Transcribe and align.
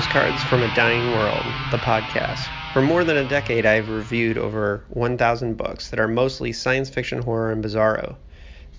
Postcards 0.00 0.42
from 0.42 0.62
a 0.62 0.68
Dying 0.68 1.10
World, 1.10 1.54
the 1.68 1.78
podcast. 1.78 2.48
For 2.72 2.80
more 2.80 3.04
than 3.04 3.18
a 3.18 3.24
decade, 3.24 3.66
I've 3.66 3.90
reviewed 3.90 4.38
over 4.38 4.82
1,000 4.88 5.58
books 5.58 5.90
that 5.90 6.00
are 6.00 6.08
mostly 6.08 6.54
science 6.54 6.88
fiction, 6.88 7.20
horror, 7.20 7.52
and 7.52 7.62
bizarro. 7.62 8.16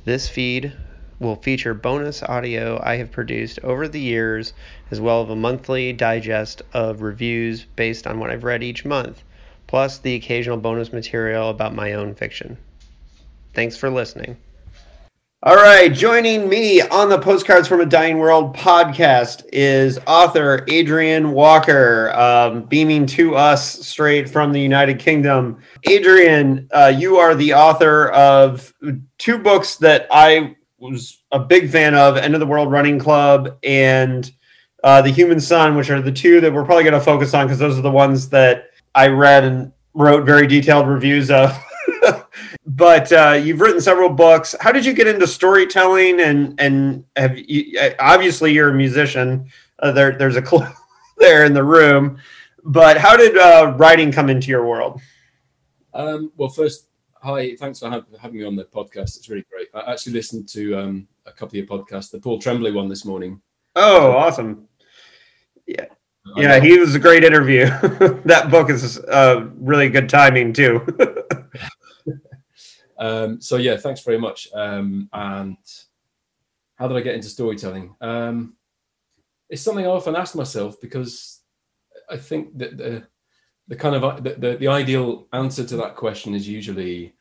This 0.04 0.28
feed 0.28 0.74
will 1.20 1.36
feature 1.36 1.76
bonus 1.76 2.24
audio 2.24 2.82
I 2.84 2.96
have 2.96 3.12
produced 3.12 3.60
over 3.62 3.88
the 3.88 4.00
years, 4.00 4.54
as 4.90 5.00
well 5.00 5.24
as 5.24 5.30
a 5.30 5.36
monthly 5.36 5.94
digest 5.94 6.64
of 6.74 7.04
reviews 7.04 7.66
based 7.76 8.08
on 8.08 8.18
what 8.18 8.32
I've 8.32 8.44
read 8.44 8.64
each 8.64 8.84
month, 8.84 9.24
plus 9.68 10.00
the 10.00 10.16
occasional 10.16 10.58
bonus 10.58 10.92
material 10.92 11.52
about 11.52 11.76
my 11.76 11.94
own 11.94 12.16
fiction. 12.16 12.58
Thanks 13.54 13.78
for 13.78 13.92
listening. 13.92 14.38
All 15.44 15.56
right, 15.56 15.92
joining 15.92 16.48
me 16.48 16.82
on 16.82 17.10
the 17.10 17.18
Postcards 17.18 17.68
from 17.68 17.82
a 17.82 17.86
Dying 17.88 18.20
World 18.20 18.56
podcast 18.56 19.44
is 19.52 19.98
author 20.06 20.64
Adrian 20.68 21.32
Walker, 21.32 22.12
um, 22.12 22.66
beaming 22.66 23.08
to 23.08 23.36
us 23.36 23.80
straight 23.88 24.30
from 24.30 24.52
the 24.52 24.62
United 24.62 25.00
Kingdom. 25.00 25.58
Adrian, 25.86 26.70
uh, 26.72 26.94
you 26.96 27.18
are 27.18 27.34
the 27.34 27.56
author 27.56 28.10
of 28.10 28.72
two 29.18 29.40
books 29.40 29.78
that 29.78 30.06
I 30.12 30.56
was 30.78 31.24
a 31.32 31.40
big 31.40 31.72
fan 31.72 31.96
of 31.96 32.18
End 32.18 32.36
of 32.36 32.40
the 32.40 32.46
World 32.46 32.72
Running 32.72 33.00
Club 33.00 33.58
and 33.64 34.32
uh, 34.84 35.02
The 35.02 35.10
Human 35.10 35.40
Sun, 35.40 35.76
which 35.76 35.90
are 35.90 36.04
the 36.04 36.12
two 36.12 36.40
that 36.42 36.54
we're 36.54 36.66
probably 36.66 36.84
going 36.84 36.94
to 36.94 37.02
focus 37.02 37.34
on 37.34 37.48
because 37.48 37.58
those 37.58 37.80
are 37.80 37.82
the 37.82 37.90
ones 37.90 38.30
that 38.30 38.66
I 38.94 39.08
read 39.08 39.44
and 39.44 39.74
wrote 39.96 40.24
very 40.24 40.46
detailed 40.46 40.88
reviews 40.88 41.32
of. 41.32 41.52
but 42.66 43.12
uh, 43.12 43.40
you've 43.42 43.62
written 43.62 43.82
several 43.82 44.10
books. 44.10 44.56
How 44.60 44.72
did 44.72 44.86
you 44.86 44.94
get 44.94 45.08
into 45.08 45.28
storytelling? 45.28 46.20
And 46.20 46.60
and 46.60 47.06
have 47.16 47.38
you, 47.38 47.80
obviously 48.00 48.54
you're 48.54 48.70
a 48.70 48.74
musician. 48.74 49.50
Uh, 49.80 49.92
there, 49.92 50.18
there's 50.18 50.36
a 50.36 50.42
clue 50.42 50.66
there 51.18 51.46
in 51.46 51.54
the 51.54 51.64
room. 51.64 52.18
But 52.64 52.98
how 52.98 53.18
did 53.18 53.38
uh, 53.38 53.76
writing 53.78 54.12
come 54.12 54.30
into 54.30 54.50
your 54.50 54.66
world? 54.68 55.02
Um, 55.94 56.32
well, 56.38 56.50
first, 56.50 56.88
hi. 57.16 57.56
Thanks 57.56 57.80
for 57.80 57.90
having 57.90 58.40
me 58.40 58.46
on 58.46 58.56
the 58.56 58.66
podcast. 58.66 59.18
It's 59.18 59.30
really 59.30 59.46
great. 59.52 59.68
I 59.74 59.92
actually 59.92 60.14
listened 60.14 60.48
to 60.50 60.78
um, 60.78 61.08
a 61.26 61.32
couple 61.32 61.48
of 61.48 61.54
your 61.56 61.66
podcasts, 61.66 62.12
the 62.12 62.20
Paul 62.20 62.40
Tremblay 62.40 62.72
one 62.72 62.88
this 62.88 63.04
morning. 63.04 63.42
Oh, 63.76 64.12
awesome! 64.12 64.68
Yeah, 65.66 65.86
yeah, 66.36 66.60
he 66.60 66.78
was 66.78 66.96
a 66.96 67.00
great 67.00 67.24
interview. 67.24 67.66
that 68.26 68.50
book 68.50 68.70
is 68.70 69.00
uh, 69.00 69.48
really 69.56 69.90
good 69.90 70.10
timing 70.10 70.54
too. 70.54 70.86
Um, 73.02 73.42
so 73.42 73.58
yeah, 73.58 73.78
thanks 73.78 74.02
very 74.02 74.20
much. 74.20 74.48
Um, 74.54 75.10
and 75.12 75.58
how 76.76 76.88
did 76.88 76.96
I 76.96 77.02
get 77.02 77.16
into 77.16 77.30
storytelling? 77.30 77.96
Um, 78.00 78.56
it's 79.50 79.64
something 79.64 79.86
I 79.86 79.90
often 79.90 80.16
ask 80.16 80.36
myself 80.36 80.80
because 80.80 81.42
I 82.10 82.16
think 82.16 82.58
that 82.60 82.78
the 82.78 83.08
the 83.68 83.76
kind 83.76 83.96
of 83.96 84.24
the, 84.24 84.36
the, 84.36 84.58
the 84.58 84.68
ideal 84.68 85.28
answer 85.34 85.64
to 85.64 85.78
that 85.78 85.96
question 85.96 86.36
is 86.36 86.48
usually 86.48 87.16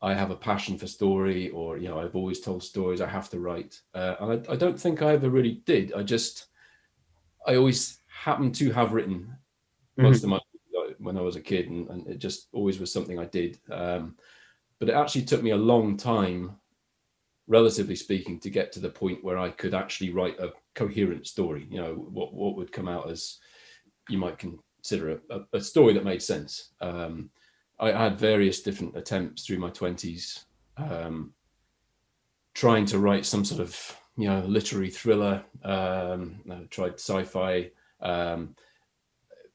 I 0.00 0.14
have 0.14 0.30
a 0.30 0.36
passion 0.36 0.78
for 0.78 0.86
story, 0.86 1.50
or 1.50 1.76
you 1.76 1.88
know, 1.88 1.98
I've 1.98 2.16
always 2.16 2.40
told 2.40 2.62
stories. 2.62 3.00
I 3.00 3.08
have 3.08 3.28
to 3.30 3.40
write, 3.40 3.80
uh, 3.94 4.14
and 4.20 4.46
I, 4.48 4.52
I, 4.52 4.56
don't 4.56 4.80
think 4.80 5.02
I 5.02 5.12
ever 5.12 5.28
really 5.28 5.60
did. 5.66 5.92
I 5.92 6.04
just, 6.04 6.46
I 7.46 7.56
always 7.56 7.98
happened 8.06 8.54
to 8.56 8.70
have 8.70 8.92
written 8.92 9.20
mm-hmm. 9.20 10.02
most 10.02 10.22
of 10.22 10.30
my 10.30 10.38
when 10.98 11.18
I 11.18 11.20
was 11.20 11.36
a 11.36 11.40
kid, 11.40 11.68
and, 11.68 11.88
and, 11.90 12.06
it 12.06 12.18
just 12.18 12.48
always 12.52 12.78
was 12.78 12.92
something 12.92 13.18
I 13.18 13.26
did. 13.26 13.58
Um, 13.70 14.16
but 14.78 14.88
it 14.88 14.94
actually 14.94 15.22
took 15.22 15.42
me 15.42 15.50
a 15.50 15.56
long 15.56 15.96
time, 15.96 16.56
relatively 17.46 17.96
speaking, 17.96 18.38
to 18.40 18.50
get 18.50 18.72
to 18.72 18.80
the 18.80 18.88
point 18.88 19.24
where 19.24 19.38
I 19.38 19.50
could 19.50 19.74
actually 19.74 20.10
write 20.10 20.38
a 20.38 20.52
coherent 20.74 21.26
story. 21.26 21.66
You 21.70 21.80
know, 21.80 21.94
what 21.94 22.32
what 22.34 22.56
would 22.56 22.72
come 22.72 22.88
out 22.88 23.10
as 23.10 23.38
you 24.08 24.18
might 24.18 24.38
consider 24.38 25.20
a, 25.30 25.40
a 25.52 25.60
story 25.60 25.92
that 25.94 26.04
made 26.04 26.22
sense. 26.22 26.70
Um, 26.80 27.30
I 27.80 27.92
had 27.92 28.18
various 28.18 28.62
different 28.62 28.96
attempts 28.96 29.44
through 29.44 29.58
my 29.58 29.70
twenties, 29.70 30.44
um, 30.76 31.32
trying 32.54 32.86
to 32.86 32.98
write 32.98 33.26
some 33.26 33.44
sort 33.44 33.60
of 33.60 33.96
you 34.16 34.28
know 34.28 34.40
literary 34.40 34.90
thriller. 34.90 35.42
Um, 35.64 36.40
I 36.50 36.66
tried 36.70 36.94
sci-fi, 36.94 37.70
um, 38.00 38.54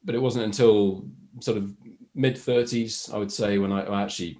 but 0.04 0.14
it 0.14 0.22
wasn't 0.22 0.44
until 0.44 1.06
sort 1.40 1.56
of 1.56 1.74
mid 2.14 2.36
thirties, 2.36 3.10
I 3.12 3.18
would 3.18 3.32
say, 3.32 3.58
when 3.58 3.72
I, 3.72 3.82
I 3.84 4.02
actually 4.02 4.38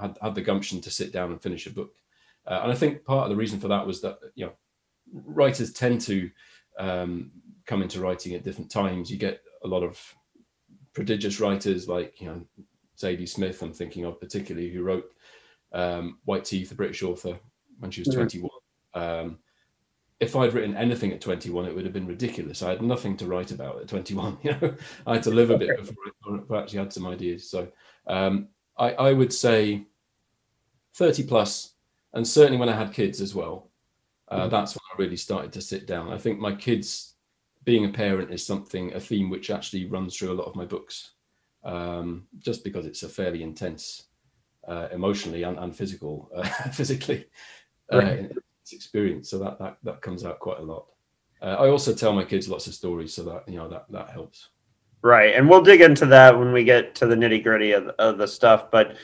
had, 0.00 0.18
had 0.22 0.34
the 0.34 0.42
gumption 0.42 0.80
to 0.80 0.90
sit 0.90 1.12
down 1.12 1.30
and 1.30 1.42
finish 1.42 1.66
a 1.66 1.70
book. 1.70 1.94
Uh, 2.46 2.60
and 2.62 2.72
I 2.72 2.74
think 2.74 3.04
part 3.04 3.24
of 3.24 3.30
the 3.30 3.36
reason 3.36 3.60
for 3.60 3.68
that 3.68 3.86
was 3.86 4.00
that 4.00 4.18
you 4.34 4.46
know 4.46 4.52
writers 5.12 5.72
tend 5.72 6.00
to 6.02 6.30
um, 6.78 7.30
come 7.66 7.82
into 7.82 8.00
writing 8.00 8.34
at 8.34 8.44
different 8.44 8.70
times. 8.70 9.10
You 9.10 9.18
get 9.18 9.42
a 9.64 9.68
lot 9.68 9.82
of 9.82 10.00
prodigious 10.92 11.40
writers 11.40 11.88
like 11.88 12.20
you 12.20 12.26
know 12.26 12.42
Zadie 12.98 13.28
Smith. 13.28 13.62
I'm 13.62 13.72
thinking 13.72 14.04
of 14.04 14.20
particularly 14.20 14.70
who 14.70 14.82
wrote 14.82 15.10
um, 15.72 16.18
White 16.24 16.44
Teeth, 16.44 16.72
a 16.72 16.74
British 16.74 17.02
author, 17.02 17.38
when 17.78 17.90
she 17.90 18.00
was 18.00 18.08
mm-hmm. 18.08 18.18
21. 18.18 18.50
Um, 18.94 19.38
if 20.20 20.36
I'd 20.36 20.52
written 20.52 20.76
anything 20.76 21.12
at 21.12 21.20
21, 21.22 21.64
it 21.64 21.74
would 21.74 21.84
have 21.84 21.94
been 21.94 22.06
ridiculous. 22.06 22.62
I 22.62 22.70
had 22.70 22.82
nothing 22.82 23.16
to 23.18 23.26
write 23.26 23.52
about 23.52 23.80
at 23.80 23.88
21. 23.88 24.38
You 24.42 24.50
know, 24.60 24.74
I 25.06 25.14
had 25.14 25.22
to 25.24 25.30
live 25.30 25.50
a 25.50 25.56
bit 25.56 25.78
before 25.78 26.58
I 26.58 26.62
actually 26.62 26.80
had 26.80 26.92
some 26.92 27.06
ideas. 27.06 27.50
So 27.50 27.68
um, 28.06 28.48
I, 28.80 28.92
I 28.92 29.12
would 29.12 29.32
say 29.32 29.84
30 30.94 31.24
plus, 31.24 31.74
and 32.14 32.26
certainly 32.26 32.58
when 32.58 32.70
I 32.70 32.76
had 32.76 32.92
kids 32.92 33.20
as 33.20 33.34
well, 33.34 33.70
uh, 34.28 34.40
mm-hmm. 34.40 34.50
that's 34.50 34.74
when 34.74 34.80
I 34.92 35.02
really 35.02 35.16
started 35.16 35.52
to 35.52 35.60
sit 35.60 35.86
down. 35.86 36.12
I 36.12 36.18
think 36.18 36.40
my 36.40 36.54
kids, 36.54 37.14
being 37.64 37.84
a 37.84 37.90
parent, 37.90 38.32
is 38.32 38.44
something, 38.44 38.94
a 38.94 39.00
theme 39.00 39.28
which 39.28 39.50
actually 39.50 39.84
runs 39.84 40.16
through 40.16 40.32
a 40.32 40.40
lot 40.40 40.46
of 40.46 40.56
my 40.56 40.64
books, 40.64 41.12
um, 41.62 42.26
just 42.38 42.64
because 42.64 42.86
it's 42.86 43.02
a 43.02 43.08
fairly 43.08 43.42
intense, 43.42 44.04
uh, 44.66 44.88
emotionally 44.92 45.42
and, 45.42 45.58
and 45.58 45.76
physical, 45.76 46.30
uh, 46.34 46.42
physically, 46.72 47.26
uh, 47.92 47.98
right. 47.98 48.32
experience. 48.72 49.28
So 49.28 49.38
that, 49.40 49.58
that 49.58 49.76
that 49.82 50.00
comes 50.00 50.24
out 50.24 50.40
quite 50.40 50.58
a 50.58 50.62
lot. 50.62 50.86
Uh, 51.42 51.56
I 51.58 51.68
also 51.68 51.94
tell 51.94 52.12
my 52.12 52.24
kids 52.24 52.48
lots 52.48 52.66
of 52.66 52.74
stories, 52.74 53.12
so 53.12 53.24
that 53.24 53.48
you 53.48 53.56
know 53.56 53.68
that 53.68 53.86
that 53.90 54.10
helps. 54.10 54.48
Right, 55.02 55.34
and 55.34 55.48
we'll 55.48 55.62
dig 55.62 55.80
into 55.80 56.04
that 56.06 56.38
when 56.38 56.52
we 56.52 56.62
get 56.62 56.94
to 56.96 57.06
the 57.06 57.14
nitty 57.14 57.42
gritty 57.42 57.72
of, 57.72 57.88
of 57.98 58.18
the 58.18 58.28
stuff. 58.28 58.70
But 58.70 58.96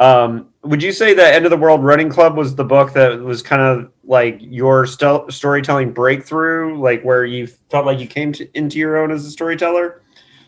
um, 0.00 0.48
would 0.62 0.82
you 0.82 0.90
say 0.90 1.14
that 1.14 1.34
End 1.34 1.44
of 1.44 1.50
the 1.50 1.56
World 1.56 1.84
Running 1.84 2.08
Club 2.08 2.36
was 2.36 2.56
the 2.56 2.64
book 2.64 2.92
that 2.94 3.20
was 3.20 3.40
kind 3.40 3.62
of 3.62 3.92
like 4.02 4.38
your 4.40 4.84
st- 4.84 5.32
storytelling 5.32 5.92
breakthrough, 5.92 6.76
like 6.80 7.02
where 7.02 7.24
you 7.24 7.46
felt 7.46 7.86
like 7.86 8.00
you 8.00 8.08
came 8.08 8.32
to, 8.32 8.58
into 8.58 8.78
your 8.78 8.96
own 8.96 9.12
as 9.12 9.24
a 9.24 9.30
storyteller, 9.30 10.02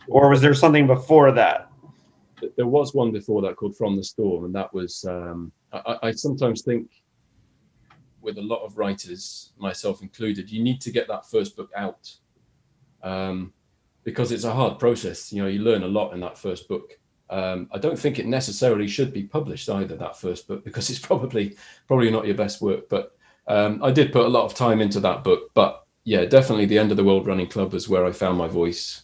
or 0.09 0.29
was 0.29 0.41
there 0.41 0.55
something 0.55 0.89
before 0.89 1.31
that? 1.31 1.71
There 2.57 2.67
was 2.67 2.93
one 2.93 3.13
before 3.13 3.41
that 3.43 3.55
called 3.55 3.77
From 3.77 3.95
the 3.95 4.03
Storm, 4.03 4.45
and 4.45 4.55
that 4.57 4.75
was 4.75 5.05
um, 5.09 5.53
I, 5.73 5.99
I 6.03 6.11
sometimes 6.11 6.63
think 6.63 6.91
with 8.21 8.39
a 8.39 8.43
lot 8.43 8.65
of 8.65 8.77
writers, 8.77 9.53
myself 9.57 10.03
included, 10.03 10.51
you 10.51 10.63
need 10.63 10.81
to 10.81 10.91
get 10.91 11.07
that 11.07 11.31
first 11.31 11.57
book 11.57 11.71
out. 11.77 12.11
Um, 13.05 13.53
because 14.07 14.31
it's 14.31 14.45
a 14.45 14.55
hard 14.55 14.79
process. 14.79 15.33
You 15.33 15.43
know, 15.43 15.49
you 15.49 15.59
learn 15.59 15.83
a 15.83 15.89
lot 15.89 16.15
in 16.15 16.21
that 16.21 16.39
first 16.39 16.69
book. 16.69 16.97
Um, 17.29 17.69
I 17.73 17.79
don't 17.79 17.99
think 17.99 18.21
it 18.21 18.27
necessarily 18.27 18.87
should 18.87 19.13
be 19.13 19.25
published 19.25 19.69
either 19.69 19.97
that 19.97 20.17
first 20.17 20.47
book 20.47 20.65
because 20.65 20.89
it's 20.89 20.99
probably 21.11 21.57
probably 21.89 22.11
not 22.11 22.25
your 22.25 22.37
best 22.37 22.63
work. 22.63 22.89
But 22.89 23.17
um, 23.49 23.83
I 23.83 23.91
did 23.91 24.13
put 24.13 24.25
a 24.25 24.29
lot 24.29 24.45
of 24.45 24.55
time 24.55 24.81
into 24.81 25.01
that 25.01 25.25
book. 25.25 25.51
But 25.55 25.85
yeah, 26.05 26.25
definitely 26.25 26.67
the 26.67 26.79
end 26.79 26.93
of 26.93 26.97
the 26.97 27.05
World 27.05 27.27
Running 27.27 27.49
Club 27.49 27.73
was 27.73 27.89
where 27.89 28.07
I 28.07 28.13
found 28.13 28.39
my 28.39 28.47
voice, 28.47 29.03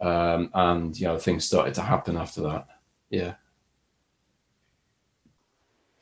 um, 0.00 0.50
and 0.52 0.98
you 0.98 1.06
know 1.06 1.16
things 1.16 1.46
started 1.46 1.74
to 1.74 1.82
happen 1.82 2.16
after 2.16 2.42
that. 2.42 2.66
Yeah. 3.08 3.34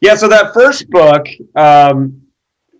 Yeah. 0.00 0.14
So 0.14 0.26
that 0.28 0.54
first 0.54 0.88
book 0.88 1.26
um, 1.54 2.22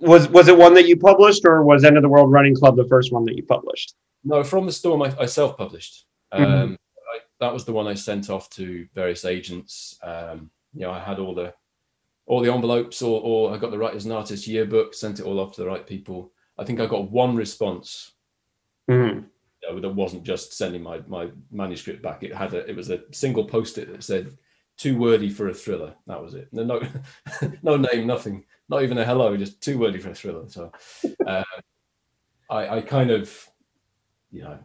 was 0.00 0.31
was 0.31 0.49
it 0.49 0.56
one 0.56 0.73
that 0.73 0.88
you 0.88 0.97
published, 0.97 1.43
or 1.44 1.62
was 1.62 1.85
End 1.85 1.99
of 1.99 2.03
the 2.03 2.09
World 2.09 2.32
Running 2.32 2.55
Club 2.55 2.76
the 2.76 2.88
first 2.88 3.12
one 3.12 3.26
that 3.26 3.37
you 3.37 3.43
published? 3.43 3.94
No, 4.25 4.43
from 4.43 4.67
the 4.67 4.73
storm, 4.73 5.03
I, 5.03 5.15
I 5.19 5.26
self-published. 5.26 6.05
Mm-hmm. 6.32 6.44
Um, 6.44 6.50
mm-hmm. 6.50 6.75
I, 6.75 7.19
that 7.41 7.53
was 7.53 7.65
the 7.65 7.73
one 7.73 7.87
I 7.87 7.94
sent 7.94 8.31
off 8.31 8.50
to 8.50 8.87
various 8.94 9.25
agents. 9.25 9.99
Um, 10.03 10.50
you 10.75 10.82
know, 10.82 10.91
I 10.91 10.99
had 10.99 11.19
all 11.19 11.35
the 11.35 11.55
all 12.26 12.43
the 12.43 12.53
envelopes, 12.53 13.00
or, 13.00 13.23
or 13.23 13.55
I 13.55 13.56
got 13.56 13.70
the 13.70 13.79
writers 13.79 14.05
and 14.05 14.12
artists 14.12 14.47
yearbook, 14.47 14.93
sent 14.93 15.19
it 15.19 15.25
all 15.25 15.41
off 15.41 15.55
to 15.55 15.62
the 15.62 15.67
right 15.67 15.87
people. 15.87 16.31
I 16.59 16.65
think 16.65 16.79
I 16.79 16.87
got 16.87 17.11
one 17.11 17.35
response. 17.35 18.12
Mm-hmm. 18.91 19.20
You 19.62 19.75
know, 19.75 19.81
that 19.81 19.88
wasn't 19.88 20.25
just 20.25 20.53
sending 20.53 20.82
my 20.82 21.00
my 21.06 21.31
manuscript 21.50 22.03
back. 22.03 22.23
It 22.23 22.35
had 22.35 22.55
a 22.55 22.69
it 22.69 22.76
was 22.76 22.91
a 22.91 23.03
single 23.12 23.44
post-it 23.44 23.91
that 23.91 24.05
said 24.05 24.37
too 24.76 24.97
wordy 24.97 25.29
for 25.29 25.49
a 25.49 25.55
thriller. 25.55 25.94
That 26.06 26.23
was 26.23 26.35
it. 26.35 26.49
No, 26.53 26.64
no, 26.64 26.82
no 27.62 27.76
name, 27.76 28.06
nothing, 28.06 28.44
not 28.69 28.82
even 28.82 28.99
a 28.99 29.05
hello, 29.05 29.37
just 29.37 29.61
too 29.61 29.79
wordy 29.79 29.99
for 29.99 30.11
a 30.11 30.14
thriller. 30.14 30.49
So, 30.49 30.71
uh, 31.26 31.43
I, 32.49 32.76
I 32.76 32.81
kind 32.81 33.11
of 33.11 33.47
you 34.30 34.42
know, 34.42 34.58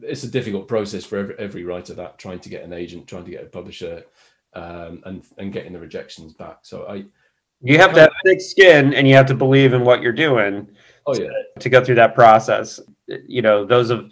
it's 0.00 0.24
a 0.24 0.28
difficult 0.28 0.68
process 0.68 1.04
for 1.04 1.18
every, 1.18 1.34
every 1.38 1.64
writer 1.64 1.94
that 1.94 2.18
trying 2.18 2.40
to 2.40 2.48
get 2.48 2.64
an 2.64 2.72
agent, 2.72 3.06
trying 3.06 3.24
to 3.24 3.30
get 3.30 3.44
a 3.44 3.46
publisher, 3.46 4.04
um, 4.54 5.02
and 5.04 5.24
and 5.38 5.52
getting 5.52 5.72
the 5.72 5.78
rejections 5.78 6.34
back. 6.34 6.58
So 6.62 6.86
I, 6.88 7.04
you 7.60 7.78
have 7.78 7.94
to 7.94 8.00
have 8.00 8.12
thick 8.24 8.40
skin, 8.40 8.94
and 8.94 9.06
you 9.06 9.14
have 9.14 9.26
to 9.26 9.34
believe 9.34 9.72
in 9.72 9.84
what 9.84 10.02
you're 10.02 10.12
doing. 10.12 10.68
Oh 11.06 11.14
yeah, 11.14 11.28
to, 11.28 11.60
to 11.60 11.68
go 11.68 11.84
through 11.84 11.96
that 11.96 12.14
process. 12.14 12.80
You 13.06 13.42
know, 13.42 13.64
those 13.64 13.90
of 13.90 14.10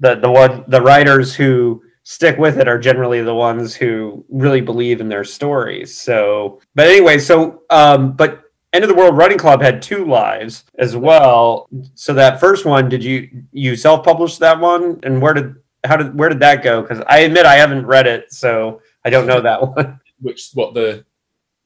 the 0.00 0.16
the 0.16 0.30
one 0.30 0.64
the 0.68 0.80
writers 0.80 1.34
who 1.34 1.82
stick 2.04 2.38
with 2.38 2.58
it 2.58 2.68
are 2.68 2.78
generally 2.78 3.22
the 3.22 3.34
ones 3.34 3.74
who 3.74 4.24
really 4.28 4.60
believe 4.60 5.00
in 5.00 5.08
their 5.08 5.24
stories. 5.24 5.96
So, 5.96 6.60
but 6.74 6.86
anyway, 6.86 7.18
so 7.18 7.62
um, 7.70 8.12
but 8.12 8.43
End 8.74 8.82
of 8.82 8.88
the 8.88 8.94
World 8.96 9.16
Running 9.16 9.38
Club 9.38 9.62
had 9.62 9.80
two 9.80 10.04
lives 10.04 10.64
as 10.78 10.96
well. 10.96 11.68
So 11.94 12.12
that 12.14 12.40
first 12.40 12.66
one, 12.66 12.88
did 12.88 13.04
you 13.04 13.44
you 13.52 13.76
self 13.76 14.04
publish 14.04 14.38
that 14.38 14.58
one, 14.58 14.98
and 15.04 15.22
where 15.22 15.32
did 15.32 15.54
how 15.84 15.96
did 15.96 16.18
where 16.18 16.28
did 16.28 16.40
that 16.40 16.64
go? 16.64 16.82
Because 16.82 17.00
I 17.06 17.20
admit 17.20 17.46
I 17.46 17.54
haven't 17.54 17.86
read 17.86 18.08
it, 18.08 18.32
so 18.32 18.82
I 19.04 19.10
don't 19.10 19.28
know 19.28 19.40
that 19.40 19.62
one. 19.62 20.00
Which 20.20 20.50
what 20.54 20.74
the 20.74 21.04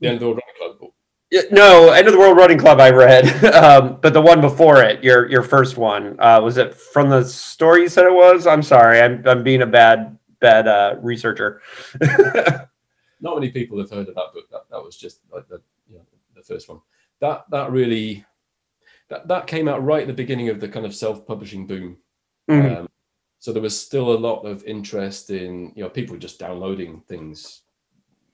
the 0.00 0.08
End 0.08 0.16
of 0.16 0.20
the 0.20 0.26
World 0.26 0.40
Running 0.60 0.76
Club? 0.78 0.93
No, 1.50 1.90
End 1.93 2.06
of 2.06 2.12
the 2.12 2.19
World 2.19 2.37
Running 2.37 2.58
Club 2.58 2.78
I 2.78 2.90
read, 2.90 3.44
um, 3.54 3.99
but 4.02 4.12
the 4.12 4.20
one 4.20 4.43
before 4.43 4.82
it, 4.82 5.02
your 5.02 5.31
your 5.31 5.43
first 5.43 5.78
one, 5.78 6.14
uh, 6.20 6.43
was 6.44 6.58
it 6.58 6.75
from 6.75 7.08
the 7.08 7.25
story 7.25 7.81
you 7.81 7.88
said 7.88 8.04
it 8.04 8.12
was? 8.12 8.46
I'm 8.46 8.62
sorry, 8.62 9.00
I'm 9.00 9.26
I'm 9.26 9.43
being 9.43 9.62
a 9.62 9.66
bad 9.66 10.19
bad 10.40 10.69
uh, 10.69 10.96
researcher. 11.00 11.62
Not 13.20 13.34
many 13.34 13.50
people 13.50 13.78
have 13.78 13.90
heard 13.90 14.08
of 14.08 14.14
that 14.14 14.32
book. 14.34 14.44
That, 14.52 14.64
that 14.70 14.84
was 14.84 14.99
just 14.99 15.20
like 15.32 15.49
the 15.49 15.62
you 15.88 15.96
know, 15.96 16.04
the 16.37 16.43
first 16.43 16.69
one. 16.69 16.81
That 17.20 17.44
that 17.50 17.70
really 17.70 18.24
that 19.10 19.28
that 19.28 19.46
came 19.46 19.68
out 19.68 19.84
right 19.84 20.02
at 20.02 20.06
the 20.06 20.12
beginning 20.12 20.48
of 20.48 20.60
the 20.60 20.68
kind 20.68 20.86
of 20.86 20.94
self 20.94 21.26
publishing 21.26 21.66
boom. 21.66 21.98
Mm-hmm. 22.50 22.80
Um, 22.80 22.88
so 23.40 23.52
there 23.52 23.62
was 23.62 23.78
still 23.78 24.12
a 24.12 24.18
lot 24.18 24.42
of 24.42 24.64
interest 24.64 25.30
in 25.30 25.72
you 25.74 25.82
know 25.82 25.90
people 25.90 26.16
just 26.16 26.38
downloading 26.38 27.02
things 27.08 27.62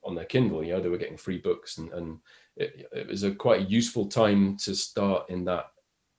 on 0.04 0.14
their 0.14 0.24
Kindle. 0.24 0.64
You 0.64 0.74
know 0.74 0.80
they 0.80 0.88
were 0.88 0.98
getting 0.98 1.16
free 1.16 1.38
books 1.38 1.78
and 1.78 1.92
and 1.92 2.18
it, 2.56 2.88
it 2.92 3.08
was 3.08 3.22
a 3.22 3.34
quite 3.34 3.68
useful 3.68 4.06
time 4.06 4.56
to 4.58 4.74
start 4.74 5.28
in 5.28 5.44
that 5.46 5.66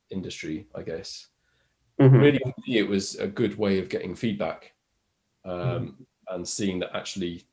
industry, 0.10 0.68
I 0.76 0.82
guess. 0.82 1.28
Mm-hmm. 2.00 2.18
Really, 2.18 2.42
it 2.68 2.88
was 2.88 3.16
a 3.16 3.28
good 3.28 3.58
way 3.58 3.80
of 3.80 3.90
getting 3.90 4.16
feedback 4.16 4.74
um, 5.46 5.60
mm-hmm. 5.60 6.36
and 6.36 6.48
seeing 6.48 6.80
that 6.80 6.96
actually 6.96 7.44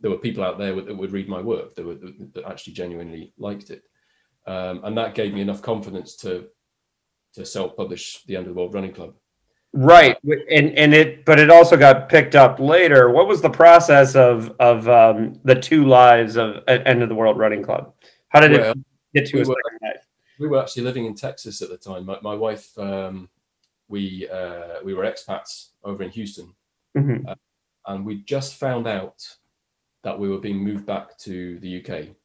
there 0.00 0.10
were 0.10 0.18
people 0.18 0.42
out 0.44 0.58
there 0.58 0.74
that 0.74 0.96
would 0.96 1.12
read 1.12 1.28
my 1.28 1.40
work 1.40 1.74
that, 1.74 1.84
were, 1.84 1.96
that 2.34 2.44
actually 2.46 2.72
genuinely 2.72 3.32
liked 3.38 3.70
it, 3.70 3.82
um, 4.48 4.80
and 4.84 4.96
that 4.96 5.14
gave 5.14 5.34
me 5.34 5.42
enough 5.42 5.62
confidence 5.62 6.16
to 6.16 6.48
to 7.34 7.44
self-publish 7.44 8.24
the 8.26 8.34
End 8.34 8.46
of 8.46 8.54
the 8.54 8.58
World 8.58 8.74
Running 8.74 8.92
Club. 8.92 9.14
Right, 9.74 10.16
and 10.24 10.70
and 10.78 10.94
it, 10.94 11.26
but 11.26 11.38
it 11.38 11.50
also 11.50 11.76
got 11.76 12.08
picked 12.08 12.34
up 12.34 12.58
later. 12.58 13.10
What 13.10 13.28
was 13.28 13.42
the 13.42 13.50
process 13.50 14.16
of 14.16 14.50
of 14.58 14.88
um, 14.88 15.38
the 15.44 15.54
two 15.54 15.84
lives 15.84 16.36
of 16.36 16.64
End 16.66 17.02
of 17.02 17.10
the 17.10 17.14
World 17.14 17.36
Running 17.36 17.62
Club? 17.62 17.92
How 18.30 18.40
did 18.40 18.52
well, 18.52 18.70
it 18.70 18.78
get 19.14 19.26
to 19.26 19.36
we 19.36 19.42
a 19.42 19.46
were, 19.46 19.54
second 19.54 19.78
life? 19.82 20.06
We 20.40 20.48
were 20.48 20.62
actually 20.62 20.84
living 20.84 21.04
in 21.04 21.14
Texas 21.14 21.60
at 21.60 21.68
the 21.68 21.76
time. 21.76 22.06
My, 22.06 22.18
my 22.22 22.34
wife, 22.34 22.76
um, 22.78 23.28
we 23.88 24.26
uh, 24.32 24.76
we 24.82 24.94
were 24.94 25.04
expats 25.04 25.68
over 25.84 26.02
in 26.02 26.08
Houston, 26.10 26.54
mm-hmm. 26.96 27.28
uh, 27.28 27.34
and 27.88 28.06
we 28.06 28.22
just 28.22 28.54
found 28.54 28.86
out 28.86 29.22
that 30.02 30.18
we 30.18 30.30
were 30.30 30.38
being 30.38 30.56
moved 30.56 30.86
back 30.86 31.18
to 31.18 31.58
the 31.58 31.84
UK. 31.84 32.16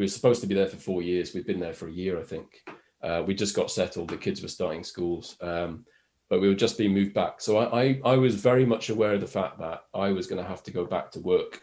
We 0.00 0.04
were 0.04 0.08
supposed 0.08 0.40
to 0.40 0.46
be 0.46 0.54
there 0.54 0.66
for 0.66 0.78
four 0.78 1.02
years. 1.02 1.34
We've 1.34 1.46
been 1.46 1.60
there 1.60 1.74
for 1.74 1.86
a 1.86 1.92
year, 1.92 2.18
I 2.18 2.22
think. 2.22 2.64
Uh, 3.02 3.22
we 3.26 3.34
just 3.34 3.54
got 3.54 3.70
settled. 3.70 4.08
The 4.08 4.16
kids 4.16 4.40
were 4.40 4.48
starting 4.48 4.82
schools, 4.82 5.36
um, 5.42 5.84
but 6.30 6.40
we 6.40 6.48
were 6.48 6.54
just 6.54 6.78
being 6.78 6.94
moved 6.94 7.12
back. 7.12 7.42
So 7.42 7.58
I, 7.58 7.82
I, 7.82 8.00
I, 8.06 8.16
was 8.16 8.34
very 8.34 8.64
much 8.64 8.88
aware 8.88 9.12
of 9.12 9.20
the 9.20 9.26
fact 9.26 9.58
that 9.58 9.82
I 9.92 10.10
was 10.10 10.26
going 10.26 10.42
to 10.42 10.48
have 10.48 10.62
to 10.62 10.70
go 10.70 10.86
back 10.86 11.10
to 11.10 11.20
work, 11.20 11.62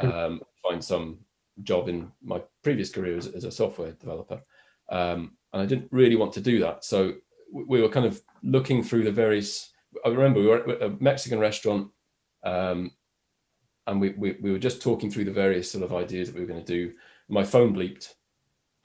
hmm. 0.00 0.10
um, 0.10 0.40
find 0.60 0.82
some 0.82 1.20
job 1.62 1.88
in 1.88 2.10
my 2.20 2.42
previous 2.64 2.90
career 2.90 3.16
as, 3.16 3.28
as 3.28 3.44
a 3.44 3.52
software 3.52 3.92
developer. 3.92 4.42
Um, 4.90 5.36
and 5.52 5.62
I 5.62 5.66
didn't 5.66 5.92
really 5.92 6.16
want 6.16 6.32
to 6.32 6.40
do 6.40 6.58
that. 6.58 6.84
So 6.84 7.12
we 7.52 7.80
were 7.80 7.88
kind 7.88 8.06
of 8.06 8.20
looking 8.42 8.82
through 8.82 9.04
the 9.04 9.12
various. 9.12 9.70
I 10.04 10.08
remember 10.08 10.40
we 10.40 10.46
were 10.48 10.68
at 10.68 10.82
a 10.82 10.96
Mexican 10.98 11.38
restaurant, 11.38 11.92
um, 12.42 12.90
and 13.86 14.00
we, 14.00 14.14
we, 14.18 14.36
we 14.42 14.50
were 14.50 14.58
just 14.58 14.82
talking 14.82 15.12
through 15.12 15.26
the 15.26 15.30
various 15.30 15.70
sort 15.70 15.84
of 15.84 15.94
ideas 15.94 16.26
that 16.26 16.34
we 16.34 16.40
were 16.40 16.52
going 16.52 16.64
to 16.64 16.66
do. 16.66 16.92
My 17.28 17.44
phone 17.44 17.74
bleeped, 17.74 18.12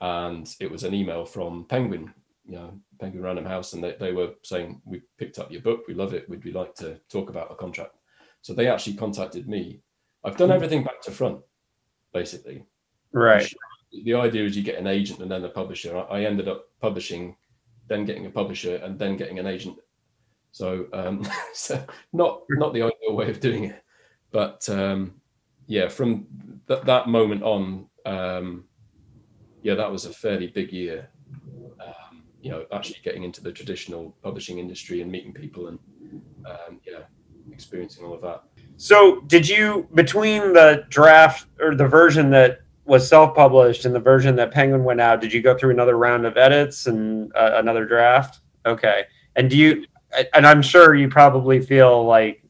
and 0.00 0.48
it 0.60 0.70
was 0.70 0.84
an 0.84 0.94
email 0.94 1.24
from 1.24 1.66
Penguin, 1.68 2.12
you 2.46 2.52
know, 2.52 2.80
Penguin 3.00 3.24
Random 3.24 3.44
House, 3.44 3.72
and 3.72 3.82
they, 3.82 3.96
they 3.98 4.12
were 4.12 4.34
saying 4.42 4.80
we 4.84 5.02
picked 5.18 5.38
up 5.38 5.50
your 5.50 5.60
book, 5.60 5.82
we 5.86 5.94
love 5.94 6.14
it, 6.14 6.28
would 6.28 6.44
we 6.44 6.52
like 6.52 6.74
to 6.76 7.00
talk 7.10 7.30
about 7.30 7.52
a 7.52 7.56
contract? 7.56 7.94
So 8.42 8.54
they 8.54 8.68
actually 8.68 8.94
contacted 8.94 9.48
me. 9.48 9.80
I've 10.24 10.36
done 10.36 10.50
everything 10.50 10.84
back 10.84 11.02
to 11.02 11.10
front 11.10 11.40
basically. 12.12 12.64
Right. 13.12 13.50
The 14.04 14.14
idea 14.14 14.44
is 14.44 14.56
you 14.56 14.62
get 14.62 14.78
an 14.78 14.86
agent 14.86 15.20
and 15.20 15.30
then 15.30 15.44
a 15.44 15.48
publisher. 15.48 16.04
I 16.10 16.24
ended 16.24 16.48
up 16.48 16.66
publishing, 16.80 17.36
then 17.88 18.04
getting 18.04 18.26
a 18.26 18.30
publisher, 18.30 18.76
and 18.76 18.98
then 18.98 19.16
getting 19.16 19.38
an 19.38 19.46
agent. 19.46 19.78
So, 20.52 20.86
um, 20.92 21.26
so 21.54 21.82
not 22.12 22.42
not 22.50 22.72
the 22.74 22.82
ideal 22.82 23.16
way 23.16 23.30
of 23.30 23.40
doing 23.40 23.64
it, 23.64 23.82
but 24.30 24.68
um, 24.68 25.14
yeah, 25.66 25.88
from 25.88 26.26
th- 26.66 26.82
that 26.82 27.08
moment 27.08 27.42
on, 27.42 27.87
um, 28.06 28.64
yeah, 29.62 29.74
that 29.74 29.90
was 29.90 30.04
a 30.04 30.12
fairly 30.12 30.48
big 30.48 30.72
year. 30.72 31.08
Um, 31.80 32.22
you 32.40 32.50
know, 32.50 32.64
actually 32.72 32.98
getting 33.02 33.24
into 33.24 33.42
the 33.42 33.52
traditional 33.52 34.16
publishing 34.22 34.58
industry 34.58 35.02
and 35.02 35.10
meeting 35.10 35.32
people 35.32 35.68
and 35.68 35.78
um, 36.46 36.80
yeah, 36.86 37.00
experiencing 37.52 38.04
all 38.04 38.14
of 38.14 38.22
that. 38.22 38.44
So, 38.76 39.22
did 39.22 39.48
you 39.48 39.88
between 39.94 40.52
the 40.52 40.86
draft 40.88 41.46
or 41.60 41.74
the 41.74 41.86
version 41.86 42.30
that 42.30 42.60
was 42.88 43.06
self-published 43.06 43.84
and 43.84 43.94
the 43.94 44.00
version 44.00 44.34
that 44.36 44.50
Penguin 44.50 44.82
went 44.82 45.00
out, 45.00 45.20
did 45.20 45.32
you 45.32 45.42
go 45.42 45.56
through 45.56 45.70
another 45.70 45.96
round 45.98 46.24
of 46.24 46.38
edits 46.38 46.86
and 46.86 47.30
uh, 47.36 47.52
another 47.56 47.84
draft? 47.84 48.40
Okay. 48.64 49.04
And 49.36 49.50
do 49.50 49.56
you? 49.56 49.84
And 50.32 50.46
I'm 50.46 50.62
sure 50.62 50.94
you 50.94 51.08
probably 51.08 51.60
feel 51.60 52.04
like 52.04 52.42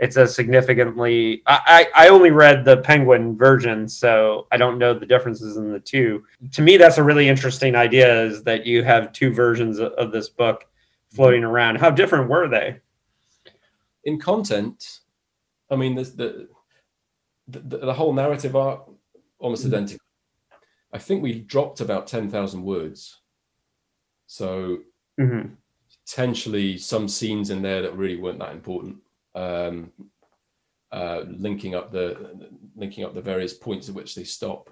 it's 0.00 0.16
a 0.16 0.26
significantly. 0.26 1.42
I 1.46 1.86
I 1.94 2.08
only 2.08 2.30
read 2.30 2.64
the 2.64 2.78
Penguin 2.78 3.36
version, 3.36 3.86
so 3.86 4.46
I 4.50 4.56
don't 4.56 4.78
know 4.78 4.94
the 4.94 5.04
differences 5.04 5.58
in 5.58 5.70
the 5.70 5.78
two. 5.78 6.24
To 6.52 6.62
me, 6.62 6.78
that's 6.78 6.96
a 6.96 7.02
really 7.02 7.28
interesting 7.28 7.76
idea. 7.76 8.22
Is 8.24 8.42
that 8.44 8.64
you 8.64 8.82
have 8.82 9.12
two 9.12 9.32
versions 9.32 9.78
of 9.78 10.10
this 10.10 10.30
book 10.30 10.66
floating 11.14 11.44
around? 11.44 11.76
How 11.76 11.90
different 11.90 12.30
were 12.30 12.48
they? 12.48 12.80
In 14.04 14.18
content, 14.18 15.00
I 15.70 15.76
mean, 15.76 15.94
the, 15.94 16.04
the, 16.04 17.60
the, 17.60 17.78
the 17.78 17.94
whole 17.94 18.14
narrative 18.14 18.56
arc 18.56 18.88
almost 19.38 19.64
mm-hmm. 19.64 19.74
identical. 19.74 20.06
I 20.94 20.98
think 20.98 21.22
we 21.22 21.40
dropped 21.40 21.80
about 21.80 22.06
10,000 22.06 22.62
words. 22.62 23.20
So 24.26 24.78
mm-hmm. 25.20 25.54
potentially 26.06 26.78
some 26.78 27.06
scenes 27.06 27.50
in 27.50 27.60
there 27.60 27.82
that 27.82 27.96
really 27.96 28.16
weren't 28.16 28.38
that 28.38 28.52
important. 28.52 28.96
Um, 29.40 29.92
uh, 30.92 31.24
linking 31.28 31.74
up 31.74 31.92
the 31.92 32.50
linking 32.74 33.04
up 33.04 33.14
the 33.14 33.20
various 33.20 33.54
points 33.54 33.88
at 33.88 33.94
which 33.94 34.14
they 34.14 34.24
stop. 34.24 34.70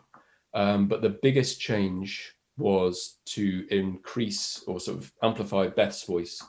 Um, 0.55 0.89
but 0.89 1.01
the 1.01 1.19
biggest 1.23 1.61
change 1.61 2.35
was 2.57 3.19
to 3.27 3.67
increase 3.71 4.65
or 4.67 4.81
sort 4.81 4.99
of 4.99 5.13
amplify 5.23 5.69
Beth's 5.69 6.03
voice. 6.03 6.43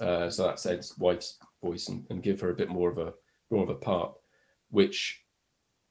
Uh, 0.00 0.28
so 0.28 0.44
that's 0.44 0.66
Ed's 0.66 0.98
wife's 0.98 1.38
voice 1.62 1.88
and, 1.88 2.04
and, 2.10 2.22
give 2.22 2.40
her 2.40 2.50
a 2.50 2.54
bit 2.54 2.68
more 2.68 2.90
of 2.90 2.98
a 2.98 3.14
more 3.50 3.62
of 3.62 3.68
a 3.68 3.76
part, 3.76 4.12
which 4.70 5.22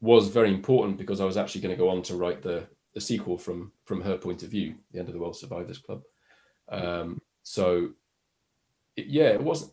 was 0.01 0.27
very 0.27 0.53
important 0.53 0.98
because 0.98 1.22
I 1.22 1.25
was 1.25 1.38
actually 1.38 1.62
going 1.62 1.75
to 1.75 1.82
go 1.82 1.89
on 1.89 2.01
to 2.03 2.18
write 2.18 2.42
the 2.42 2.68
the 2.94 3.00
sequel 3.00 3.38
from 3.38 3.72
from 3.86 4.01
her 4.01 4.18
point 4.18 4.44
of 4.44 4.50
view, 4.50 4.75
the 4.92 5.00
End 5.00 5.08
of 5.08 5.13
the 5.13 5.22
World 5.22 5.38
Survivors 5.38 5.77
Club. 5.77 6.01
Um, 6.70 7.22
so, 7.44 7.92
it, 8.98 9.08
yeah, 9.08 9.30
it 9.30 9.42
wasn't. 9.42 9.72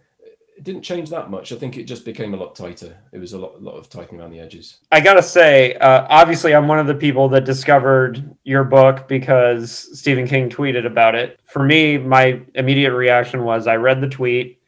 It 0.61 0.65
didn't 0.65 0.83
change 0.83 1.09
that 1.09 1.31
much. 1.31 1.53
I 1.53 1.57
think 1.57 1.79
it 1.79 1.85
just 1.85 2.05
became 2.05 2.35
a 2.35 2.37
lot 2.37 2.55
tighter. 2.55 2.95
It 3.13 3.19
was 3.19 3.33
a 3.33 3.39
lot, 3.39 3.63
lot 3.63 3.79
of 3.79 3.89
tightening 3.89 4.21
around 4.21 4.33
the 4.33 4.41
edges. 4.41 4.81
I 4.93 5.01
gotta 5.01 5.23
say, 5.23 5.73
uh, 5.77 6.07
obviously, 6.11 6.55
I'm 6.55 6.69
one 6.69 6.79
of 6.79 6.87
the 6.87 6.95
people 6.95 7.31
that 7.31 7.47
discovered 7.47 8.37
your 8.45 8.65
book 8.65 9.09
because 9.09 9.99
Stephen 9.99 10.29
King 10.29 10.51
tweeted 10.51 10.85
about 10.85 11.15
it. 11.15 11.41
For 11.47 11.65
me, 11.65 11.97
my 11.97 12.43
immediate 12.57 12.93
reaction 12.93 13.43
was 13.43 13.67
I 13.67 13.77
read 13.77 14.03
the 14.03 14.09
tweet. 14.11 14.61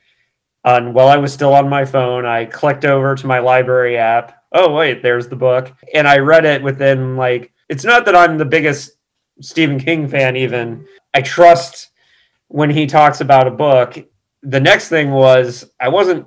And 0.65 0.95
while 0.95 1.09
I 1.09 1.19
was 1.19 1.31
still 1.31 1.53
on 1.53 1.69
my 1.69 1.85
phone, 1.85 2.25
I 2.25 2.47
clicked 2.47 2.87
over 2.87 3.15
to 3.15 3.27
my 3.27 3.41
library 3.41 3.99
app. 3.99 4.43
Oh, 4.53 4.73
wait, 4.73 5.03
there's 5.03 5.29
the 5.29 5.37
book. 5.37 5.75
And 5.93 6.09
I 6.09 6.21
read 6.21 6.47
it 6.47 6.63
within 6.63 7.17
like, 7.17 7.53
it's 7.69 7.85
not 7.85 8.07
that 8.07 8.17
I'm 8.17 8.39
the 8.39 8.47
biggest 8.47 8.93
Stephen 9.43 9.79
King 9.79 10.09
fan, 10.09 10.39
even. 10.39 10.87
I 11.13 11.21
trust 11.21 11.91
when 12.49 12.71
he 12.71 12.87
talks 12.87 13.21
about 13.21 13.47
a 13.47 13.51
book. 13.51 13.99
The 14.43 14.61
next 14.61 14.89
thing 14.89 15.11
was, 15.11 15.71
I 15.81 15.89
wasn't 15.89 16.27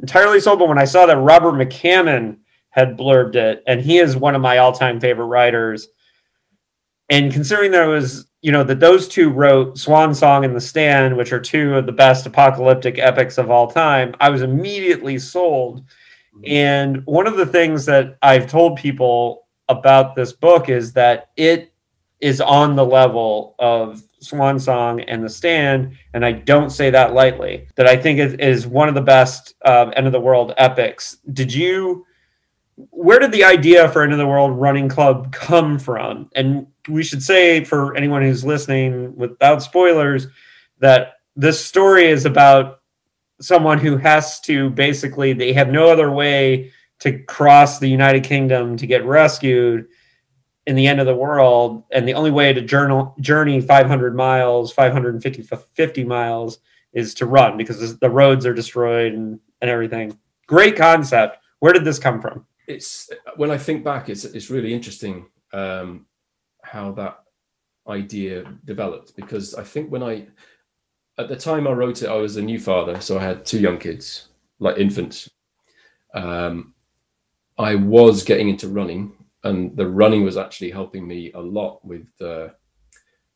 entirely 0.00 0.40
sold, 0.40 0.58
but 0.58 0.68
when 0.68 0.78
I 0.78 0.84
saw 0.84 1.06
that 1.06 1.16
Robert 1.16 1.52
McCammon 1.52 2.38
had 2.70 2.96
blurbed 2.96 3.36
it, 3.36 3.62
and 3.66 3.80
he 3.80 3.98
is 3.98 4.16
one 4.16 4.34
of 4.34 4.42
my 4.42 4.58
all 4.58 4.72
time 4.72 5.00
favorite 5.00 5.26
writers. 5.26 5.88
And 7.08 7.32
considering 7.32 7.70
there 7.70 7.88
was 7.88 8.26
you 8.44 8.52
know 8.52 8.62
that 8.64 8.78
those 8.78 9.08
two 9.08 9.30
wrote 9.30 9.78
Swan 9.78 10.14
Song 10.14 10.44
and 10.44 10.54
The 10.54 10.60
Stand, 10.60 11.16
which 11.16 11.32
are 11.32 11.40
two 11.40 11.76
of 11.76 11.86
the 11.86 11.92
best 11.92 12.26
apocalyptic 12.26 12.98
epics 12.98 13.38
of 13.38 13.50
all 13.50 13.70
time, 13.70 14.14
I 14.20 14.28
was 14.28 14.42
immediately 14.42 15.18
sold. 15.18 15.82
And 16.44 17.00
one 17.06 17.26
of 17.26 17.38
the 17.38 17.46
things 17.46 17.86
that 17.86 18.18
I've 18.20 18.46
told 18.46 18.76
people 18.76 19.46
about 19.70 20.14
this 20.14 20.32
book 20.32 20.68
is 20.68 20.92
that 20.92 21.30
it 21.38 21.72
is 22.20 22.42
on 22.42 22.76
the 22.76 22.84
level 22.84 23.54
of 23.58 24.02
Swan 24.24 24.58
Song 24.58 25.00
and 25.00 25.22
The 25.22 25.28
Stand, 25.28 25.96
and 26.12 26.24
I 26.24 26.32
don't 26.32 26.70
say 26.70 26.90
that 26.90 27.14
lightly, 27.14 27.68
that 27.76 27.86
I 27.86 27.96
think 27.96 28.18
is, 28.18 28.66
one 28.66 28.88
of 28.88 28.94
the 28.94 29.02
best 29.02 29.54
uh, 29.64 29.90
end 29.94 30.06
of 30.06 30.12
the 30.12 30.20
world 30.20 30.52
epics. 30.56 31.18
Did 31.32 31.52
you? 31.52 32.06
Where 32.90 33.20
did 33.20 33.30
the 33.30 33.44
idea 33.44 33.88
for 33.88 34.02
End 34.02 34.12
of 34.12 34.18
the 34.18 34.26
World 34.26 34.58
Running 34.58 34.88
Club 34.88 35.32
come 35.32 35.78
from? 35.78 36.28
And 36.34 36.66
we 36.88 37.04
should 37.04 37.22
say 37.22 37.62
for 37.62 37.94
anyone 37.96 38.22
who's 38.22 38.44
listening, 38.44 39.14
without 39.14 39.62
spoilers, 39.62 40.26
that 40.80 41.14
this 41.36 41.64
story 41.64 42.06
is 42.06 42.24
about 42.24 42.80
someone 43.40 43.78
who 43.78 43.96
has 43.96 44.40
to 44.40 44.70
basically 44.70 45.32
they 45.32 45.52
have 45.52 45.68
no 45.68 45.88
other 45.88 46.10
way 46.10 46.72
to 47.00 47.18
cross 47.24 47.78
the 47.78 47.88
United 47.88 48.24
Kingdom 48.24 48.76
to 48.76 48.86
get 48.86 49.04
rescued 49.04 49.86
in 50.66 50.76
the 50.76 50.86
end 50.86 51.00
of 51.00 51.06
the 51.06 51.14
world, 51.14 51.84
and 51.92 52.08
the 52.08 52.14
only 52.14 52.30
way 52.30 52.52
to 52.52 52.60
journal, 52.60 53.14
journey 53.20 53.60
500 53.60 54.16
miles, 54.16 54.72
550 54.72 55.42
50 55.74 56.04
miles 56.04 56.58
is 56.92 57.14
to 57.14 57.26
run 57.26 57.56
because 57.56 57.98
the 57.98 58.10
roads 58.10 58.46
are 58.46 58.54
destroyed 58.54 59.12
and, 59.12 59.38
and 59.60 59.70
everything. 59.70 60.16
Great 60.46 60.76
concept. 60.76 61.38
Where 61.58 61.72
did 61.72 61.84
this 61.84 61.98
come 61.98 62.20
from? 62.20 62.46
It's 62.66 63.10
when 63.36 63.50
I 63.50 63.58
think 63.58 63.84
back, 63.84 64.08
it's 64.08 64.24
it's 64.24 64.50
really 64.50 64.72
interesting 64.72 65.26
um, 65.52 66.06
how 66.62 66.92
that 66.92 67.20
idea 67.86 68.44
developed 68.64 69.14
because 69.16 69.54
I 69.54 69.62
think 69.62 69.90
when 69.90 70.02
I 70.02 70.26
at 71.18 71.28
the 71.28 71.36
time 71.36 71.66
I 71.66 71.72
wrote 71.72 72.02
it, 72.02 72.08
I 72.08 72.16
was 72.16 72.36
a 72.36 72.42
new 72.42 72.58
father, 72.58 73.00
so 73.00 73.18
I 73.18 73.22
had 73.22 73.44
two 73.44 73.60
young 73.60 73.78
kids, 73.78 74.28
like 74.58 74.78
infants. 74.78 75.30
Um, 76.14 76.74
I 77.58 77.74
was 77.76 78.24
getting 78.24 78.48
into 78.48 78.68
running, 78.68 79.12
and 79.44 79.76
the 79.76 79.86
running 79.86 80.24
was 80.24 80.36
actually 80.36 80.70
helping 80.70 81.06
me 81.06 81.30
a 81.32 81.40
lot 81.40 81.84
with 81.84 82.08
uh, 82.20 82.48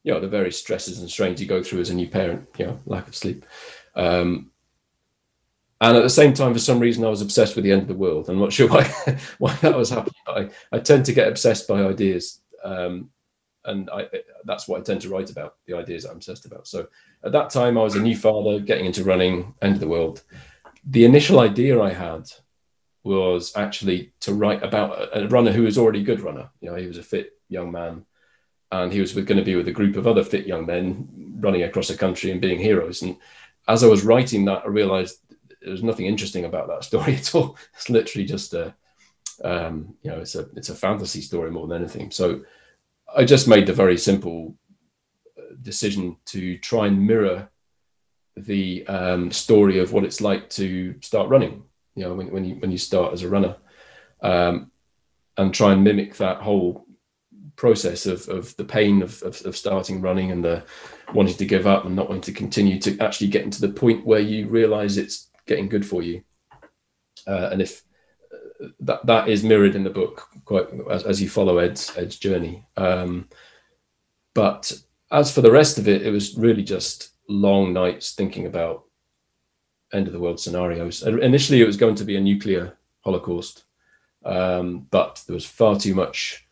you 0.03 0.13
know 0.13 0.21
the 0.21 0.29
various 0.29 0.59
stresses 0.59 1.01
and 1.01 1.11
strains 1.11 1.41
you 1.41 1.47
go 1.47 1.63
through 1.63 1.81
as 1.81 1.91
a 1.91 1.95
new 1.95 2.09
parent 2.09 2.49
you 2.59 2.67
know 2.67 2.81
lack 2.87 3.07
of 3.07 3.15
sleep. 3.15 3.45
Um, 3.95 4.51
and 5.81 5.97
at 5.97 6.03
the 6.03 6.11
same 6.11 6.35
time 6.35 6.53
for 6.53 6.59
some 6.59 6.81
reason 6.81 7.05
i 7.05 7.09
was 7.09 7.23
obsessed 7.23 7.55
with 7.55 7.65
the 7.65 7.73
end 7.73 7.83
of 7.83 7.89
the 7.89 7.95
world. 7.95 8.29
I'm 8.29 8.41
not 8.41 8.53
sure 8.53 8.69
why 8.69 8.85
why 9.39 9.55
that 9.57 9.77
was 9.77 9.91
happening. 9.91 10.15
I, 10.27 10.49
I 10.73 10.79
tend 10.81 11.05
to 11.07 11.13
get 11.13 11.29
obsessed 11.29 11.69
by 11.69 11.85
ideas 11.85 12.41
um, 12.65 13.11
and 13.65 13.91
I, 13.91 14.07
that's 14.45 14.67
what 14.67 14.81
i 14.81 14.83
tend 14.83 15.03
to 15.03 15.11
write 15.11 15.31
about 15.31 15.57
the 15.67 15.75
ideas 15.75 16.05
i'm 16.05 16.17
obsessed 16.17 16.47
about. 16.47 16.67
So 16.67 16.89
at 17.23 17.33
that 17.33 17.51
time 17.51 17.77
i 17.77 17.83
was 17.83 17.97
a 17.97 18.01
new 18.03 18.17
father 18.17 18.61
getting 18.61 18.87
into 18.87 19.05
running 19.05 19.55
end 19.63 19.75
of 19.75 19.81
the 19.81 19.89
world. 19.89 20.23
The 20.87 21.05
initial 21.05 21.41
idea 21.41 21.81
i 21.81 21.93
had 21.93 22.31
was 23.05 23.57
actually 23.57 24.13
to 24.21 24.35
write 24.35 24.63
about 24.63 25.09
a, 25.17 25.29
runner 25.29 25.53
who 25.53 25.63
was 25.63 25.79
already 25.79 26.01
a 26.01 26.05
good 26.05 26.21
runner. 26.21 26.51
You 26.61 26.71
know, 26.71 26.77
he 26.77 26.87
was 26.87 26.99
a 26.99 27.03
fit 27.03 27.33
young 27.49 27.71
man, 27.71 28.05
and 28.73 28.93
he 28.93 29.01
was 29.01 29.13
going 29.13 29.39
to 29.39 29.45
be 29.45 29.57
with 29.57 29.69
a 29.69 29.73
group 29.73 29.97
of 29.97 30.07
other 30.07 30.25
fit 30.25 30.47
young 30.47 30.67
men 30.67 31.09
running 31.41 31.63
across 31.63 31.89
the 31.89 31.97
country 31.97 32.31
and 32.31 32.41
being 32.41 32.59
heroes. 32.59 33.03
And 33.03 33.17
as 33.67 33.85
I 33.85 33.87
was 33.87 34.05
writing 34.05 34.45
that, 34.47 34.63
I 34.65 34.69
realized 34.69 35.21
there 35.61 35.71
was 35.71 35.83
nothing 35.83 36.07
interesting 36.07 36.45
about 36.45 36.69
that 36.69 36.85
story 36.85 37.15
at 37.17 37.35
all. 37.35 37.57
It's 37.75 37.91
literally 37.91 38.27
just 38.27 38.55
a, 38.55 38.75
um, 39.45 39.95
you 40.03 40.11
know, 40.11 40.19
it's 40.19 40.35
a 40.35 40.49
it's 40.57 40.71
a 40.71 40.75
fantasy 40.75 41.21
story 41.21 41.51
more 41.51 41.67
than 41.67 41.81
anything. 41.81 42.11
So 42.11 42.43
I 43.15 43.25
just 43.25 43.49
made 43.49 43.67
the 43.67 43.73
very 43.73 43.97
simple 43.97 44.55
uh, 45.39 45.55
decision 45.63 46.17
to 46.27 46.59
try 46.59 46.89
and 46.89 47.07
mirror 47.07 47.49
the 48.37 48.87
um, 48.87 49.31
story 49.31 49.79
of 49.79 49.93
what 49.93 50.05
it's 50.05 50.21
like 50.21 50.49
to 50.51 50.95
start 51.01 51.29
running 51.29 51.63
you 51.99 52.05
know 52.05 52.15
when, 52.15 52.31
when 52.31 52.45
you 52.45 52.55
when 52.57 52.71
you 52.71 52.79
start 52.79 53.13
as 53.13 53.25
a 53.25 53.29
runner 53.29 53.57
um, 54.23 54.71
and 55.37 55.53
try 55.53 55.73
and 55.73 55.83
mimic 55.83 56.17
that 56.17 56.39
whole 56.39 56.87
process 57.57 58.07
of, 58.07 58.29
of 58.29 58.57
the 58.57 58.65
pain 58.65 59.03
of, 59.03 59.21
of, 59.25 59.45
of, 59.45 59.57
starting 59.57 60.01
running 60.01 60.31
and 60.31 60.45
the 60.45 60.63
wanting 61.13 61.35
to 61.35 61.45
give 61.45 61.67
up 61.67 61.85
and 61.85 61.97
not 61.97 62.09
wanting 62.09 62.23
to 62.23 62.33
continue 62.33 62.79
to 62.79 62.97
actually 63.01 63.27
getting 63.27 63.51
to 63.51 63.61
the 63.61 63.69
point 63.69 64.07
where 64.07 64.21
you 64.21 64.47
realize 64.47 64.97
it's 64.97 65.31
getting 65.47 65.69
good 65.69 65.85
for 65.85 66.01
you. 66.01 66.23
Uh, 67.27 67.49
and 67.51 67.61
if 67.61 67.83
uh, 68.33 68.69
that 68.79 69.05
that 69.05 69.29
is 69.29 69.43
mirrored 69.43 69.75
in 69.75 69.83
the 69.83 69.91
book 69.91 70.29
quite 70.45 70.69
as, 70.89 71.03
as 71.03 71.21
you 71.21 71.29
follow 71.29 71.59
ed's 71.59 71.97
ed's 71.97 72.17
journey. 72.17 72.65
Um, 72.77 73.29
but 74.35 74.73
as 75.11 75.35
for 75.35 75.41
the 75.41 75.51
rest 75.51 75.79
of 75.79 75.89
it 75.89 76.03
it 76.03 76.13
was 76.13 76.37
really 76.37 76.63
just 76.63 77.11
long 77.29 77.73
nights 77.73 78.13
thinking 78.13 78.47
about 78.47 78.88
end 79.93 80.07
of 80.07 80.13
the 80.13 80.21
world 80.21 80.41
scenarios. 80.41 81.03
Initially, 81.03 81.61
it 81.61 81.67
was 81.67 81.77
going 81.77 81.95
to 81.97 82.05
be 82.05 82.17
a 82.17 82.21
nuclear 82.21 82.77
holocaust, 83.01 83.65
um, 84.25 84.87
but 84.91 85.23
there 85.27 85.35
was 85.35 85.47
far 85.47 85.79
too 85.79 85.95
much 85.95 86.47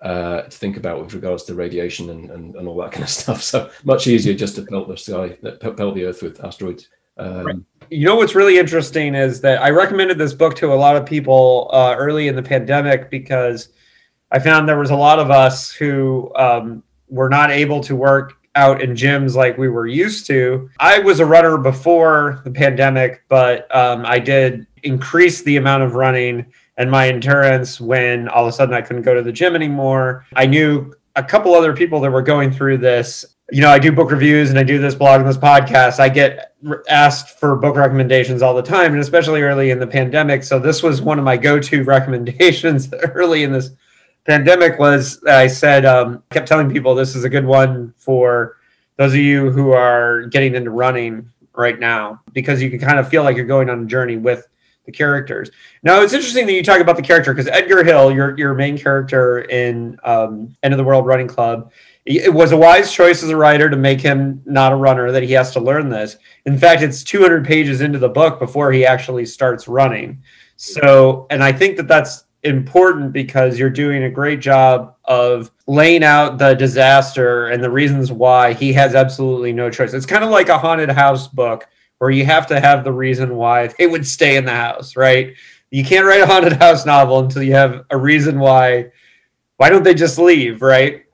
uh, 0.00 0.42
to 0.42 0.50
think 0.50 0.76
about 0.76 1.00
with 1.00 1.14
regards 1.14 1.44
to 1.44 1.54
radiation 1.54 2.10
and, 2.10 2.30
and, 2.30 2.56
and, 2.56 2.66
all 2.66 2.76
that 2.78 2.90
kind 2.90 3.04
of 3.04 3.08
stuff. 3.22 3.40
So 3.42 3.70
much 3.84 4.08
easier 4.08 4.34
just 4.34 4.56
to 4.56 4.62
pelt 4.62 4.88
the 4.88 4.96
sky, 4.96 5.30
pelt 5.60 5.94
the 5.94 6.04
Earth 6.04 6.22
with 6.22 6.44
asteroids. 6.44 6.88
Um, 7.18 7.46
right. 7.46 7.56
You 7.90 8.06
know 8.06 8.16
what's 8.16 8.34
really 8.34 8.58
interesting 8.58 9.14
is 9.14 9.40
that 9.42 9.62
I 9.62 9.70
recommended 9.70 10.18
this 10.18 10.32
book 10.32 10.56
to 10.56 10.72
a 10.72 10.74
lot 10.74 10.96
of 10.96 11.06
people 11.06 11.70
uh, 11.72 11.94
early 11.96 12.28
in 12.28 12.34
the 12.34 12.42
pandemic 12.42 13.10
because 13.10 13.68
I 14.30 14.38
found 14.38 14.68
there 14.68 14.78
was 14.78 14.90
a 14.90 14.96
lot 14.96 15.18
of 15.18 15.30
us 15.30 15.70
who 15.70 16.32
um, 16.36 16.82
were 17.08 17.28
not 17.28 17.50
able 17.50 17.80
to 17.82 17.94
work 17.94 18.41
out 18.54 18.82
in 18.82 18.92
gyms 18.92 19.34
like 19.34 19.56
we 19.56 19.68
were 19.68 19.86
used 19.86 20.26
to. 20.26 20.68
I 20.78 20.98
was 20.98 21.20
a 21.20 21.26
runner 21.26 21.56
before 21.56 22.40
the 22.44 22.50
pandemic, 22.50 23.22
but 23.28 23.74
um, 23.74 24.04
I 24.04 24.18
did 24.18 24.66
increase 24.82 25.42
the 25.42 25.56
amount 25.56 25.82
of 25.82 25.94
running 25.94 26.46
and 26.76 26.90
my 26.90 27.08
endurance 27.08 27.80
when 27.80 28.28
all 28.28 28.44
of 28.44 28.48
a 28.48 28.52
sudden 28.52 28.74
I 28.74 28.80
couldn't 28.82 29.02
go 29.02 29.14
to 29.14 29.22
the 29.22 29.32
gym 29.32 29.54
anymore. 29.54 30.26
I 30.34 30.46
knew 30.46 30.92
a 31.16 31.22
couple 31.22 31.54
other 31.54 31.74
people 31.74 32.00
that 32.00 32.10
were 32.10 32.22
going 32.22 32.50
through 32.50 32.78
this. 32.78 33.24
You 33.50 33.60
know, 33.60 33.70
I 33.70 33.78
do 33.78 33.92
book 33.92 34.10
reviews 34.10 34.50
and 34.50 34.58
I 34.58 34.62
do 34.62 34.78
this 34.78 34.94
blog 34.94 35.20
and 35.20 35.28
this 35.28 35.36
podcast. 35.36 36.00
I 36.00 36.08
get 36.08 36.54
asked 36.88 37.38
for 37.38 37.54
book 37.56 37.76
recommendations 37.76 38.40
all 38.40 38.54
the 38.54 38.62
time, 38.62 38.92
and 38.92 39.00
especially 39.00 39.42
early 39.42 39.70
in 39.70 39.78
the 39.78 39.86
pandemic. 39.86 40.42
So, 40.42 40.58
this 40.58 40.82
was 40.82 41.02
one 41.02 41.18
of 41.18 41.24
my 41.24 41.36
go 41.36 41.58
to 41.58 41.84
recommendations 41.84 42.92
early 43.14 43.42
in 43.42 43.52
this 43.52 43.70
pandemic 44.24 44.78
was 44.78 45.22
I 45.24 45.46
said, 45.46 45.84
um, 45.84 46.22
kept 46.30 46.48
telling 46.48 46.70
people 46.70 46.94
this 46.94 47.14
is 47.14 47.24
a 47.24 47.28
good 47.28 47.44
one 47.44 47.92
for 47.96 48.56
those 48.96 49.12
of 49.12 49.18
you 49.18 49.50
who 49.50 49.72
are 49.72 50.26
getting 50.26 50.54
into 50.54 50.70
running 50.70 51.28
right 51.54 51.78
now 51.78 52.20
because 52.32 52.62
you 52.62 52.70
can 52.70 52.78
kind 52.78 52.98
of 52.98 53.08
feel 53.08 53.24
like 53.24 53.36
you're 53.36 53.46
going 53.46 53.68
on 53.68 53.82
a 53.82 53.86
journey 53.86 54.16
with 54.16 54.46
the 54.86 54.92
characters. 54.92 55.50
Now 55.82 56.00
it's 56.00 56.12
interesting 56.12 56.46
that 56.46 56.52
you 56.52 56.62
talk 56.62 56.80
about 56.80 56.96
the 56.96 57.02
character 57.02 57.32
because 57.32 57.48
Edgar 57.48 57.84
Hill, 57.84 58.12
your 58.12 58.36
your 58.36 58.54
main 58.54 58.76
character 58.76 59.40
in 59.42 59.98
um, 60.04 60.56
End 60.62 60.74
of 60.74 60.78
the 60.78 60.84
World 60.84 61.06
Running 61.06 61.28
Club, 61.28 61.70
it 62.04 62.32
was 62.32 62.50
a 62.50 62.56
wise 62.56 62.92
choice 62.92 63.22
as 63.22 63.30
a 63.30 63.36
writer 63.36 63.70
to 63.70 63.76
make 63.76 64.00
him 64.00 64.42
not 64.44 64.72
a 64.72 64.76
runner 64.76 65.12
that 65.12 65.22
he 65.22 65.32
has 65.32 65.52
to 65.52 65.60
learn 65.60 65.88
this. 65.88 66.16
In 66.46 66.58
fact, 66.58 66.82
it's 66.82 67.04
200 67.04 67.46
pages 67.46 67.80
into 67.80 67.98
the 67.98 68.08
book 68.08 68.40
before 68.40 68.72
he 68.72 68.84
actually 68.84 69.24
starts 69.24 69.68
running. 69.68 70.20
So, 70.56 71.26
and 71.30 71.44
I 71.44 71.52
think 71.52 71.76
that 71.76 71.86
that's 71.86 72.24
important 72.44 73.12
because 73.12 73.58
you're 73.58 73.70
doing 73.70 74.04
a 74.04 74.10
great 74.10 74.40
job 74.40 74.96
of 75.04 75.50
laying 75.66 76.02
out 76.02 76.38
the 76.38 76.54
disaster 76.54 77.46
and 77.46 77.62
the 77.62 77.70
reasons 77.70 78.10
why 78.10 78.52
he 78.52 78.72
has 78.72 78.94
absolutely 78.94 79.52
no 79.52 79.70
choice. 79.70 79.94
It's 79.94 80.06
kind 80.06 80.24
of 80.24 80.30
like 80.30 80.48
a 80.48 80.58
haunted 80.58 80.90
house 80.90 81.28
book 81.28 81.68
where 81.98 82.10
you 82.10 82.24
have 82.24 82.48
to 82.48 82.58
have 82.58 82.82
the 82.82 82.92
reason 82.92 83.36
why 83.36 83.68
they 83.78 83.86
would 83.86 84.06
stay 84.06 84.36
in 84.36 84.44
the 84.44 84.50
house, 84.50 84.96
right? 84.96 85.34
You 85.70 85.84
can't 85.84 86.04
write 86.04 86.20
a 86.20 86.26
haunted 86.26 86.54
house 86.54 86.84
novel 86.84 87.20
until 87.20 87.42
you 87.42 87.54
have 87.54 87.84
a 87.90 87.96
reason 87.96 88.40
why. 88.40 88.90
Why 89.56 89.70
don't 89.70 89.84
they 89.84 89.94
just 89.94 90.18
leave, 90.18 90.62
right? 90.62 91.04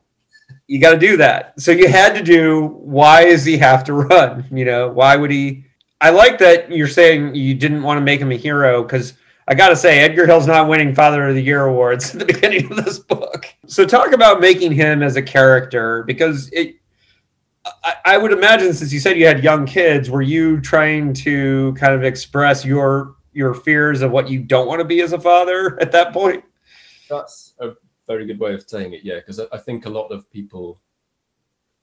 You 0.66 0.80
got 0.80 0.92
to 0.92 0.98
do 0.98 1.18
that. 1.18 1.60
So 1.60 1.72
you 1.72 1.88
had 1.88 2.14
to 2.14 2.22
do 2.22 2.68
why 2.80 3.26
does 3.26 3.44
he 3.44 3.58
have 3.58 3.84
to 3.84 3.92
run? 4.08 4.46
You 4.50 4.64
know, 4.64 4.88
why 4.88 5.16
would 5.16 5.30
he? 5.30 5.66
I 6.00 6.10
like 6.10 6.38
that 6.38 6.72
you're 6.72 6.88
saying 6.88 7.34
you 7.34 7.54
didn't 7.54 7.82
want 7.82 7.98
to 7.98 8.04
make 8.04 8.20
him 8.20 8.32
a 8.32 8.36
hero 8.36 8.82
because 8.82 9.12
I 9.48 9.54
got 9.54 9.70
to 9.70 9.76
say, 9.76 10.00
Edgar 10.00 10.26
Hill's 10.26 10.46
not 10.46 10.68
winning 10.68 10.94
Father 10.94 11.26
of 11.26 11.34
the 11.34 11.42
Year 11.42 11.64
awards 11.64 12.14
at 12.14 12.18
the 12.20 12.26
beginning 12.32 12.70
of 12.70 12.84
this 12.84 12.98
book. 12.98 13.46
So, 13.66 13.86
talk 13.86 14.12
about 14.12 14.40
making 14.40 14.72
him 14.72 15.02
as 15.02 15.16
a 15.16 15.22
character 15.22 16.04
because 16.04 16.50
it. 16.52 16.76
I, 17.82 17.94
I 18.04 18.18
would 18.18 18.32
imagine, 18.32 18.72
since 18.72 18.92
you 18.92 19.00
said 19.00 19.18
you 19.18 19.26
had 19.26 19.42
young 19.42 19.66
kids, 19.66 20.10
were 20.10 20.22
you 20.22 20.60
trying 20.60 21.12
to 21.14 21.74
kind 21.74 21.94
of 21.94 22.04
express 22.04 22.64
your 22.64 23.16
your 23.32 23.54
fears 23.54 24.02
of 24.02 24.10
what 24.10 24.28
you 24.28 24.40
don't 24.40 24.66
want 24.66 24.80
to 24.80 24.84
be 24.84 25.00
as 25.00 25.12
a 25.12 25.20
father 25.20 25.78
at 25.80 25.92
that 25.92 26.12
point? 26.12 26.44
That's 27.08 27.54
a 27.58 27.72
very 28.06 28.26
good 28.26 28.38
way 28.38 28.52
of 28.52 28.68
saying 28.68 28.92
it. 28.92 29.00
Yeah, 29.02 29.16
because 29.16 29.40
I 29.40 29.58
think 29.58 29.86
a 29.86 29.90
lot 29.90 30.08
of 30.08 30.30
people, 30.30 30.80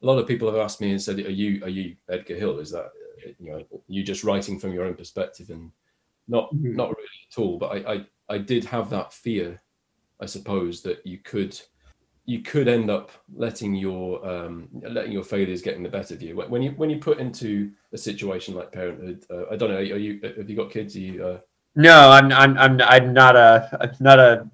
a 0.03 0.05
lot 0.05 0.19
of 0.19 0.27
people 0.27 0.51
have 0.51 0.60
asked 0.60 0.81
me 0.81 0.91
and 0.91 1.01
said, 1.01 1.17
"Are 1.17 1.31
you 1.31 1.63
are 1.63 1.69
you 1.69 1.95
Edgar 2.10 2.36
Hill? 2.36 2.60
Is 2.60 2.72
that 2.72 2.91
you 3.39 3.51
know 3.51 3.63
you 3.88 4.03
just 4.03 4.24
writing 4.24 4.60
from 4.60 4.72
your 4.72 4.86
own 4.86 4.93
perspective 4.93 5.50
and 5.50 5.72
not 6.27 6.53
mm-hmm. 6.53 6.75
not 6.75 6.89
really 6.89 7.08
at 7.32 7.41
all. 7.41 7.58
But 7.58 7.67
I, 7.67 7.94
I 7.94 8.05
I 8.29 8.38
did 8.38 8.65
have 8.65 8.89
that 8.89 9.13
fear, 9.13 9.62
I 10.20 10.25
suppose, 10.25 10.82
that 10.84 11.05
you 11.05 11.20
could 11.20 11.60
you 12.25 12.41
could 12.41 12.67
end 12.67 12.89
up 12.89 13.12
letting 13.36 13.75
your 13.75 14.25
um, 14.27 14.67
letting 14.82 15.12
your 15.12 15.24
failures 15.24 15.62
getting 15.62 15.84
the 15.84 15.89
better 15.89 16.15
of 16.15 16.22
you 16.22 16.36
when 16.36 16.62
you 16.62 16.72
when 16.72 16.89
you 16.89 16.98
put 16.98 17.20
into 17.20 17.72
a 17.94 17.98
situation 17.98 18.55
like 18.55 18.72
parenthood. 18.72 19.24
Uh, 19.29 19.46
I 19.51 19.55
don't 19.55 19.70
know. 19.70 19.77
Are 19.77 19.82
you 19.82 20.20
have 20.38 20.50
you 20.50 20.55
got 20.55 20.72
kids? 20.72 20.96
Are 20.96 21.00
you? 21.00 21.25
Uh... 21.25 21.39
No, 21.75 22.10
I'm 22.10 22.32
I'm 22.32 22.58
I'm 22.58 22.82
I'm 22.82 23.13
not 23.13 23.36
a 23.36 23.96
not 24.00 24.20
a 24.20 24.48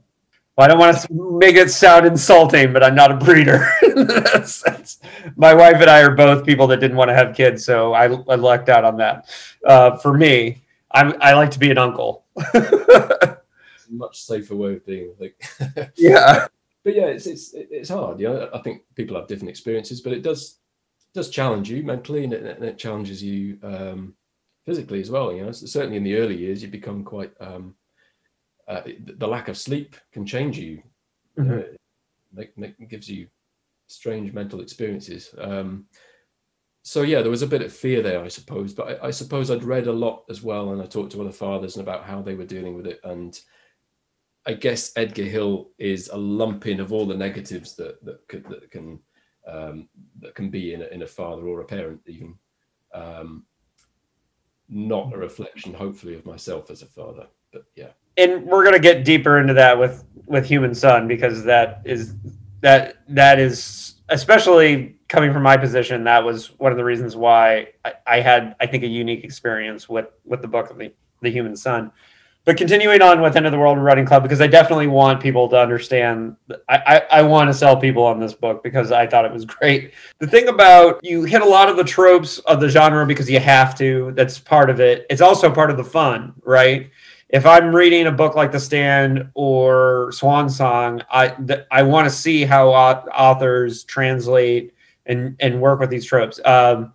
Well, 0.57 0.65
I 0.65 0.67
don't 0.67 0.79
want 0.79 0.97
to 0.97 1.37
make 1.39 1.55
it 1.55 1.71
sound 1.71 2.05
insulting, 2.05 2.73
but 2.73 2.83
I'm 2.83 2.95
not 2.95 3.11
a 3.11 3.15
breeder. 3.15 3.65
that's, 3.95 4.61
that's, 4.63 4.99
my 5.37 5.53
wife 5.53 5.75
and 5.75 5.89
I 5.89 6.01
are 6.01 6.13
both 6.13 6.45
people 6.45 6.67
that 6.67 6.81
didn't 6.81 6.97
want 6.97 7.07
to 7.07 7.15
have 7.15 7.33
kids, 7.33 7.63
so 7.63 7.93
I, 7.93 8.05
I 8.05 8.35
lucked 8.35 8.67
out 8.67 8.83
on 8.83 8.97
that. 8.97 9.29
Uh, 9.65 9.95
for 9.97 10.17
me, 10.17 10.60
I'm, 10.93 11.13
I 11.21 11.33
like 11.33 11.51
to 11.51 11.59
be 11.59 11.71
an 11.71 11.77
uncle. 11.77 12.25
it's 12.37 13.87
a 13.87 13.91
much 13.91 14.21
safer 14.21 14.55
way 14.55 14.73
of 14.73 14.85
being. 14.85 15.13
Like, 15.19 15.41
yeah, 15.95 16.47
but 16.83 16.95
yeah, 16.95 17.05
it's 17.05 17.27
it's 17.27 17.51
it's 17.53 17.89
hard. 17.89 18.19
You 18.19 18.29
know, 18.29 18.49
I 18.53 18.59
think 18.59 18.83
people 18.95 19.15
have 19.17 19.27
different 19.27 19.49
experiences, 19.49 20.01
but 20.01 20.13
it 20.13 20.21
does 20.21 20.59
does 21.13 21.29
challenge 21.29 21.69
you 21.69 21.83
mentally, 21.83 22.23
and 22.23 22.33
it, 22.33 22.43
and 22.43 22.63
it 22.63 22.77
challenges 22.77 23.23
you 23.23 23.57
um, 23.63 24.13
physically 24.65 25.01
as 25.01 25.11
well. 25.11 25.33
You 25.33 25.45
know, 25.45 25.51
so 25.51 25.65
certainly 25.65 25.97
in 25.97 26.03
the 26.03 26.15
early 26.15 26.37
years, 26.37 26.61
you 26.61 26.69
become 26.69 27.03
quite 27.03 27.31
um, 27.39 27.75
uh, 28.67 28.81
the 29.17 29.27
lack 29.27 29.47
of 29.47 29.57
sleep 29.57 29.95
can 30.11 30.25
change 30.25 30.57
you. 30.57 30.81
Mm-hmm. 31.37 31.59
Uh, 31.59 31.77
make, 32.33 32.57
make, 32.57 32.89
gives 32.89 33.09
you 33.09 33.27
strange 33.87 34.33
mental 34.33 34.61
experiences. 34.61 35.33
Um, 35.37 35.85
so 36.83 37.01
yeah, 37.01 37.21
there 37.21 37.31
was 37.31 37.41
a 37.41 37.47
bit 37.47 37.61
of 37.61 37.73
fear 37.73 38.01
there, 38.01 38.23
I 38.23 38.27
suppose. 38.27 38.73
But 38.73 39.03
I, 39.03 39.07
I, 39.07 39.11
suppose 39.11 39.49
I'd 39.49 39.63
read 39.63 39.87
a 39.87 39.91
lot 39.91 40.23
as 40.29 40.41
well, 40.41 40.71
and 40.71 40.81
I 40.81 40.85
talked 40.85 41.11
to 41.13 41.21
other 41.21 41.31
fathers 41.31 41.75
and 41.75 41.87
about 41.87 42.05
how 42.05 42.21
they 42.21 42.35
were 42.35 42.45
dealing 42.45 42.75
with 42.75 42.87
it. 42.87 42.99
And 43.03 43.39
I 44.45 44.53
guess 44.53 44.91
Edgar 44.95 45.23
Hill 45.23 45.69
is 45.77 46.09
a 46.09 46.17
lumping 46.17 46.79
of 46.79 46.91
all 46.91 47.05
the 47.05 47.15
negatives 47.15 47.75
that 47.75 48.03
that, 48.03 48.27
could, 48.27 48.45
that 48.49 48.71
can 48.71 48.99
um, 49.47 49.87
that 50.19 50.35
can 50.35 50.49
be 50.49 50.73
in 50.73 50.81
a, 50.81 50.85
in 50.85 51.01
a 51.03 51.07
father 51.07 51.47
or 51.47 51.61
a 51.61 51.65
parent, 51.65 52.01
even. 52.07 52.35
Um, 52.93 53.45
not 54.73 55.13
a 55.13 55.17
reflection, 55.17 55.73
hopefully, 55.73 56.15
of 56.15 56.25
myself 56.25 56.71
as 56.71 56.81
a 56.81 56.85
father. 56.85 57.27
But 57.51 57.65
yeah 57.75 57.89
and 58.17 58.45
we're 58.45 58.63
gonna 58.63 58.79
get 58.79 59.05
deeper 59.05 59.39
into 59.39 59.53
that 59.53 59.77
with 59.77 60.03
with 60.25 60.45
Human 60.45 60.73
Sun 60.73 61.07
because 61.07 61.43
that 61.43 61.81
is 61.85 62.15
that 62.61 62.97
that 63.07 63.39
is 63.39 63.95
especially 64.09 64.97
coming 65.11 65.33
from 65.33 65.43
my 65.43 65.57
position. 65.57 66.05
That 66.05 66.23
was 66.23 66.57
one 66.57 66.71
of 66.71 66.77
the 66.77 66.85
reasons 66.85 67.17
why 67.17 67.67
I, 67.83 67.93
I 68.07 68.19
had 68.21 68.55
I 68.61 68.65
think 68.65 68.83
a 68.83 68.87
unique 68.87 69.25
experience 69.25 69.89
with 69.89 70.07
with 70.25 70.41
the 70.41 70.47
book 70.47 70.71
of 70.71 70.77
the 70.77 70.91
the 71.21 71.29
Human 71.29 71.55
Sun. 71.55 71.91
But 72.43 72.57
continuing 72.57 73.03
on 73.03 73.21
with 73.21 73.35
End 73.35 73.45
of 73.45 73.51
the 73.51 73.59
World 73.59 73.77
Running 73.77 74.05
Club 74.05 74.23
because 74.23 74.41
I 74.41 74.47
definitely 74.47 74.87
want 74.87 75.21
people 75.21 75.47
to 75.49 75.59
understand. 75.59 76.37
I, 76.67 76.77
I, 76.87 77.19
I 77.19 77.21
want 77.21 77.49
to 77.49 77.53
sell 77.53 77.77
people 77.77 78.03
on 78.03 78.19
this 78.19 78.33
book 78.33 78.63
because 78.63 78.91
I 78.91 79.05
thought 79.05 79.25
it 79.25 79.31
was 79.31 79.45
great. 79.45 79.93
The 80.17 80.25
thing 80.25 80.47
about 80.47 80.99
you 81.03 81.23
hit 81.23 81.43
a 81.43 81.45
lot 81.45 81.69
of 81.69 81.77
the 81.77 81.83
tropes 81.83 82.39
of 82.39 82.59
the 82.59 82.69
genre 82.69 83.05
because 83.05 83.29
you 83.29 83.39
have 83.39 83.77
to. 83.77 84.13
That's 84.15 84.39
part 84.39 84.71
of 84.71 84.79
it. 84.79 85.05
It's 85.09 85.21
also 85.21 85.53
part 85.53 85.69
of 85.69 85.77
the 85.77 85.83
fun, 85.83 86.33
right? 86.43 86.89
if 87.29 87.45
I'm 87.45 87.73
reading 87.73 88.07
a 88.07 88.11
book 88.11 88.35
like 88.35 88.51
The 88.51 88.59
Stand 88.59 89.29
or 89.35 90.11
Swan 90.11 90.49
Song, 90.49 91.01
I 91.09 91.29
th- 91.29 91.65
I 91.71 91.81
want 91.81 92.05
to 92.05 92.13
see 92.13 92.43
how 92.43 92.71
authors 92.71 93.85
translate 93.85 94.73
and 95.05 95.35
and 95.39 95.61
work 95.61 95.79
with 95.79 95.89
these 95.89 96.05
tropes. 96.05 96.39
Um, 96.45 96.93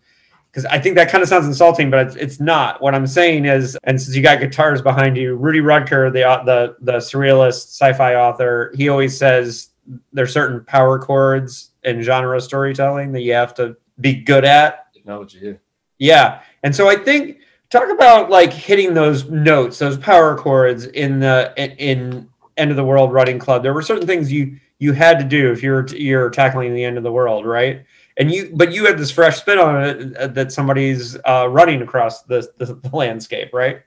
because 0.51 0.65
I 0.67 0.79
think 0.79 0.95
that 0.97 1.11
kind 1.11 1.21
of 1.23 1.29
sounds 1.29 1.45
insulting, 1.45 1.91
but 1.91 2.07
it's, 2.07 2.17
it's, 2.17 2.41
not. 2.41 2.81
What 2.81 2.95
I'm 2.95 3.07
saying 3.07 3.45
is, 3.45 3.77
and 3.85 4.01
since 4.01 4.17
you 4.17 4.23
got 4.23 4.41
guitars 4.41 4.81
behind 4.81 5.15
you, 5.15 5.35
Rudy 5.35 5.61
Rucker, 5.61 6.11
the 6.11 6.21
the 6.47 6.77
the 6.81 6.97
surrealist 6.97 7.75
sci-fi 7.75 8.15
author, 8.15 8.73
he 8.75 8.89
always 8.89 9.15
says 9.15 9.69
there's 10.15 10.33
certain 10.33 10.65
power 10.65 10.99
chords 10.99 11.73
in 11.85 12.01
genre 12.01 12.41
storytelling 12.41 13.13
that 13.13 13.21
you 13.21 13.35
have 13.35 13.53
to 13.57 13.77
be 14.01 14.15
good 14.15 14.47
at. 14.47 14.91
Technology, 14.95 15.41
yeah. 15.43 15.53
Yeah, 15.99 16.41
and 16.63 16.75
so 16.75 16.89
I 16.89 16.97
think 16.97 17.39
talk 17.71 17.91
about 17.91 18.31
like 18.31 18.53
hitting 18.53 18.95
those 18.95 19.29
notes 19.29 19.79
those 19.79 19.99
power 19.99 20.37
chords 20.37 20.87
in 20.87 21.21
the 21.21 21.53
in 21.57 22.29
end 22.57 22.71
of 22.71 22.77
the 22.77 22.85
world 22.85 23.13
running 23.13 23.39
club 23.39 23.63
there 23.63 23.75
were 23.75 23.83
certain 23.83 24.07
things 24.07 24.33
you 24.33 24.59
you 24.79 24.93
had 24.93 25.19
to 25.19 25.25
do 25.25 25.51
if 25.51 25.63
you're 25.63 25.87
you're 25.89 26.31
tackling 26.31 26.75
the 26.75 26.85
end 26.85 26.97
of 26.97 27.03
the 27.03 27.13
world 27.13 27.45
right 27.45 27.85
and 28.19 28.31
you 28.33 28.53
but 28.55 28.73
you 28.73 28.85
had 28.87 28.99
this 28.99 29.11
fresh 29.11 29.39
spin 29.41 29.59
on 29.59 29.83
it 29.83 30.17
uh, 30.17 30.27
that 30.29 30.53
somebody's 30.53 31.17
uh, 31.25 31.49
running 31.51 31.83
across 31.83 32.23
the, 32.23 32.49
the, 32.59 32.67
the 32.75 32.97
landscape 32.97 33.51
right? 33.53 33.83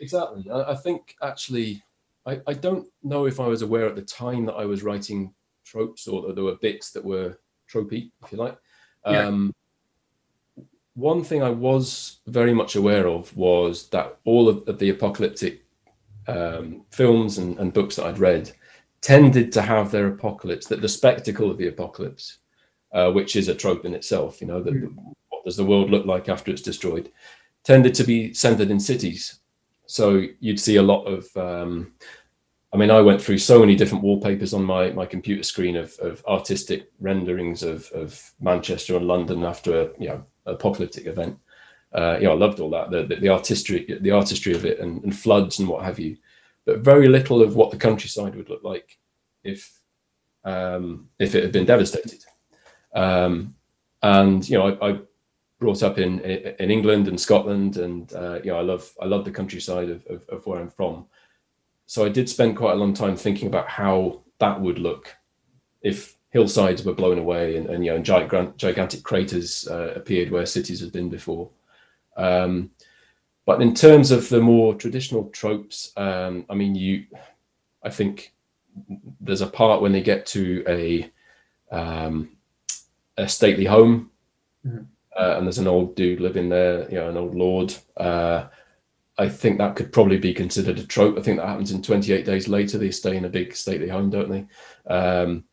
Exactly. 0.00 0.48
I, 0.50 0.72
I, 0.72 0.74
think 0.74 1.14
actually 1.22 1.82
I, 2.26 2.40
I 2.46 2.54
don't 2.54 2.88
know 3.02 3.26
if 3.26 3.38
i 3.38 3.46
was 3.46 3.62
aware 3.62 3.86
at 3.86 3.96
the 3.96 4.02
time 4.02 4.46
that 4.46 4.54
i 4.54 4.64
was 4.64 4.82
writing 4.82 5.34
tropes 5.64 6.08
or 6.08 6.22
that 6.22 6.34
there 6.34 6.44
were 6.44 6.56
bits 6.56 6.90
that 6.92 7.04
were 7.04 7.38
tropey 7.70 8.10
if 8.24 8.32
you 8.32 8.38
like. 8.38 8.56
Um, 9.04 9.54
one 10.94 11.24
thing 11.24 11.42
I 11.42 11.50
was 11.50 12.20
very 12.26 12.52
much 12.52 12.76
aware 12.76 13.08
of 13.08 13.34
was 13.36 13.88
that 13.90 14.18
all 14.24 14.48
of, 14.48 14.68
of 14.68 14.78
the 14.78 14.90
apocalyptic 14.90 15.64
um, 16.26 16.84
films 16.90 17.38
and, 17.38 17.58
and, 17.58 17.72
books 17.72 17.96
that 17.96 18.06
I'd 18.06 18.18
read 18.18 18.52
tended 19.00 19.50
to 19.52 19.62
have 19.62 19.90
their 19.90 20.08
apocalypse, 20.08 20.66
that 20.66 20.82
the 20.82 20.88
spectacle 20.88 21.50
of 21.50 21.56
the 21.56 21.68
apocalypse, 21.68 22.38
uh, 22.92 23.10
which 23.10 23.36
is 23.36 23.48
a 23.48 23.54
trope 23.54 23.84
in 23.84 23.94
itself, 23.94 24.40
you 24.40 24.46
know, 24.46 24.62
that 24.62 24.74
mm. 24.74 24.94
what 25.28 25.44
does 25.44 25.56
the 25.56 25.64
world 25.64 25.90
look 25.90 26.06
like 26.06 26.28
after 26.28 26.50
it's 26.50 26.62
destroyed, 26.62 27.10
tended 27.64 27.94
to 27.94 28.04
be 28.04 28.32
centered 28.34 28.70
in 28.70 28.80
cities. 28.80 29.40
So 29.86 30.24
you'd 30.40 30.60
see 30.60 30.76
a 30.76 30.82
lot 30.82 31.04
of, 31.04 31.36
um, 31.36 31.92
I 32.72 32.76
mean, 32.76 32.90
I 32.90 33.00
went 33.00 33.20
through 33.20 33.38
so 33.38 33.58
many 33.58 33.74
different 33.74 34.04
wallpapers 34.04 34.54
on 34.54 34.64
my, 34.64 34.90
my 34.90 35.06
computer 35.06 35.42
screen 35.42 35.76
of, 35.76 35.92
of 36.00 36.24
artistic 36.26 36.90
renderings 37.00 37.62
of, 37.62 37.90
of 37.92 38.32
Manchester 38.40 38.96
and 38.96 39.06
London 39.06 39.44
after 39.44 39.82
a, 39.82 39.90
you 39.98 40.08
know, 40.08 40.24
apocalyptic 40.46 41.06
event. 41.06 41.36
Uh, 41.92 42.16
you 42.18 42.24
know, 42.24 42.32
I 42.32 42.36
loved 42.36 42.60
all 42.60 42.70
that, 42.70 42.90
the, 42.90 43.02
the, 43.02 43.16
the 43.16 43.28
artistry, 43.28 43.98
the 44.00 44.12
artistry 44.12 44.54
of 44.54 44.64
it, 44.64 44.78
and, 44.78 45.02
and, 45.02 45.16
floods 45.16 45.58
and 45.58 45.68
what 45.68 45.84
have 45.84 45.98
you. 45.98 46.16
But 46.64 46.80
very 46.80 47.08
little 47.08 47.42
of 47.42 47.56
what 47.56 47.72
the 47.72 47.76
countryside 47.76 48.36
would 48.36 48.48
look 48.48 48.62
like 48.62 48.96
if 49.42 49.80
um, 50.44 51.08
if 51.18 51.34
it 51.34 51.42
had 51.42 51.52
been 51.52 51.66
devastated. 51.66 52.24
Um, 52.94 53.54
and 54.02 54.48
you 54.48 54.58
know, 54.58 54.76
I, 54.80 54.90
I, 54.90 54.98
brought 55.58 55.82
up 55.82 55.98
in 55.98 56.20
in 56.20 56.70
England 56.70 57.06
and 57.06 57.20
Scotland, 57.20 57.76
and 57.76 58.12
uh, 58.14 58.40
you 58.42 58.50
know, 58.50 58.58
I 58.58 58.62
love 58.62 58.90
I 59.00 59.04
love 59.04 59.24
the 59.24 59.30
countryside 59.30 59.90
of, 59.90 60.06
of, 60.06 60.26
of 60.28 60.46
where 60.46 60.58
I'm 60.58 60.70
from. 60.70 61.06
So 61.86 62.06
I 62.06 62.08
did 62.08 62.28
spend 62.28 62.56
quite 62.56 62.72
a 62.72 62.76
long 62.76 62.94
time 62.94 63.16
thinking 63.16 63.48
about 63.48 63.68
how 63.68 64.22
that 64.38 64.60
would 64.60 64.78
look 64.78 65.14
if 65.82 66.16
hillsides 66.30 66.84
were 66.84 66.94
blown 66.94 67.18
away 67.18 67.56
and, 67.56 67.66
and 67.68 67.84
you 67.84 67.92
know 67.92 67.98
gigantic, 68.00 68.56
gigantic 68.56 69.02
craters 69.02 69.68
uh, 69.68 69.92
appeared 69.96 70.30
where 70.30 70.46
cities 70.46 70.80
had 70.80 70.92
been 70.92 71.10
before. 71.10 71.50
Um, 72.16 72.70
but 73.46 73.60
in 73.60 73.74
terms 73.74 74.10
of 74.10 74.28
the 74.28 74.40
more 74.40 74.74
traditional 74.74 75.28
tropes, 75.30 75.92
um, 75.96 76.46
I 76.48 76.54
mean, 76.54 76.74
you, 76.74 77.06
I 77.82 77.90
think 77.90 78.32
there's 79.20 79.40
a 79.40 79.46
part 79.46 79.82
when 79.82 79.92
they 79.92 80.02
get 80.02 80.26
to 80.26 80.64
a 80.68 81.10
um, 81.72 82.36
a 83.20 83.28
stately 83.28 83.64
home, 83.64 84.10
mm-hmm. 84.66 84.84
uh, 85.16 85.36
and 85.36 85.46
there's 85.46 85.58
an 85.58 85.66
old 85.66 85.94
dude 85.94 86.20
living 86.20 86.48
there, 86.48 86.88
you 86.90 86.96
know, 86.96 87.08
an 87.08 87.16
old 87.16 87.34
lord. 87.34 87.74
Uh, 87.96 88.46
I 89.18 89.28
think 89.28 89.58
that 89.58 89.76
could 89.76 89.92
probably 89.92 90.18
be 90.18 90.32
considered 90.32 90.78
a 90.78 90.86
trope. 90.86 91.18
I 91.18 91.22
think 91.22 91.38
that 91.38 91.48
happens 91.48 91.72
in 91.72 91.82
28 91.82 92.24
Days 92.24 92.48
Later. 92.48 92.78
They 92.78 92.90
stay 92.90 93.16
in 93.16 93.26
a 93.26 93.28
big 93.28 93.54
stately 93.54 93.88
home, 93.88 94.08
don't 94.08 94.30
they? 94.30 94.46
Um, 94.92 95.44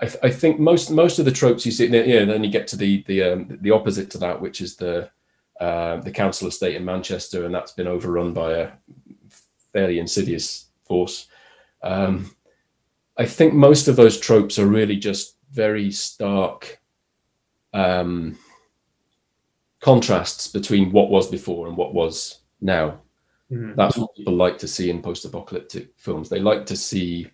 I, 0.00 0.06
th- 0.06 0.18
I, 0.22 0.30
think 0.30 0.60
most 0.60 0.90
most 0.90 1.18
of 1.18 1.24
the 1.24 1.32
tropes 1.32 1.66
you 1.66 1.72
see, 1.72 1.88
know, 1.88 2.26
then 2.26 2.44
you 2.44 2.50
get 2.50 2.68
to 2.68 2.76
the 2.76 3.02
the 3.06 3.22
um, 3.22 3.58
the 3.60 3.70
opposite 3.70 4.10
to 4.10 4.18
that, 4.18 4.40
which 4.40 4.60
is 4.60 4.76
the 4.76 5.10
uh, 5.60 5.96
the 5.96 6.10
council 6.10 6.48
estate 6.48 6.76
in 6.76 6.84
Manchester, 6.84 7.44
and 7.44 7.54
that's 7.54 7.72
been 7.72 7.88
overrun 7.88 8.32
by 8.32 8.52
a 8.52 8.70
fairly 9.72 9.98
insidious 9.98 10.66
force. 10.84 11.28
Um, 11.82 12.34
I 13.16 13.26
think 13.26 13.54
most 13.54 13.88
of 13.88 13.96
those 13.96 14.18
tropes 14.18 14.58
are 14.58 14.66
really 14.66 14.96
just 14.96 15.36
very 15.52 15.90
stark 15.90 16.80
um, 17.74 18.38
contrasts 19.80 20.48
between 20.48 20.90
what 20.92 21.10
was 21.10 21.28
before 21.28 21.66
and 21.68 21.76
what 21.76 21.92
was 21.92 22.40
now. 22.60 23.00
Mm-hmm. 23.52 23.74
That's 23.74 23.98
what 23.98 24.14
people 24.16 24.34
like 24.34 24.56
to 24.58 24.68
see 24.68 24.88
in 24.88 25.02
post-apocalyptic 25.02 25.90
films. 25.98 26.30
They 26.30 26.40
like 26.40 26.64
to 26.66 26.76
see 26.76 27.30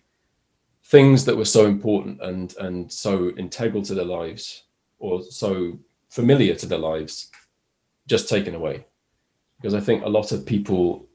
things 0.91 1.23
that 1.23 1.37
were 1.37 1.45
so 1.45 1.65
important 1.65 2.21
and 2.21 2.55
and 2.57 2.91
so 2.91 3.29
integral 3.37 3.81
to 3.83 3.93
their 3.93 4.11
lives 4.19 4.63
or 4.99 5.23
so 5.23 5.79
familiar 6.09 6.53
to 6.53 6.65
their 6.65 6.77
lives 6.77 7.31
just 8.07 8.27
taken 8.27 8.55
away 8.55 8.85
because 9.57 9.73
i 9.73 9.79
think 9.79 10.03
a 10.03 10.09
lot 10.09 10.33
of 10.33 10.45
people 10.45 11.07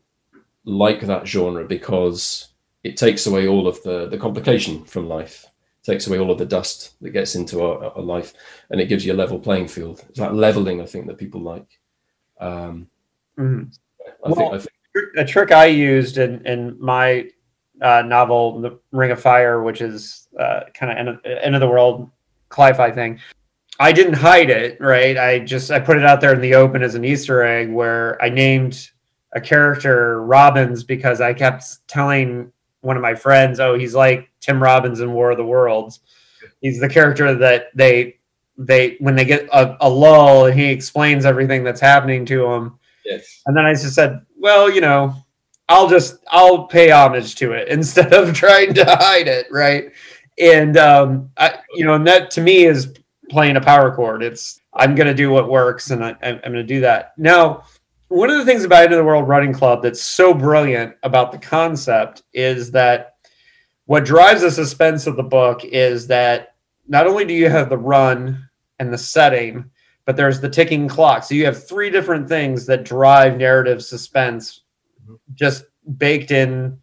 like 0.65 1.03
that 1.03 1.27
genre 1.27 1.65
because 1.67 2.49
it 2.85 2.97
takes 2.97 3.27
away 3.27 3.47
all 3.47 3.69
of 3.69 3.83
the 3.83 4.09
the 4.09 4.17
complication 4.17 4.83
from 4.85 5.07
life 5.09 5.47
takes 5.87 6.07
away 6.07 6.19
all 6.19 6.31
of 6.31 6.39
the 6.39 6.45
dust 6.45 6.95
that 7.01 7.11
gets 7.11 7.35
into 7.35 7.63
our, 7.63 7.85
our 7.97 8.03
life 8.03 8.35
and 8.71 8.81
it 8.81 8.89
gives 8.89 9.07
you 9.07 9.13
a 9.13 9.15
level 9.15 9.39
playing 9.39 9.69
field 9.69 10.05
it's 10.09 10.19
that 10.19 10.35
leveling 10.35 10.81
i 10.81 10.87
think 10.87 11.07
that 11.07 11.17
people 11.17 11.41
like 11.41 11.79
um 12.41 12.89
mm-hmm. 13.39 13.63
I, 14.25 14.29
well, 14.29 14.35
think, 14.35 14.53
I 14.53 14.59
think 14.59 15.09
a 15.17 15.25
trick 15.25 15.53
i 15.53 15.67
used 15.67 16.19
in 16.19 16.45
in 16.47 16.77
my 16.81 17.29
uh, 17.81 18.03
novel, 18.03 18.61
The 18.61 18.79
Ring 18.93 19.11
of 19.11 19.21
Fire, 19.21 19.63
which 19.63 19.81
is 19.81 20.29
uh, 20.39 20.61
kind 20.75 20.93
of 20.93 20.99
end 20.99 21.09
of, 21.09 21.21
end 21.25 21.55
of 21.55 21.61
the 21.61 21.69
world 21.69 22.11
cli-fi 22.49 22.91
thing. 22.91 23.21
I 23.79 23.93
didn't 23.93 24.15
hide 24.15 24.49
it, 24.49 24.81
right? 24.81 25.19
I 25.19 25.41
just 25.41 25.71
I 25.71 25.81
put 25.81 25.99
it 25.99 26.05
out 26.05 26.21
there 26.21 26.33
in 26.33 26.41
the 26.41 26.55
open 26.55 26.83
as 26.83 26.95
an 26.95 27.05
Easter 27.05 27.43
egg 27.43 27.71
where 27.71 28.23
I 28.23 28.31
named 28.31 28.91
a 29.35 29.41
character 29.41 30.23
Robbins 30.25 30.83
because 30.83 31.21
I 31.21 31.35
kept 31.35 31.87
telling 31.87 32.53
one 32.87 32.97
of 32.97 33.03
my 33.03 33.15
friends, 33.15 33.59
oh, 33.59 33.77
he's 33.77 33.95
like 33.95 34.31
Tim 34.41 34.63
Robbins 34.63 35.01
in 35.01 35.13
War 35.13 35.33
of 35.33 35.37
the 35.37 35.45
Worlds. 35.45 36.01
He's 36.61 36.81
the 36.81 36.89
character 36.89 37.35
that 37.35 37.67
they 37.75 38.19
they 38.57 38.97
when 39.01 39.17
they 39.17 39.25
get 39.25 39.49
a, 39.53 39.77
a 39.81 39.89
lull 39.89 40.47
and 40.47 40.59
he 40.59 40.67
explains 40.67 41.27
everything 41.27 41.65
that's 41.65 41.81
happening 41.81 42.25
to 42.27 42.47
him. 42.47 42.79
Yes. 43.05 43.43
And 43.47 43.57
then 43.57 43.67
I 43.67 43.73
just 43.73 43.95
said, 43.95 44.25
well, 44.39 44.71
you 44.71 44.81
know, 44.81 45.15
I'll 45.69 45.89
just 45.89 46.19
I'll 46.29 46.67
pay 46.67 46.93
homage 46.93 47.35
to 47.37 47.53
it 47.53 47.69
instead 47.77 48.15
of 48.15 48.33
trying 48.33 48.73
to 48.75 48.85
hide 48.85 49.27
it, 49.27 49.49
right? 49.51 49.91
And 50.39 50.77
um, 50.77 51.31
I, 51.37 51.59
you 51.75 51.85
know, 51.85 51.95
and 51.95 52.07
that 52.07 52.31
to 52.33 52.41
me 52.41 52.67
is 52.67 52.95
playing 53.31 53.57
a 53.57 53.61
power 53.61 53.95
chord. 53.95 54.23
It's 54.23 54.61
I'm 54.75 54.95
going 54.95 55.09
to 55.09 55.15
do 55.15 55.31
what 55.31 55.51
works, 55.51 55.91
and 55.91 56.05
I, 56.05 56.15
I'm 56.23 56.39
going 56.41 56.53
to 56.55 56.63
do 56.63 56.81
that. 56.83 57.15
Now, 57.19 57.65
one 58.09 58.31
of 58.31 58.39
the 58.39 58.45
things 58.45 58.65
about 58.65 58.85
Into 58.85 58.97
the 58.97 59.05
World 59.05 59.29
Running 59.29 59.53
Club 59.53 59.83
that's 59.83 60.03
so 60.03 60.33
brilliant 60.33 60.95
about 61.03 61.33
the 61.33 61.39
concept 61.39 62.23
is 62.33 62.71
that 62.73 63.15
what 63.87 64.05
drives 64.05 64.43
the 64.43 64.51
suspense 64.51 65.07
of 65.07 65.17
the 65.17 65.23
book 65.23 65.65
is 65.65 66.07
that 66.09 66.55
not 66.89 67.07
only 67.07 67.25
do 67.25 67.35
you 67.35 67.49
have 67.49 67.69
the 67.69 67.79
run 67.79 68.49
and 68.79 68.93
the 68.93 68.99
setting, 68.99 69.71
but 70.05 70.17
there's 70.17 70.41
the 70.41 70.49
ticking 70.49 70.87
clock. 70.87 71.25
So 71.25 71.35
you 71.35 71.45
have 71.45 71.67
three 71.67 71.91
different 71.91 72.29
things 72.29 72.67
that 72.67 72.85
drive 72.85 73.37
narrative 73.37 73.83
suspense 73.83 74.63
mm-hmm. 75.03 75.15
just 75.35 75.65
baked 75.99 76.31
in 76.31 76.79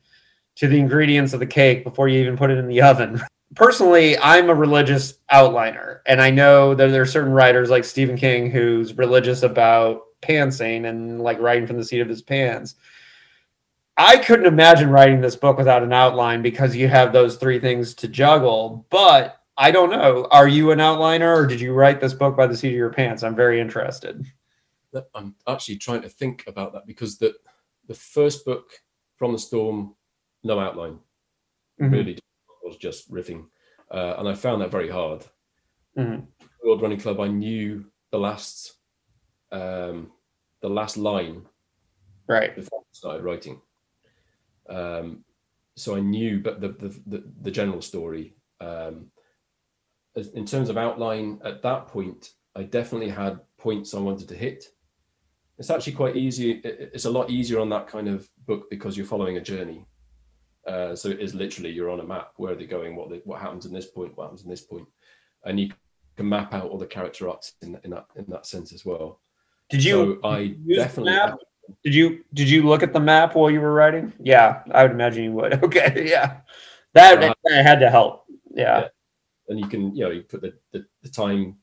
to 0.56 0.68
the 0.68 0.80
ingredients 0.80 1.34
of 1.34 1.40
the 1.40 1.46
cake 1.46 1.84
before 1.84 2.08
you 2.10 2.20
even 2.20 2.38
put 2.38 2.52
it 2.52 2.58
in 2.58 2.68
the 2.68 2.82
oven. 2.82 3.22
Personally, 3.56 4.18
I'm 4.18 4.50
a 4.50 4.56
religious 4.56 5.20
outliner, 5.32 6.00
and 6.08 6.22
I 6.22 6.32
know 6.32 6.74
that 6.74 6.88
there 6.88 7.04
are 7.04 7.06
certain 7.06 7.32
writers 7.32 7.70
like 7.70 7.86
Stephen 7.86 8.18
King 8.18 8.50
who's 8.50 8.98
religious 8.98 9.44
about 9.44 10.02
pantsing 10.24 10.88
and 10.88 11.22
like 11.22 11.40
writing 11.40 11.68
from 11.68 11.78
the 11.78 11.86
seat 11.86 12.00
of 12.00 12.10
his 12.10 12.22
pants. 12.22 12.76
I 13.98 14.18
couldn't 14.18 14.48
imagine 14.48 14.90
writing 14.90 15.22
this 15.22 15.36
book 15.36 15.58
without 15.58 15.84
an 15.84 15.94
outline 15.94 16.42
because 16.42 16.76
you 16.76 16.88
have 16.88 17.14
those 17.14 17.36
three 17.36 17.60
things 17.60 17.94
to 17.96 18.08
juggle. 18.08 18.88
But 18.90 19.40
I 19.56 19.70
don't 19.70 19.92
know. 19.92 20.28
Are 20.32 20.48
you 20.48 20.72
an 20.72 20.80
outliner 20.80 21.36
or 21.38 21.46
did 21.46 21.62
you 21.62 21.74
write 21.74 22.02
this 22.02 22.14
book 22.14 22.36
by 22.36 22.48
the 22.48 22.58
seat 22.58 22.70
of 22.70 22.74
your 22.76 22.90
pants? 22.90 23.22
I'm 23.22 23.36
very 23.36 23.60
interested. 23.62 24.26
I'm 25.14 25.36
actually 25.48 25.78
trying 25.78 26.02
to 26.02 26.10
think 26.10 26.46
about 26.48 26.74
that 26.74 26.88
because 26.88 27.18
the 27.18 27.34
the 27.88 27.94
first 27.94 28.46
book 28.46 28.72
from 29.18 29.34
the 29.34 29.38
storm, 29.38 29.94
no 30.44 30.58
outline, 30.58 31.00
Mhm. 31.82 31.92
really 31.92 32.18
was 32.64 32.78
just 32.78 33.12
riffing, 33.12 33.46
uh, 33.92 34.16
and 34.18 34.28
I 34.28 34.34
found 34.36 34.62
that 34.62 34.72
very 34.72 34.90
hard. 34.90 35.26
Mhm. 35.98 36.28
World 36.64 36.82
Running 36.82 37.00
Club, 37.00 37.20
I 37.20 37.28
knew 37.28 37.86
the 38.12 38.20
last 38.20 38.78
um, 39.54 40.12
the 40.62 40.70
last 40.70 40.98
line 40.98 41.44
Right. 42.28 42.56
before 42.56 42.80
I 42.82 42.84
started 42.92 43.24
writing. 43.24 43.62
Um, 44.70 45.24
so 45.76 45.96
I 45.96 46.00
knew, 46.00 46.40
but 46.40 46.62
the 46.62 46.70
the, 46.70 46.90
the, 47.08 47.24
the 47.42 47.52
general 47.52 47.82
story. 47.82 48.36
Um, 48.62 49.08
in 50.36 50.46
terms 50.46 50.70
of 50.70 50.78
outline, 50.78 51.40
at 51.44 51.62
that 51.64 51.88
point, 51.88 52.32
I 52.56 52.64
definitely 52.64 53.10
had 53.10 53.40
points 53.58 53.94
I 53.94 54.00
wanted 54.00 54.28
to 54.30 54.36
hit. 54.36 54.66
It's 55.58 55.70
actually 55.72 55.94
quite 55.94 56.16
easy. 56.16 56.52
it- 56.52 56.66
it- 56.66 56.92
It's 56.94 57.06
a 57.06 57.10
lot 57.12 57.30
easier 57.32 57.60
on 57.60 57.70
that 57.70 57.88
kind 57.88 58.08
of 58.08 58.30
book 58.46 58.70
because 58.70 58.96
you're 58.96 59.08
following 59.08 59.38
a 59.38 59.42
journey. 59.42 59.86
Uh, 60.68 60.96
so 60.96 61.10
it 61.10 61.20
is 61.20 61.34
literally 61.34 61.72
you're 61.72 61.90
on 61.90 62.00
a 62.00 62.06
map. 62.06 62.34
Where 62.38 62.54
are 62.54 62.56
they 62.56 62.66
going? 62.68 62.96
What 62.96 63.10
they, 63.10 63.18
what 63.26 63.42
happens 63.42 63.66
in 63.66 63.74
this 63.74 63.88
point? 63.88 64.16
What 64.16 64.26
happens 64.26 64.44
in 64.44 64.50
this 64.50 64.62
point? 64.62 64.88
And 65.44 65.60
you 65.60 65.72
can 66.16 66.30
map 66.30 66.54
out 66.54 66.70
all 66.70 66.78
the 66.78 66.86
character 66.86 67.28
arcs 67.28 67.54
in, 67.64 67.78
in 67.84 67.90
that 67.92 68.06
in 68.16 68.26
that 68.30 68.46
sense 68.46 68.72
as 68.72 68.86
well. 68.86 69.20
Did 69.74 69.84
you 69.84 70.20
so 70.22 70.28
I 70.30 70.38
use 70.40 70.58
the 70.68 70.76
definitely 70.84 71.12
map? 71.14 71.38
Did 71.84 71.96
you 71.96 72.24
did 72.34 72.48
you 72.50 72.62
look 72.64 72.84
at 72.84 72.94
the 72.94 73.00
map 73.00 73.34
while 73.36 73.50
you 73.50 73.60
were 73.60 73.74
writing? 73.74 74.14
Yeah, 74.22 74.62
I 74.72 74.84
would 74.84 74.92
imagine 74.92 75.24
you 75.24 75.32
would. 75.34 75.54
Okay, 75.66 76.06
yeah, 76.08 76.42
that, 76.94 77.24
Uh, 77.24 77.34
that 77.46 77.66
had 77.66 77.80
to 77.80 77.90
help. 77.90 78.26
Yeah, 78.54 78.90
and 79.50 79.60
you 79.60 79.68
can 79.68 79.96
you 79.96 80.04
know 80.04 80.12
you 80.12 80.22
put 80.22 80.42
the 80.42 80.54
the, 80.72 80.86
the 81.02 81.10
time 81.10 81.58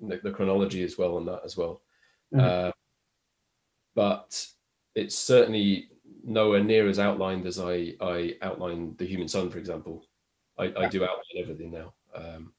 the, 0.00 0.18
the 0.24 0.32
chronology 0.32 0.82
as 0.82 0.98
well 0.98 1.16
on 1.16 1.24
that 1.26 1.42
as 1.44 1.56
well 1.56 1.82
Mhm. 2.34 2.40
uh, 2.40 2.72
but 3.94 4.46
it's 4.94 5.16
certainly 5.16 5.88
nowhere 6.24 6.62
near 6.62 6.88
as 6.88 6.98
outlined 6.98 7.46
as 7.46 7.58
i 7.58 7.94
i 8.00 8.34
outlined 8.42 8.96
the 8.98 9.06
human 9.06 9.28
sun 9.28 9.50
for 9.50 9.58
example 9.58 10.04
i, 10.58 10.64
I 10.76 10.88
do 10.88 11.02
outline 11.04 11.38
everything 11.42 11.70
now 11.70 11.92
um, 12.14 12.52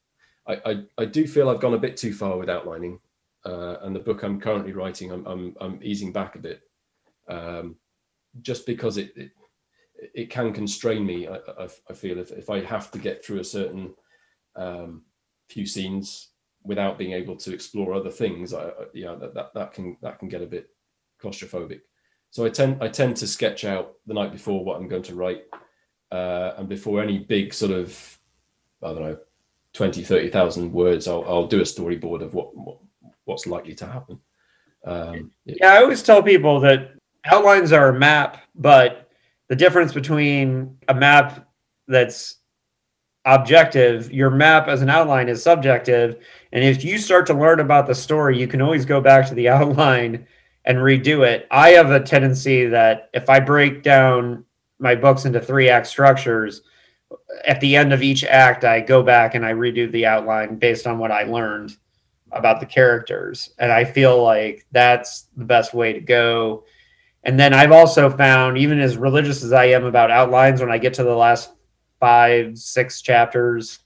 I, 0.47 0.53
I 0.65 0.84
i 0.99 1.05
do 1.05 1.27
feel 1.27 1.49
i've 1.49 1.60
gone 1.62 1.73
a 1.75 1.86
bit 1.86 1.97
too 1.97 2.13
far 2.13 2.38
with 2.38 2.49
outlining 2.49 2.99
uh, 3.45 3.77
and 3.82 3.95
the 3.95 3.99
book 3.99 4.23
i'm 4.23 4.39
currently 4.39 4.73
writing 4.73 5.12
i'm 5.12 5.25
i'm, 5.25 5.56
I'm 5.60 5.80
easing 5.82 6.12
back 6.12 6.36
a 6.36 6.39
bit 6.39 6.62
um, 7.30 7.75
just 8.41 8.65
because 8.65 8.97
it, 8.97 9.13
it 9.15 9.32
it 10.13 10.30
can 10.30 10.54
constrain 10.54 11.06
me 11.06 11.27
i, 11.27 11.36
I, 11.36 11.67
I 11.89 11.93
feel 11.93 12.17
if, 12.19 12.32
if 12.32 12.49
i 12.49 12.62
have 12.62 12.91
to 12.91 12.99
get 12.99 13.23
through 13.23 13.39
a 13.39 13.43
certain 13.43 13.93
um, 14.56 15.04
few 15.49 15.65
scenes 15.65 16.30
without 16.63 16.97
being 16.97 17.13
able 17.13 17.36
to 17.36 17.54
explore 17.54 17.93
other 17.93 18.12
things, 18.12 18.54
I, 18.54 18.65
I- 18.65 18.71
yeah, 18.93 19.15
that, 19.15 19.34
that 19.34 19.54
that 19.54 19.73
can 19.73 19.97
that 20.01 20.19
can 20.19 20.30
get 20.30 20.41
a 20.41 20.45
bit 20.47 20.69
claustrophobic. 21.21 21.82
So 22.30 22.45
I 22.45 22.49
tend 22.49 22.82
I 22.84 22.88
tend 22.88 23.17
to 23.17 23.27
sketch 23.27 23.65
out 23.65 23.93
the 24.06 24.13
night 24.13 24.32
before 24.32 24.63
what 24.63 24.77
I'm 24.77 24.88
going 24.88 25.04
to 25.04 25.15
write, 25.15 25.43
uh, 26.12 26.54
and 26.58 26.69
before 26.69 27.01
any 27.01 27.17
big 27.19 27.54
sort 27.54 27.71
of 27.71 28.19
I 28.84 28.89
don't 28.93 29.01
know 29.01 29.17
20, 29.73 30.04
30,000 30.04 30.71
words, 30.71 31.08
I'll 31.08 31.23
I'll 31.27 31.47
do 31.47 31.60
a 31.62 31.63
storyboard 31.63 32.21
of 32.21 32.34
what, 32.34 32.56
what 32.56 32.77
what's 33.32 33.48
likely 33.48 33.74
to 33.74 33.88
happen. 33.88 34.20
Um, 34.86 35.32
yeah, 35.46 35.56
yeah. 35.62 35.74
I 35.74 35.78
always 35.78 36.04
tell 36.04 36.22
people 36.22 36.60
that 36.60 36.94
outlines 37.26 37.72
are 37.72 37.89
a 37.89 38.00
map, 38.00 38.38
but 38.56 39.10
the 39.48 39.56
difference 39.56 39.94
between 39.94 40.78
a 40.88 40.94
map 40.94 41.48
that's 41.88 42.38
objective, 43.26 44.12
your 44.12 44.30
map 44.30 44.67
as 44.67 44.82
an 44.82 44.89
outline 44.89 45.30
is 45.30 45.41
subjective, 45.41 46.17
and 46.52 46.63
if 46.63 46.84
you 46.84 46.98
start 46.98 47.26
to 47.28 47.34
learn 47.34 47.60
about 47.60 47.88
the 47.88 47.96
story, 47.96 48.38
you 48.38 48.48
can 48.48 48.62
always 48.62 48.86
go 48.86 49.00
back 49.00 49.28
to 49.28 49.36
the 49.36 49.50
outline 49.58 50.28
and 50.65 50.78
redo 50.78 51.26
it. 51.26 51.48
I 51.50 51.70
have 51.72 51.91
a 51.91 52.00
tendency 52.00 52.67
that 52.67 53.10
if 53.13 53.30
I 53.30 53.39
break 53.39 53.82
down 53.82 54.46
my 54.80 54.96
books 54.96 55.26
into 55.26 55.39
three 55.39 55.70
act 55.70 55.88
structures, 55.88 56.62
at 57.46 57.60
the 57.62 57.76
end 57.76 57.94
of 57.94 58.04
each 58.04 58.24
act, 58.24 58.63
I 58.63 58.82
go 58.82 59.02
back 59.04 59.36
and 59.36 59.46
I 59.46 59.54
redo 59.54 59.91
the 59.91 60.06
outline 60.06 60.58
based 60.58 60.86
on 60.86 60.98
what 60.98 61.12
I 61.12 61.24
learned 61.24 61.78
about 62.32 62.60
the 62.60 62.65
characters. 62.65 63.52
And 63.58 63.72
I 63.72 63.84
feel 63.84 64.22
like 64.24 64.65
that's 64.72 65.28
the 65.36 65.46
best 65.46 65.74
way 65.74 65.94
to 65.94 66.00
go. 66.00 66.65
And 67.24 67.39
then 67.39 67.54
I've 67.54 67.72
also 67.72 68.10
found, 68.10 68.58
even 68.58 68.80
as 68.80 68.98
religious 68.98 69.44
as 69.44 69.54
I 69.54 69.65
am 69.65 69.86
about 69.86 70.12
outlines, 70.12 70.62
when 70.62 70.72
I 70.72 70.78
get 70.78 70.94
to 70.96 71.04
the 71.04 71.15
last 71.15 71.52
five, 72.00 72.58
six 72.58 73.02
chapters 73.02 73.80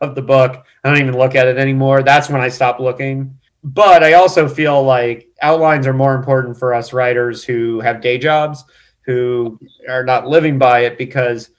of 0.00 0.14
the 0.14 0.22
book, 0.22 0.64
I 0.82 0.88
don't 0.88 1.00
even 1.00 1.18
look 1.18 1.34
at 1.34 1.46
it 1.46 1.58
anymore. 1.58 2.02
That's 2.02 2.30
when 2.30 2.40
I 2.40 2.48
stop 2.48 2.80
looking. 2.80 3.38
But 3.62 4.02
I 4.02 4.14
also 4.14 4.48
feel 4.48 4.82
like 4.82 5.28
outlines 5.42 5.86
are 5.86 5.94
more 5.94 6.14
important 6.14 6.58
for 6.58 6.74
us 6.74 6.92
writers 6.92 7.44
who 7.44 7.80
have 7.80 8.00
day 8.00 8.18
jobs, 8.18 8.64
who 9.06 9.58
are 9.88 10.04
not 10.04 10.26
living 10.26 10.58
by 10.58 10.80
it 10.80 10.98
because 10.98 11.50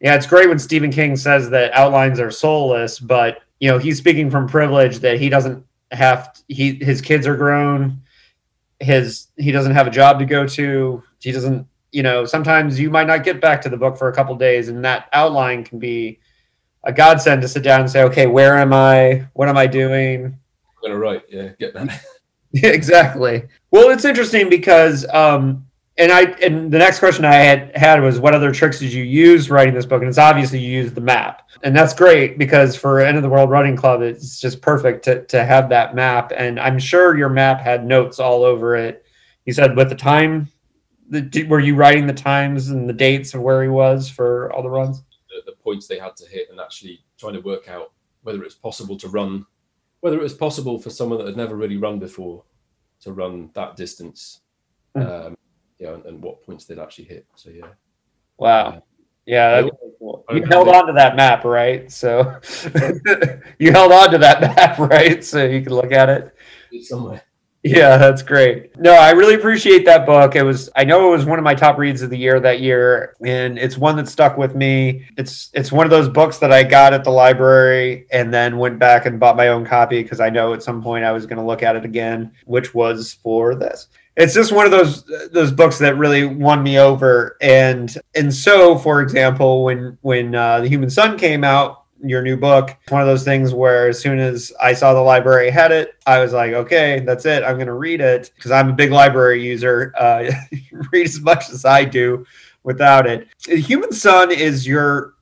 yeah, 0.00 0.16
it's 0.16 0.26
great 0.26 0.48
when 0.48 0.58
Stephen 0.58 0.90
King 0.90 1.16
says 1.16 1.48
that 1.50 1.72
outlines 1.72 2.20
are 2.20 2.30
soulless, 2.30 2.98
but 2.98 3.38
you 3.60 3.70
know, 3.70 3.78
he's 3.78 3.98
speaking 3.98 4.30
from 4.30 4.46
privilege 4.48 4.98
that 5.00 5.18
he 5.18 5.28
doesn't 5.28 5.64
have 5.90 6.36
he 6.48 6.74
his 6.74 7.00
kids 7.00 7.26
are 7.26 7.36
grown, 7.36 8.02
his 8.80 9.28
he 9.36 9.52
doesn't 9.52 9.72
have 9.72 9.86
a 9.86 9.90
job 9.90 10.18
to 10.18 10.26
go 10.26 10.46
to, 10.46 11.02
he 11.20 11.32
doesn't, 11.32 11.66
you 11.92 12.02
know, 12.02 12.24
sometimes 12.24 12.78
you 12.78 12.90
might 12.90 13.06
not 13.06 13.24
get 13.24 13.40
back 13.40 13.62
to 13.62 13.68
the 13.68 13.76
book 13.76 13.96
for 13.96 14.08
a 14.08 14.14
couple 14.14 14.34
days 14.36 14.68
and 14.68 14.84
that 14.84 15.08
outline 15.12 15.64
can 15.64 15.78
be 15.78 16.18
a 16.84 16.92
godsend 16.92 17.42
to 17.42 17.48
sit 17.48 17.62
down 17.62 17.80
and 17.80 17.90
say, 17.90 18.02
okay, 18.02 18.26
where 18.26 18.58
am 18.58 18.72
I? 18.72 19.26
What 19.32 19.48
am 19.48 19.56
I 19.56 19.66
doing? 19.66 20.26
I'm 20.26 20.38
gonna 20.82 20.98
write. 20.98 21.22
Yeah, 21.28 21.48
get 21.58 21.74
that. 21.74 22.04
exactly. 22.52 23.44
Well, 23.70 23.90
it's 23.90 24.04
interesting 24.04 24.50
because, 24.50 25.06
um, 25.08 25.66
and 25.96 26.10
I 26.10 26.22
and 26.42 26.72
the 26.72 26.78
next 26.78 26.98
question 26.98 27.24
I 27.24 27.34
had 27.34 27.76
had 27.76 28.02
was, 28.02 28.18
what 28.18 28.34
other 28.34 28.52
tricks 28.52 28.78
did 28.78 28.92
you 28.92 29.04
use 29.04 29.50
writing 29.50 29.74
this 29.74 29.86
book? 29.86 30.02
And 30.02 30.08
it's 30.08 30.18
obviously 30.18 30.58
you 30.58 30.70
used 30.82 30.94
the 30.94 31.00
map, 31.00 31.48
and 31.62 31.76
that's 31.76 31.94
great 31.94 32.38
because 32.38 32.74
for 32.76 33.00
End 33.00 33.16
of 33.16 33.22
the 33.22 33.28
World 33.28 33.50
Running 33.50 33.76
Club, 33.76 34.02
it's 34.02 34.40
just 34.40 34.60
perfect 34.60 35.04
to 35.04 35.24
to 35.26 35.44
have 35.44 35.68
that 35.68 35.94
map. 35.94 36.32
And 36.36 36.58
I'm 36.58 36.78
sure 36.78 37.16
your 37.16 37.28
map 37.28 37.60
had 37.60 37.86
notes 37.86 38.18
all 38.18 38.42
over 38.44 38.76
it. 38.76 39.04
You 39.44 39.52
said 39.52 39.76
with 39.76 39.88
the 39.88 39.94
time, 39.94 40.48
the, 41.10 41.46
were 41.48 41.60
you 41.60 41.76
writing 41.76 42.06
the 42.06 42.14
times 42.14 42.70
and 42.70 42.88
the 42.88 42.94
dates 42.94 43.34
of 43.34 43.42
where 43.42 43.62
he 43.62 43.68
was 43.68 44.08
for 44.08 44.52
all 44.52 44.62
the 44.62 44.70
runs? 44.70 45.02
the, 45.34 45.50
the 45.50 45.56
points 45.56 45.86
they 45.86 45.98
had 45.98 46.16
to 46.16 46.28
hit 46.28 46.48
and 46.50 46.60
actually 46.60 47.04
trying 47.18 47.34
to 47.34 47.40
work 47.40 47.68
out 47.68 47.92
whether 48.22 48.42
it's 48.44 48.54
possible 48.54 48.96
to 48.96 49.08
run, 49.08 49.44
whether 50.00 50.18
it 50.18 50.22
was 50.22 50.34
possible 50.34 50.78
for 50.78 50.90
someone 50.90 51.18
that 51.18 51.26
had 51.26 51.36
never 51.36 51.56
really 51.56 51.76
run 51.76 51.98
before 51.98 52.44
to 53.00 53.12
run 53.12 53.50
that 53.54 53.76
distance, 53.76 54.40
Mm. 54.96 55.26
um, 55.26 55.36
yeah, 55.78 55.94
and, 55.94 56.04
and 56.06 56.22
what 56.22 56.42
points 56.44 56.64
they'd 56.64 56.78
actually 56.78 57.04
hit. 57.04 57.26
So 57.36 57.50
yeah, 57.50 57.66
Wow. 58.38 58.82
Yeah, 59.26 59.46
I- 59.48 59.62
that's 59.62 59.74
really 59.80 59.94
cool. 59.98 60.24
You 60.32 60.44
held 60.44 60.68
on 60.68 60.86
to 60.86 60.92
that 60.94 61.16
map, 61.16 61.44
right? 61.44 61.90
So 61.90 62.40
you 63.58 63.72
held 63.72 63.92
on 63.92 64.10
to 64.10 64.18
that 64.18 64.40
map, 64.40 64.78
right? 64.78 65.24
So 65.24 65.44
you 65.44 65.62
could 65.62 65.72
look 65.72 65.92
at 65.92 66.08
it. 66.08 66.34
somewhere. 66.84 67.22
Yeah, 67.66 67.96
that's 67.96 68.20
great. 68.20 68.78
No, 68.78 68.92
I 68.92 69.12
really 69.12 69.36
appreciate 69.36 69.86
that 69.86 70.04
book. 70.04 70.36
It 70.36 70.42
was 70.42 70.68
I 70.76 70.84
know 70.84 71.08
it 71.08 71.16
was 71.16 71.24
one 71.24 71.38
of 71.38 71.44
my 71.44 71.54
top 71.54 71.78
reads 71.78 72.02
of 72.02 72.10
the 72.10 72.18
year 72.18 72.38
that 72.38 72.60
year 72.60 73.16
and 73.24 73.58
it's 73.58 73.78
one 73.78 73.96
that 73.96 74.06
stuck 74.06 74.36
with 74.36 74.54
me. 74.54 75.06
It's 75.16 75.48
it's 75.54 75.72
one 75.72 75.86
of 75.86 75.90
those 75.90 76.10
books 76.10 76.36
that 76.40 76.52
I 76.52 76.62
got 76.62 76.92
at 76.92 77.04
the 77.04 77.10
library 77.10 78.06
and 78.12 78.34
then 78.34 78.58
went 78.58 78.78
back 78.78 79.06
and 79.06 79.18
bought 79.18 79.34
my 79.36 79.48
own 79.48 79.64
copy 79.64 80.02
because 80.02 80.20
I 80.20 80.28
know 80.28 80.52
at 80.52 80.62
some 80.62 80.82
point 80.82 81.06
I 81.06 81.12
was 81.12 81.24
going 81.24 81.38
to 81.38 81.44
look 81.44 81.62
at 81.62 81.74
it 81.74 81.86
again, 81.86 82.32
which 82.44 82.74
was 82.74 83.14
for 83.22 83.54
this. 83.54 83.88
It's 84.16 84.34
just 84.34 84.52
one 84.52 84.64
of 84.64 84.70
those 84.70 85.04
those 85.32 85.50
books 85.50 85.78
that 85.78 85.96
really 85.96 86.24
won 86.24 86.62
me 86.62 86.78
over 86.78 87.36
and 87.40 87.96
and 88.14 88.32
so 88.32 88.78
for 88.78 89.00
example, 89.00 89.64
when 89.64 89.98
when 90.02 90.34
uh, 90.34 90.60
The 90.60 90.68
Human 90.68 90.90
Sun 90.90 91.18
came 91.18 91.42
out, 91.42 91.84
your 92.04 92.22
new 92.22 92.36
book. 92.36 92.76
One 92.88 93.00
of 93.00 93.06
those 93.06 93.24
things 93.24 93.54
where 93.54 93.88
as 93.88 93.98
soon 93.98 94.18
as 94.18 94.52
I 94.60 94.74
saw 94.74 94.94
the 94.94 95.00
library 95.00 95.50
had 95.50 95.72
it, 95.72 95.94
I 96.06 96.20
was 96.20 96.32
like, 96.32 96.52
okay, 96.52 97.00
that's 97.00 97.24
it. 97.24 97.42
I'm 97.42 97.56
going 97.56 97.66
to 97.66 97.74
read 97.74 98.00
it 98.00 98.30
because 98.36 98.50
I'm 98.50 98.70
a 98.70 98.72
big 98.72 98.90
library 98.90 99.44
user. 99.44 99.92
Uh, 99.98 100.30
read 100.92 101.06
as 101.06 101.20
much 101.20 101.50
as 101.50 101.64
I 101.64 101.84
do 101.84 102.26
without 102.62 103.06
it. 103.06 103.28
Human 103.46 103.92
Sun 103.92 104.30
is 104.30 104.66
your. 104.66 105.14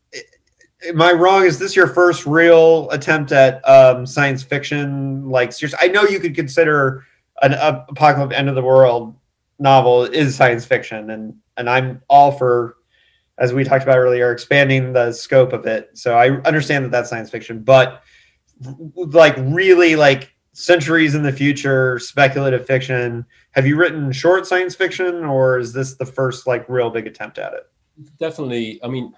Am 0.85 1.01
I 1.01 1.13
wrong? 1.13 1.45
Is 1.45 1.61
this 1.61 1.77
your 1.77 1.87
first 1.87 2.27
real 2.27 2.91
attempt 2.91 3.31
at 3.31 3.67
um, 3.69 4.05
science 4.05 4.43
fiction? 4.43 5.29
Like, 5.31 5.53
I 5.81 5.87
know 5.87 6.03
you 6.03 6.19
could 6.19 6.35
consider 6.35 7.07
an 7.43 7.55
apocalypse 7.55 8.35
end 8.35 8.49
of 8.49 8.55
the 8.55 8.63
world 8.63 9.15
novel 9.59 10.05
is 10.05 10.35
science 10.35 10.65
fiction, 10.65 11.11
and 11.11 11.35
and 11.57 11.69
I'm 11.69 12.03
all 12.09 12.33
for 12.33 12.77
as 13.39 13.53
we 13.53 13.65
talked 13.65 13.83
about 13.83 13.99
earlier, 13.99 14.31
expanding 14.31 14.93
the 14.93 15.13
scope 15.13 15.53
of 15.53 15.67
it. 15.67 15.91
So 15.95 16.17
I 16.17 16.31
understand 16.43 16.85
that 16.85 16.91
that's 16.91 17.11
science 17.11 17.31
fiction, 17.31 17.63
but 17.63 18.03
like 18.95 19.35
really 19.39 19.97
like 19.97 20.33
centuries 20.53 21.15
in 21.15 21.23
the 21.23 21.33
future, 21.33 21.99
speculative 21.99 22.67
fiction. 22.67 23.25
Have 23.53 23.67
you 23.67 23.77
written 23.77 24.13
short 24.13 24.47
science 24.47 24.75
fiction, 24.75 25.25
or 25.25 25.59
is 25.59 25.73
this 25.73 25.95
the 25.95 26.07
first 26.07 26.47
like 26.47 26.69
real 26.69 26.91
big 26.91 27.07
attempt 27.07 27.39
at 27.39 27.53
it? 27.55 27.65
Definitely. 28.19 28.81
I 28.83 28.89
mean, 28.89 29.13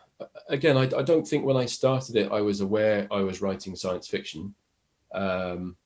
again, 0.49 0.77
I, 0.77 0.83
I 0.83 1.03
don't 1.03 1.27
think 1.27 1.45
when 1.45 1.57
I 1.57 1.67
started 1.67 2.17
it, 2.17 2.33
I 2.33 2.41
was 2.41 2.61
aware 2.61 3.07
I 3.11 3.21
was 3.21 3.43
writing 3.43 3.77
science 3.77 4.09
fiction. 4.09 4.55
Um, 5.13 5.77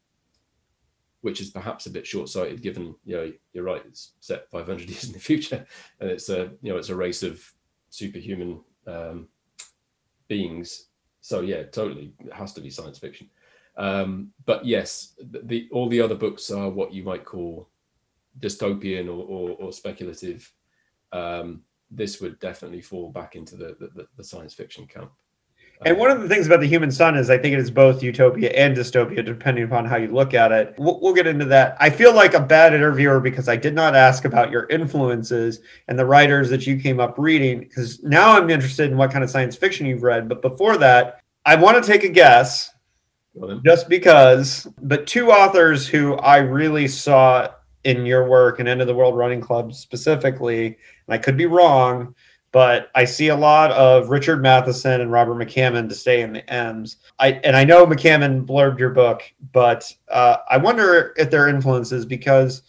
which 1.22 1.40
is 1.40 1.50
perhaps 1.50 1.86
a 1.86 1.90
bit 1.90 2.06
short-sighted 2.06 2.62
given 2.62 2.94
you 3.04 3.16
know 3.16 3.32
you're 3.52 3.64
right 3.64 3.82
it's 3.86 4.12
set 4.20 4.50
500 4.50 4.80
years 4.88 5.04
in 5.04 5.12
the 5.12 5.18
future 5.18 5.66
and 6.00 6.10
it's 6.10 6.28
a 6.28 6.50
you 6.62 6.72
know 6.72 6.78
it's 6.78 6.90
a 6.90 6.96
race 6.96 7.22
of 7.22 7.42
superhuman 7.90 8.60
um, 8.86 9.28
beings. 10.28 10.86
So 11.20 11.40
yeah, 11.40 11.64
totally, 11.64 12.12
it 12.20 12.32
has 12.32 12.52
to 12.54 12.60
be 12.60 12.70
science 12.70 12.98
fiction. 12.98 13.28
Um, 13.76 14.30
but 14.44 14.64
yes, 14.64 15.14
the, 15.30 15.40
the, 15.44 15.68
all 15.72 15.88
the 15.88 16.00
other 16.00 16.14
books 16.14 16.50
are 16.50 16.68
what 16.68 16.92
you 16.92 17.02
might 17.02 17.24
call 17.24 17.68
dystopian 18.40 19.06
or, 19.06 19.24
or, 19.24 19.50
or 19.58 19.72
speculative. 19.72 20.50
Um, 21.12 21.62
this 21.90 22.20
would 22.20 22.38
definitely 22.38 22.82
fall 22.82 23.10
back 23.10 23.34
into 23.34 23.56
the, 23.56 23.76
the, 23.94 24.06
the 24.16 24.24
science 24.24 24.54
fiction 24.54 24.86
camp. 24.86 25.10
And 25.84 25.96
one 25.96 26.10
of 26.10 26.20
the 26.20 26.28
things 26.28 26.46
about 26.46 26.60
the 26.60 26.66
human 26.66 26.90
sun 26.90 27.16
is 27.16 27.30
I 27.30 27.38
think 27.38 27.52
it 27.52 27.60
is 27.60 27.70
both 27.70 28.02
utopia 28.02 28.50
and 28.50 28.76
dystopia, 28.76 29.24
depending 29.24 29.64
upon 29.64 29.84
how 29.84 29.96
you 29.96 30.08
look 30.08 30.34
at 30.34 30.50
it. 30.50 30.74
We'll, 30.76 30.98
we'll, 31.00 31.14
get 31.14 31.26
into 31.26 31.44
that. 31.46 31.76
I 31.78 31.88
feel 31.88 32.12
like 32.14 32.34
a 32.34 32.40
bad 32.40 32.74
interviewer 32.74 33.20
because 33.20 33.48
I 33.48 33.56
did 33.56 33.74
not 33.74 33.94
ask 33.94 34.24
about 34.24 34.50
your 34.50 34.66
influences 34.66 35.60
and 35.86 35.96
the 35.98 36.04
writers 36.04 36.50
that 36.50 36.66
you 36.66 36.80
came 36.80 36.98
up 36.98 37.14
reading, 37.16 37.60
because 37.60 38.02
now 38.02 38.36
I'm 38.36 38.50
interested 38.50 38.90
in 38.90 38.96
what 38.96 39.12
kind 39.12 39.22
of 39.22 39.30
science 39.30 39.56
fiction 39.56 39.86
you've 39.86 40.02
read. 40.02 40.28
But 40.28 40.42
before 40.42 40.78
that, 40.78 41.22
I 41.44 41.54
want 41.54 41.82
to 41.82 41.88
take 41.88 42.02
a 42.02 42.08
guess 42.08 42.70
just 43.64 43.88
because, 43.88 44.66
but 44.82 45.06
two 45.06 45.30
authors 45.30 45.86
who 45.86 46.14
I 46.14 46.38
really 46.38 46.88
saw 46.88 47.48
in 47.84 48.04
your 48.04 48.28
work 48.28 48.58
and 48.58 48.68
End 48.68 48.80
of 48.80 48.86
the 48.86 48.94
World 48.94 49.16
Running 49.16 49.40
Club 49.40 49.72
specifically, 49.72 50.66
and 50.66 50.76
I 51.08 51.18
could 51.18 51.36
be 51.36 51.46
wrong, 51.46 52.14
but 52.50 52.90
I 52.94 53.04
see 53.04 53.28
a 53.28 53.36
lot 53.36 53.70
of 53.72 54.08
Richard 54.08 54.42
Matheson 54.42 55.00
and 55.00 55.12
Robert 55.12 55.34
McCammon 55.34 55.88
to 55.88 55.94
stay 55.94 56.22
in 56.22 56.32
the 56.32 56.52
M's. 56.52 56.96
I 57.18 57.32
and 57.44 57.56
I 57.56 57.64
know 57.64 57.86
McCammon 57.86 58.46
blurbed 58.46 58.78
your 58.78 58.90
book, 58.90 59.22
but 59.52 59.92
uh, 60.10 60.38
I 60.48 60.56
wonder 60.56 61.14
if 61.16 61.30
their 61.30 61.48
influences 61.48 62.06
because 62.06 62.62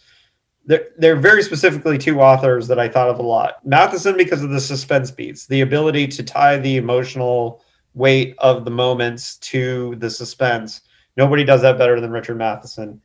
they're, 0.66 0.88
they're 0.98 1.16
very 1.16 1.42
specifically 1.42 1.98
two 1.98 2.20
authors 2.20 2.68
that 2.68 2.78
I 2.78 2.88
thought 2.88 3.08
of 3.08 3.18
a 3.18 3.22
lot. 3.22 3.64
Matheson 3.66 4.16
because 4.16 4.42
of 4.42 4.50
the 4.50 4.60
suspense 4.60 5.10
beats, 5.10 5.46
the 5.46 5.62
ability 5.62 6.06
to 6.08 6.22
tie 6.22 6.58
the 6.58 6.76
emotional 6.76 7.64
weight 7.94 8.34
of 8.38 8.64
the 8.64 8.70
moments 8.70 9.36
to 9.38 9.96
the 9.96 10.10
suspense. 10.10 10.82
Nobody 11.16 11.42
does 11.44 11.62
that 11.62 11.78
better 11.78 12.00
than 12.00 12.10
Richard 12.10 12.36
Matheson. 12.36 13.00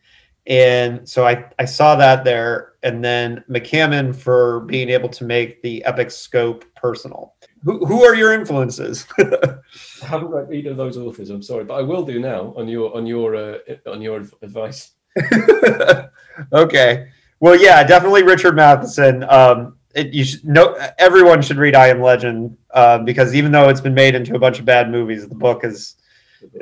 And 0.47 1.07
so 1.09 1.25
I, 1.25 1.45
I 1.57 1.65
saw 1.65 1.95
that 1.95 2.23
there. 2.23 2.73
And 2.85 3.03
then 3.03 3.43
McCammon 3.49 4.15
for 4.15 4.61
being 4.61 4.89
able 4.89 5.09
to 5.09 5.25
make 5.25 5.61
the 5.63 5.83
epic 5.85 6.11
scope 6.11 6.63
personal. 6.75 7.33
Who, 7.63 7.83
who 7.83 8.05
are 8.05 8.13
your 8.13 8.31
influences? 8.31 9.07
I 9.19 10.05
haven't 10.05 10.29
read 10.29 10.53
either 10.53 10.69
of 10.69 10.77
those 10.77 10.95
authors. 10.95 11.31
I'm 11.31 11.41
sorry, 11.41 11.63
but 11.63 11.73
I 11.73 11.81
will 11.81 12.03
do 12.03 12.19
now 12.19 12.53
on 12.55 12.67
your 12.67 12.95
on 12.95 13.07
your 13.07 13.35
uh, 13.35 13.57
on 13.87 14.01
your 14.01 14.23
advice. 14.43 14.91
okay. 16.53 17.07
Well, 17.39 17.59
yeah, 17.59 17.83
definitely 17.83 18.21
Richard 18.21 18.55
Matheson. 18.55 19.23
Um, 19.23 19.77
it, 19.95 20.13
you 20.13 20.23
should 20.23 20.45
know 20.45 20.77
everyone 20.99 21.41
should 21.41 21.57
read 21.57 21.73
I 21.73 21.87
Am 21.87 22.01
Legend 22.01 22.55
uh, 22.71 22.99
because 22.99 23.33
even 23.33 23.51
though 23.51 23.69
it's 23.69 23.81
been 23.81 23.95
made 23.95 24.13
into 24.13 24.35
a 24.35 24.39
bunch 24.39 24.59
of 24.59 24.65
bad 24.65 24.91
movies, 24.91 25.27
the 25.27 25.35
book 25.35 25.63
is 25.63 25.95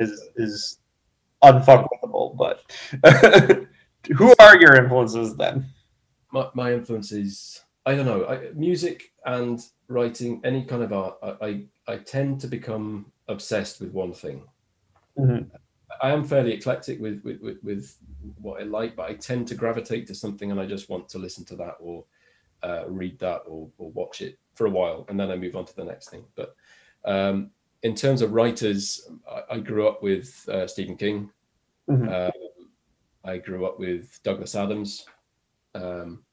is 0.00 0.22
is 0.36 0.78
unfuckable. 1.42 2.34
But 2.36 2.62
who 4.16 4.34
are 4.38 4.58
your 4.58 4.76
influences 4.76 5.36
then? 5.36 5.66
My, 6.34 6.48
my 6.52 6.72
influences, 6.74 7.62
I 7.86 7.94
don't 7.94 8.06
know, 8.06 8.26
I, 8.26 8.50
music 8.54 9.12
and 9.24 9.60
writing, 9.86 10.40
any 10.44 10.64
kind 10.64 10.82
of 10.82 10.92
art. 10.92 11.16
I, 11.22 11.28
I, 11.46 11.92
I 11.94 11.96
tend 11.98 12.40
to 12.40 12.48
become 12.48 13.06
obsessed 13.28 13.80
with 13.80 13.92
one 13.92 14.12
thing. 14.12 14.42
Mm-hmm. 15.16 15.54
I 16.02 16.10
am 16.10 16.24
fairly 16.24 16.52
eclectic 16.52 17.00
with, 17.00 17.22
with, 17.22 17.40
with, 17.40 17.58
with, 17.62 17.96
what 18.40 18.60
I 18.60 18.64
like, 18.64 18.96
but 18.96 19.08
I 19.08 19.14
tend 19.14 19.46
to 19.48 19.54
gravitate 19.54 20.08
to 20.08 20.14
something 20.14 20.50
and 20.50 20.58
I 20.58 20.66
just 20.66 20.88
want 20.88 21.08
to 21.10 21.18
listen 21.18 21.44
to 21.44 21.56
that 21.56 21.76
or 21.78 22.04
uh, 22.64 22.84
read 22.88 23.18
that 23.20 23.42
or, 23.46 23.68
or 23.78 23.90
watch 23.92 24.22
it 24.22 24.38
for 24.54 24.66
a 24.66 24.70
while 24.70 25.04
and 25.08 25.20
then 25.20 25.30
I 25.30 25.36
move 25.36 25.54
on 25.54 25.66
to 25.66 25.76
the 25.76 25.84
next 25.84 26.10
thing. 26.10 26.24
But 26.34 26.56
um, 27.04 27.50
in 27.84 27.94
terms 27.94 28.22
of 28.22 28.32
writers, 28.32 29.08
I, 29.30 29.56
I 29.56 29.58
grew 29.60 29.86
up 29.86 30.02
with 30.02 30.48
uh, 30.48 30.66
Stephen 30.66 30.96
King. 30.96 31.30
Mm-hmm. 31.88 32.08
Uh, 32.10 32.30
I 33.30 33.38
grew 33.38 33.66
up 33.66 33.78
with 33.78 34.18
Douglas 34.24 34.56
Adams. 34.56 35.06
Um, 35.74 36.24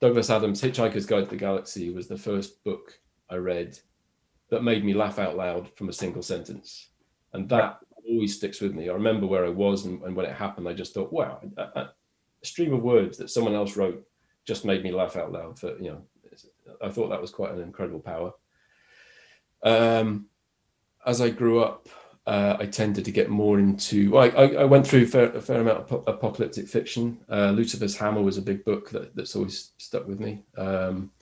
Douglas 0.00 0.30
Adams' 0.30 0.60
Hitchhiker's 0.60 1.06
Guide 1.06 1.24
to 1.24 1.30
the 1.30 1.36
Galaxy 1.36 1.90
was 1.90 2.06
the 2.06 2.18
first 2.18 2.62
book 2.64 2.98
I 3.30 3.36
read 3.36 3.78
that 4.50 4.62
made 4.62 4.84
me 4.84 4.94
laugh 4.94 5.18
out 5.18 5.36
loud 5.36 5.70
from 5.76 5.88
a 5.88 5.92
single 5.92 6.22
sentence. 6.22 6.90
And 7.32 7.48
that 7.48 7.78
always 8.08 8.36
sticks 8.36 8.60
with 8.60 8.74
me. 8.74 8.88
I 8.88 8.92
remember 8.92 9.26
where 9.26 9.44
I 9.44 9.50
was 9.50 9.84
and, 9.84 10.02
and 10.02 10.14
when 10.14 10.26
it 10.26 10.34
happened, 10.34 10.68
I 10.68 10.72
just 10.72 10.94
thought, 10.94 11.12
wow, 11.12 11.40
a, 11.56 11.62
a, 11.62 11.92
stream 12.42 12.72
of 12.72 12.82
words 12.82 13.18
that 13.18 13.30
someone 13.30 13.54
else 13.54 13.76
wrote 13.76 14.06
just 14.46 14.64
made 14.64 14.84
me 14.84 14.92
laugh 14.92 15.16
out 15.16 15.32
loud. 15.32 15.58
For 15.58 15.76
you 15.78 15.90
know, 15.90 16.02
I 16.80 16.90
thought 16.90 17.08
that 17.08 17.20
was 17.20 17.30
quite 17.30 17.52
an 17.52 17.60
incredible 17.60 17.98
power. 17.98 18.32
Um, 19.64 20.26
as 21.04 21.20
I 21.20 21.30
grew 21.30 21.60
up, 21.60 21.88
uh, 22.26 22.56
I 22.58 22.66
tended 22.66 23.04
to 23.04 23.12
get 23.12 23.30
more 23.30 23.58
into. 23.58 24.10
Well, 24.10 24.30
I, 24.36 24.62
I, 24.62 24.64
went 24.64 24.86
through 24.86 25.06
fair, 25.06 25.26
a 25.26 25.40
fair 25.40 25.60
amount 25.60 25.90
of 25.90 26.04
apocalyptic 26.08 26.66
fiction. 26.66 27.18
Uh, 27.30 27.52
Lucifer's 27.52 27.96
Hammer 27.96 28.20
was 28.20 28.36
a 28.36 28.42
big 28.42 28.64
book 28.64 28.90
that, 28.90 29.14
that's 29.14 29.36
always 29.36 29.70
stuck 29.78 30.08
with 30.08 30.18
me. 30.18 30.42
Um, 30.56 31.12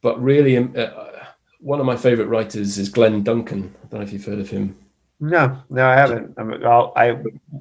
but 0.00 0.20
really, 0.20 0.56
um, 0.56 0.74
uh, 0.76 0.90
one 1.60 1.78
of 1.78 1.86
my 1.86 1.96
favorite 1.96 2.26
writers 2.26 2.78
is 2.78 2.88
Glen 2.88 3.22
Duncan. 3.22 3.72
I 3.84 3.86
don't 3.86 4.00
know 4.00 4.06
if 4.06 4.12
you've 4.12 4.24
heard 4.24 4.40
of 4.40 4.50
him. 4.50 4.76
No, 5.20 5.62
no, 5.70 5.88
I 5.88 5.94
haven't. 5.94 6.34
I'm, 6.36 6.52
I'll, 6.66 6.92
I 6.96 7.10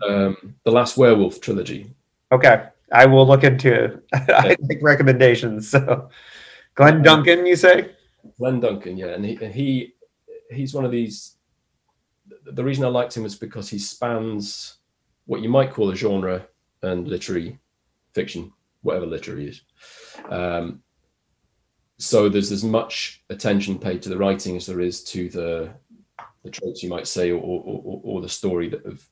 um, 0.10 0.56
the 0.64 0.72
Last 0.72 0.98
Werewolf 0.98 1.42
trilogy. 1.42 1.94
Okay, 2.32 2.66
I 2.92 3.06
will 3.06 3.28
look 3.28 3.44
into. 3.44 4.02
I 4.14 4.56
take 4.68 4.82
recommendations. 4.82 5.70
So, 5.70 6.10
Glen 6.74 7.04
Duncan, 7.04 7.46
you 7.46 7.56
say? 7.56 7.92
Glen 8.40 8.60
Duncan, 8.60 8.98
yeah, 8.98 9.10
and 9.10 9.24
he, 9.24 9.36
and 9.36 9.54
he 9.54 9.94
he's 10.50 10.74
one 10.74 10.86
of 10.86 10.92
these 10.92 11.36
the 12.44 12.64
reason 12.64 12.86
I 12.86 12.90
liked 12.90 13.16
him 13.16 13.24
was 13.24 13.36
because 13.36 13.70
he 13.70 13.80
spans 13.80 14.78
what 15.26 15.42
you 15.42 15.50
might 15.50 15.72
call 15.72 15.90
a 15.90 15.96
genre 15.96 16.46
and 16.82 17.08
literary 17.08 17.60
fiction, 18.14 18.52
whatever 18.82 19.06
literary 19.06 19.50
is. 19.50 19.62
Um, 20.30 20.82
so 21.98 22.30
there's 22.30 22.52
as 22.52 22.64
much 22.64 23.24
attention 23.30 23.78
paid 23.78 24.02
to 24.02 24.10
the 24.10 24.18
writing 24.18 24.58
as 24.58 24.66
there 24.66 24.82
is 24.82 25.04
to 25.06 25.30
the 25.30 25.70
the 26.44 26.50
tropes 26.50 26.82
you 26.82 26.90
might 26.90 27.08
say, 27.08 27.32
or 27.32 27.40
or, 27.40 27.62
or, 27.64 28.02
or 28.04 28.22
the 28.22 28.30
story 28.30 28.74
of 28.86 29.08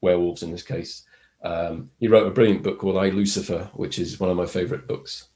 werewolves 0.00 0.42
in 0.42 0.50
this 0.50 0.62
case. 0.62 1.04
Um, 1.44 1.90
he 2.00 2.08
wrote 2.08 2.26
a 2.26 2.30
brilliant 2.30 2.62
book 2.62 2.78
called 2.78 2.96
I 2.96 3.10
Lucifer, 3.10 3.70
which 3.74 3.98
is 3.98 4.18
one 4.18 4.30
of 4.30 4.36
my 4.36 4.46
favorite 4.46 4.88
books, 4.88 5.28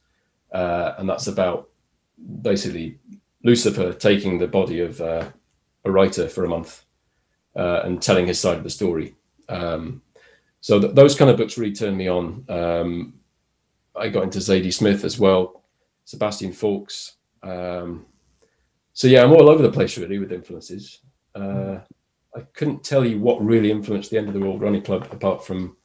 uh, 0.53 0.95
and 0.99 1.09
that's 1.09 1.27
about 1.27 1.69
basically 2.41 2.99
Lucifer 3.45 3.93
taking 3.93 4.39
the 4.39 4.49
body 4.49 4.81
of 4.81 5.01
uh, 5.01 5.29
a 5.85 5.91
writer 5.91 6.29
for 6.29 6.45
a 6.45 6.49
month 6.49 6.85
uh, 7.57 7.83
and 7.85 8.03
telling 8.03 8.27
his 8.27 8.41
side 8.41 8.59
of 8.59 8.65
the 8.65 8.71
story. 8.71 9.15
Um, 9.49 10.03
so 10.61 10.81
th- 10.81 10.95
those 10.95 11.15
kind 11.15 11.31
of 11.31 11.37
books 11.37 11.59
really 11.59 11.75
turned 11.75 11.97
me 11.97 12.09
on. 12.09 12.45
Um, 12.49 13.15
I 13.95 14.09
got 14.09 14.25
into 14.25 14.39
Zadie 14.39 14.73
Smith 14.73 15.05
as 15.05 15.19
well, 15.19 15.63
Sebastian 16.05 16.53
Faulks. 16.53 17.13
Um, 17.43 18.07
so 18.95 19.09
yeah, 19.09 19.23
I'm 19.23 19.33
all 19.33 19.49
over 19.49 19.63
the 19.63 19.73
place 19.73 19.99
really 19.99 20.19
with 20.19 20.33
influences. 20.33 21.01
Uh, 21.35 21.79
I 22.35 22.41
couldn't 22.55 22.83
tell 22.83 23.05
you 23.05 23.21
what 23.21 23.45
really 23.45 23.71
influenced 23.71 24.11
the 24.11 24.19
end 24.19 24.29
of 24.29 24.35
the 24.35 24.41
world 24.41 24.63
running 24.63 24.83
club 24.83 25.07
apart 25.11 25.45
from 25.45 25.77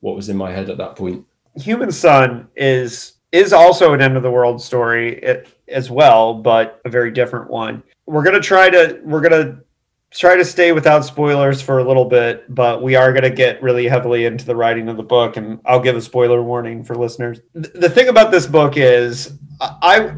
what 0.00 0.16
was 0.16 0.28
in 0.28 0.36
my 0.36 0.50
head 0.50 0.68
at 0.68 0.78
that 0.78 0.96
point. 0.96 1.24
Human 1.56 1.90
Sun 1.90 2.48
is 2.56 3.14
is 3.32 3.52
also 3.52 3.92
an 3.92 4.00
end 4.00 4.16
of 4.16 4.22
the 4.22 4.30
world 4.30 4.62
story 4.62 5.22
as 5.68 5.90
well, 5.90 6.34
but 6.34 6.80
a 6.84 6.88
very 6.88 7.10
different 7.10 7.50
one. 7.50 7.82
We're 8.06 8.22
gonna 8.22 8.40
try 8.40 8.70
to 8.70 9.00
we're 9.04 9.20
gonna 9.20 9.60
try 10.12 10.36
to 10.36 10.44
stay 10.44 10.72
without 10.72 11.04
spoilers 11.04 11.60
for 11.60 11.78
a 11.78 11.84
little 11.84 12.04
bit, 12.04 12.44
but 12.54 12.82
we 12.82 12.94
are 12.94 13.12
gonna 13.12 13.30
get 13.30 13.62
really 13.62 13.86
heavily 13.86 14.24
into 14.24 14.44
the 14.44 14.56
writing 14.56 14.88
of 14.88 14.96
the 14.96 15.02
book, 15.02 15.36
and 15.36 15.60
I'll 15.66 15.80
give 15.80 15.96
a 15.96 16.00
spoiler 16.00 16.42
warning 16.42 16.84
for 16.84 16.94
listeners. 16.94 17.40
The 17.54 17.90
thing 17.90 18.08
about 18.08 18.30
this 18.30 18.46
book 18.46 18.76
is, 18.76 19.32
I 19.60 20.12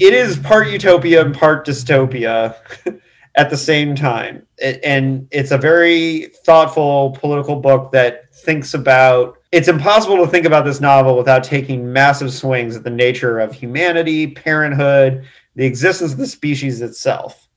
it 0.00 0.14
is 0.14 0.38
part 0.38 0.68
utopia 0.68 1.24
and 1.24 1.34
part 1.34 1.66
dystopia. 1.66 2.56
at 3.36 3.50
the 3.50 3.56
same 3.56 3.94
time. 3.94 4.46
and 4.60 5.26
it's 5.30 5.50
a 5.50 5.58
very 5.58 6.26
thoughtful 6.44 7.16
political 7.20 7.56
book 7.56 7.92
that 7.92 8.34
thinks 8.34 8.74
about 8.74 9.36
it's 9.52 9.68
impossible 9.68 10.16
to 10.18 10.26
think 10.26 10.46
about 10.46 10.64
this 10.64 10.80
novel 10.80 11.16
without 11.16 11.42
taking 11.42 11.92
massive 11.92 12.32
swings 12.32 12.76
at 12.76 12.84
the 12.84 12.90
nature 12.90 13.40
of 13.40 13.52
humanity, 13.52 14.28
parenthood, 14.28 15.26
the 15.56 15.64
existence 15.64 16.12
of 16.12 16.18
the 16.18 16.26
species 16.26 16.80
itself. 16.82 17.48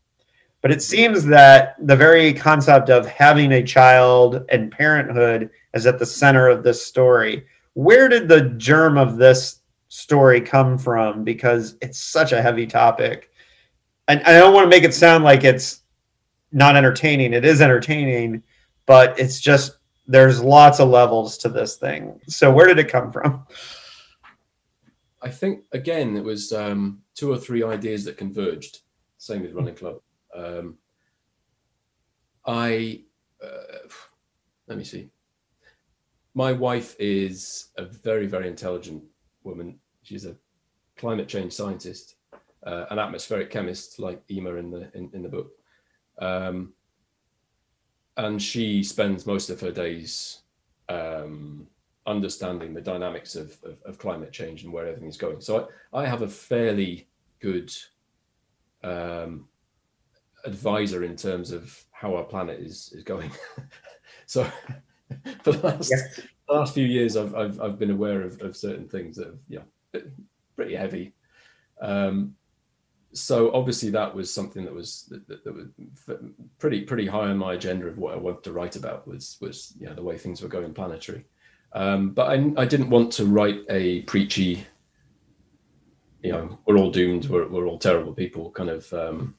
But 0.64 0.72
it 0.72 0.82
seems 0.82 1.26
that 1.26 1.76
the 1.86 1.96
very 1.96 2.34
concept 2.34 2.90
of 2.90 3.06
having 3.06 3.52
a 3.52 3.64
child 3.64 4.44
and 4.50 4.72
parenthood 4.72 5.52
is 5.76 5.86
at 5.86 6.00
the 6.00 6.06
center 6.08 6.48
of 6.48 6.64
this 6.64 6.84
story. 6.84 7.46
Where 7.74 8.10
did 8.10 8.28
the 8.28 8.50
germ 8.58 8.98
of 8.98 9.18
this 9.18 9.60
story 9.90 10.42
come 10.42 10.80
from? 10.80 11.24
Because 11.24 11.76
it's 11.82 12.00
such 12.00 12.32
a 12.32 12.42
heavy 12.42 12.66
topic 12.66 13.30
and 14.08 14.22
I 14.24 14.34
don't 14.34 14.54
want 14.54 14.66
to 14.66 14.70
make 14.70 14.84
it 14.84 14.94
sound 14.94 15.24
like 15.24 15.44
it's 15.44 15.82
not 16.52 16.76
entertaining. 16.76 17.34
It 17.34 17.46
is 17.46 17.62
entertaining, 17.62 18.44
but 18.86 19.18
it's 19.20 19.40
just 19.40 19.78
there's 20.08 20.42
lots 20.42 20.80
of 20.80 20.90
levels 20.90 21.38
to 21.40 21.50
this 21.50 21.78
thing. 21.78 22.20
So 22.28 22.52
where 22.52 22.68
did 22.68 22.80
it 22.80 22.90
come 22.90 23.12
from? 23.12 23.46
I 25.22 25.30
think 25.30 25.66
again 25.72 26.18
it 26.18 26.24
was 26.24 26.52
um, 26.52 27.02
two 27.16 27.32
or 27.32 27.38
three 27.38 27.64
ideas 27.64 28.04
that 28.06 28.18
converged. 28.18 28.80
Same 29.18 29.42
with 29.42 29.54
Running 29.54 29.76
Club. 29.76 30.02
Um, 30.36 30.78
I 32.46 33.02
uh, 33.44 33.88
let 34.68 34.78
me 34.78 34.84
see. 34.84 35.10
My 36.34 36.52
wife 36.52 36.96
is 37.00 37.70
a 37.78 37.86
very 37.86 38.28
very 38.28 38.48
intelligent 38.48 39.04
woman. 39.44 39.80
She's 40.02 40.26
a 40.26 40.36
climate 40.98 41.28
change 41.28 41.54
scientist, 41.54 42.16
uh, 42.66 42.86
an 42.90 43.00
atmospheric 43.00 43.50
chemist 43.50 44.00
like 44.00 44.22
Ima 44.30 44.56
in 44.56 44.72
the 44.72 44.90
in, 44.94 45.10
in 45.14 45.24
the 45.24 45.30
book. 45.30 45.52
Um, 46.20 46.74
and 48.18 48.42
she 48.42 48.84
spends 48.84 49.26
most 49.26 49.50
of 49.50 49.60
her 49.60 49.72
days 49.72 50.42
um, 50.90 51.68
understanding 52.06 52.74
the 52.74 52.82
dynamics 52.82 53.36
of, 53.36 53.58
of, 53.64 53.78
of, 53.86 53.98
climate 53.98 54.32
change 54.32 54.64
and 54.64 54.72
where 54.72 54.86
everything 54.86 55.10
is 55.10 55.18
going. 55.18 55.42
So 55.42 55.70
I, 55.94 56.02
I 56.02 56.06
have 56.06 56.22
a 56.22 56.28
fairly 56.28 57.08
good 57.40 57.74
um, 58.84 59.48
advisor 60.46 61.04
in 61.04 61.16
terms 61.16 61.52
of 61.52 61.84
how 61.92 62.16
our 62.16 62.24
planet 62.24 62.60
is 62.60 62.92
is 62.96 63.04
going. 63.04 63.32
so 64.26 64.44
for 65.44 65.52
the 65.52 65.68
last, 65.68 65.92
yes. 65.92 66.22
the 66.48 66.54
last 66.54 66.74
few 66.74 66.86
years, 66.86 67.18
I've, 67.18 67.36
I've, 67.36 67.62
I've 67.62 67.80
been 67.80 67.92
aware 67.92 68.22
of, 68.22 68.42
of 68.42 68.56
certain 68.56 68.88
things 68.88 69.18
that 69.18 69.28
have, 69.28 69.40
yeah, 69.48 70.02
pretty 70.56 70.76
heavy. 70.76 71.14
Um, 71.82 72.36
so 73.14 73.54
obviously 73.54 73.90
that 73.92 74.14
was 74.14 74.34
something 74.34 74.66
that 74.66 74.74
was 74.74 75.06
that, 75.10 75.44
that, 75.44 75.54
was 75.54 75.68
pretty 76.58 76.82
pretty 76.82 77.06
high 77.06 77.28
on 77.28 77.38
my 77.38 77.54
agenda 77.54 77.86
of 77.86 78.00
what 78.00 78.14
I 78.14 78.18
wanted 78.18 78.44
to 78.46 78.54
write 78.54 78.76
about 78.76 79.08
was 79.08 79.38
was 79.40 79.74
you 79.80 79.86
know, 79.86 79.94
the 79.94 80.02
way 80.02 80.18
things 80.18 80.42
were 80.42 80.50
going 80.50 80.74
planetary. 80.74 81.26
Um, 81.74 82.12
but 82.12 82.30
I, 82.30 82.52
I 82.58 82.66
didn't 82.66 82.90
want 82.90 83.12
to 83.14 83.26
write 83.26 83.62
a 83.70 84.02
preachy, 84.04 84.66
you 86.22 86.32
know, 86.32 86.60
we're 86.66 86.78
all 86.78 86.92
doomed, 86.92 87.30
we're, 87.30 87.48
we're 87.48 87.66
all 87.66 87.80
terrible 87.80 88.14
people 88.14 88.52
kind 88.52 88.70
of 88.70 88.92
um, 88.94 89.36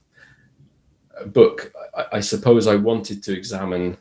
book. 1.27 1.73
I, 1.97 2.05
I 2.13 2.21
suppose 2.21 2.67
I 2.67 2.77
wanted 2.77 3.23
to 3.25 3.37
examine 3.37 3.97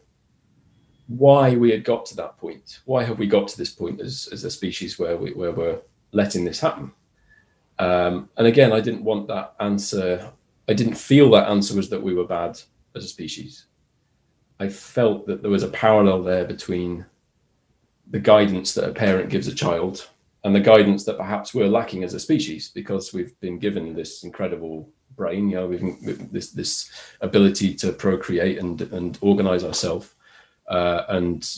why 1.08 1.56
we 1.56 1.72
had 1.72 1.84
got 1.84 2.06
to 2.08 2.16
that 2.16 2.38
point. 2.38 2.80
Why 2.86 3.04
have 3.04 3.20
we 3.20 3.28
got 3.28 3.48
to 3.50 3.58
this 3.58 3.72
point 3.72 4.02
as, 4.02 4.30
as 4.32 4.44
a 4.44 4.52
species 4.52 4.98
where 4.98 5.18
we 5.18 5.34
where 5.34 5.52
we're 5.52 5.80
letting 6.12 6.46
this 6.46 6.60
happen? 6.60 6.92
Um, 7.80 8.30
and 8.38 8.48
again, 8.48 8.72
I 8.72 8.80
didn't 8.80 9.04
want 9.04 9.28
that 9.28 9.56
answer. 9.60 10.32
I 10.68 10.74
didn't 10.74 10.96
feel 10.96 11.30
that 11.32 11.50
answer 11.50 11.76
was 11.76 11.90
that 11.90 12.02
we 12.02 12.14
were 12.14 12.26
bad 12.26 12.60
as 12.96 13.04
a 13.04 13.08
species. 13.08 13.66
I 14.60 14.70
felt 14.70 15.26
that 15.28 15.42
there 15.42 15.52
was 15.52 15.64
a 15.64 15.70
parallel 15.70 16.24
there 16.24 16.46
between 16.46 17.06
the 18.12 18.20
guidance 18.20 18.74
that 18.76 18.90
a 18.90 18.94
parent 18.94 19.30
gives 19.30 19.48
a 19.48 19.56
child 19.56 20.08
and 20.44 20.54
the 20.54 20.60
guidance 20.60 21.04
that 21.06 21.18
perhaps 21.18 21.54
we're 21.54 21.68
lacking 21.68 22.04
as 22.04 22.14
a 22.14 22.20
species 22.20 22.70
because 22.70 23.14
we've 23.14 23.38
been 23.40 23.58
given 23.58 23.94
this 23.94 24.24
incredible 24.24 24.90
brain, 25.16 25.50
you 25.50 25.56
know, 25.56 25.68
we've, 25.68 26.32
this 26.32 26.52
this 26.52 26.92
ability 27.22 27.74
to 27.76 27.92
procreate 27.92 28.58
and 28.60 28.82
and 28.82 29.18
organize 29.22 29.64
ourselves 29.64 30.16
uh, 30.68 31.04
and 31.10 31.50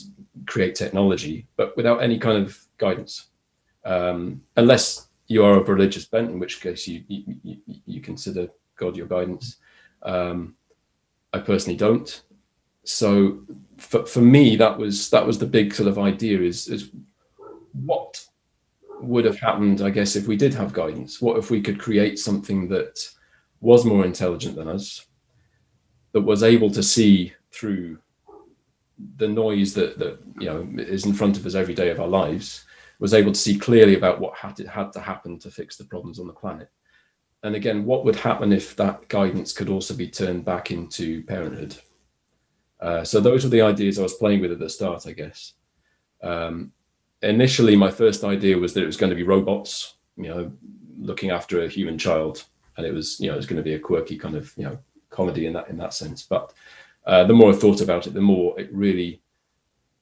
create 0.46 0.74
technology, 0.74 1.46
but 1.56 1.76
without 1.76 2.02
any 2.02 2.18
kind 2.18 2.44
of 2.44 2.58
guidance, 2.78 3.28
um, 3.84 4.42
unless 4.56 5.08
you 5.28 5.44
are 5.44 5.58
of 5.58 5.68
religious 5.68 6.04
bent, 6.06 6.30
in 6.30 6.38
which 6.38 6.60
case 6.60 6.86
you 6.86 7.04
you, 7.08 7.58
you 7.86 8.00
consider 8.00 8.48
God 8.76 8.96
your 8.96 9.06
guidance. 9.06 9.56
Um, 10.02 10.54
I 11.32 11.38
personally 11.40 11.76
don't. 11.76 12.22
So 12.84 13.40
for, 13.78 14.06
for 14.06 14.20
me, 14.20 14.56
that 14.56 14.78
was 14.78 15.10
that 15.10 15.26
was 15.26 15.38
the 15.38 15.46
big 15.46 15.74
sort 15.74 15.88
of 15.88 15.98
idea 15.98 16.40
is 16.40 16.68
is 16.68 16.90
what 17.72 18.24
would 19.00 19.24
have 19.24 19.38
happened, 19.38 19.82
I 19.82 19.90
guess, 19.90 20.16
if 20.16 20.26
we 20.26 20.36
did 20.36 20.54
have 20.54 20.72
guidance. 20.72 21.20
What 21.20 21.38
if 21.38 21.50
we 21.50 21.60
could 21.60 21.78
create 21.78 22.18
something 22.18 22.68
that 22.68 23.08
was 23.60 23.84
more 23.84 24.04
intelligent 24.04 24.56
than 24.56 24.68
us, 24.68 25.06
that 26.12 26.20
was 26.20 26.42
able 26.42 26.70
to 26.70 26.82
see 26.82 27.32
through 27.50 27.98
the 29.16 29.28
noise 29.28 29.74
that 29.74 29.98
that 29.98 30.18
you 30.40 30.46
know 30.46 30.66
is 30.78 31.04
in 31.04 31.12
front 31.12 31.36
of 31.36 31.44
us 31.44 31.54
every 31.54 31.74
day 31.74 31.90
of 31.90 32.00
our 32.00 32.08
lives 32.08 32.64
was 32.98 33.14
able 33.14 33.32
to 33.32 33.38
see 33.38 33.58
clearly 33.58 33.94
about 33.94 34.20
what 34.20 34.34
had 34.34 34.56
to, 34.56 34.66
had 34.66 34.92
to 34.92 35.00
happen 35.00 35.38
to 35.38 35.50
fix 35.50 35.76
the 35.76 35.84
problems 35.84 36.18
on 36.18 36.26
the 36.26 36.32
planet. 36.32 36.70
And 37.42 37.54
again, 37.54 37.84
what 37.84 38.04
would 38.04 38.16
happen 38.16 38.52
if 38.52 38.74
that 38.76 39.06
guidance 39.08 39.52
could 39.52 39.68
also 39.68 39.94
be 39.94 40.08
turned 40.08 40.44
back 40.44 40.70
into 40.70 41.22
parenthood? 41.24 41.76
Uh, 42.80 43.04
so 43.04 43.20
those 43.20 43.44
were 43.44 43.50
the 43.50 43.60
ideas 43.60 43.98
I 43.98 44.02
was 44.02 44.14
playing 44.14 44.40
with 44.40 44.52
at 44.52 44.58
the 44.58 44.68
start, 44.68 45.06
I 45.06 45.12
guess. 45.12 45.52
Um, 46.22 46.72
initially, 47.22 47.76
my 47.76 47.90
first 47.90 48.24
idea 48.24 48.58
was 48.58 48.72
that 48.74 48.82
it 48.82 48.86
was 48.86 48.96
going 48.96 49.10
to 49.10 49.16
be 49.16 49.22
robots, 49.22 49.94
you 50.16 50.28
know, 50.28 50.52
looking 50.98 51.30
after 51.30 51.62
a 51.62 51.68
human 51.68 51.98
child, 51.98 52.44
and 52.76 52.86
it 52.86 52.92
was, 52.92 53.18
you 53.20 53.28
know, 53.28 53.34
it 53.34 53.38
was 53.38 53.46
going 53.46 53.56
to 53.56 53.62
be 53.62 53.74
a 53.74 53.78
quirky 53.78 54.16
kind 54.16 54.36
of, 54.36 54.52
you 54.56 54.64
know, 54.64 54.78
comedy 55.10 55.46
in 55.46 55.52
that 55.52 55.68
in 55.68 55.76
that 55.78 55.94
sense. 55.94 56.22
But 56.22 56.52
uh, 57.06 57.24
the 57.24 57.34
more 57.34 57.52
I 57.52 57.56
thought 57.56 57.80
about 57.80 58.06
it, 58.06 58.14
the 58.14 58.20
more 58.20 58.58
it 58.58 58.72
really 58.72 59.20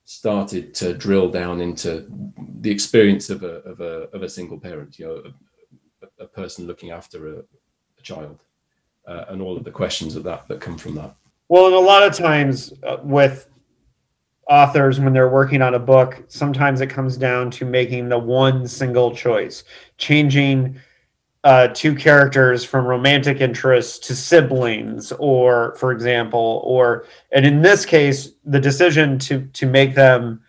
started 0.04 0.74
to 0.74 0.94
drill 0.94 1.30
down 1.30 1.60
into 1.60 2.06
the 2.60 2.70
experience 2.70 3.30
of 3.30 3.42
a 3.42 3.56
of 3.62 3.80
a 3.80 4.08
of 4.12 4.22
a 4.22 4.28
single 4.28 4.58
parent, 4.58 4.98
you 4.98 5.06
know, 5.06 5.32
a, 6.02 6.24
a 6.24 6.26
person 6.26 6.66
looking 6.66 6.90
after 6.90 7.37
a, 7.37 7.38
a 7.38 8.02
child, 8.02 8.40
uh, 9.06 9.24
and 9.28 9.40
all 9.40 9.56
of 9.56 9.64
the 9.64 9.70
questions 9.70 10.16
of 10.16 10.22
that 10.24 10.46
that 10.48 10.60
come 10.60 10.78
from 10.78 10.94
that. 10.94 11.14
Well, 11.48 11.66
and 11.66 11.74
a 11.74 11.78
lot 11.78 12.02
of 12.02 12.14
times 12.14 12.72
uh, 12.82 12.98
with 13.02 13.48
authors 14.48 15.00
when 15.00 15.12
they're 15.12 15.30
working 15.30 15.62
on 15.62 15.74
a 15.74 15.78
book, 15.78 16.22
sometimes 16.28 16.80
it 16.80 16.88
comes 16.88 17.16
down 17.16 17.50
to 17.50 17.64
making 17.64 18.08
the 18.08 18.18
one 18.18 18.66
single 18.66 19.14
choice, 19.14 19.64
changing 19.96 20.79
uh, 21.45 21.69
two 21.69 21.95
characters 21.95 22.65
from 22.65 22.87
romantic 22.87 23.40
interests 23.40 23.99
to 24.07 24.17
siblings, 24.17 25.13
or 25.13 25.77
for 25.77 25.92
example, 25.92 26.63
or 26.65 27.05
and 27.33 27.45
in 27.45 27.61
this 27.61 27.85
case, 27.85 28.31
the 28.45 28.59
decision 28.59 29.19
to 29.19 29.47
to 29.53 29.67
make 29.67 29.95
them 29.95 30.40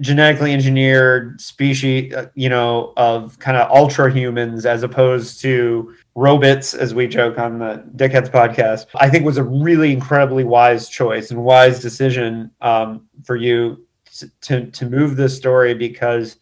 genetically 0.00 0.52
engineered 0.52 1.40
species, 1.40 2.14
uh, 2.14 2.26
you 2.36 2.48
know, 2.48 2.92
of 2.96 3.36
kind 3.40 3.56
of 3.56 3.68
ultra 3.68 4.12
humans 4.12 4.64
as 4.64 4.84
opposed 4.84 5.40
to 5.40 5.92
robots, 6.14 6.72
as 6.72 6.94
we 6.94 7.08
joke 7.08 7.36
on 7.36 7.58
the 7.58 7.84
Dickheads 7.96 8.30
podcast, 8.30 8.86
I 8.94 9.10
think 9.10 9.24
was 9.24 9.38
a 9.38 9.42
really 9.42 9.92
incredibly 9.92 10.44
wise 10.44 10.88
choice 10.88 11.32
and 11.32 11.42
wise 11.42 11.80
decision 11.80 12.52
um, 12.60 13.08
for 13.24 13.34
you 13.34 13.84
to, 14.18 14.30
to 14.42 14.66
to 14.70 14.86
move 14.86 15.16
this 15.16 15.36
story 15.36 15.74
because 15.74 16.36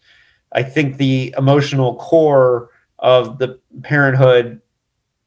I 0.52 0.62
think 0.62 0.98
the 0.98 1.34
emotional 1.38 1.96
core 1.96 2.70
of 2.98 3.38
the 3.38 3.58
parenthood 3.82 4.60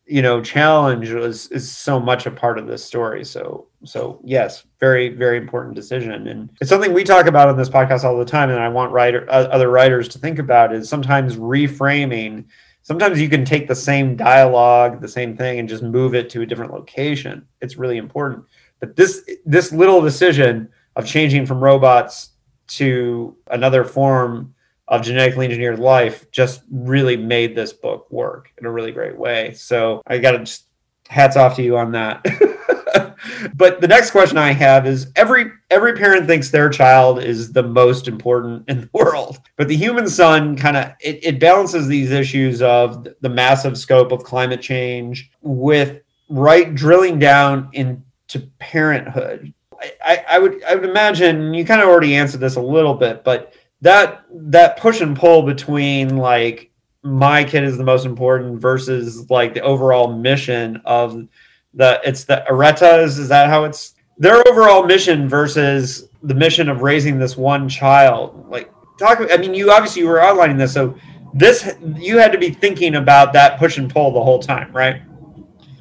you 0.06 0.22
know 0.22 0.42
challenge 0.42 1.12
was 1.12 1.48
is 1.52 1.72
so 1.72 2.00
much 2.00 2.26
a 2.26 2.32
part 2.32 2.58
of 2.58 2.68
this 2.68 2.84
story 2.84 3.24
so 3.24 3.70
So 3.86 4.20
yes, 4.26 4.66
very 4.80 5.10
very 5.10 5.38
important 5.38 5.76
decision, 5.76 6.28
and 6.28 6.50
it's 6.60 6.70
something 6.70 6.92
we 6.92 7.04
talk 7.04 7.28
about 7.28 7.48
on 7.48 7.58
this 7.58 7.70
podcast 7.70 8.04
all 8.04 8.18
the 8.18 8.26
time. 8.26 8.50
And 8.50 8.60
I 8.60 8.68
want 8.68 8.92
writer 8.92 9.26
other 9.30 9.70
writers 9.70 10.10
to 10.10 10.20
think 10.20 10.38
about 10.38 10.74
is 10.74 10.90
sometimes 10.90 11.38
reframing. 11.38 12.46
Sometimes 12.82 13.22
you 13.22 13.30
can 13.30 13.46
take 13.46 13.68
the 13.68 13.76
same 13.76 14.16
dialogue, 14.18 15.00
the 15.00 15.08
same 15.08 15.38
thing, 15.38 15.60
and 15.60 15.70
just 15.70 15.84
move 15.84 16.14
it 16.14 16.30
to 16.32 16.42
a 16.42 16.46
different 16.46 16.74
location. 16.74 17.48
It's 17.62 17.78
really 17.78 17.98
important. 17.98 18.44
But 18.82 18.98
this 18.98 19.24
this 19.46 19.72
little 19.72 20.02
decision 20.02 20.70
of 20.98 21.06
changing 21.06 21.46
from 21.46 21.64
robots 21.64 22.32
to 22.80 23.38
another 23.52 23.86
form 23.86 24.54
of 24.90 25.04
genetically 25.04 25.46
engineered 25.46 25.80
life 25.80 26.30
just 26.32 26.64
really 26.72 27.16
made 27.16 27.56
this 27.56 27.72
book 27.72 28.12
work 28.12 28.52
in 28.58 28.66
a 28.66 28.72
really 28.72 28.92
great 28.92 29.18
way. 29.18 29.54
So 29.54 30.02
I 30.08 30.18
got 30.18 30.32
to 30.32 30.40
just 30.40 30.66
hats 31.08 31.38
off 31.38 31.56
to 31.56 31.64
you 31.64 31.78
on 31.78 31.92
that. 31.92 32.26
but 33.56 33.82
the 33.82 33.88
next 33.88 34.12
question 34.12 34.38
I 34.38 34.52
have 34.52 34.88
is 34.88 35.12
every 35.16 35.52
every 35.70 35.94
parent 35.94 36.26
thinks 36.26 36.50
their 36.50 36.70
child 36.70 37.22
is 37.22 37.52
the 37.52 37.64
most 37.64 38.08
important 38.08 38.68
in 38.68 38.82
the 38.82 38.90
world. 38.94 39.40
But 39.58 39.68
the 39.68 39.78
human 39.78 40.10
son 40.10 40.58
kind 40.58 40.76
of 40.76 40.92
it, 41.02 41.24
it 41.24 41.40
balances 41.40 41.88
these 41.88 42.12
issues 42.12 42.62
of 42.64 43.08
the 43.22 43.30
massive 43.30 43.78
scope 43.78 44.12
of 44.12 44.24
climate 44.24 44.62
change 44.62 45.30
with 45.42 46.02
right 46.30 46.74
drilling 46.74 47.20
down 47.20 47.70
into 47.74 48.40
parenthood. 48.58 49.54
I, 49.80 49.92
I, 50.04 50.26
I 50.32 50.40
would 50.40 50.64
I 50.64 50.76
would 50.76 50.90
imagine 50.90 51.54
you 51.54 51.64
kind 51.64 51.82
of 51.82 51.90
already 51.90 52.16
answered 52.16 52.42
this 52.42 52.56
a 52.56 52.62
little 52.62 52.96
bit, 52.96 53.24
but 53.24 53.54
that 53.82 54.26
that 54.32 54.78
push 54.78 55.02
and 55.02 55.18
pull 55.18 55.44
between 55.44 56.18
like 56.18 56.70
my 57.04 57.44
kid 57.44 57.64
is 57.64 57.78
the 57.78 57.84
most 57.84 58.06
important 58.06 58.60
versus 58.60 59.30
like 59.30 59.54
the 59.54 59.62
overall 59.62 60.12
mission 60.12 60.82
of 60.86 61.28
the 61.74 62.02
it's 62.04 62.26
the 62.26 62.46
Aretas 62.52 63.18
is 63.18 63.30
that 63.30 63.50
how 63.50 63.64
it's 63.64 63.96
their 64.18 64.46
overall 64.48 64.86
mission 64.86 65.30
versus 65.30 66.10
the 66.24 66.34
mission 66.34 66.68
of 66.68 66.82
raising 66.82 67.18
this 67.18 67.38
one 67.38 67.70
child 67.70 68.46
like 68.50 68.72
talk 68.98 69.20
i 69.32 69.38
mean 69.38 69.54
you 69.54 69.72
obviously 69.72 70.02
you 70.02 70.08
were 70.08 70.22
outlining 70.22 70.58
this 70.58 70.74
so 70.74 70.94
this 71.34 71.76
you 71.96 72.18
had 72.18 72.32
to 72.32 72.38
be 72.38 72.50
thinking 72.50 72.96
about 72.96 73.32
that 73.32 73.58
push 73.60 73.78
and 73.78 73.90
pull 73.90 74.12
the 74.12 74.22
whole 74.22 74.40
time 74.40 74.72
right? 74.74 75.02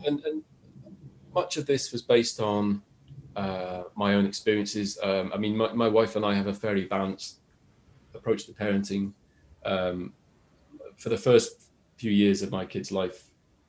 And, 0.07 0.22
and 0.24 0.42
much 1.34 1.57
of 1.57 1.66
this 1.66 1.90
was 1.90 2.03
based 2.03 2.40
on 2.40 2.82
uh, 3.36 3.84
my 3.94 4.14
own 4.14 4.24
experiences. 4.24 4.99
Um, 5.03 5.32
i 5.34 5.36
mean 5.36 5.57
my, 5.57 5.72
my 5.72 5.88
wife 5.88 6.14
and 6.14 6.24
i 6.24 6.32
have 6.34 6.46
a 6.46 6.55
fairly 6.55 6.84
balanced 6.84 7.38
approach 8.18 8.46
to 8.46 8.52
parenting. 8.52 9.12
Um, 9.64 10.12
for 10.96 11.08
the 11.08 11.16
first 11.28 11.50
few 11.96 12.10
years 12.10 12.42
of 12.42 12.50
my 12.50 12.64
kid's 12.64 12.90
life, 12.92 13.18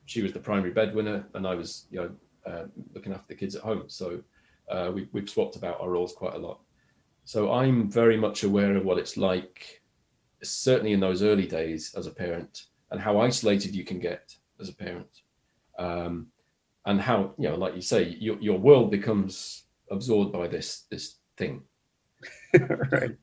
she 0.05 0.21
was 0.21 0.33
the 0.33 0.39
primary 0.39 0.71
breadwinner, 0.71 1.19
and 1.35 1.47
I 1.47 1.55
was, 1.55 1.85
you 1.91 1.99
know, 1.99 2.11
uh, 2.49 2.65
looking 2.93 3.13
after 3.13 3.27
the 3.29 3.39
kids 3.41 3.55
at 3.55 3.61
home. 3.61 3.83
So 3.87 4.07
uh, 4.69 4.91
we, 4.93 5.07
we've 5.13 5.29
swapped 5.29 5.55
about 5.55 5.79
our 5.81 5.89
roles 5.89 6.13
quite 6.13 6.33
a 6.33 6.37
lot. 6.47 6.59
So 7.25 7.51
I'm 7.51 7.91
very 7.91 8.17
much 8.17 8.43
aware 8.43 8.75
of 8.75 8.85
what 8.85 8.97
it's 8.97 9.17
like, 9.17 9.83
certainly 10.41 10.93
in 10.93 10.99
those 10.99 11.21
early 11.21 11.45
days 11.45 11.93
as 11.95 12.07
a 12.07 12.11
parent, 12.11 12.53
and 12.91 12.99
how 12.99 13.19
isolated 13.21 13.75
you 13.75 13.85
can 13.85 13.99
get 13.99 14.35
as 14.59 14.69
a 14.69 14.73
parent, 14.73 15.21
um, 15.77 16.27
and 16.85 16.99
how, 16.99 17.33
you 17.37 17.47
know, 17.49 17.55
like 17.55 17.75
you 17.75 17.81
say, 17.81 18.17
your 18.19 18.37
your 18.39 18.57
world 18.57 18.89
becomes 18.89 19.65
absorbed 19.91 20.31
by 20.31 20.47
this 20.47 20.85
this 20.89 21.17
thing 21.37 21.61
right. 22.91 23.15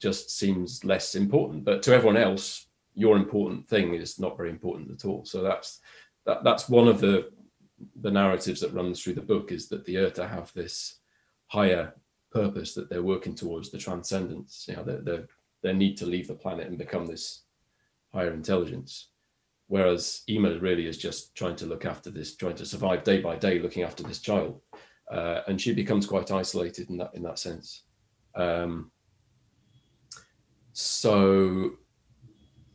Just 0.00 0.30
seems 0.30 0.84
less 0.84 1.14
important. 1.14 1.64
But 1.64 1.82
to 1.84 1.94
everyone 1.94 2.16
else, 2.16 2.66
your 2.94 3.16
important 3.16 3.68
thing 3.68 3.94
is 3.94 4.18
not 4.18 4.36
very 4.36 4.50
important 4.50 4.90
at 4.90 5.04
all. 5.04 5.24
So 5.24 5.42
that's 5.42 5.80
that 6.26 6.44
that's 6.44 6.68
one 6.68 6.88
of 6.88 7.00
the 7.00 7.30
the 8.00 8.10
narratives 8.10 8.60
that 8.60 8.74
runs 8.74 9.00
through 9.02 9.14
the 9.14 9.20
book 9.20 9.52
is 9.52 9.68
that 9.68 9.84
the 9.84 9.94
Erta 9.94 10.28
have 10.28 10.52
this 10.52 10.98
higher 11.46 11.94
purpose 12.32 12.74
that 12.74 12.90
they're 12.90 13.02
working 13.02 13.34
towards, 13.34 13.70
the 13.70 13.78
transcendence, 13.78 14.66
you 14.68 14.76
know, 14.76 14.82
their, 14.82 15.00
their, 15.00 15.28
their 15.62 15.74
need 15.74 15.96
to 15.96 16.06
leave 16.06 16.28
the 16.28 16.34
planet 16.34 16.66
and 16.66 16.76
become 16.76 17.06
this 17.06 17.42
higher 18.12 18.32
intelligence. 18.32 19.08
Whereas 19.68 20.22
Ima 20.28 20.58
really 20.58 20.86
is 20.86 20.98
just 20.98 21.34
trying 21.34 21.56
to 21.56 21.66
look 21.66 21.84
after 21.84 22.10
this, 22.10 22.36
trying 22.36 22.56
to 22.56 22.66
survive 22.66 23.04
day 23.04 23.20
by 23.20 23.36
day, 23.36 23.58
looking 23.58 23.82
after 23.82 24.02
this 24.02 24.20
child. 24.20 24.60
Uh, 25.10 25.42
and 25.46 25.60
she 25.60 25.72
becomes 25.72 26.06
quite 26.06 26.30
isolated 26.30 26.90
in 26.90 26.98
that 26.98 27.10
in 27.14 27.22
that 27.22 27.38
sense. 27.38 27.84
Um, 28.34 28.90
so 30.72 31.72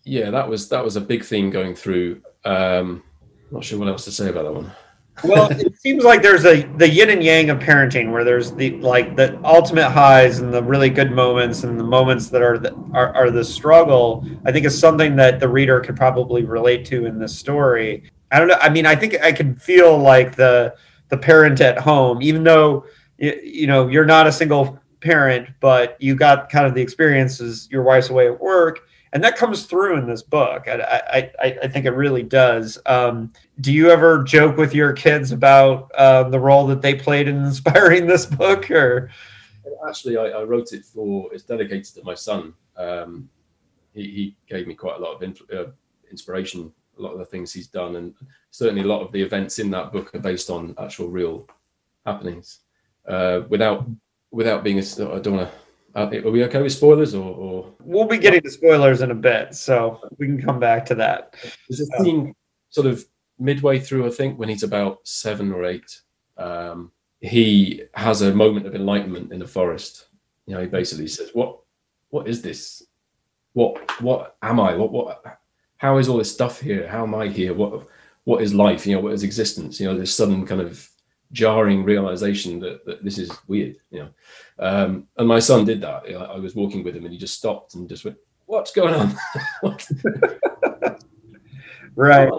yeah, 0.03 0.29
that 0.29 0.47
was 0.47 0.69
that 0.69 0.83
was 0.83 0.95
a 0.95 1.01
big 1.01 1.23
theme 1.23 1.49
going 1.49 1.75
through. 1.75 2.21
Um, 2.43 3.03
not 3.51 3.63
sure 3.63 3.79
what 3.79 3.87
else 3.87 4.05
to 4.05 4.11
say 4.11 4.29
about 4.29 4.43
that 4.43 4.53
one. 4.53 4.71
well, 5.23 5.49
it 5.51 5.79
seems 5.79 6.03
like 6.03 6.21
there's 6.21 6.43
a 6.43 6.63
the 6.77 6.89
yin 6.89 7.11
and 7.11 7.23
yang 7.23 7.49
of 7.49 7.59
parenting, 7.59 8.11
where 8.11 8.23
there's 8.23 8.51
the 8.51 8.71
like 8.77 9.15
the 9.15 9.39
ultimate 9.45 9.89
highs 9.89 10.39
and 10.39 10.53
the 10.53 10.61
really 10.61 10.89
good 10.89 11.11
moments, 11.11 11.63
and 11.63 11.79
the 11.79 11.83
moments 11.83 12.29
that 12.29 12.41
are 12.41 12.57
the, 12.57 12.73
are, 12.93 13.13
are 13.13 13.31
the 13.31 13.43
struggle. 13.43 14.27
I 14.43 14.51
think 14.51 14.65
is 14.65 14.77
something 14.77 15.15
that 15.17 15.39
the 15.39 15.47
reader 15.47 15.79
could 15.79 15.95
probably 15.95 16.43
relate 16.43 16.83
to 16.85 17.05
in 17.05 17.19
this 17.19 17.37
story. 17.37 18.03
I 18.31 18.39
don't 18.39 18.47
know. 18.47 18.57
I 18.59 18.69
mean, 18.69 18.85
I 18.85 18.95
think 18.95 19.21
I 19.21 19.31
can 19.31 19.55
feel 19.55 19.97
like 19.97 20.35
the 20.35 20.75
the 21.09 21.17
parent 21.17 21.61
at 21.61 21.77
home, 21.77 22.21
even 22.21 22.43
though 22.43 22.85
you, 23.17 23.39
you 23.43 23.67
know 23.67 23.87
you're 23.87 24.05
not 24.05 24.25
a 24.25 24.31
single 24.31 24.79
parent, 25.03 25.49
but 25.59 25.97
you 25.99 26.15
got 26.15 26.49
kind 26.49 26.65
of 26.65 26.73
the 26.73 26.81
experiences. 26.81 27.67
Your 27.69 27.83
wife's 27.83 28.09
away 28.09 28.27
at 28.27 28.39
work, 28.39 28.87
and 29.11 29.23
that 29.23 29.35
comes 29.35 29.65
through 29.65 29.97
in 29.97 30.07
this 30.07 30.23
book. 30.23 30.67
I 30.67 31.31
I, 31.39 31.57
I 31.63 31.67
think 31.67 31.85
it 31.85 31.91
really 31.91 32.23
does. 32.23 32.79
Um, 32.85 33.31
do 33.61 33.71
you 33.71 33.91
ever 33.91 34.23
joke 34.23 34.57
with 34.57 34.73
your 34.73 34.93
kids 34.93 35.31
about 35.31 35.91
uh, 35.91 36.29
the 36.29 36.39
role 36.39 36.65
that 36.67 36.81
they 36.81 36.95
played 36.95 37.27
in 37.27 37.45
inspiring 37.45 38.07
this 38.07 38.25
book, 38.25 38.71
or? 38.71 39.11
Actually, 39.87 40.17
I, 40.17 40.27
I 40.27 40.43
wrote 40.43 40.71
it 40.73 40.85
for. 40.85 41.31
It's 41.33 41.43
dedicated 41.43 41.93
to 41.95 42.03
my 42.03 42.15
son. 42.15 42.53
Um, 42.77 43.29
he, 43.93 44.03
he 44.03 44.37
gave 44.47 44.65
me 44.65 44.73
quite 44.73 44.97
a 44.97 45.03
lot 45.03 45.21
of 45.21 45.41
uh, 45.53 45.71
inspiration. 46.09 46.71
A 46.97 47.01
lot 47.01 47.13
of 47.13 47.19
the 47.19 47.25
things 47.25 47.51
he's 47.51 47.67
done, 47.67 47.95
and 47.95 48.13
certainly 48.51 48.81
a 48.81 48.87
lot 48.87 49.01
of 49.01 49.11
the 49.11 49.21
events 49.21 49.57
in 49.59 49.71
that 49.71 49.91
book 49.91 50.13
are 50.13 50.19
based 50.19 50.49
on 50.49 50.75
actual 50.77 51.09
real 51.09 51.47
happenings. 52.05 52.59
Uh, 53.07 53.41
without 53.49 53.85
without 54.33 54.63
being 54.63 54.79
a, 54.79 54.81
I 54.81 55.19
don't 55.19 55.37
want 55.37 55.49
to. 55.49 55.51
Uh, 55.95 56.09
are 56.25 56.31
we 56.31 56.43
okay 56.43 56.61
with 56.61 56.73
spoilers 56.73 57.13
or, 57.13 57.35
or, 57.35 57.71
We'll 57.79 58.07
be 58.07 58.17
getting 58.17 58.41
to 58.41 58.49
spoilers 58.49 59.01
in 59.01 59.11
a 59.11 59.15
bit, 59.15 59.53
so 59.53 59.99
we 60.17 60.25
can 60.25 60.41
come 60.41 60.59
back 60.59 60.87
to 60.87 60.95
that. 60.95 61.35
There's 61.69 61.81
a 61.81 62.03
scene 62.03 62.33
sort 62.69 62.87
of 62.87 63.05
midway 63.37 63.79
through, 63.79 64.07
I 64.07 64.09
think, 64.09 64.39
when 64.39 64.49
he's 64.49 64.63
about 64.63 65.07
seven 65.07 65.51
or 65.51 65.65
eight. 65.65 66.01
Um, 66.35 66.91
he 67.21 67.83
has 67.93 68.23
a 68.23 68.33
moment 68.33 68.65
of 68.65 68.73
enlightenment 68.73 69.31
in 69.31 69.37
the 69.37 69.47
forest. 69.47 70.07
You 70.47 70.55
know, 70.55 70.61
he 70.61 70.67
basically 70.67 71.07
says, 71.07 71.29
"What, 71.33 71.59
what 72.09 72.27
is 72.27 72.41
this? 72.41 72.81
What, 73.53 74.01
what 74.01 74.35
am 74.41 74.59
I? 74.59 74.75
What, 74.75 74.91
what? 74.91 75.23
How 75.77 75.99
is 75.99 76.09
all 76.09 76.17
this 76.17 76.33
stuff 76.33 76.59
here? 76.59 76.87
How 76.87 77.03
am 77.03 77.13
I 77.13 77.27
here? 77.27 77.53
What, 77.53 77.87
what 78.23 78.41
is 78.41 78.51
life? 78.51 78.87
You 78.87 78.95
know, 78.95 79.01
what 79.01 79.13
is 79.13 79.21
existence? 79.21 79.79
You 79.79 79.87
know, 79.87 79.97
this 79.97 80.15
sudden 80.15 80.43
kind 80.47 80.61
of 80.61 80.89
jarring 81.33 81.83
realization 81.83 82.59
that, 82.59 82.85
that 82.85 83.03
this 83.03 83.17
is 83.17 83.31
weird, 83.47 83.75
you 83.91 83.99
know. 83.99 84.09
Um, 84.59 85.07
and 85.17 85.27
my 85.27 85.39
son 85.39 85.65
did 85.65 85.81
that. 85.81 86.09
Know, 86.09 86.19
I 86.19 86.37
was 86.37 86.55
walking 86.55 86.83
with 86.83 86.95
him 86.95 87.03
and 87.03 87.11
he 87.13 87.19
just 87.19 87.37
stopped 87.37 87.75
and 87.75 87.89
just 87.89 88.05
went, 88.05 88.17
What's 88.45 88.71
going 88.71 88.93
on? 88.93 89.15
right. 91.95 92.31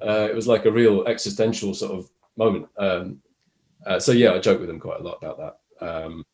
Uh, 0.00 0.28
it 0.30 0.34
was 0.34 0.48
like 0.48 0.64
a 0.64 0.72
real 0.72 1.04
existential 1.06 1.74
sort 1.74 1.92
of 1.92 2.10
moment. 2.36 2.66
Um, 2.78 3.22
uh, 3.86 4.00
so, 4.00 4.12
yeah, 4.12 4.32
I 4.32 4.38
joke 4.38 4.60
with 4.60 4.70
him 4.70 4.80
quite 4.80 5.00
a 5.00 5.02
lot 5.02 5.18
about 5.22 5.38
that. 5.38 5.86
Um, 5.86 6.24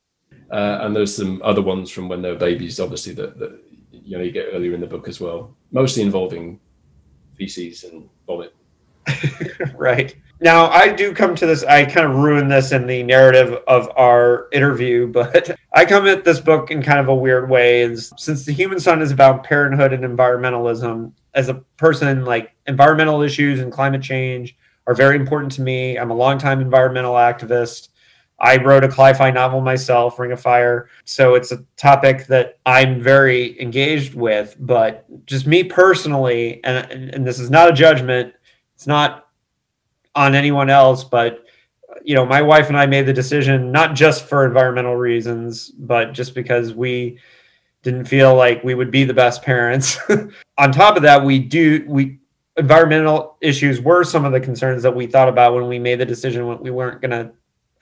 uh, 0.51 0.79
and 0.83 0.95
there's 0.95 1.15
some 1.15 1.43
other 1.45 1.63
ones 1.63 1.91
from 1.91 2.09
when 2.09 2.23
they 2.23 2.31
were 2.31 2.39
babies, 2.39 2.81
obviously, 2.81 3.13
that, 3.15 3.39
that 3.39 3.61
you 3.91 4.17
know 4.17 4.23
you 4.23 4.31
get 4.31 4.49
earlier 4.53 4.75
in 4.75 4.81
the 4.81 4.87
book 4.87 5.09
as 5.09 5.21
well, 5.21 5.55
mostly 5.73 6.03
involving 6.03 6.61
feces 7.37 7.85
and 7.85 8.09
vomit. 8.27 8.55
right. 9.75 10.17
Now, 10.41 10.69
I 10.69 10.93
do 10.93 11.15
come 11.15 11.35
to 11.35 11.47
this, 11.47 11.65
I 11.65 11.87
kind 11.87 12.07
of 12.07 12.17
ruin 12.17 12.49
this 12.49 12.73
in 12.73 12.87
the 12.87 13.03
narrative 13.03 13.59
of 13.67 13.91
our 13.97 14.49
interview, 14.53 15.07
but 15.13 15.57
I 15.73 15.85
come 15.85 16.07
at 16.07 16.25
this 16.25 16.41
book 16.41 16.71
in 16.71 16.83
kind 16.83 16.99
of 16.99 17.09
a 17.09 17.15
weird 17.15 17.49
way. 17.49 17.83
Is 17.83 18.13
since 18.17 18.45
The 18.45 18.53
Human 18.53 18.79
Son 18.79 19.01
is 19.01 19.13
about 19.13 19.45
parenthood 19.45 19.93
and 19.93 20.05
environmentalism, 20.05 21.13
as 21.35 21.49
a 21.49 21.55
person, 21.77 22.25
like 22.25 22.55
environmental 22.67 23.23
issues 23.23 23.61
and 23.61 23.71
climate 23.71 24.03
change 24.03 24.57
are 24.87 24.95
very 24.95 25.17
important 25.17 25.53
to 25.53 25.63
me. 25.63 25.99
I'm 25.99 26.11
a 26.11 26.15
longtime 26.15 26.61
environmental 26.61 27.15
activist. 27.15 27.89
I 28.39 28.63
wrote 28.63 28.85
a 28.85 28.89
cli-fi 28.89 29.31
novel 29.31 29.61
myself, 29.61 30.19
Ring 30.19 30.33
of 30.33 30.41
Fire. 30.41 30.89
So 31.05 31.35
it's 31.35 31.53
a 31.53 31.65
topic 31.77 32.27
that 32.27 32.59
I'm 32.67 33.01
very 33.01 33.61
engaged 33.61 34.15
with. 34.15 34.57
But 34.59 35.07
just 35.27 35.47
me 35.47 35.65
personally, 35.65 36.63
and, 36.65 37.15
and 37.15 37.27
this 37.27 37.39
is 37.39 37.51
not 37.51 37.71
a 37.71 37.73
judgment, 37.73 38.35
it's 38.75 38.87
not 38.87 39.26
on 40.17 40.35
anyone 40.35 40.71
else, 40.71 41.05
but 41.05 41.45
you 42.05 42.15
know, 42.15 42.27
my 42.27 42.43
wife 42.43 42.69
and 42.69 42.77
I 42.77 42.87
made 42.87 43.07
the 43.07 43.13
decision 43.13 43.71
not 43.71 43.95
just 43.95 44.25
for 44.25 44.45
environmental 44.45 44.97
reasons, 44.97 45.71
but 45.71 46.13
just 46.13 46.35
because 46.35 46.75
we 46.75 47.19
didn't 47.83 48.07
feel 48.07 48.35
like 48.35 48.65
we 48.65 48.75
would 48.75 48.91
be 48.91 49.05
the 49.05 49.15
best 49.15 49.43
parents. 49.43 49.99
on 50.59 50.73
top 50.73 50.97
of 50.97 51.03
that, 51.03 51.25
we 51.25 51.39
do 51.39 51.85
we 51.87 52.19
environmental 52.57 53.37
issues 53.41 53.81
were 53.81 54.03
some 54.03 54.25
of 54.25 54.33
the 54.33 54.41
concerns 54.41 54.83
that 54.83 54.95
we 54.95 55.07
thought 55.07 55.29
about 55.29 55.55
when 55.55 55.69
we 55.69 55.79
made 55.79 56.01
the 56.01 56.07
decision 56.07 56.47
when 56.47 56.59
we 56.61 56.71
weren't 56.71 57.01
going 57.01 57.11
to 57.11 57.31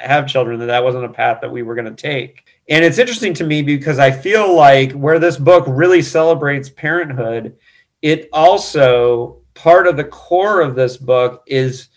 have 0.01 0.27
children 0.27 0.59
that 0.59 0.67
that 0.67 0.83
wasn't 0.83 1.05
a 1.05 1.09
path 1.09 1.41
that 1.41 1.51
we 1.51 1.63
were 1.63 1.77
going 1.77 1.85
to 1.85 1.95
take 1.95 2.45
and 2.69 2.85
it's 2.85 2.99
interesting 2.99 3.33
to 3.33 3.45
me 3.45 3.63
because 3.63 4.01
i 4.01 4.11
feel 4.11 4.55
like 4.55 4.91
where 4.93 5.21
this 5.21 5.37
book 5.37 5.65
really 5.69 6.03
celebrates 6.03 6.69
parenthood 6.69 7.57
it 8.03 8.29
also 8.33 9.39
part 9.55 9.87
of 9.87 9.97
the 9.97 10.05
core 10.05 10.61
of 10.61 10.75
this 10.75 10.97
book 10.97 11.45
is 11.47 11.89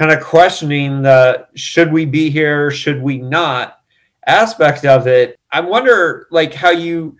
kind 0.00 0.12
of 0.12 0.24
questioning 0.24 1.02
the 1.02 1.46
should 1.54 1.92
we 1.92 2.06
be 2.06 2.30
here 2.30 2.70
should 2.70 3.02
we 3.02 3.18
not 3.18 3.80
aspect 4.26 4.86
of 4.86 5.06
it 5.06 5.38
i 5.52 5.60
wonder 5.60 6.26
like 6.30 6.54
how 6.54 6.70
you 6.70 7.14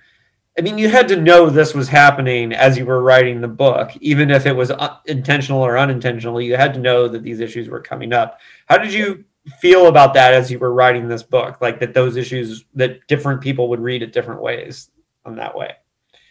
I 0.58 0.62
mean, 0.62 0.78
you 0.78 0.88
had 0.88 1.08
to 1.08 1.16
know 1.16 1.48
this 1.48 1.74
was 1.74 1.88
happening 1.88 2.52
as 2.52 2.76
you 2.76 2.84
were 2.84 3.02
writing 3.02 3.40
the 3.40 3.48
book, 3.48 3.96
even 4.00 4.30
if 4.30 4.44
it 4.44 4.52
was 4.52 4.70
intentional 5.06 5.62
or 5.62 5.78
unintentional. 5.78 6.38
You 6.38 6.56
had 6.56 6.74
to 6.74 6.80
know 6.80 7.08
that 7.08 7.22
these 7.22 7.40
issues 7.40 7.68
were 7.70 7.80
coming 7.80 8.12
up. 8.12 8.40
How 8.66 8.76
did 8.76 8.92
you 8.92 9.24
feel 9.60 9.86
about 9.86 10.12
that 10.14 10.34
as 10.34 10.50
you 10.50 10.58
were 10.58 10.74
writing 10.74 11.08
this 11.08 11.22
book? 11.22 11.62
Like 11.62 11.78
that 11.80 11.94
those 11.94 12.16
issues 12.16 12.66
that 12.74 13.06
different 13.06 13.40
people 13.40 13.68
would 13.68 13.80
read 13.80 14.02
it 14.02 14.12
different 14.12 14.42
ways 14.42 14.90
on 15.24 15.36
that 15.36 15.56
way. 15.56 15.72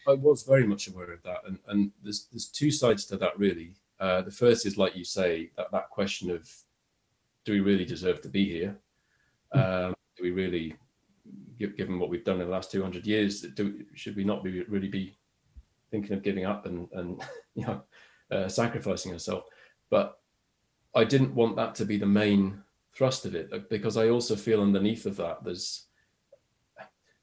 I 0.07 0.13
was 0.13 0.43
very 0.43 0.67
much 0.67 0.87
aware 0.87 1.11
of 1.11 1.23
that, 1.23 1.39
and 1.47 1.57
and 1.67 1.91
there's 2.03 2.27
there's 2.31 2.47
two 2.47 2.71
sides 2.71 3.05
to 3.05 3.17
that 3.17 3.39
really. 3.39 3.71
Uh, 3.99 4.21
the 4.21 4.31
first 4.31 4.65
is 4.65 4.77
like 4.77 4.95
you 4.95 5.03
say 5.03 5.51
that 5.57 5.71
that 5.71 5.89
question 5.89 6.31
of 6.31 6.49
do 7.45 7.51
we 7.51 7.59
really 7.59 7.85
deserve 7.85 8.21
to 8.21 8.29
be 8.29 8.49
here? 8.49 8.77
Hmm. 9.53 9.59
Um, 9.59 9.95
do 10.15 10.23
we 10.23 10.31
really 10.31 10.75
given 11.59 11.99
what 11.99 12.09
we've 12.09 12.23
done 12.23 12.39
in 12.39 12.47
the 12.47 12.51
last 12.53 12.71
200 12.71 13.05
years, 13.05 13.41
do, 13.41 13.83
should 13.93 14.15
we 14.15 14.23
not 14.23 14.43
be 14.43 14.63
really 14.63 14.87
be 14.87 15.17
thinking 15.91 16.13
of 16.13 16.23
giving 16.23 16.45
up 16.45 16.65
and, 16.65 16.87
and 16.93 17.21
you 17.55 17.65
know, 17.65 17.81
uh, 18.31 18.47
sacrificing 18.47 19.11
ourselves? 19.11 19.45
But 19.89 20.19
I 20.95 21.03
didn't 21.03 21.35
want 21.35 21.55
that 21.57 21.75
to 21.75 21.85
be 21.85 21.97
the 21.97 22.05
main 22.05 22.61
thrust 22.95 23.25
of 23.25 23.35
it 23.35 23.49
uh, 23.53 23.59
because 23.69 23.97
I 23.97 24.09
also 24.09 24.35
feel 24.35 24.61
underneath 24.61 25.05
of 25.05 25.17
that, 25.17 25.43
there's 25.43 25.85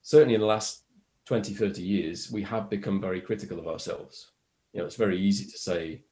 certainly 0.03 0.35
in 0.35 0.41
the 0.41 0.47
last 0.47 0.83
20, 1.25 1.55
30 1.55 1.83
years, 1.83 2.31
we 2.31 2.43
have 2.43 2.71
become 2.71 3.01
very 3.01 3.21
critical 3.21 3.59
of 3.59 3.67
ourselves. 3.67 4.33
You 4.73 4.81
know, 4.81 4.87
it's 4.87 4.97
very 4.97 5.19
easy 5.19 5.45
to 5.47 5.59
say, 5.59 6.03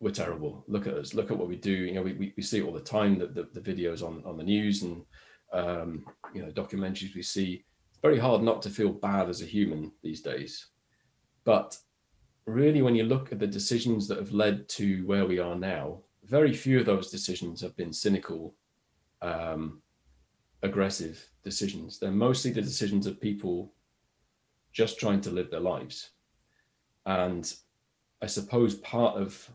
we're 0.00 0.10
terrible. 0.10 0.64
Look 0.66 0.86
at 0.86 0.94
us. 0.94 1.14
Look 1.14 1.30
at 1.30 1.36
what 1.36 1.48
we 1.48 1.56
do. 1.56 1.72
You 1.72 1.92
know, 1.94 2.02
we, 2.02 2.14
we, 2.14 2.32
we 2.36 2.42
see 2.42 2.58
it 2.58 2.64
all 2.64 2.72
the 2.72 2.80
time, 2.80 3.18
that 3.18 3.34
the, 3.34 3.48
the 3.52 3.60
videos 3.60 4.02
on, 4.02 4.22
on 4.24 4.36
the 4.36 4.44
news 4.44 4.82
and 4.82 5.04
um, 5.52 6.04
you 6.32 6.42
know 6.42 6.50
documentaries 6.50 7.14
we 7.14 7.22
see 7.22 7.64
it's 7.88 7.98
very 8.00 8.18
hard 8.18 8.42
not 8.42 8.62
to 8.62 8.70
feel 8.70 8.92
bad 8.92 9.28
as 9.28 9.42
a 9.42 9.46
human 9.46 9.92
these 10.02 10.20
days 10.20 10.68
but 11.44 11.76
really 12.46 12.82
when 12.82 12.94
you 12.94 13.04
look 13.04 13.32
at 13.32 13.38
the 13.38 13.46
decisions 13.46 14.06
that 14.08 14.18
have 14.18 14.32
led 14.32 14.68
to 14.68 15.04
where 15.06 15.26
we 15.26 15.38
are 15.38 15.56
now 15.56 15.98
very 16.24 16.52
few 16.52 16.80
of 16.80 16.86
those 16.86 17.10
decisions 17.10 17.60
have 17.60 17.76
been 17.76 17.92
cynical 17.92 18.54
um, 19.22 19.82
aggressive 20.62 21.28
decisions 21.42 21.98
they're 21.98 22.10
mostly 22.10 22.50
the 22.50 22.62
decisions 22.62 23.06
of 23.06 23.20
people 23.20 23.72
just 24.72 25.00
trying 25.00 25.20
to 25.20 25.30
live 25.30 25.50
their 25.50 25.60
lives 25.60 26.10
and 27.06 27.54
i 28.22 28.26
suppose 28.26 28.76
part 28.76 29.16
of 29.16 29.50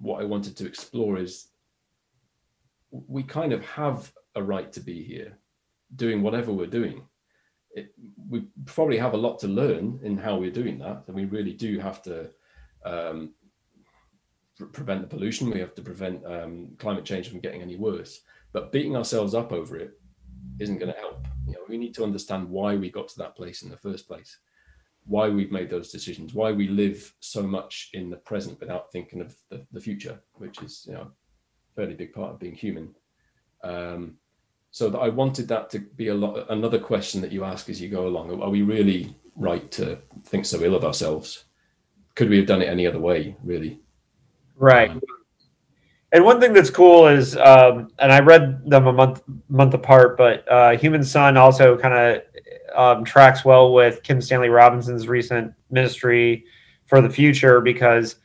what 0.00 0.20
i 0.20 0.24
wanted 0.24 0.56
to 0.56 0.66
explore 0.66 1.18
is 1.18 1.50
we 2.90 3.22
kind 3.22 3.52
of 3.52 3.64
have 3.64 4.12
a 4.34 4.42
right 4.42 4.72
to 4.72 4.80
be 4.80 5.02
here, 5.02 5.38
doing 5.96 6.22
whatever 6.22 6.52
we're 6.52 6.66
doing. 6.66 7.02
It, 7.72 7.92
we 8.28 8.46
probably 8.66 8.98
have 8.98 9.14
a 9.14 9.18
lot 9.18 9.38
to 9.40 9.48
learn 9.48 10.00
in 10.02 10.16
how 10.18 10.36
we're 10.36 10.50
doing 10.50 10.78
that, 10.78 11.04
and 11.06 11.14
we 11.14 11.24
really 11.24 11.52
do 11.52 11.78
have 11.78 12.02
to 12.02 12.30
um, 12.84 13.32
prevent 14.72 15.02
the 15.02 15.06
pollution. 15.06 15.50
We 15.50 15.60
have 15.60 15.74
to 15.76 15.82
prevent 15.82 16.24
um, 16.26 16.70
climate 16.78 17.04
change 17.04 17.28
from 17.28 17.40
getting 17.40 17.62
any 17.62 17.76
worse. 17.76 18.20
But 18.52 18.72
beating 18.72 18.96
ourselves 18.96 19.34
up 19.34 19.52
over 19.52 19.76
it 19.76 20.00
isn't 20.58 20.78
going 20.78 20.92
to 20.92 20.98
help. 20.98 21.26
You 21.46 21.54
know, 21.54 21.60
we 21.68 21.78
need 21.78 21.94
to 21.94 22.04
understand 22.04 22.48
why 22.48 22.74
we 22.74 22.90
got 22.90 23.08
to 23.08 23.18
that 23.18 23.36
place 23.36 23.62
in 23.62 23.70
the 23.70 23.76
first 23.76 24.08
place, 24.08 24.38
why 25.06 25.28
we've 25.28 25.52
made 25.52 25.70
those 25.70 25.90
decisions, 25.90 26.34
why 26.34 26.52
we 26.52 26.68
live 26.68 27.12
so 27.20 27.42
much 27.42 27.90
in 27.94 28.10
the 28.10 28.16
present 28.16 28.60
without 28.60 28.92
thinking 28.92 29.20
of 29.20 29.34
the, 29.48 29.64
the 29.72 29.80
future, 29.80 30.18
which 30.34 30.62
is 30.62 30.84
you 30.86 30.94
know 30.94 31.02
a 31.02 31.74
fairly 31.74 31.94
big 31.94 32.12
part 32.12 32.32
of 32.32 32.38
being 32.38 32.54
human. 32.54 32.94
Um, 33.62 34.16
so 34.70 34.88
that 34.88 34.98
I 34.98 35.08
wanted 35.08 35.48
that 35.48 35.68
to 35.70 35.80
be 35.80 36.08
a 36.08 36.14
lot 36.14 36.46
another 36.50 36.78
question 36.78 37.20
that 37.22 37.32
you 37.32 37.44
ask 37.44 37.68
as 37.68 37.80
you 37.80 37.88
go 37.88 38.06
along. 38.06 38.40
Are 38.40 38.50
we 38.50 38.62
really 38.62 39.14
right 39.36 39.68
to 39.72 39.98
think 40.24 40.46
so 40.46 40.62
ill 40.62 40.76
of 40.76 40.84
ourselves? 40.84 41.44
Could 42.14 42.30
we 42.30 42.36
have 42.36 42.46
done 42.46 42.62
it 42.62 42.68
any 42.68 42.86
other 42.86 43.00
way, 43.00 43.36
really? 43.42 43.80
Right. 44.56 44.90
Um, 44.90 45.00
and 46.12 46.24
one 46.24 46.40
thing 46.40 46.52
that's 46.52 46.70
cool 46.70 47.06
is, 47.06 47.36
um, 47.36 47.88
and 48.00 48.12
I 48.12 48.18
read 48.18 48.68
them 48.68 48.88
a 48.88 48.92
month 48.92 49.22
month 49.48 49.74
apart, 49.74 50.16
but 50.16 50.50
uh, 50.50 50.76
Human 50.76 51.04
Son 51.04 51.36
also 51.36 51.76
kind 51.76 51.94
of 51.94 52.22
um, 52.74 53.04
tracks 53.04 53.44
well 53.44 53.72
with 53.72 54.02
Kim 54.02 54.20
Stanley 54.20 54.48
Robinson's 54.48 55.08
recent 55.08 55.52
ministry 55.70 56.44
for 56.86 57.00
the 57.00 57.10
future 57.10 57.60
because 57.60 58.16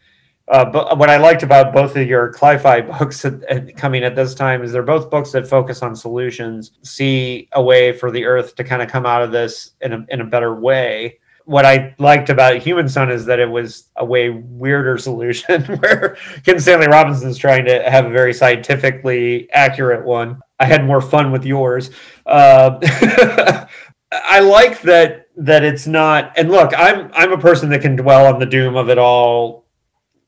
uh, 0.47 0.63
but 0.63 0.97
what 0.99 1.09
I 1.09 1.17
liked 1.17 1.41
about 1.41 1.73
both 1.73 1.95
of 1.95 2.07
your 2.07 2.31
Cli-Fi 2.31 2.81
books 2.99 3.25
at, 3.25 3.43
at, 3.43 3.75
coming 3.75 4.03
at 4.03 4.15
this 4.15 4.35
time 4.35 4.63
is 4.63 4.71
they're 4.71 4.83
both 4.83 5.09
books 5.09 5.31
that 5.31 5.47
focus 5.47 5.81
on 5.81 5.95
solutions, 5.95 6.71
see 6.83 7.49
a 7.53 7.63
way 7.63 7.91
for 7.91 8.11
the 8.11 8.25
Earth 8.25 8.55
to 8.55 8.63
kind 8.63 8.81
of 8.81 8.89
come 8.89 9.05
out 9.05 9.23
of 9.23 9.31
this 9.31 9.71
in 9.81 9.93
a, 9.93 10.05
in 10.09 10.21
a 10.21 10.25
better 10.25 10.53
way. 10.55 11.19
What 11.45 11.65
I 11.65 11.93
liked 11.99 12.29
about 12.29 12.57
Human 12.57 12.89
Son 12.89 13.11
is 13.11 13.25
that 13.25 13.39
it 13.39 13.49
was 13.49 13.89
a 13.97 14.05
way 14.05 14.29
weirder 14.29 14.97
solution 14.99 15.63
where 15.63 16.17
Kim 16.43 16.59
Stanley 16.59 16.87
Robinson's 16.87 17.37
trying 17.37 17.65
to 17.65 17.89
have 17.89 18.05
a 18.05 18.09
very 18.09 18.33
scientifically 18.33 19.51
accurate 19.51 20.05
one. 20.05 20.39
I 20.59 20.65
had 20.65 20.85
more 20.85 21.01
fun 21.01 21.31
with 21.31 21.45
yours. 21.45 21.91
Uh, 22.25 23.65
I 24.23 24.39
like 24.39 24.81
that 24.83 25.27
that 25.37 25.63
it's 25.63 25.87
not. 25.87 26.31
And 26.37 26.49
look, 26.49 26.71
I'm 26.77 27.11
I'm 27.13 27.31
a 27.31 27.37
person 27.37 27.69
that 27.69 27.81
can 27.81 27.95
dwell 27.95 28.25
on 28.31 28.39
the 28.39 28.45
doom 28.45 28.75
of 28.75 28.89
it 28.89 28.97
all 28.97 29.65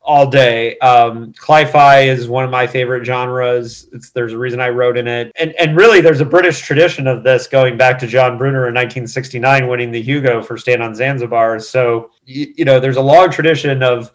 all 0.08 0.26
day. 0.30 0.78
Um, 0.80 1.34
Cli-Fi 1.34 2.00
is 2.04 2.30
one 2.30 2.46
of 2.46 2.50
my 2.50 2.66
favorite 2.66 3.06
genres. 3.06 3.90
It's, 3.92 4.10
there's 4.12 4.32
a 4.32 4.38
reason 4.38 4.62
I 4.62 4.70
wrote 4.70 4.98
in 4.98 5.08
it, 5.08 5.32
and 5.38 5.54
and 5.54 5.76
really, 5.76 6.02
there's 6.02 6.22
a 6.22 6.26
British 6.26 6.62
tradition 6.62 7.08
of 7.08 7.24
this 7.24 7.48
going 7.48 7.78
back 7.78 8.00
to 8.00 8.08
John 8.08 8.38
Brunner 8.38 8.68
in 8.68 8.74
1969 8.74 9.68
winning 9.68 9.92
the 9.92 10.02
Hugo 10.02 10.42
for 10.42 10.58
Stand 10.58 10.82
on 10.82 10.96
Zanzibar. 10.96 11.60
So 11.60 12.12
you, 12.26 12.54
you 12.58 12.66
know, 12.66 12.80
there's 12.80 12.98
a 12.98 13.02
long 13.02 13.30
tradition 13.30 13.84
of 13.84 14.12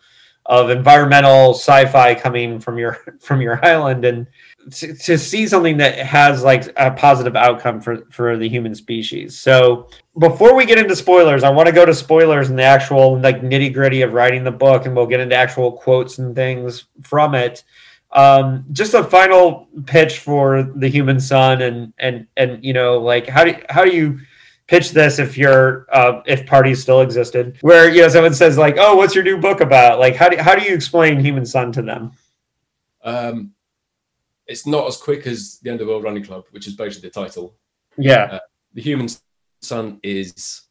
of 0.47 0.71
environmental 0.71 1.55
sci-fi 1.55 2.15
coming 2.15 2.59
from 2.59 2.79
your 2.79 2.99
from 3.21 3.41
your 3.41 3.65
island, 3.65 4.05
and 4.05 4.27
to, 4.71 4.95
to, 4.95 5.19
see 5.19 5.47
something 5.47 5.77
that 5.79 5.99
has 5.99 6.43
like 6.43 6.73
a 6.77 6.91
positive 6.93 7.37
outcome 7.37 7.81
for 7.81 8.05
for 8.11 8.37
the 8.37 8.49
human 8.49 8.75
species. 8.75 9.39
So 9.39 9.89
before 10.19 10.55
we 10.55 10.65
get 10.65 10.79
into 10.79 10.95
spoilers, 10.95 11.43
I 11.43 11.51
want 11.51 11.67
to 11.67 11.75
go 11.75 11.85
to 11.85 11.95
spoilers 11.95 12.51
and 12.51 12.59
the 12.59 12.63
actual 12.63 13.19
like 13.19 13.43
nitty 13.43 13.73
gritty 13.73 14.03
of 14.03 14.13
writing 14.13 14.45
the 14.45 14.53
book, 14.53 14.87
and 14.87 14.95
we'll 14.95 15.07
get 15.07 15.21
into 15.21 15.35
actual 15.35 15.73
quotes 15.73 16.19
and 16.19 16.35
things 16.35 16.85
from 17.03 17.35
it. 17.35 17.65
Um, 18.13 18.65
just 18.73 18.95
a 18.95 19.03
final 19.03 19.69
pitch 19.87 20.19
for 20.19 20.63
the 20.63 20.89
Human 20.89 21.19
Son, 21.19 21.63
and 21.63 21.93
and 21.99 22.27
and 22.37 22.65
you 22.65 22.73
know 22.73 22.99
like 22.99 23.27
how 23.27 23.45
do 23.45 23.55
how 23.69 23.85
do 23.85 23.91
you 23.91 24.21
pitch 24.69 24.93
this 24.93 25.19
if 25.19 25.37
you're 25.37 25.87
uh, 25.93 26.23
if 26.27 26.47
parties 26.47 26.81
still 26.81 27.01
existed 27.01 27.59
where 27.61 27.91
you 27.91 28.01
know 28.01 28.09
someone 28.09 28.33
says 28.33 28.57
like 28.57 28.77
oh 28.79 28.97
what's 28.97 29.15
your 29.15 29.25
new 29.25 29.37
book 29.37 29.61
about 29.61 29.99
like 29.99 30.15
how 30.15 30.29
do, 30.29 30.37
how 30.39 30.55
do 30.55 30.65
you 30.65 30.73
explain 30.73 31.19
human 31.21 31.45
son 31.45 31.73
to 31.73 31.83
them 31.83 32.13
um 33.05 33.53
it's 34.47 34.67
not 34.67 34.87
as 34.87 34.97
quick 34.97 35.27
as 35.27 35.59
the 35.63 35.71
End 35.71 35.81
of 35.81 35.87
the 35.87 35.93
World 35.93 36.05
Running 36.05 36.25
Club, 36.25 36.45
which 36.51 36.67
is 36.67 36.75
basically 36.75 37.09
the 37.09 37.15
title. 37.15 37.55
Yeah. 37.97 38.25
Uh, 38.25 38.39
the 38.75 38.83
Human 38.83 39.09
Son 39.61 40.01
is 40.03 40.63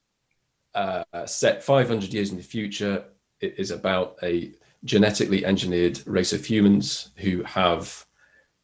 uh, 0.76 1.04
set 1.26 1.64
500 1.64 2.14
years 2.14 2.32
in 2.32 2.38
the 2.38 2.44
future. 2.44 3.06
It 3.40 3.56
is 3.58 3.72
about 3.72 4.18
a 4.24 4.52
genetically 4.84 5.46
engineered 5.46 6.02
race 6.08 6.34
of 6.34 6.46
humans 6.46 7.12
who 7.18 7.44
have 7.44 8.06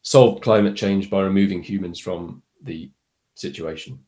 solved 0.01 0.43
climate 0.43 0.75
change 0.75 1.09
by 1.09 1.21
removing 1.21 1.61
humans 1.61 1.99
from 1.99 2.41
the 2.63 2.89
situation. 3.35 3.99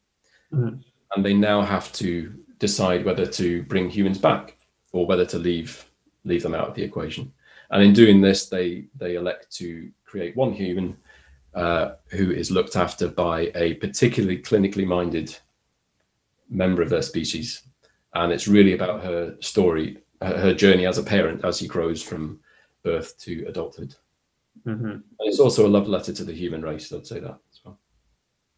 Mm-hmm. 0.53 0.77
And 1.15 1.25
they 1.25 1.33
now 1.33 1.61
have 1.61 1.91
to 1.93 2.33
decide 2.59 3.05
whether 3.05 3.25
to 3.25 3.63
bring 3.63 3.89
humans 3.89 4.17
back 4.17 4.57
or 4.91 5.05
whether 5.05 5.25
to 5.25 5.37
leave 5.37 5.85
leave 6.25 6.43
them 6.43 6.53
out 6.53 6.69
of 6.69 6.75
the 6.75 6.83
equation. 6.83 7.31
And 7.71 7.83
in 7.83 7.93
doing 7.93 8.21
this, 8.21 8.47
they 8.47 8.85
they 8.95 9.15
elect 9.15 9.51
to 9.57 9.91
create 10.09 10.35
one 10.35 10.51
human 10.51 10.97
uh, 11.53 11.91
who 12.07 12.31
is 12.31 12.51
looked 12.51 12.75
after 12.75 13.07
by 13.07 13.51
a 13.55 13.75
particularly 13.75 14.39
clinically 14.39 14.85
minded 14.85 15.35
member 16.49 16.81
of 16.81 16.89
their 16.89 17.01
species. 17.01 17.63
And 18.15 18.31
it's 18.31 18.47
really 18.47 18.73
about 18.73 19.03
her 19.03 19.35
story, 19.39 19.99
her 20.21 20.53
journey 20.53 20.87
as 20.87 20.97
a 20.97 21.03
parent 21.03 21.45
as 21.45 21.59
she 21.59 21.67
grows 21.67 22.01
from 22.01 22.39
birth 22.83 23.17
to 23.19 23.45
adulthood. 23.47 23.93
Mm-hmm. 24.65 24.97
It's 25.19 25.39
also 25.39 25.67
a 25.67 25.69
love 25.69 25.87
letter 25.87 26.11
to 26.13 26.23
the 26.23 26.33
human 26.33 26.63
race, 26.63 26.91
I'd 26.91 27.05
say 27.05 27.19
that 27.19 27.37
as 27.51 27.59
well. 27.63 27.79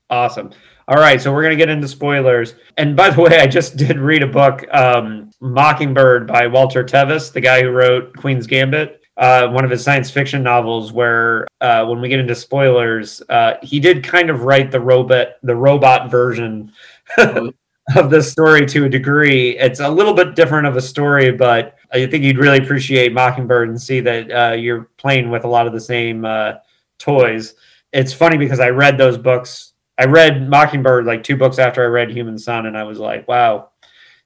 Awesome. 0.09 0.51
All 0.87 0.97
right, 0.97 1.21
so 1.21 1.33
we're 1.33 1.43
going 1.43 1.57
to 1.57 1.61
get 1.61 1.69
into 1.69 1.87
spoilers. 1.87 2.55
And 2.77 2.95
by 2.95 3.09
the 3.09 3.21
way, 3.21 3.39
I 3.39 3.47
just 3.47 3.77
did 3.77 3.97
read 3.97 4.23
a 4.23 4.27
book, 4.27 4.65
um, 4.73 5.31
Mockingbird 5.41 6.27
by 6.27 6.47
Walter 6.47 6.83
Tevis, 6.83 7.29
the 7.29 7.41
guy 7.41 7.61
who 7.61 7.69
wrote 7.69 8.15
Queen's 8.17 8.47
Gambit 8.47 9.00
uh, 9.17 9.47
one 9.49 9.65
of 9.65 9.71
his 9.71 9.83
science 9.83 10.09
fiction 10.09 10.41
novels, 10.41 10.91
where 10.91 11.47
uh, 11.59 11.85
when 11.85 12.01
we 12.01 12.09
get 12.09 12.19
into 12.19 12.35
spoilers, 12.35 13.21
uh, 13.29 13.55
he 13.61 13.79
did 13.79 14.03
kind 14.03 14.29
of 14.29 14.43
write 14.43 14.71
the 14.71 14.79
robot 14.79 15.33
the 15.43 15.55
robot 15.55 16.09
version 16.09 16.71
of 17.17 18.09
this 18.09 18.31
story 18.31 18.65
to 18.65 18.85
a 18.85 18.89
degree. 18.89 19.57
It's 19.57 19.79
a 19.79 19.89
little 19.89 20.13
bit 20.13 20.35
different 20.35 20.67
of 20.67 20.77
a 20.77 20.81
story, 20.81 21.31
but 21.31 21.77
I 21.91 22.05
think 22.05 22.23
you'd 22.23 22.37
really 22.37 22.59
appreciate 22.59 23.13
Mockingbird 23.13 23.69
and 23.69 23.81
see 23.81 23.99
that 24.01 24.31
uh, 24.31 24.53
you're 24.53 24.89
playing 24.97 25.29
with 25.29 25.43
a 25.43 25.47
lot 25.47 25.67
of 25.67 25.73
the 25.73 25.79
same 25.79 26.23
uh, 26.23 26.53
toys. 26.97 27.55
It's 27.91 28.13
funny 28.13 28.37
because 28.37 28.59
I 28.59 28.69
read 28.69 28.97
those 28.97 29.17
books. 29.17 29.73
I 29.97 30.05
read 30.05 30.49
Mockingbird 30.49 31.05
like 31.05 31.23
two 31.23 31.35
books 31.35 31.59
after 31.59 31.83
I 31.83 31.87
read 31.87 32.11
Human 32.11 32.37
Son, 32.37 32.65
and 32.65 32.77
I 32.77 32.83
was 32.83 32.97
like, 32.97 33.27
wow, 33.27 33.70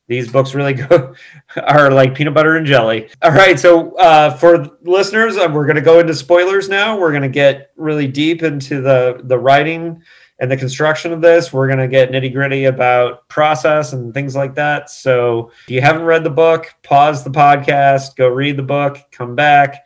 these 0.08 0.32
books 0.32 0.54
really 0.54 0.74
go 0.74 1.14
are 1.68 1.92
like 1.92 2.16
peanut 2.16 2.34
butter 2.34 2.58
and 2.58 2.66
jelly. 2.66 3.10
All 3.22 3.32
right, 3.32 3.60
so 3.60 3.96
uh, 3.98 4.36
for 4.38 4.70
listeners, 4.84 5.38
uh, 5.38 5.50
we're 5.52 5.66
going 5.66 5.76
to 5.76 5.82
go 5.82 6.00
into 6.00 6.14
spoilers 6.14 6.70
now. 6.70 6.98
We're 6.98 7.12
going 7.12 7.24
to 7.24 7.30
get 7.30 7.72
really 7.76 8.08
deep 8.08 8.44
into 8.44 8.82
the 8.82 9.22
the 9.24 9.38
writing 9.38 10.02
and 10.40 10.52
the 10.52 10.58
construction 10.58 11.14
of 11.14 11.22
this. 11.22 11.54
We're 11.54 11.68
going 11.68 11.80
to 11.80 11.88
get 11.88 12.12
nitty 12.12 12.34
gritty 12.34 12.66
about 12.66 13.28
process 13.30 13.94
and 13.94 14.14
things 14.14 14.36
like 14.36 14.56
that. 14.56 14.90
So 14.90 15.52
if 15.64 15.72
you 15.72 15.82
haven't 15.82 16.04
read 16.04 16.24
the 16.24 16.30
book, 16.30 16.74
pause 16.84 17.24
the 17.24 17.30
podcast, 17.30 18.16
go 18.16 18.28
read 18.28 18.58
the 18.58 18.64
book, 18.64 19.00
come 19.12 19.36
back. 19.36 19.84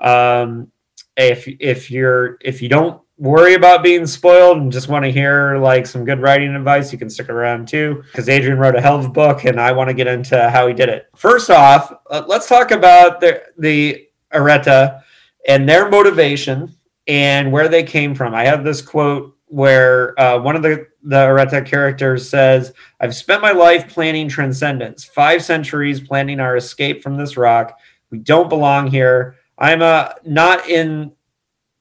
Um, 0.00 0.70
if 1.16 1.46
if 1.60 1.90
you're 1.90 2.38
if 2.40 2.62
you 2.62 2.68
don't 2.68 3.00
worry 3.22 3.54
about 3.54 3.84
being 3.84 4.04
spoiled 4.04 4.56
and 4.58 4.72
just 4.72 4.88
want 4.88 5.04
to 5.04 5.12
hear 5.12 5.56
like 5.58 5.86
some 5.86 6.04
good 6.04 6.20
writing 6.20 6.56
advice, 6.56 6.92
you 6.92 6.98
can 6.98 7.08
stick 7.08 7.28
around 7.28 7.68
too 7.68 8.02
because 8.10 8.28
Adrian 8.28 8.58
wrote 8.58 8.74
a 8.74 8.80
hell 8.80 8.98
of 8.98 9.04
a 9.04 9.08
book 9.08 9.44
and 9.44 9.60
I 9.60 9.70
want 9.70 9.88
to 9.88 9.94
get 9.94 10.08
into 10.08 10.50
how 10.50 10.66
he 10.66 10.74
did 10.74 10.88
it. 10.88 11.06
First 11.14 11.48
off, 11.48 11.94
uh, 12.10 12.24
let's 12.26 12.48
talk 12.48 12.72
about 12.72 13.20
the 13.20 13.44
the 13.58 14.08
Areta 14.34 15.02
and 15.46 15.68
their 15.68 15.88
motivation 15.88 16.74
and 17.06 17.52
where 17.52 17.68
they 17.68 17.84
came 17.84 18.12
from. 18.12 18.34
I 18.34 18.44
have 18.44 18.64
this 18.64 18.82
quote 18.82 19.36
where 19.46 20.18
uh, 20.20 20.40
one 20.40 20.56
of 20.56 20.62
the 20.62 20.88
the 21.04 21.16
Areta 21.16 21.64
characters 21.64 22.28
says, 22.28 22.72
"I've 22.98 23.14
spent 23.14 23.40
my 23.40 23.52
life 23.52 23.88
planning 23.88 24.28
transcendence, 24.28 25.04
five 25.04 25.44
centuries 25.44 26.00
planning 26.00 26.40
our 26.40 26.56
escape 26.56 27.04
from 27.04 27.16
this 27.16 27.36
rock. 27.36 27.78
We 28.10 28.18
don't 28.18 28.48
belong 28.48 28.88
here. 28.88 29.36
I'm 29.58 29.80
uh, 29.80 30.14
not 30.24 30.68
in 30.68 31.12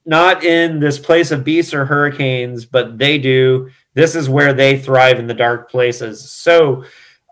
not 0.06 0.44
in 0.44 0.80
this 0.80 1.00
place 1.00 1.32
of 1.32 1.44
beasts 1.44 1.74
or 1.74 1.86
hurricanes, 1.86 2.66
but 2.66 2.98
they 2.98 3.18
do. 3.18 3.70
This 3.94 4.16
is 4.16 4.30
where 4.30 4.54
they 4.54 4.80
thrive 4.80 5.20
in 5.20 5.28
the 5.28 5.34
dark 5.34 5.70
places. 5.70 6.30
So." 6.30 6.84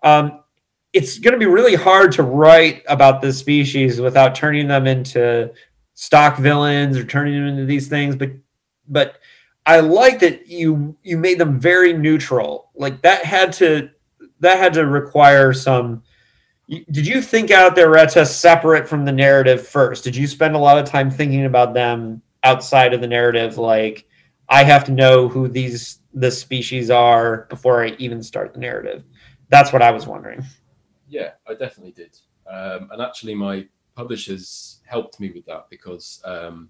Um, 0.01 0.43
it's 0.91 1.19
going 1.19 1.33
to 1.33 1.37
be 1.39 1.45
really 1.45 1.75
hard 1.75 2.11
to 2.13 2.23
write 2.23 2.81
about 2.87 3.21
this 3.21 3.37
species 3.37 4.01
without 4.01 4.33
turning 4.33 4.67
them 4.67 4.87
into 4.87 5.51
stock 5.93 6.37
villains 6.37 6.97
or 6.97 7.03
turning 7.03 7.35
them 7.35 7.45
into 7.45 7.65
these 7.65 7.87
things 7.87 8.15
but 8.15 8.31
but 8.87 9.19
I 9.65 9.81
like 9.81 10.19
that 10.19 10.47
you 10.47 10.97
you 11.03 11.17
made 11.17 11.37
them 11.37 11.59
very 11.59 11.93
neutral. 11.93 12.71
Like 12.75 13.01
that 13.03 13.23
had 13.23 13.53
to 13.53 13.91
that 14.39 14.57
had 14.57 14.73
to 14.73 14.85
require 14.85 15.53
some. 15.53 16.03
Did 16.67 17.07
you 17.07 17.21
think 17.21 17.51
out 17.51 17.75
their 17.75 17.89
Reta 17.89 18.25
separate 18.25 18.87
from 18.87 19.05
the 19.05 19.11
narrative 19.11 19.67
first? 19.67 20.03
Did 20.03 20.15
you 20.15 20.27
spend 20.27 20.55
a 20.55 20.59
lot 20.59 20.77
of 20.77 20.85
time 20.85 21.09
thinking 21.09 21.45
about 21.45 21.73
them 21.73 22.21
outside 22.43 22.93
of 22.93 23.01
the 23.01 23.07
narrative? 23.07 23.57
Like 23.57 24.07
I 24.47 24.63
have 24.63 24.83
to 24.85 24.91
know 24.91 25.27
who 25.27 25.47
these 25.47 25.99
the 26.13 26.31
species 26.31 26.89
are 26.89 27.45
before 27.49 27.83
I 27.83 27.89
even 27.99 28.23
start 28.23 28.53
the 28.53 28.59
narrative. 28.59 29.03
That's 29.49 29.71
what 29.71 29.81
I 29.81 29.91
was 29.91 30.07
wondering. 30.07 30.43
Yeah, 31.07 31.31
I 31.47 31.53
definitely 31.53 31.91
did. 31.91 32.17
Um, 32.49 32.89
and 32.91 33.01
actually, 33.01 33.35
my 33.35 33.67
publishers 33.95 34.81
helped 34.85 35.19
me 35.19 35.31
with 35.31 35.45
that 35.45 35.67
because 35.69 36.21
um, 36.25 36.69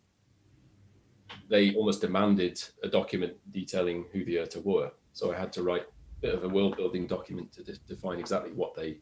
they 1.50 1.74
almost 1.76 2.02
demanded 2.02 2.62
a 2.84 2.88
document 2.88 3.34
detailing 3.52 4.06
who 4.12 4.26
the 4.26 4.36
Erta 4.38 4.64
were. 4.64 4.92
So 5.14 5.34
I 5.34 5.38
had 5.38 5.54
to 5.54 5.64
write 5.64 5.84
a 5.84 6.22
bit 6.22 6.34
of 6.34 6.44
a 6.44 6.50
world 6.50 6.76
building 6.78 7.08
document 7.08 7.52
to 7.54 7.64
de- 7.64 7.78
define 7.88 8.20
exactly 8.20 8.52
what 8.52 8.76
they 8.76 9.00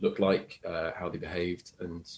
looked 0.00 0.20
like, 0.20 0.60
uh, 0.66 0.90
how 0.96 1.08
they 1.08 1.18
behaved. 1.18 1.72
And 1.80 2.08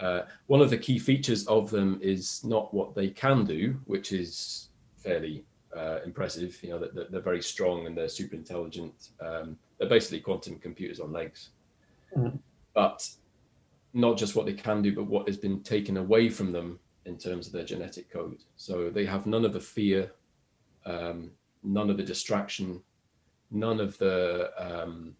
uh, 0.00 0.22
one 0.46 0.60
of 0.60 0.70
the 0.70 0.78
key 0.78 0.98
features 0.98 1.46
of 1.46 1.70
them 1.70 1.98
is 2.02 2.42
not 2.44 2.72
what 2.74 2.94
they 2.94 3.08
can 3.08 3.44
do, 3.44 3.78
which 3.84 4.12
is 4.12 4.68
fairly 4.96 5.44
uh, 5.76 5.98
impressive. 6.04 6.58
You 6.62 6.70
know, 6.70 6.78
that, 6.78 7.10
they're 7.10 7.20
very 7.20 7.42
strong 7.42 7.86
and 7.86 7.96
they're 7.96 8.08
super 8.08 8.36
intelligent. 8.36 9.10
Um, 9.20 9.58
they're 9.78 9.88
basically 9.88 10.20
quantum 10.20 10.58
computers 10.58 11.00
on 11.00 11.12
legs. 11.12 11.50
Mm-hmm. 12.16 12.36
But 12.74 13.08
not 13.94 14.16
just 14.16 14.34
what 14.34 14.46
they 14.46 14.54
can 14.54 14.82
do, 14.82 14.94
but 14.94 15.04
what 15.04 15.26
has 15.28 15.36
been 15.36 15.62
taken 15.62 15.96
away 15.96 16.28
from 16.30 16.52
them 16.52 16.78
in 17.04 17.18
terms 17.18 17.46
of 17.46 17.52
their 17.52 17.64
genetic 17.64 18.10
code. 18.10 18.42
So 18.56 18.90
they 18.90 19.04
have 19.04 19.26
none 19.26 19.44
of 19.44 19.52
the 19.52 19.60
fear, 19.60 20.12
um, 20.86 21.30
none 21.62 21.90
of 21.90 21.96
the 21.96 22.02
distraction, 22.02 22.80
none 23.50 23.80
of 23.80 23.98
the 23.98 24.50
um, 24.58 25.14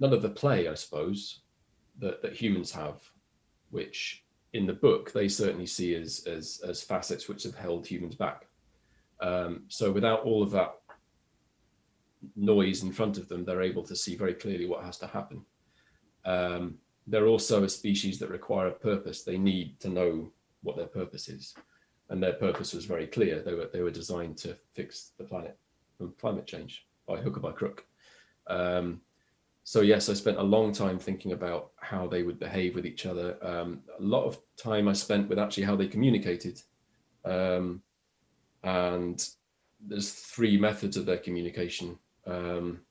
none 0.00 0.12
of 0.12 0.22
the 0.22 0.28
play, 0.28 0.68
I 0.68 0.74
suppose, 0.74 1.40
that, 2.00 2.20
that 2.22 2.34
humans 2.34 2.72
have, 2.72 3.00
which 3.74 4.24
in 4.54 4.66
the 4.66 4.72
book 4.72 5.12
they 5.12 5.28
certainly 5.28 5.66
see 5.66 5.94
as 5.94 6.24
as, 6.26 6.62
as 6.66 6.82
facets 6.82 7.28
which 7.28 7.42
have 7.42 7.56
held 7.56 7.86
humans 7.86 8.14
back. 8.14 8.46
Um, 9.20 9.64
so 9.68 9.92
without 9.92 10.20
all 10.24 10.42
of 10.42 10.50
that 10.52 10.74
noise 12.36 12.82
in 12.82 12.92
front 12.92 13.18
of 13.18 13.28
them, 13.28 13.44
they're 13.44 13.62
able 13.70 13.82
to 13.84 13.96
see 13.96 14.16
very 14.16 14.34
clearly 14.34 14.66
what 14.66 14.84
has 14.84 14.98
to 14.98 15.06
happen. 15.06 15.44
Um, 16.24 16.78
they're 17.06 17.26
also 17.26 17.64
a 17.64 17.68
species 17.68 18.18
that 18.18 18.30
require 18.30 18.68
a 18.68 18.72
purpose. 18.90 19.22
They 19.22 19.38
need 19.38 19.78
to 19.80 19.88
know 19.88 20.32
what 20.62 20.76
their 20.76 20.86
purpose 20.86 21.28
is. 21.28 21.54
And 22.08 22.22
their 22.22 22.32
purpose 22.34 22.72
was 22.74 22.84
very 22.86 23.06
clear. 23.06 23.40
They 23.40 23.54
were 23.54 23.68
they 23.72 23.82
were 23.82 23.90
designed 23.90 24.36
to 24.38 24.56
fix 24.74 25.12
the 25.18 25.24
planet 25.24 25.56
from 25.96 26.14
climate 26.20 26.46
change 26.46 26.86
by 27.06 27.16
hook 27.16 27.36
or 27.36 27.40
by 27.40 27.52
crook. 27.52 27.84
Um, 28.46 29.00
so 29.64 29.80
yes, 29.80 30.08
I 30.10 30.14
spent 30.14 30.36
a 30.36 30.42
long 30.42 30.72
time 30.72 30.98
thinking 30.98 31.32
about 31.32 31.70
how 31.80 32.06
they 32.06 32.22
would 32.22 32.38
behave 32.38 32.74
with 32.74 32.86
each 32.86 33.06
other. 33.06 33.36
Um, 33.42 33.80
a 33.98 34.02
lot 34.02 34.24
of 34.24 34.38
time 34.56 34.88
I 34.88 34.92
spent 34.92 35.28
with 35.28 35.38
actually 35.38 35.64
how 35.64 35.74
they 35.74 35.88
communicated. 35.88 36.60
Um, 37.24 37.82
and 38.62 39.26
there's 39.80 40.12
three 40.12 40.58
methods 40.58 40.98
of 40.98 41.06
their 41.06 41.18
communication. 41.18 41.98
Um, 42.26 42.82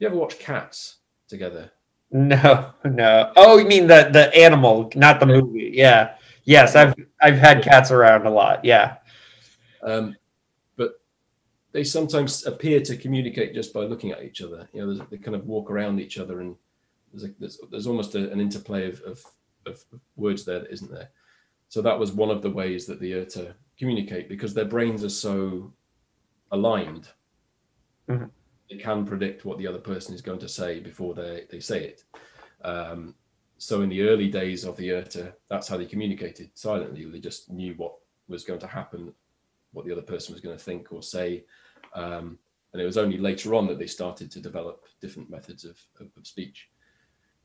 you 0.00 0.06
ever 0.08 0.16
watch 0.16 0.38
Cats 0.38 0.96
together? 1.28 1.70
No, 2.10 2.72
no. 2.84 3.32
Oh, 3.36 3.58
you 3.58 3.66
mean 3.66 3.86
the 3.86 4.10
the 4.12 4.34
animal, 4.34 4.90
not 4.96 5.20
the 5.20 5.26
movie? 5.26 5.70
Yeah. 5.72 6.16
Yes, 6.42 6.74
I've 6.74 6.94
I've 7.22 7.38
had 7.38 7.62
cats 7.62 7.92
around 7.92 8.26
a 8.26 8.30
lot. 8.30 8.64
Yeah. 8.64 8.96
Um, 9.82 10.16
they 11.72 11.84
sometimes 11.84 12.46
appear 12.46 12.80
to 12.80 12.96
communicate 12.96 13.54
just 13.54 13.72
by 13.72 13.80
looking 13.80 14.10
at 14.10 14.22
each 14.22 14.42
other. 14.42 14.68
You 14.72 14.86
know, 14.86 15.06
they 15.10 15.18
kind 15.18 15.36
of 15.36 15.46
walk 15.46 15.70
around 15.70 16.00
each 16.00 16.18
other, 16.18 16.40
and 16.40 16.56
there's 17.12 17.24
a, 17.24 17.34
there's, 17.38 17.60
there's 17.70 17.86
almost 17.86 18.14
a, 18.14 18.30
an 18.30 18.40
interplay 18.40 18.88
of, 18.88 19.00
of, 19.02 19.24
of 19.66 19.84
words 20.16 20.44
there 20.44 20.60
that 20.60 20.72
isn't 20.72 20.90
there. 20.90 21.10
So 21.68 21.80
that 21.82 21.98
was 21.98 22.12
one 22.12 22.30
of 22.30 22.42
the 22.42 22.50
ways 22.50 22.86
that 22.86 23.00
the 23.00 23.12
Erta 23.12 23.54
communicate 23.78 24.28
because 24.28 24.52
their 24.52 24.64
brains 24.64 25.04
are 25.04 25.08
so 25.08 25.72
aligned. 26.50 27.08
Mm-hmm. 28.08 28.26
They 28.68 28.76
can 28.76 29.06
predict 29.06 29.44
what 29.44 29.58
the 29.58 29.66
other 29.66 29.78
person 29.78 30.14
is 30.14 30.22
going 30.22 30.40
to 30.40 30.48
say 30.48 30.80
before 30.80 31.14
they, 31.14 31.44
they 31.50 31.60
say 31.60 31.84
it. 31.84 32.04
Um, 32.64 33.14
so 33.58 33.82
in 33.82 33.88
the 33.88 34.02
early 34.02 34.28
days 34.28 34.64
of 34.64 34.76
the 34.76 34.88
Erta, 34.88 35.32
that's 35.48 35.68
how 35.68 35.76
they 35.76 35.86
communicated 35.86 36.50
silently. 36.54 37.04
They 37.04 37.20
just 37.20 37.50
knew 37.50 37.74
what 37.74 37.94
was 38.26 38.44
going 38.44 38.60
to 38.60 38.66
happen, 38.66 39.12
what 39.72 39.86
the 39.86 39.92
other 39.92 40.02
person 40.02 40.32
was 40.32 40.40
going 40.40 40.56
to 40.56 40.64
think 40.64 40.92
or 40.92 41.02
say. 41.02 41.44
Um, 41.94 42.38
and 42.72 42.80
it 42.80 42.84
was 42.84 42.96
only 42.96 43.18
later 43.18 43.54
on 43.54 43.66
that 43.66 43.78
they 43.78 43.86
started 43.86 44.30
to 44.30 44.40
develop 44.40 44.86
different 45.00 45.30
methods 45.30 45.64
of, 45.64 45.78
of, 46.00 46.08
of 46.16 46.26
speech. 46.26 46.68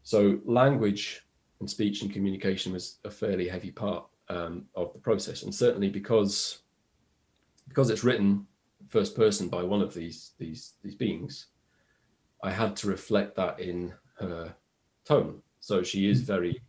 So 0.04 0.40
language 0.46 1.26
and 1.60 1.70
speech 1.70 2.02
and 2.02 2.14
communication 2.14 2.74
was 2.74 3.00
a 3.06 3.10
fairly 3.10 3.48
heavy 3.48 3.72
part 3.72 4.06
um, 4.30 4.66
of 4.76 4.94
the 4.94 5.00
process, 5.00 5.44
and 5.44 5.54
certainly 5.54 5.90
because 5.90 6.60
because 7.68 7.90
it's 7.90 8.04
written 8.04 8.46
first 8.90 9.16
person 9.16 9.50
by 9.50 9.64
one 9.64 9.82
of 9.82 9.94
these 9.94 10.34
these 10.38 10.74
these 10.84 10.96
beings, 10.96 11.48
I 12.44 12.52
had 12.52 12.76
to 12.78 12.88
reflect 12.88 13.36
that 13.36 13.60
in 13.60 13.94
her 14.20 14.54
tone 15.06 15.42
so 15.66 15.82
she 15.82 16.08
is 16.08 16.22
very, 16.22 16.62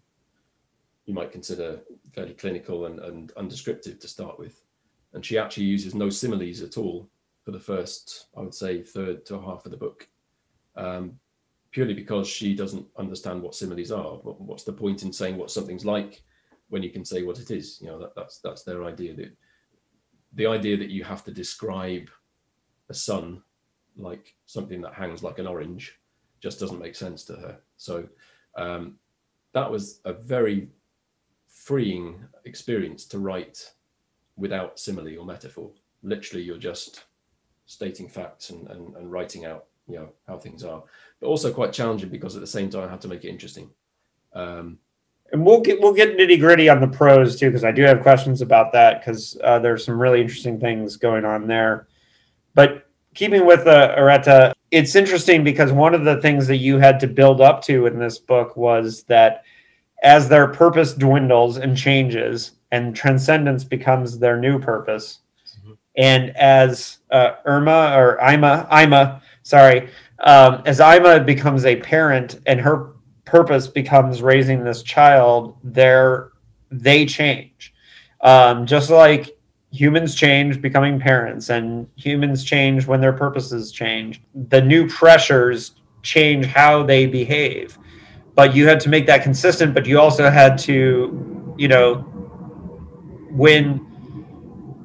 you 1.05 1.13
might 1.13 1.31
consider 1.31 1.81
fairly 2.15 2.33
clinical 2.33 2.87
and, 2.87 2.99
and 3.01 3.31
undescriptive 3.33 3.99
to 3.99 4.09
start 4.09 4.39
with. 4.39 4.63
And 5.13 5.23
she 5.23 5.37
actually 5.37 5.65
uses 5.65 5.95
no 5.95 6.09
similes 6.09 6.63
at 6.63 6.79
all 6.79 7.07
for 7.47 7.53
the 7.53 7.61
first, 7.61 8.27
I 8.37 8.41
would 8.41 8.53
say, 8.53 8.83
third 8.83 9.25
to 9.27 9.41
half 9.41 9.65
of 9.65 9.71
the 9.71 9.77
book, 9.77 10.09
um, 10.75 11.13
purely 11.71 11.95
because 11.95 12.27
she 12.27 12.57
doesn't 12.57 12.85
understand 12.99 13.41
what 13.41 13.55
similes 13.55 13.93
are. 13.93 14.15
What's 14.17 14.65
the 14.65 14.73
point 14.73 15.05
in 15.05 15.13
saying 15.13 15.37
what 15.37 15.53
something's 15.53 15.85
like 15.85 16.25
when 16.71 16.83
you 16.83 16.91
can 16.91 17.05
say 17.05 17.23
what 17.23 17.39
it 17.39 17.53
is? 17.53 17.79
You 17.81 17.87
know, 17.87 18.01
that, 18.01 18.17
that's 18.17 18.41
that's 18.41 18.65
their 18.65 18.83
idea. 18.83 19.15
That 19.15 19.37
the 20.33 20.49
idea 20.49 20.77
that 20.77 20.91
you 20.91 21.05
have 21.05 21.23
to 21.23 21.31
describe 21.31 22.11
a 22.89 22.95
sun 22.95 23.45
like 23.97 24.35
something 24.47 24.81
that 24.81 24.95
hangs 24.95 25.23
like 25.23 25.39
an 25.39 25.47
orange 25.47 26.01
just 26.41 26.59
doesn't 26.59 26.81
make 26.81 26.97
sense 26.97 27.23
to 27.27 27.35
her. 27.35 27.61
So 27.77 28.09
um, 28.57 28.97
that 29.53 29.71
was 29.71 30.01
a 30.05 30.13
very 30.13 30.69
freeing 31.47 32.25
experience 32.45 33.05
to 33.05 33.21
write 33.21 33.71
without 34.35 34.81
simile 34.81 35.21
or 35.21 35.25
metaphor. 35.25 35.71
Literally, 36.03 36.43
you're 36.43 36.59
just 36.59 37.05
stating 37.67 38.09
facts 38.09 38.51
and, 38.51 38.69
and, 38.69 38.95
and 38.97 39.11
writing 39.11 39.45
out 39.45 39.67
you 39.89 39.97
know 39.97 40.09
how 40.27 40.37
things 40.37 40.65
are, 40.65 40.83
but 41.21 41.27
also 41.27 41.53
quite 41.53 41.73
challenging 41.73 42.09
because 42.09 42.35
at 42.35 42.41
the 42.41 42.47
same 42.47 42.71
time 42.71 42.89
I 42.89 42.91
have 42.91 43.01
to 43.01 43.09
make 43.09 43.25
it 43.25 43.29
interesting. 43.29 43.71
Um, 44.33 44.79
and 45.33 45.45
we'll 45.45 45.61
get 45.61 45.81
we'll 45.81 45.95
get 45.95 46.17
nitty 46.17 46.41
gritty 46.41 46.69
on 46.69 46.81
the 46.81 46.89
prose 46.89 47.39
too 47.39 47.49
because 47.49 47.65
I 47.65 47.73
do 47.73 47.83
have 47.83 48.03
questions 48.03 48.43
about 48.43 48.73
that 48.73 49.01
because 49.01 49.37
uh, 49.43 49.59
there's 49.59 49.85
some 49.85 50.01
really 50.01 50.21
interesting 50.21 50.59
things 50.61 50.97
going 50.97 51.25
on 51.25 51.47
there. 51.47 51.89
But 52.55 52.89
keeping 53.15 53.47
with 53.47 53.67
uh, 53.67 53.95
Areta, 53.97 54.53
it's 54.71 54.95
interesting 54.95 55.45
because 55.45 55.73
one 55.73 55.95
of 55.95 56.05
the 56.05 56.21
things 56.21 56.47
that 56.47 56.57
you 56.57 56.79
had 56.79 57.01
to 57.01 57.07
build 57.07 57.41
up 57.41 57.63
to 57.63 57.87
in 57.87 57.99
this 57.99 58.19
book 58.19 58.57
was 58.57 59.03
that 59.05 59.45
as 60.03 60.29
their 60.29 60.49
purpose 60.49 60.95
dwindles 60.95 61.57
and 61.57 61.77
changes 61.77 62.53
and 62.71 62.95
transcendence 62.95 63.65
becomes 63.65 64.19
their 64.19 64.39
new 64.39 64.59
purpose. 64.59 65.21
And 65.97 66.37
as 66.37 66.99
uh, 67.11 67.33
irma 67.45 67.95
or 67.97 68.19
ima 68.19 68.67
ima 68.71 69.23
sorry 69.43 69.89
um, 70.21 70.63
as 70.67 70.81
ima 70.81 71.21
becomes 71.21 71.65
a 71.65 71.77
parent 71.77 72.41
and 72.47 72.61
her 72.61 72.93
purpose 73.25 73.67
becomes 73.67 74.23
raising 74.23 74.65
this 74.65 74.83
child 74.83 75.57
they're 75.63 76.31
they 76.71 77.07
change. 77.07 77.75
Um, 78.21 78.67
just 78.67 78.91
like 78.91 79.37
humans 79.71 80.15
change 80.15 80.61
becoming 80.63 80.99
parents 80.99 81.51
and 81.51 81.87
humans 81.97 82.45
change 82.45 82.87
when 82.87 83.01
their 83.01 83.13
purposes 83.13 83.73
change 83.73 84.23
the 84.49 84.61
new 84.61 84.89
pressures 84.89 85.73
change 86.03 86.47
how 86.47 86.83
they 86.83 87.07
behave. 87.07 87.79
But 88.35 88.55
you 88.55 88.67
had 88.67 88.81
to 88.81 88.89
make 88.89 89.07
that 89.07 89.23
consistent 89.23 89.75
but 89.75 89.87
you 89.87 90.01
also 90.01 90.31
had 90.31 90.57
to 90.59 91.55
you 91.59 91.69
know 91.69 91.97
when 93.31 93.79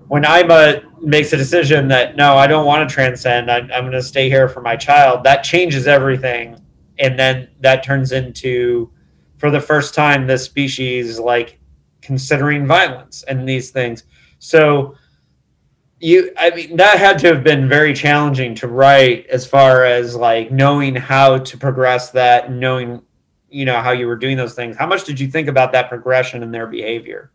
when 0.07 0.25
ima 0.25 0.81
makes 1.01 1.33
a 1.33 1.37
decision 1.37 1.87
that 1.87 2.15
no 2.15 2.37
i 2.37 2.45
don't 2.45 2.65
want 2.65 2.87
to 2.87 2.93
transcend 2.93 3.49
I, 3.49 3.57
i'm 3.57 3.83
going 3.83 3.91
to 3.91 4.03
stay 4.03 4.29
here 4.29 4.47
for 4.47 4.61
my 4.61 4.75
child 4.75 5.23
that 5.23 5.43
changes 5.43 5.87
everything. 5.87 6.61
And 6.99 7.17
then 7.17 7.49
that 7.61 7.83
turns 7.83 8.11
into 8.11 8.91
for 9.37 9.49
the 9.49 9.59
first 9.59 9.95
time 9.95 10.27
this 10.27 10.43
species 10.43 11.19
like 11.19 11.59
considering 12.01 12.67
violence 12.67 13.23
and 13.23 13.47
these 13.47 13.71
things. 13.71 14.03
So 14.39 14.95
you 15.99 16.31
I 16.37 16.51
mean 16.51 16.77
that 16.77 16.99
had 16.99 17.19
to 17.19 17.27
have 17.27 17.43
been 17.43 17.67
very 17.67 17.93
challenging 17.93 18.55
to 18.55 18.67
write 18.67 19.27
as 19.27 19.45
far 19.45 19.83
as 19.83 20.15
like 20.15 20.51
knowing 20.51 20.95
how 20.95 21.39
to 21.39 21.57
progress 21.57 22.11
that 22.11 22.51
knowing 22.51 23.01
you 23.49 23.65
know 23.65 23.81
how 23.81 23.91
you 23.91 24.07
were 24.07 24.15
doing 24.15 24.37
those 24.37 24.53
things. 24.53 24.77
How 24.77 24.87
much 24.87 25.03
did 25.03 25.19
you 25.19 25.27
think 25.27 25.47
about 25.47 25.71
that 25.73 25.89
progression 25.89 26.43
in 26.43 26.51
their 26.51 26.67
behavior? 26.67 27.31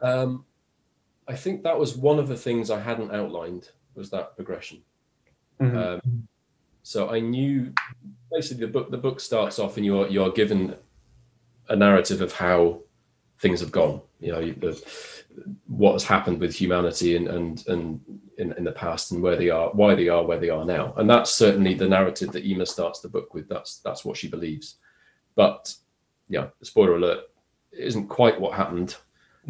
Um, 0.00 0.44
i 1.32 1.36
think 1.36 1.62
that 1.62 1.78
was 1.78 1.96
one 1.96 2.18
of 2.18 2.28
the 2.28 2.36
things 2.36 2.70
i 2.70 2.80
hadn't 2.80 3.12
outlined 3.12 3.70
was 3.94 4.10
that 4.10 4.34
progression. 4.36 4.82
Mm-hmm. 5.60 5.76
um, 5.76 6.28
so 6.82 7.10
i 7.10 7.20
knew 7.20 7.72
basically 8.30 8.66
the 8.66 8.72
book 8.72 8.90
the 8.90 8.98
book 8.98 9.20
starts 9.20 9.58
off 9.58 9.76
and 9.76 9.86
you're 9.86 10.08
you're 10.08 10.32
given 10.32 10.74
a 11.68 11.76
narrative 11.76 12.20
of 12.20 12.32
how 12.32 12.80
things 13.38 13.60
have 13.60 13.72
gone. 13.72 14.00
You 14.20 14.32
know 14.32 14.52
the, 14.52 14.72
what 15.66 15.92
has 15.92 16.04
happened 16.04 16.38
with 16.40 16.54
humanity 16.54 17.16
and 17.16 17.28
and 17.28 17.66
and 17.66 18.00
in, 18.38 18.52
in 18.52 18.64
the 18.64 18.72
past 18.72 19.12
and 19.12 19.22
where 19.22 19.36
they 19.36 19.50
are 19.50 19.70
why 19.70 19.94
they 19.94 20.08
are 20.08 20.24
where 20.24 20.38
they 20.38 20.50
are 20.50 20.64
now. 20.64 20.94
And 20.96 21.10
that's 21.10 21.32
certainly 21.32 21.74
the 21.74 21.88
narrative 21.88 22.32
that 22.32 22.44
Ima 22.44 22.66
starts 22.66 23.00
the 23.00 23.08
book 23.08 23.34
with. 23.34 23.48
That's 23.48 23.78
that's 23.78 24.04
what 24.04 24.16
she 24.16 24.28
believes. 24.28 24.76
But 25.34 25.74
yeah 26.28 26.46
spoiler 26.62 26.96
alert 26.96 27.24
it 27.72 27.84
isn't 27.84 28.08
quite 28.08 28.40
what 28.40 28.54
happened 28.54 28.96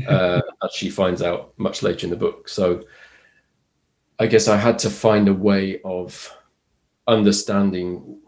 uh, 0.08 0.40
as 0.64 0.72
she 0.72 0.90
finds 0.90 1.22
out 1.22 1.52
much 1.58 1.82
later 1.82 2.06
in 2.06 2.10
the 2.10 2.16
book 2.16 2.48
so 2.48 2.82
I 4.18 4.26
guess 4.26 4.48
I 4.48 4.56
had 4.56 4.78
to 4.80 4.90
find 4.90 5.28
a 5.28 5.34
way 5.34 5.80
of 5.84 6.34
understanding 7.08 8.18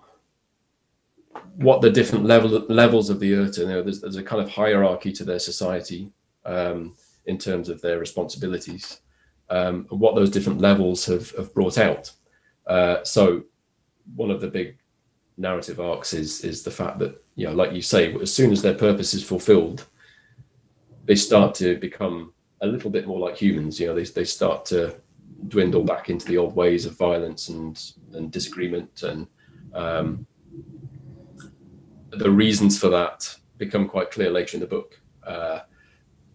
what 1.56 1.80
the 1.82 1.90
different 1.90 2.24
level 2.24 2.50
levels 2.68 3.10
of 3.10 3.20
the 3.20 3.32
Erta, 3.32 3.58
you 3.58 3.66
know, 3.66 3.82
there's, 3.82 4.00
there's 4.00 4.16
a 4.16 4.22
kind 4.22 4.42
of 4.42 4.50
hierarchy 4.50 5.12
to 5.12 5.24
their 5.24 5.38
society. 5.38 6.10
Um, 6.44 6.96
in 7.26 7.38
terms 7.38 7.68
of 7.68 7.80
their 7.80 7.98
responsibilities 7.98 9.00
um, 9.50 9.86
and 9.90 10.00
what 10.00 10.14
those 10.14 10.30
different 10.30 10.60
levels 10.60 11.04
have, 11.06 11.30
have 11.32 11.52
brought 11.54 11.78
out. 11.78 12.10
Uh, 12.66 13.02
so 13.04 13.42
one 14.16 14.30
of 14.30 14.40
the 14.40 14.48
big 14.48 14.78
narrative 15.36 15.80
arcs 15.80 16.12
is 16.14 16.44
is 16.44 16.62
the 16.62 16.70
fact 16.70 16.98
that 16.98 17.22
you 17.34 17.46
know, 17.46 17.52
like 17.52 17.72
you 17.72 17.82
say, 17.82 18.14
as 18.20 18.32
soon 18.32 18.52
as 18.52 18.62
their 18.62 18.74
purpose 18.74 19.14
is 19.14 19.24
fulfilled, 19.24 19.86
they 21.04 21.14
start 21.14 21.54
to 21.56 21.76
become 21.78 22.32
a 22.60 22.66
little 22.66 22.90
bit 22.90 23.06
more 23.06 23.18
like 23.18 23.36
humans. 23.36 23.78
You 23.78 23.88
know, 23.88 23.94
they 23.94 24.04
they 24.04 24.24
start 24.24 24.64
to 24.66 24.96
dwindle 25.48 25.84
back 25.84 26.08
into 26.08 26.26
the 26.26 26.38
old 26.38 26.54
ways 26.56 26.86
of 26.86 26.96
violence 26.96 27.48
and 27.48 27.80
and 28.14 28.30
disagreement 28.30 29.02
and 29.02 29.26
um, 29.74 30.26
the 32.10 32.30
reasons 32.30 32.78
for 32.78 32.88
that 32.88 33.34
become 33.58 33.88
quite 33.88 34.10
clear 34.10 34.30
later 34.30 34.56
in 34.56 34.60
the 34.60 34.66
book. 34.66 35.00
Uh, 35.26 35.60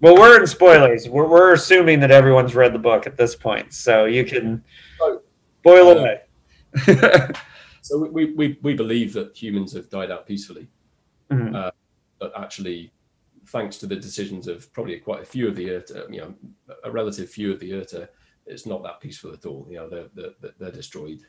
well, 0.02 0.16
we're 0.16 0.40
in 0.40 0.48
spoilers. 0.48 1.10
We're, 1.10 1.28
we're 1.28 1.54
assuming 1.54 2.00
that 2.02 2.12
everyone's 2.12 2.56
read 2.56 2.74
the 2.74 2.80
book 2.80 3.06
at 3.06 3.18
this 3.18 3.36
point, 3.36 3.74
so 3.74 4.06
you 4.06 4.24
can 4.24 4.64
boil 5.64 5.90
uh, 5.90 5.96
away. 5.96 6.22
so 7.82 8.06
we, 8.06 8.34
we, 8.34 8.58
we 8.62 8.74
believe 8.74 9.14
that 9.14 9.36
humans 9.36 9.74
have 9.74 9.90
died 9.90 10.12
out 10.12 10.26
peacefully, 10.26 10.68
mm-hmm. 11.30 11.54
uh, 11.54 11.72
but 12.20 12.32
actually, 12.38 12.92
thanks 13.50 13.78
to 13.78 13.88
the 13.88 13.96
decisions 13.96 14.48
of 14.48 14.72
probably 14.74 14.98
quite 15.00 15.22
a 15.22 15.26
few 15.26 15.48
of 15.48 15.56
the 15.56 15.84
you 16.10 16.22
know, 16.22 16.34
a 16.84 16.92
relative 16.92 17.30
few 17.30 17.52
of 17.52 17.60
the 17.60 17.72
Erta, 17.72 18.08
it's 18.46 18.66
not 18.66 18.84
that 18.84 19.00
peaceful 19.00 19.34
at 19.34 19.46
all. 19.46 19.66
You 19.70 19.78
know, 19.78 19.90
they're 19.90 20.10
they're, 20.14 20.52
they're 20.60 20.72
destroyed, 20.72 21.22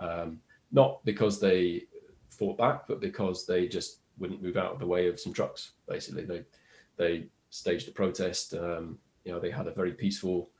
um, 0.00 0.40
not 0.72 1.04
because 1.04 1.38
they 1.38 1.84
fought 2.30 2.56
back, 2.56 2.86
but 2.86 3.00
because 3.00 3.46
they 3.46 3.68
just 3.68 4.00
wouldn't 4.18 4.42
move 4.42 4.56
out 4.56 4.72
of 4.72 4.78
the 4.78 4.86
way 4.86 5.08
of 5.08 5.20
some 5.20 5.32
trucks. 5.32 5.72
Basically, 5.86 6.24
they 6.24 6.44
they 6.96 7.26
staged 7.50 7.88
a 7.88 7.92
protest. 7.92 8.54
Um, 8.54 8.98
you 9.24 9.32
know, 9.32 9.40
they 9.40 9.50
had 9.50 9.66
a 9.66 9.74
very 9.74 9.92
peaceful, 9.92 10.50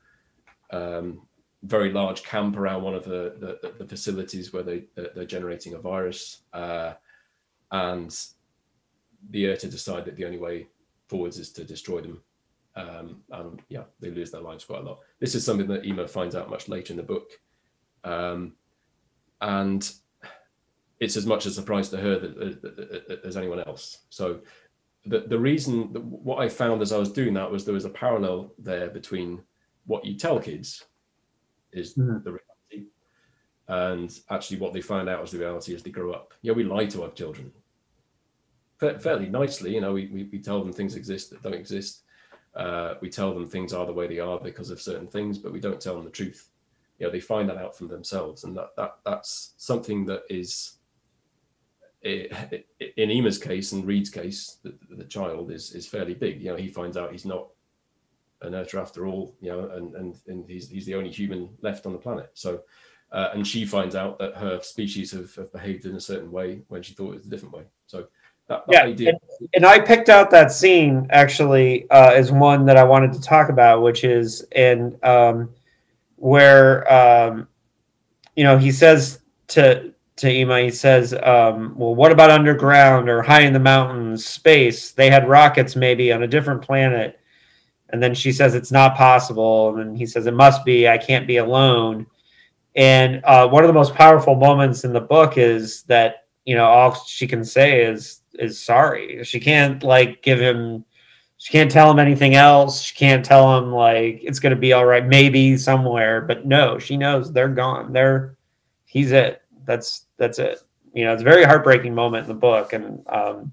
um, 0.71 1.21
very 1.63 1.91
large 1.91 2.21
camp 2.21 2.57
around 2.57 2.83
one 2.83 2.93
of 2.93 3.03
the, 3.03 3.57
the, 3.61 3.73
the 3.79 3.87
facilities 3.87 4.53
where 4.53 4.63
they 4.63 4.83
they're 4.95 5.25
generating 5.25 5.73
a 5.73 5.79
virus, 5.79 6.43
uh, 6.53 6.93
and 7.71 8.15
the 9.31 9.45
Erta 9.45 9.69
decide 9.69 10.05
that 10.05 10.15
the 10.15 10.25
only 10.25 10.37
way 10.37 10.67
forwards 11.11 11.37
is 11.37 11.51
to 11.51 11.63
destroy 11.65 12.01
them. 12.01 12.21
Um, 12.75 13.21
and 13.31 13.61
yeah, 13.67 13.83
they 13.99 14.11
lose 14.11 14.31
their 14.31 14.41
lives 14.41 14.63
quite 14.63 14.79
a 14.79 14.85
lot. 14.85 14.99
This 15.19 15.35
is 15.35 15.45
something 15.45 15.67
that 15.67 15.85
Ima 15.85 16.07
finds 16.07 16.35
out 16.35 16.49
much 16.49 16.69
later 16.69 16.93
in 16.93 16.97
the 16.97 17.03
book, 17.03 17.29
um, 18.05 18.53
and 19.41 19.91
it's 21.01 21.17
as 21.17 21.25
much 21.25 21.45
a 21.45 21.51
surprise 21.51 21.89
to 21.89 21.97
her 21.97 22.17
that, 22.17 23.21
as 23.25 23.35
anyone 23.35 23.59
else. 23.59 24.05
So 24.09 24.39
the, 25.05 25.21
the 25.27 25.37
reason 25.37 25.87
what 26.27 26.39
I 26.39 26.47
found 26.47 26.81
as 26.81 26.93
I 26.93 26.97
was 26.97 27.11
doing 27.11 27.33
that 27.33 27.51
was 27.51 27.65
there 27.65 27.73
was 27.73 27.85
a 27.85 27.89
parallel 27.89 28.53
there 28.57 28.89
between 28.89 29.41
what 29.85 30.05
you 30.05 30.15
tell 30.15 30.39
kids 30.39 30.85
is 31.73 31.95
mm-hmm. 31.95 32.23
the 32.23 32.37
reality 32.39 32.89
and 33.67 34.17
actually 34.29 34.59
what 34.59 34.73
they 34.73 34.81
find 34.81 35.09
out 35.09 35.23
as 35.23 35.31
the 35.31 35.39
reality 35.39 35.75
as 35.75 35.83
they 35.83 35.89
grow 35.89 36.11
up. 36.11 36.33
Yeah, 36.41 36.53
we 36.53 36.63
lie 36.63 36.85
to 36.85 37.03
our 37.03 37.11
children 37.11 37.51
fairly 38.81 39.29
nicely. 39.29 39.73
You 39.73 39.81
know, 39.81 39.93
we, 39.93 40.07
we, 40.07 40.23
we 40.31 40.39
tell 40.39 40.59
them 40.59 40.73
things 40.73 40.95
exist 40.95 41.29
that 41.29 41.43
don't 41.43 41.53
exist. 41.53 42.03
Uh, 42.55 42.95
we 42.99 43.09
tell 43.09 43.33
them 43.33 43.47
things 43.47 43.73
are 43.73 43.85
the 43.85 43.93
way 43.93 44.07
they 44.07 44.19
are 44.19 44.39
because 44.39 44.71
of 44.71 44.81
certain 44.81 45.07
things, 45.07 45.37
but 45.37 45.53
we 45.53 45.59
don't 45.59 45.79
tell 45.79 45.95
them 45.95 46.03
the 46.03 46.09
truth. 46.09 46.49
You 46.99 47.05
know, 47.07 47.11
they 47.11 47.19
find 47.19 47.47
that 47.49 47.57
out 47.57 47.77
from 47.77 47.87
themselves, 47.87 48.43
and 48.43 48.55
that 48.57 48.75
that 48.75 48.97
that's 49.05 49.53
something 49.57 50.05
that 50.05 50.23
is 50.29 50.77
it, 52.01 52.67
in 52.97 53.11
Ima's 53.11 53.37
case 53.37 53.71
and 53.71 53.85
Reed's 53.85 54.09
case, 54.09 54.57
the, 54.63 54.73
the, 54.89 55.05
child 55.05 55.51
is 55.51 55.73
is 55.73 55.87
fairly 55.87 56.13
big. 56.13 56.41
You 56.41 56.51
know, 56.51 56.57
he 56.57 56.67
finds 56.67 56.97
out 56.97 57.11
he's 57.11 57.25
not 57.25 57.47
an 58.41 58.53
Erta 58.53 58.81
after 58.81 59.07
all. 59.07 59.35
You 59.39 59.51
know, 59.51 59.69
and 59.69 59.95
and 59.95 60.15
and 60.27 60.49
he's 60.49 60.69
he's 60.69 60.85
the 60.85 60.95
only 60.95 61.11
human 61.11 61.49
left 61.61 61.85
on 61.85 61.93
the 61.93 61.99
planet. 61.99 62.31
So, 62.33 62.61
uh, 63.11 63.29
and 63.33 63.47
she 63.47 63.65
finds 63.65 63.95
out 63.95 64.19
that 64.19 64.35
her 64.35 64.59
species 64.61 65.11
have, 65.11 65.33
have, 65.35 65.51
behaved 65.51 65.85
in 65.85 65.95
a 65.95 65.99
certain 65.99 66.31
way 66.31 66.63
when 66.67 66.81
she 66.81 66.93
thought 66.93 67.11
it 67.11 67.17
was 67.17 67.25
a 67.25 67.29
different 67.29 67.55
way. 67.55 67.63
So. 67.87 68.07
That, 68.47 68.65
that 68.67 68.73
yeah, 68.73 68.83
idea- 68.83 69.09
and, 69.09 69.49
and, 69.53 69.65
I 69.65 69.79
picked 69.79 70.09
out 70.09 70.29
that 70.31 70.51
scene 70.51 71.07
actually 71.09 71.89
uh, 71.89 72.11
as 72.11 72.31
one 72.31 72.65
that 72.65 72.77
I 72.77 72.83
wanted 72.83 73.13
to 73.13 73.21
talk 73.21 73.49
about, 73.49 73.81
which 73.81 74.03
is 74.03 74.45
in 74.53 74.97
um, 75.03 75.49
where 76.17 76.91
um, 76.91 77.47
you 78.35 78.43
know 78.43 78.57
he 78.57 78.71
says 78.71 79.19
to 79.49 79.93
to 80.17 80.31
Ima, 80.31 80.61
he 80.61 80.71
says, 80.71 81.13
um, 81.23 81.73
"Well, 81.77 81.95
what 81.95 82.11
about 82.11 82.29
underground 82.29 83.09
or 83.09 83.21
high 83.21 83.41
in 83.41 83.53
the 83.53 83.59
mountains, 83.59 84.25
space? 84.25 84.91
They 84.91 85.09
had 85.09 85.27
rockets 85.27 85.75
maybe 85.75 86.11
on 86.11 86.23
a 86.23 86.27
different 86.27 86.61
planet." 86.61 87.19
And 87.89 88.01
then 88.01 88.13
she 88.13 88.31
says, 88.31 88.53
"It's 88.53 88.71
not 88.71 88.95
possible." 88.95 89.69
And 89.69 89.79
then 89.79 89.95
he 89.95 90.05
says, 90.05 90.27
"It 90.27 90.33
must 90.33 90.63
be. 90.65 90.87
I 90.87 90.97
can't 90.97 91.27
be 91.27 91.37
alone." 91.37 92.05
And 92.75 93.21
uh, 93.25 93.47
one 93.49 93.63
of 93.63 93.67
the 93.67 93.73
most 93.73 93.93
powerful 93.93 94.35
moments 94.35 94.83
in 94.83 94.93
the 94.93 95.01
book 95.01 95.37
is 95.37 95.83
that 95.83 96.27
you 96.45 96.55
know 96.55 96.65
all 96.65 96.93
she 96.93 97.27
can 97.27 97.43
say 97.43 97.83
is 97.83 98.20
is 98.33 98.61
sorry. 98.61 99.23
She 99.23 99.39
can't 99.39 99.83
like 99.83 100.21
give 100.21 100.39
him. 100.39 100.85
she 101.37 101.51
can't 101.51 101.71
tell 101.71 101.89
him 101.91 101.99
anything 101.99 102.35
else. 102.35 102.81
She 102.81 102.95
can't 102.95 103.25
tell 103.25 103.57
him 103.57 103.71
like 103.71 104.21
it's 104.23 104.39
gonna 104.39 104.55
be 104.55 104.73
all 104.73 104.85
right, 104.85 105.05
maybe 105.05 105.57
somewhere. 105.57 106.21
But 106.21 106.45
no, 106.45 106.79
she 106.79 106.97
knows 106.97 107.31
they're 107.31 107.49
gone. 107.49 107.93
They're 107.93 108.37
he's 108.85 109.11
it. 109.11 109.41
That's 109.65 110.05
that's 110.17 110.39
it. 110.39 110.59
You 110.93 111.05
know, 111.05 111.13
it's 111.13 111.21
a 111.21 111.25
very 111.25 111.43
heartbreaking 111.43 111.95
moment 111.95 112.23
in 112.23 112.27
the 112.27 112.39
book, 112.39 112.73
and 112.73 113.03
um, 113.07 113.51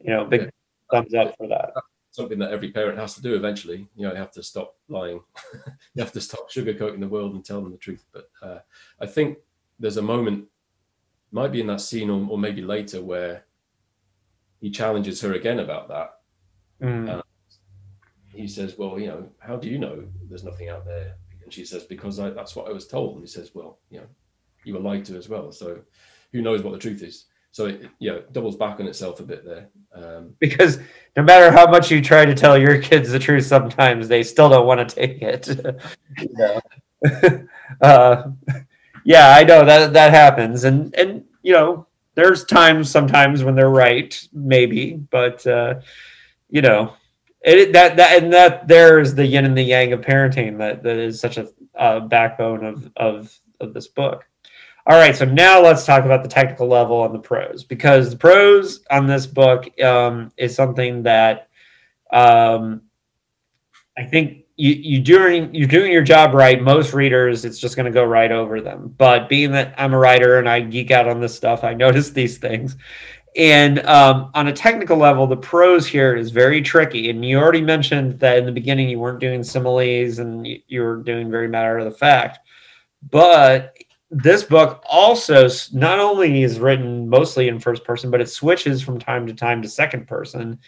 you 0.00 0.10
know, 0.10 0.24
big 0.24 0.50
thumbs 0.90 1.14
up 1.14 1.34
for 1.36 1.48
that. 1.48 1.72
Something 2.10 2.38
that 2.40 2.52
every 2.52 2.70
parent 2.70 2.98
has 2.98 3.14
to 3.14 3.22
do 3.22 3.34
eventually. 3.34 3.88
You 3.96 4.06
know, 4.06 4.12
you 4.12 4.18
have 4.18 4.32
to 4.32 4.42
stop 4.42 4.76
lying. 4.88 5.20
you 5.94 6.02
have 6.02 6.12
to 6.12 6.20
stop 6.20 6.50
sugarcoating 6.50 7.00
the 7.00 7.08
world 7.08 7.34
and 7.34 7.44
tell 7.44 7.60
them 7.60 7.72
the 7.72 7.78
truth. 7.78 8.04
But 8.12 8.28
uh, 8.42 8.58
I 9.00 9.06
think 9.06 9.38
there's 9.78 9.96
a 9.96 10.02
moment, 10.02 10.46
might 11.32 11.52
be 11.52 11.60
in 11.60 11.66
that 11.68 11.80
scene 11.80 12.10
or, 12.10 12.26
or 12.30 12.38
maybe 12.38 12.62
later, 12.62 13.02
where 13.02 13.44
he 14.64 14.70
challenges 14.70 15.20
her 15.20 15.34
again 15.34 15.60
about 15.60 15.88
that 15.88 16.14
Mm. 16.82 17.22
he 18.32 18.48
says, 18.48 18.76
"Well, 18.76 18.98
you 18.98 19.06
know, 19.06 19.28
how 19.38 19.56
do 19.56 19.68
you 19.68 19.78
know 19.78 20.04
there's 20.28 20.44
nothing 20.44 20.68
out 20.68 20.84
there?" 20.84 21.14
And 21.42 21.52
she 21.52 21.64
says, 21.64 21.84
"Because 21.84 22.18
I, 22.18 22.30
that's 22.30 22.56
what 22.56 22.68
I 22.68 22.72
was 22.72 22.88
told." 22.88 23.14
And 23.14 23.22
he 23.22 23.28
says, 23.28 23.54
"Well, 23.54 23.78
you 23.90 24.00
know, 24.00 24.06
you 24.64 24.74
were 24.74 24.80
lied 24.80 25.04
to 25.06 25.16
as 25.16 25.28
well. 25.28 25.52
So 25.52 25.80
who 26.32 26.42
knows 26.42 26.62
what 26.62 26.72
the 26.72 26.78
truth 26.78 27.02
is?" 27.02 27.26
So 27.52 27.66
it, 27.66 27.88
yeah, 28.00 28.14
it 28.14 28.32
doubles 28.32 28.56
back 28.56 28.80
on 28.80 28.88
itself 28.88 29.20
a 29.20 29.22
bit 29.22 29.44
there. 29.44 29.68
Um, 29.94 30.34
because 30.40 30.80
no 31.16 31.22
matter 31.22 31.52
how 31.52 31.70
much 31.70 31.92
you 31.92 32.02
try 32.02 32.24
to 32.24 32.34
tell 32.34 32.58
your 32.58 32.82
kids 32.82 33.12
the 33.12 33.20
truth, 33.20 33.46
sometimes 33.46 34.08
they 34.08 34.24
still 34.24 34.48
don't 34.48 34.66
want 34.66 34.88
to 34.88 34.94
take 34.94 35.22
it. 35.22 35.48
uh, 37.80 38.22
yeah, 39.04 39.36
I 39.36 39.44
know 39.44 39.64
that 39.64 39.92
that 39.92 40.10
happens, 40.10 40.64
and 40.64 40.92
and 40.96 41.24
you 41.42 41.52
know, 41.52 41.86
there's 42.14 42.44
times 42.44 42.90
sometimes 42.90 43.42
when 43.42 43.54
they're 43.54 43.70
right, 43.70 44.28
maybe, 44.32 44.94
but 44.94 45.46
uh, 45.46 45.80
you 46.48 46.62
know, 46.62 46.94
it, 47.40 47.72
that 47.72 47.96
that 47.96 48.22
and 48.22 48.32
that 48.32 48.68
there 48.68 49.00
is 49.00 49.14
the 49.14 49.26
yin 49.26 49.44
and 49.44 49.56
the 49.56 49.62
yang 49.62 49.92
of 49.92 50.00
parenting 50.00 50.58
that 50.58 50.82
that 50.82 50.96
is 50.96 51.20
such 51.20 51.36
a 51.36 51.48
uh, 51.74 52.00
backbone 52.00 52.64
of 52.64 52.90
of 52.96 53.38
of 53.60 53.74
this 53.74 53.88
book. 53.88 54.24
All 54.86 54.98
right, 54.98 55.16
so 55.16 55.24
now 55.24 55.62
let's 55.62 55.86
talk 55.86 56.04
about 56.04 56.22
the 56.22 56.28
technical 56.28 56.68
level 56.68 57.04
and 57.06 57.14
the 57.14 57.18
prose 57.18 57.64
because 57.64 58.10
the 58.10 58.16
prose 58.16 58.84
on 58.90 59.06
this 59.06 59.26
book 59.26 59.80
um, 59.80 60.30
is 60.36 60.54
something 60.54 61.02
that 61.04 61.48
um, 62.12 62.82
I 63.96 64.04
think 64.04 64.43
you 64.56 64.72
you 64.72 65.00
doing 65.00 65.54
you're 65.54 65.68
doing 65.68 65.92
your 65.92 66.02
job 66.02 66.34
right. 66.34 66.62
Most 66.62 66.92
readers, 66.92 67.44
it's 67.44 67.58
just 67.58 67.76
going 67.76 67.86
to 67.86 67.92
go 67.92 68.04
right 68.04 68.30
over 68.30 68.60
them. 68.60 68.94
But 68.96 69.28
being 69.28 69.52
that 69.52 69.74
I'm 69.78 69.94
a 69.94 69.98
writer 69.98 70.38
and 70.38 70.48
I 70.48 70.60
geek 70.60 70.90
out 70.90 71.08
on 71.08 71.20
this 71.20 71.34
stuff, 71.34 71.64
I 71.64 71.74
notice 71.74 72.10
these 72.10 72.38
things. 72.38 72.76
And 73.36 73.84
um, 73.84 74.30
on 74.34 74.46
a 74.46 74.52
technical 74.52 74.96
level, 74.96 75.26
the 75.26 75.36
prose 75.36 75.88
here 75.88 76.14
is 76.14 76.30
very 76.30 76.62
tricky. 76.62 77.10
And 77.10 77.24
you 77.24 77.38
already 77.38 77.62
mentioned 77.62 78.20
that 78.20 78.38
in 78.38 78.46
the 78.46 78.52
beginning 78.52 78.88
you 78.88 79.00
weren't 79.00 79.18
doing 79.18 79.42
similes 79.42 80.20
and 80.20 80.46
you, 80.46 80.60
you 80.68 80.82
were 80.82 80.98
doing 80.98 81.30
very 81.30 81.48
matter 81.48 81.78
of 81.78 81.84
the 81.84 81.98
fact. 81.98 82.38
But 83.10 83.76
this 84.08 84.44
book 84.44 84.84
also 84.88 85.48
not 85.72 85.98
only 85.98 86.44
is 86.44 86.60
written 86.60 87.08
mostly 87.08 87.48
in 87.48 87.58
first 87.58 87.82
person, 87.82 88.10
but 88.12 88.20
it 88.20 88.28
switches 88.28 88.80
from 88.80 89.00
time 89.00 89.26
to 89.26 89.34
time 89.34 89.62
to 89.62 89.68
second 89.68 90.06
person, 90.06 90.60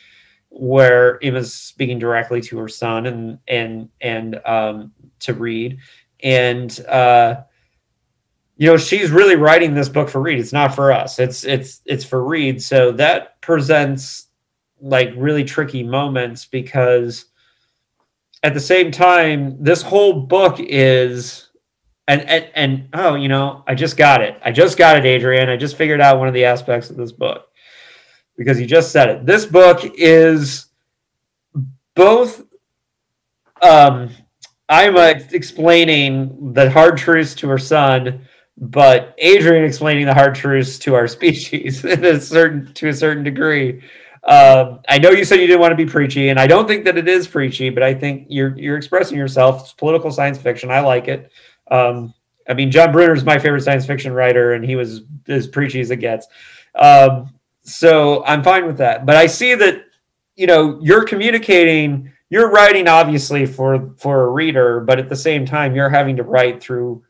where 0.58 1.18
Ima's 1.22 1.52
speaking 1.52 1.98
directly 1.98 2.40
to 2.42 2.58
her 2.58 2.68
son 2.68 3.06
and 3.06 3.38
and 3.48 3.88
and 4.00 4.40
um, 4.44 4.92
to 5.20 5.34
Reed, 5.34 5.78
and 6.22 6.78
uh, 6.88 7.42
you 8.56 8.66
know 8.66 8.76
she's 8.76 9.10
really 9.10 9.36
writing 9.36 9.74
this 9.74 9.88
book 9.88 10.08
for 10.08 10.20
Reed. 10.20 10.38
It's 10.38 10.52
not 10.52 10.74
for 10.74 10.92
us. 10.92 11.18
It's 11.18 11.44
it's 11.44 11.82
it's 11.86 12.04
for 12.04 12.24
Reed. 12.24 12.62
So 12.62 12.92
that 12.92 13.40
presents 13.40 14.28
like 14.80 15.12
really 15.16 15.44
tricky 15.44 15.82
moments 15.82 16.44
because 16.44 17.26
at 18.42 18.54
the 18.54 18.60
same 18.60 18.90
time, 18.90 19.62
this 19.62 19.82
whole 19.82 20.20
book 20.20 20.60
is 20.60 21.46
and, 22.08 22.22
and 22.22 22.48
and 22.54 22.88
oh 22.94 23.14
you 23.14 23.28
know 23.28 23.64
i 23.66 23.74
just 23.74 23.96
got 23.96 24.22
it 24.22 24.38
i 24.44 24.52
just 24.52 24.78
got 24.78 24.96
it 24.96 25.04
adrian 25.04 25.48
i 25.48 25.56
just 25.56 25.76
figured 25.76 26.00
out 26.00 26.18
one 26.18 26.28
of 26.28 26.34
the 26.34 26.44
aspects 26.44 26.90
of 26.90 26.96
this 26.96 27.12
book 27.12 27.48
because 28.36 28.60
you 28.60 28.66
just 28.66 28.92
said 28.92 29.08
it 29.08 29.26
this 29.26 29.46
book 29.46 29.80
is 29.96 30.66
both 31.94 32.44
um 33.62 34.10
i'm 34.68 34.96
uh, 34.96 35.14
explaining 35.32 36.52
the 36.52 36.70
hard 36.70 36.96
truths 36.96 37.34
to 37.34 37.48
her 37.48 37.58
son 37.58 38.26
but 38.58 39.14
adrian 39.18 39.64
explaining 39.64 40.06
the 40.06 40.14
hard 40.14 40.34
truths 40.34 40.78
to 40.78 40.94
our 40.94 41.06
species 41.16 41.84
a 41.84 42.20
certain 42.20 42.72
to 42.74 42.88
a 42.88 42.94
certain 42.94 43.24
degree 43.24 43.82
um, 44.26 44.80
I 44.88 44.98
know 44.98 45.10
you 45.10 45.24
said 45.24 45.40
you 45.40 45.46
didn't 45.46 45.60
want 45.60 45.70
to 45.70 45.76
be 45.76 45.86
preachy, 45.86 46.30
and 46.30 46.40
I 46.40 46.48
don't 46.48 46.66
think 46.66 46.84
that 46.84 46.98
it 46.98 47.06
is 47.06 47.28
preachy, 47.28 47.70
but 47.70 47.84
I 47.84 47.94
think 47.94 48.26
you're 48.28 48.58
you're 48.58 48.76
expressing 48.76 49.16
yourself. 49.16 49.62
It's 49.62 49.72
political 49.72 50.10
science 50.10 50.36
fiction. 50.36 50.68
I 50.68 50.80
like 50.80 51.06
it. 51.06 51.30
Um, 51.70 52.12
I 52.48 52.54
mean, 52.54 52.72
John 52.72 52.90
Brunner 52.90 53.14
is 53.14 53.24
my 53.24 53.38
favorite 53.38 53.62
science 53.62 53.86
fiction 53.86 54.12
writer, 54.12 54.54
and 54.54 54.64
he 54.64 54.74
was 54.74 55.02
as 55.28 55.46
preachy 55.46 55.80
as 55.80 55.92
it 55.92 55.98
gets. 55.98 56.26
Um, 56.74 57.30
so 57.66 58.24
I'm 58.24 58.42
fine 58.42 58.66
with 58.66 58.78
that. 58.78 59.04
But 59.04 59.16
I 59.16 59.26
see 59.26 59.54
that 59.54 59.84
you 60.36 60.46
know 60.46 60.78
you're 60.80 61.04
communicating, 61.04 62.12
you're 62.30 62.50
writing 62.50 62.88
obviously 62.88 63.46
for 63.46 63.94
for 63.98 64.24
a 64.24 64.30
reader, 64.30 64.80
but 64.80 64.98
at 64.98 65.08
the 65.08 65.16
same 65.16 65.44
time 65.44 65.74
you're 65.74 65.90
having 65.90 66.16
to 66.16 66.22
write 66.22 66.62
through 66.62 67.04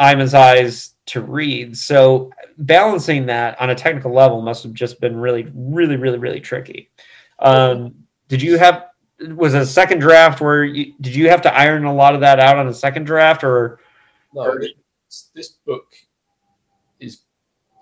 Ima's 0.00 0.34
eyes 0.34 0.94
to 1.06 1.20
read. 1.20 1.76
So 1.76 2.30
balancing 2.58 3.26
that 3.26 3.60
on 3.60 3.70
a 3.70 3.74
technical 3.74 4.12
level 4.12 4.40
must 4.42 4.62
have 4.62 4.72
just 4.72 5.00
been 5.00 5.16
really, 5.16 5.50
really, 5.54 5.96
really, 5.96 6.18
really 6.18 6.40
tricky. 6.40 6.90
Um, 7.38 7.94
did 8.28 8.42
you 8.42 8.58
have 8.58 8.86
was 9.30 9.54
a 9.54 9.64
second 9.64 10.00
draft 10.00 10.40
where 10.40 10.64
you, 10.64 10.92
did 11.00 11.14
you 11.14 11.28
have 11.30 11.40
to 11.42 11.54
iron 11.54 11.84
a 11.84 11.94
lot 11.94 12.14
of 12.14 12.20
that 12.20 12.38
out 12.38 12.58
on 12.58 12.68
a 12.68 12.74
second 12.74 13.04
draft 13.04 13.42
or 13.44 13.80
no 14.34 14.58
this, 14.58 15.30
this 15.34 15.48
book 15.64 15.94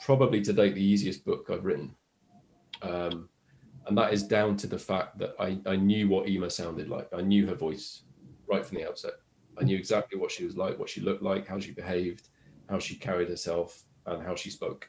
probably 0.05 0.41
to 0.43 0.53
date 0.53 0.75
the 0.75 0.85
easiest 0.93 1.25
book 1.25 1.49
i've 1.51 1.65
written 1.65 1.95
um, 2.83 3.29
and 3.87 3.99
that 3.99 4.13
is 4.13 4.23
down 4.23 4.57
to 4.59 4.67
the 4.67 4.79
fact 4.79 5.19
that 5.19 5.35
I, 5.39 5.59
I 5.67 5.77
knew 5.77 6.09
what 6.09 6.29
Ima 6.29 6.49
sounded 6.51 6.89
like. 6.89 7.09
I 7.13 7.21
knew 7.21 7.47
her 7.47 7.55
voice 7.55 8.03
right 8.47 8.65
from 8.65 8.79
the 8.79 8.89
outset. 8.89 9.15
I 9.59 9.65
knew 9.65 9.77
exactly 9.77 10.19
what 10.19 10.31
she 10.31 10.45
was 10.45 10.57
like, 10.57 10.79
what 10.79 10.89
she 10.89 11.01
looked 11.01 11.23
like, 11.23 11.47
how 11.47 11.61
she 11.61 11.73
behaved, 11.73 12.29
how 12.69 12.79
she 12.79 12.97
carried 12.97 13.29
herself, 13.29 13.85
and 14.07 14.23
how 14.23 14.35
she 14.35 14.51
spoke. 14.51 14.89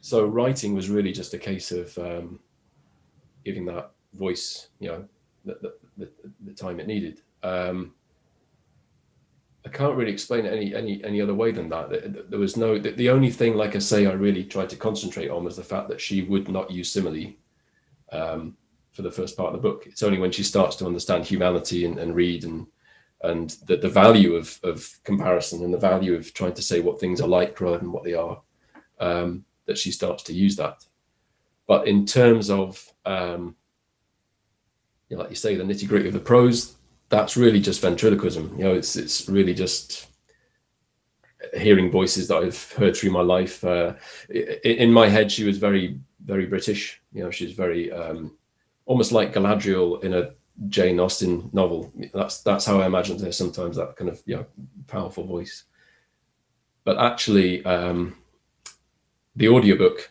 So 0.00 0.26
writing 0.26 0.74
was 0.74 0.90
really 0.90 1.12
just 1.12 1.34
a 1.34 1.38
case 1.38 1.72
of 1.72 1.96
um, 1.98 2.40
giving 3.44 3.64
that 3.66 3.92
voice, 4.14 4.68
you 4.78 4.88
know, 4.88 5.04
the, 5.44 5.72
the, 5.96 6.10
the 6.44 6.52
time 6.52 6.78
it 6.78 6.86
needed. 6.86 7.22
Um, 7.42 7.94
I 9.64 9.68
can't 9.68 9.96
really 9.96 10.12
explain 10.12 10.44
it 10.44 10.52
any 10.52 10.74
any 10.74 11.04
any 11.04 11.20
other 11.20 11.34
way 11.34 11.52
than 11.52 11.68
that. 11.68 12.30
There 12.30 12.38
was 12.38 12.56
no 12.56 12.78
the, 12.78 12.90
the, 12.90 13.10
only 13.10 13.30
thing, 13.30 13.54
like 13.54 13.76
I 13.76 13.78
say, 13.78 14.06
I 14.06 14.12
really 14.12 14.44
tried 14.44 14.70
to 14.70 14.76
concentrate 14.76 15.30
on 15.30 15.44
was 15.44 15.56
the 15.56 15.62
fact 15.62 15.88
that 15.88 16.00
she 16.00 16.22
would 16.22 16.48
not 16.48 16.70
use 16.70 16.90
simile 16.90 17.32
um, 18.10 18.56
for 18.92 19.02
the 19.02 19.10
first 19.10 19.36
part 19.36 19.54
of 19.54 19.62
the 19.62 19.68
book. 19.68 19.84
It's 19.86 20.02
only 20.02 20.18
when 20.18 20.32
she 20.32 20.42
starts 20.42 20.76
to 20.76 20.86
understand 20.86 21.24
humanity 21.24 21.84
and, 21.84 21.98
and 21.98 22.14
Reed 22.14 22.44
and 22.44 22.66
and 23.22 23.50
the, 23.66 23.76
the 23.76 23.88
value 23.88 24.34
of 24.34 24.58
of 24.64 24.98
comparison 25.04 25.62
and 25.62 25.72
the 25.72 25.78
value 25.78 26.14
of 26.14 26.34
trying 26.34 26.54
to 26.54 26.62
say 26.62 26.80
what 26.80 26.98
things 26.98 27.20
are 27.20 27.28
like 27.28 27.60
rather 27.60 27.78
than 27.78 27.92
what 27.92 28.02
they 28.02 28.14
are 28.14 28.42
um, 28.98 29.44
that 29.66 29.78
she 29.78 29.92
starts 29.92 30.24
to 30.24 30.34
use 30.34 30.56
that. 30.56 30.84
But 31.68 31.86
in 31.86 32.04
terms 32.04 32.50
of 32.50 32.84
um, 33.06 33.54
you 35.12 35.16
know, 35.16 35.22
like 35.22 35.30
you 35.30 35.36
say, 35.36 35.54
the 35.54 35.62
nitty 35.62 35.86
gritty 35.86 36.08
of 36.08 36.14
the 36.14 36.20
prose, 36.20 36.74
that's 37.12 37.36
really 37.36 37.60
just 37.60 37.82
ventriloquism. 37.82 38.56
You 38.56 38.64
know, 38.64 38.74
it's 38.74 38.96
it's 38.96 39.28
really 39.28 39.52
just 39.52 40.08
hearing 41.54 41.90
voices 41.90 42.26
that 42.28 42.38
I've 42.38 42.72
heard 42.72 42.96
through 42.96 43.10
my 43.10 43.20
life. 43.20 43.62
Uh, 43.62 43.94
in 44.64 44.90
my 44.90 45.08
head, 45.08 45.30
she 45.30 45.44
was 45.44 45.58
very, 45.58 46.00
very 46.24 46.46
British. 46.46 47.02
You 47.12 47.24
know, 47.24 47.30
she's 47.30 47.52
very 47.52 47.92
um, 47.92 48.34
almost 48.86 49.12
like 49.12 49.34
Galadriel 49.34 50.02
in 50.02 50.14
a 50.14 50.30
Jane 50.68 50.98
Austen 50.98 51.50
novel. 51.52 51.92
That's 52.14 52.40
that's 52.40 52.64
how 52.64 52.80
I 52.80 52.86
imagined 52.86 53.20
her 53.20 53.30
sometimes. 53.30 53.76
That 53.76 53.94
kind 53.94 54.08
of 54.08 54.22
you 54.24 54.36
know 54.36 54.46
powerful 54.86 55.24
voice. 55.24 55.64
But 56.84 56.96
actually, 56.96 57.62
um, 57.66 58.16
the 59.36 59.48
audiobook 59.48 60.10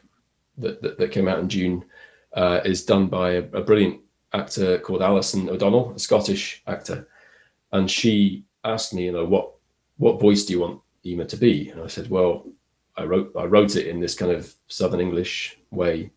that, 0.59 0.83
that, 0.83 0.99
that 0.99 1.11
came 1.11 1.27
out 1.27 1.39
in 1.39 1.49
June 1.49 1.83
uh, 2.33 2.61
is 2.63 2.85
done 2.85 3.07
by 3.07 3.31
a, 3.31 3.43
a 3.53 3.61
brilliant 3.61 4.01
actor 4.33 4.79
called 4.79 5.01
Alison 5.01 5.49
O'Donnell, 5.49 5.93
a 5.95 5.99
Scottish 5.99 6.63
actor, 6.67 7.07
and 7.71 7.89
she 7.89 8.45
asked 8.63 8.93
me, 8.93 9.05
you 9.05 9.11
know, 9.11 9.25
what 9.25 9.53
what 9.97 10.19
voice 10.19 10.45
do 10.45 10.53
you 10.53 10.59
want 10.59 10.81
Ima 11.03 11.25
to 11.25 11.37
be? 11.37 11.69
And 11.69 11.81
I 11.81 11.87
said, 11.87 12.09
well, 12.09 12.47
I 12.97 13.03
wrote 13.03 13.31
I 13.37 13.45
wrote 13.45 13.75
it 13.75 13.87
in 13.87 13.99
this 13.99 14.15
kind 14.15 14.31
of 14.31 14.53
Southern 14.67 14.99
English 14.99 15.57
way, 15.71 16.11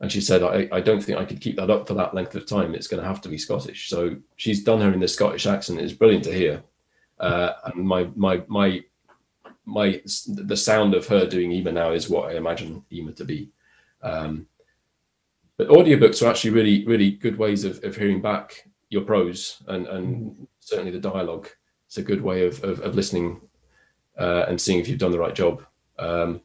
and 0.00 0.10
she 0.10 0.20
said, 0.20 0.42
I, 0.42 0.68
I 0.72 0.80
don't 0.80 1.02
think 1.02 1.18
I 1.18 1.24
could 1.24 1.40
keep 1.40 1.56
that 1.56 1.70
up 1.70 1.86
for 1.86 1.94
that 1.94 2.14
length 2.14 2.34
of 2.34 2.46
time. 2.46 2.74
It's 2.74 2.86
going 2.86 3.02
to 3.02 3.08
have 3.08 3.20
to 3.22 3.28
be 3.28 3.38
Scottish. 3.38 3.88
So 3.88 4.16
she's 4.36 4.64
done 4.64 4.80
her 4.80 4.92
in 4.92 5.00
the 5.00 5.08
Scottish 5.08 5.46
accent. 5.46 5.80
It's 5.80 5.92
brilliant 5.92 6.24
to 6.24 6.32
hear, 6.32 6.62
uh, 7.18 7.52
and 7.64 7.86
my 7.86 8.08
my 8.16 8.42
my 8.48 8.82
my 9.66 10.02
the 10.26 10.56
sound 10.56 10.94
of 10.94 11.06
her 11.06 11.26
doing 11.26 11.52
Ima 11.52 11.72
now 11.72 11.92
is 11.92 12.08
what 12.10 12.30
I 12.30 12.36
imagine 12.36 12.84
Ima 12.90 13.12
to 13.12 13.24
be. 13.24 13.50
Um, 14.02 14.46
but 15.60 15.68
audiobooks 15.68 16.22
are 16.22 16.30
actually 16.30 16.52
really, 16.52 16.86
really 16.86 17.10
good 17.10 17.36
ways 17.36 17.64
of, 17.64 17.84
of 17.84 17.94
hearing 17.94 18.22
back 18.22 18.66
your 18.88 19.02
prose 19.02 19.62
and, 19.68 19.86
and 19.88 20.48
certainly 20.60 20.90
the 20.90 20.98
dialogue. 20.98 21.50
It's 21.86 21.98
a 21.98 22.02
good 22.02 22.22
way 22.22 22.46
of, 22.46 22.64
of, 22.64 22.80
of 22.80 22.94
listening 22.94 23.42
uh, 24.18 24.46
and 24.48 24.58
seeing 24.58 24.80
if 24.80 24.88
you've 24.88 24.98
done 24.98 25.10
the 25.10 25.18
right 25.18 25.34
job. 25.34 25.62
Um, 25.98 26.40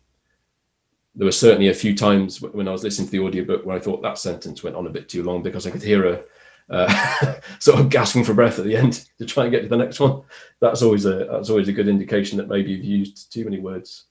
there 1.16 1.24
were 1.24 1.32
certainly 1.32 1.70
a 1.70 1.74
few 1.74 1.96
times 1.96 2.42
when 2.42 2.68
I 2.68 2.74
was 2.74 2.84
listening 2.84 3.08
to 3.08 3.12
the 3.14 3.22
audiobook 3.22 3.66
where 3.66 3.78
I 3.78 3.80
thought 3.80 4.02
that 4.02 4.18
sentence 4.18 4.64
went 4.64 4.76
on 4.76 4.86
a 4.86 4.90
bit 4.90 5.08
too 5.08 5.24
long 5.24 5.42
because 5.42 5.66
I 5.66 5.72
could 5.72 5.82
hear 5.82 6.06
a 6.08 6.24
uh, 6.70 7.36
sort 7.60 7.80
of 7.80 7.88
gasping 7.88 8.26
for 8.26 8.34
breath 8.34 8.60
at 8.60 8.66
the 8.66 8.76
end 8.76 9.08
to 9.20 9.26
try 9.26 9.44
and 9.44 9.52
get 9.54 9.62
to 9.62 9.70
the 9.70 9.78
next 9.78 10.02
one. 10.02 10.24
That's 10.60 10.82
always 10.82 11.06
a 11.06 11.26
that's 11.32 11.50
always 11.50 11.70
a 11.70 11.74
good 11.74 11.88
indication 11.88 12.38
that 12.38 12.50
maybe 12.50 12.74
you've 12.74 12.84
used 12.84 13.32
too 13.32 13.46
many 13.46 13.60
words. 13.62 14.08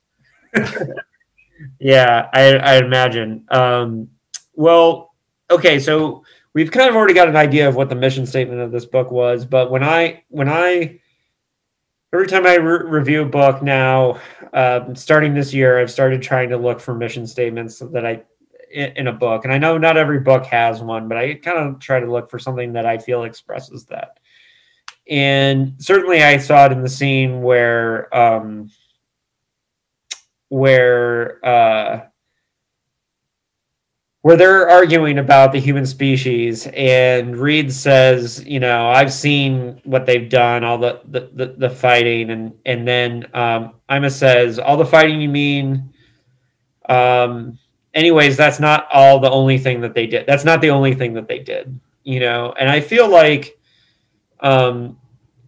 yeah, 1.78 2.30
I, 2.32 2.56
I 2.56 2.76
imagine. 2.78 3.44
Um, 3.50 4.08
well, 4.54 5.14
okay, 5.50 5.78
so 5.78 6.24
we've 6.54 6.70
kind 6.70 6.88
of 6.88 6.96
already 6.96 7.14
got 7.14 7.28
an 7.28 7.36
idea 7.36 7.68
of 7.68 7.76
what 7.76 7.88
the 7.88 7.94
mission 7.94 8.26
statement 8.26 8.60
of 8.60 8.72
this 8.72 8.86
book 8.86 9.10
was, 9.10 9.44
but 9.44 9.70
when 9.70 9.82
I 9.82 10.24
when 10.28 10.48
I 10.48 11.00
every 12.12 12.26
time 12.26 12.46
I 12.46 12.54
re- 12.54 12.88
review 12.88 13.22
a 13.22 13.26
book 13.26 13.62
now, 13.62 14.20
um, 14.52 14.94
starting 14.94 15.34
this 15.34 15.52
year, 15.52 15.80
I've 15.80 15.90
started 15.90 16.22
trying 16.22 16.48
to 16.50 16.56
look 16.56 16.80
for 16.80 16.94
mission 16.94 17.26
statements 17.26 17.80
that 17.80 18.06
I 18.06 18.22
in, 18.70 18.92
in 18.96 19.06
a 19.08 19.12
book, 19.12 19.44
and 19.44 19.52
I 19.52 19.58
know 19.58 19.78
not 19.78 19.96
every 19.96 20.20
book 20.20 20.46
has 20.46 20.80
one, 20.80 21.08
but 21.08 21.18
I 21.18 21.34
kind 21.34 21.58
of 21.58 21.80
try 21.80 22.00
to 22.00 22.10
look 22.10 22.30
for 22.30 22.38
something 22.38 22.72
that 22.74 22.86
I 22.86 22.98
feel 22.98 23.24
expresses 23.24 23.84
that. 23.86 24.18
And 25.08 25.74
certainly, 25.78 26.22
I 26.22 26.38
saw 26.38 26.66
it 26.66 26.72
in 26.72 26.82
the 26.82 26.88
scene 26.88 27.42
where 27.42 28.14
um, 28.16 28.70
where 30.48 31.44
uh, 31.44 32.06
where 34.24 34.38
they're 34.38 34.70
arguing 34.70 35.18
about 35.18 35.52
the 35.52 35.60
human 35.60 35.84
species 35.84 36.66
and 36.72 37.36
reed 37.36 37.70
says 37.70 38.42
you 38.46 38.58
know 38.58 38.88
i've 38.88 39.12
seen 39.12 39.78
what 39.84 40.06
they've 40.06 40.30
done 40.30 40.64
all 40.64 40.78
the 40.78 41.02
the, 41.10 41.28
the, 41.34 41.46
the 41.58 41.68
fighting 41.68 42.30
and 42.30 42.54
and 42.64 42.88
then 42.88 43.26
um, 43.34 43.74
ima 43.90 44.08
says 44.08 44.58
all 44.58 44.78
the 44.78 44.86
fighting 44.86 45.20
you 45.20 45.28
mean? 45.28 45.92
Um, 46.88 47.58
anyways 47.92 48.38
that's 48.38 48.58
not 48.58 48.88
all 48.90 49.20
the 49.20 49.30
only 49.30 49.58
thing 49.58 49.82
that 49.82 49.94
they 49.94 50.06
did. 50.06 50.26
That's 50.26 50.44
not 50.44 50.62
the 50.62 50.70
only 50.70 50.94
thing 50.94 51.12
that 51.14 51.28
they 51.28 51.40
did 51.40 51.78
you 52.02 52.18
know? 52.18 52.54
And 52.58 52.70
i 52.70 52.80
feel 52.80 53.08
like 53.08 53.58
um, 54.40 54.96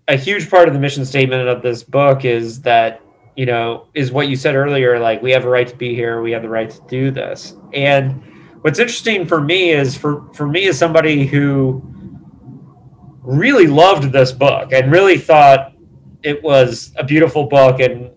a 0.06 0.18
huge 0.18 0.50
part 0.50 0.68
of 0.68 0.74
the 0.74 0.80
mission 0.80 1.06
statement 1.06 1.48
of 1.48 1.62
this 1.62 1.82
book 1.82 2.26
is 2.26 2.60
that 2.60 3.00
you 3.36 3.46
know 3.46 3.86
is 3.94 4.12
what 4.12 4.28
you 4.28 4.36
said 4.36 4.54
earlier 4.54 4.98
like 4.98 5.22
we 5.22 5.30
have 5.30 5.46
a 5.46 5.48
right 5.48 5.68
to 5.68 5.76
be 5.76 5.94
here 5.94 6.22
we 6.22 6.30
have 6.32 6.42
the 6.42 6.48
right 6.48 6.68
to 6.68 6.80
do 6.88 7.10
this. 7.10 7.54
And 7.72 8.22
what's 8.62 8.78
interesting 8.78 9.26
for 9.26 9.40
me 9.40 9.70
is 9.70 9.96
for 9.96 10.32
for 10.32 10.46
me 10.46 10.66
as 10.68 10.78
somebody 10.78 11.26
who 11.26 11.82
really 13.22 13.66
loved 13.66 14.12
this 14.12 14.32
book 14.32 14.72
and 14.72 14.90
really 14.92 15.18
thought 15.18 15.72
it 16.22 16.42
was 16.42 16.92
a 16.96 17.04
beautiful 17.04 17.46
book 17.46 17.80
and 17.80 18.10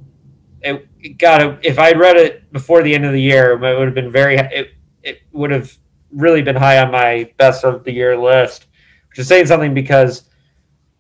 it, 0.61 0.87
it 0.99 1.17
got 1.17 1.65
if 1.65 1.79
I'd 1.79 1.99
read 1.99 2.17
it 2.17 2.51
before 2.51 2.83
the 2.83 2.93
end 2.93 3.05
of 3.05 3.13
the 3.13 3.21
year, 3.21 3.53
it 3.53 3.59
would 3.59 3.87
have 3.87 3.95
been 3.95 4.11
very 4.11 4.37
it 4.37 4.73
it 5.03 5.21
would 5.31 5.51
have 5.51 5.75
really 6.11 6.41
been 6.41 6.55
high 6.55 6.79
on 6.79 6.91
my 6.91 7.31
best 7.37 7.63
of 7.63 7.83
the 7.83 7.91
year 7.91 8.17
list, 8.17 8.67
which 9.09 9.19
is 9.19 9.27
saying 9.27 9.45
something 9.45 9.73
because 9.73 10.29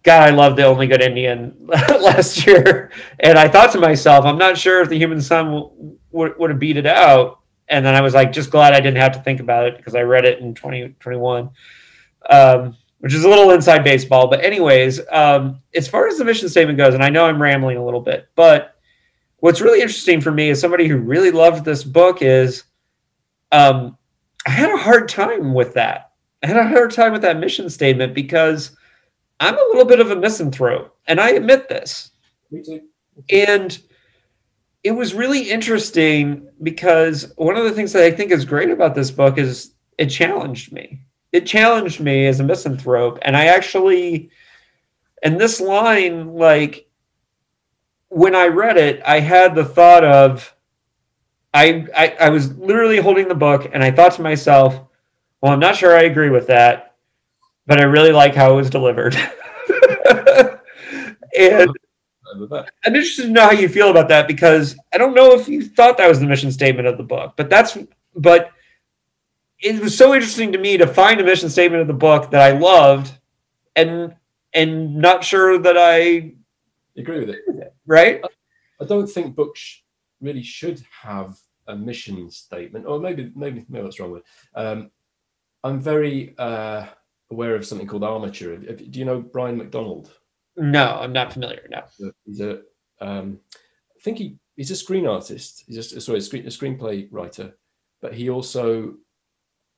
God, 0.03 0.29
I 0.29 0.31
loved 0.31 0.57
the 0.57 0.63
Only 0.63 0.87
Good 0.87 1.01
Indian 1.01 1.55
last 1.67 2.47
year, 2.47 2.91
and 3.19 3.37
I 3.37 3.49
thought 3.49 3.71
to 3.73 3.79
myself, 3.79 4.25
I'm 4.25 4.37
not 4.37 4.57
sure 4.57 4.81
if 4.81 4.87
the 4.89 4.97
Human 4.97 5.21
Son 5.21 5.97
would, 6.11 6.37
would 6.39 6.49
have 6.49 6.59
beat 6.59 6.77
it 6.77 6.85
out, 6.85 7.38
and 7.69 7.85
then 7.85 7.95
I 7.95 8.01
was 8.01 8.13
like, 8.13 8.31
just 8.31 8.51
glad 8.51 8.73
I 8.73 8.79
didn't 8.79 8.97
have 8.97 9.13
to 9.13 9.19
think 9.19 9.39
about 9.39 9.67
it 9.67 9.77
because 9.77 9.95
I 9.95 10.01
read 10.01 10.25
it 10.25 10.39
in 10.39 10.53
2021, 10.55 11.49
um, 12.29 12.77
which 12.99 13.13
is 13.13 13.23
a 13.23 13.29
little 13.29 13.51
inside 13.51 13.83
baseball. 13.83 14.27
But, 14.27 14.43
anyways, 14.43 14.99
um, 15.11 15.61
as 15.75 15.87
far 15.87 16.07
as 16.07 16.17
the 16.17 16.25
mission 16.25 16.49
statement 16.49 16.77
goes, 16.77 16.93
and 16.93 17.03
I 17.03 17.09
know 17.09 17.25
I'm 17.25 17.41
rambling 17.41 17.77
a 17.77 17.85
little 17.85 18.01
bit, 18.01 18.27
but 18.35 18.75
what's 19.37 19.61
really 19.61 19.81
interesting 19.81 20.19
for 20.19 20.31
me 20.31 20.49
as 20.49 20.59
somebody 20.59 20.87
who 20.87 20.97
really 20.97 21.31
loved 21.31 21.63
this 21.63 21.83
book 21.83 22.21
is 22.21 22.63
um, 23.51 23.97
I 24.45 24.51
had 24.51 24.71
a 24.71 24.77
hard 24.77 25.07
time 25.07 25.53
with 25.53 25.73
that. 25.75 26.11
I 26.43 26.47
had 26.47 26.57
a 26.57 26.67
hard 26.67 26.91
time 26.91 27.11
with 27.11 27.21
that 27.21 27.39
mission 27.39 27.69
statement 27.69 28.13
because 28.13 28.75
I'm 29.39 29.55
a 29.55 29.67
little 29.69 29.85
bit 29.85 29.99
of 29.99 30.11
a 30.11 30.15
misanthrope, 30.15 30.97
and 31.07 31.19
I 31.19 31.31
admit 31.31 31.69
this. 31.69 32.11
Me 32.51 32.63
too. 32.63 32.81
And 33.29 33.77
it 34.83 34.91
was 34.91 35.13
really 35.13 35.49
interesting 35.49 36.47
because 36.63 37.33
one 37.35 37.57
of 37.57 37.65
the 37.65 37.71
things 37.71 37.91
that 37.93 38.03
I 38.03 38.11
think 38.11 38.31
is 38.31 38.45
great 38.45 38.69
about 38.69 38.95
this 38.95 39.11
book 39.11 39.37
is 39.37 39.73
it 39.97 40.07
challenged 40.07 40.71
me. 40.71 41.01
It 41.31 41.45
challenged 41.45 41.99
me 41.99 42.27
as 42.27 42.39
a 42.39 42.43
misanthrope. 42.43 43.19
And 43.21 43.35
I 43.35 43.45
actually, 43.45 44.29
and 45.21 45.39
this 45.39 45.59
line, 45.59 46.33
like, 46.33 46.87
when 48.07 48.33
I 48.35 48.47
read 48.47 48.77
it, 48.77 49.01
I 49.05 49.19
had 49.19 49.53
the 49.53 49.65
thought 49.65 50.03
of, 50.03 50.55
I, 51.53 51.85
I, 51.95 52.15
I 52.19 52.29
was 52.29 52.55
literally 52.57 52.97
holding 52.97 53.27
the 53.27 53.35
book 53.35 53.69
and 53.71 53.83
I 53.83 53.91
thought 53.91 54.13
to 54.13 54.21
myself, 54.21 54.79
well, 55.41 55.51
I'm 55.51 55.59
not 55.59 55.75
sure 55.75 55.95
I 55.95 56.03
agree 56.03 56.29
with 56.29 56.47
that, 56.47 56.95
but 57.67 57.79
I 57.79 57.83
really 57.83 58.11
like 58.11 58.33
how 58.33 58.53
it 58.53 58.55
was 58.55 58.69
delivered. 58.69 59.15
and 61.37 61.69
I'm 62.85 62.95
interested 62.95 63.23
to 63.23 63.29
know 63.29 63.41
how 63.41 63.51
you 63.51 63.69
feel 63.69 63.89
about 63.89 64.07
that 64.09 64.27
because 64.27 64.75
I 64.93 64.97
don't 64.97 65.13
know 65.13 65.33
if 65.33 65.47
you 65.47 65.63
thought 65.63 65.97
that 65.97 66.07
was 66.07 66.19
the 66.19 66.27
mission 66.27 66.51
statement 66.51 66.87
of 66.87 66.97
the 66.97 67.03
book, 67.03 67.33
but 67.35 67.49
that's 67.49 67.77
but 68.15 68.51
it 69.61 69.81
was 69.81 69.97
so 69.97 70.13
interesting 70.13 70.51
to 70.51 70.57
me 70.57 70.77
to 70.77 70.87
find 70.87 71.19
a 71.19 71.23
mission 71.23 71.49
statement 71.49 71.81
of 71.81 71.87
the 71.87 71.93
book 71.93 72.31
that 72.31 72.41
I 72.41 72.57
loved 72.57 73.11
and 73.75 74.15
and 74.53 74.95
not 74.95 75.23
sure 75.23 75.59
that 75.59 75.77
I 75.77 76.33
agree 76.97 77.19
with 77.19 77.29
it. 77.29 77.73
Right? 77.85 78.21
I 78.81 78.85
don't 78.85 79.07
think 79.07 79.35
books 79.35 79.83
really 80.21 80.43
should 80.43 80.81
have 81.01 81.37
a 81.67 81.75
mission 81.75 82.29
statement, 82.31 82.85
or 82.85 82.99
maybe 82.99 83.31
maybe 83.35 83.65
maybe 83.69 83.83
that's 83.83 83.99
wrong 83.99 84.11
with. 84.11 84.23
Um, 84.55 84.91
I'm 85.63 85.81
very 85.81 86.35
uh, 86.37 86.85
aware 87.31 87.55
of 87.55 87.65
something 87.65 87.87
called 87.87 88.03
armature. 88.03 88.57
Do 88.57 88.99
you 88.99 89.05
know 89.05 89.19
Brian 89.21 89.57
McDonald? 89.57 90.18
No, 90.59 90.99
I'm 90.99 91.13
not 91.13 91.31
familiar. 91.31 91.67
No, 91.69 92.11
he's 92.25 92.41
a. 92.41 92.59
Um, 92.99 93.39
I 93.51 94.01
think 94.01 94.17
he 94.17 94.37
he's 94.57 94.71
a 94.71 94.75
screen 94.75 95.07
artist. 95.07 95.63
He's 95.65 95.75
just 95.75 96.01
sorry, 96.01 96.19
a, 96.19 96.21
screen, 96.21 96.45
a 96.45 96.49
screenplay 96.49 97.07
writer, 97.11 97.57
but 98.01 98.13
he 98.13 98.29
also 98.29 98.95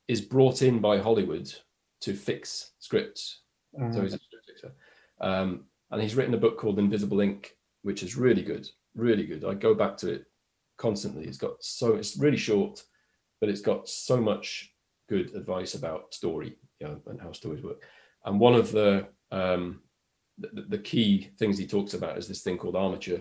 is 0.08 0.20
brought 0.20 0.62
in 0.62 0.80
by 0.80 0.98
Hollywood 0.98 1.52
to 2.00 2.14
fix 2.14 2.72
scripts. 2.80 3.42
Mm-hmm. 3.78 3.94
So 3.94 4.02
he's 4.02 4.14
a 4.14 4.18
script 4.18 4.46
fixer, 4.46 4.72
um, 5.20 5.64
and 5.92 6.02
he's 6.02 6.16
written 6.16 6.34
a 6.34 6.38
book 6.38 6.58
called 6.58 6.80
Invisible 6.80 7.20
Ink, 7.20 7.56
which 7.82 8.02
is 8.02 8.16
really 8.16 8.42
good, 8.42 8.68
really 8.96 9.24
good. 9.24 9.44
I 9.44 9.54
go 9.54 9.74
back 9.74 9.96
to 9.98 10.10
it 10.10 10.24
constantly. 10.78 11.26
It's 11.26 11.38
got 11.38 11.62
so 11.62 11.94
it's 11.94 12.16
really 12.16 12.36
short, 12.36 12.82
but 13.40 13.48
it's 13.48 13.60
got 13.62 13.88
so 13.88 14.20
much 14.20 14.74
good 15.08 15.32
advice 15.36 15.74
about 15.74 16.12
story, 16.12 16.56
you 16.80 16.88
know, 16.88 17.00
and 17.06 17.20
how 17.20 17.30
stories 17.30 17.62
work. 17.62 17.84
And 18.24 18.40
one 18.40 18.56
of 18.56 18.72
the 18.72 19.06
um, 19.30 19.80
the, 20.52 20.62
the, 20.62 20.78
key 20.78 21.30
things 21.38 21.58
he 21.58 21.66
talks 21.66 21.94
about 21.94 22.18
is 22.18 22.28
this 22.28 22.42
thing 22.42 22.58
called 22.58 22.76
armature, 22.76 23.20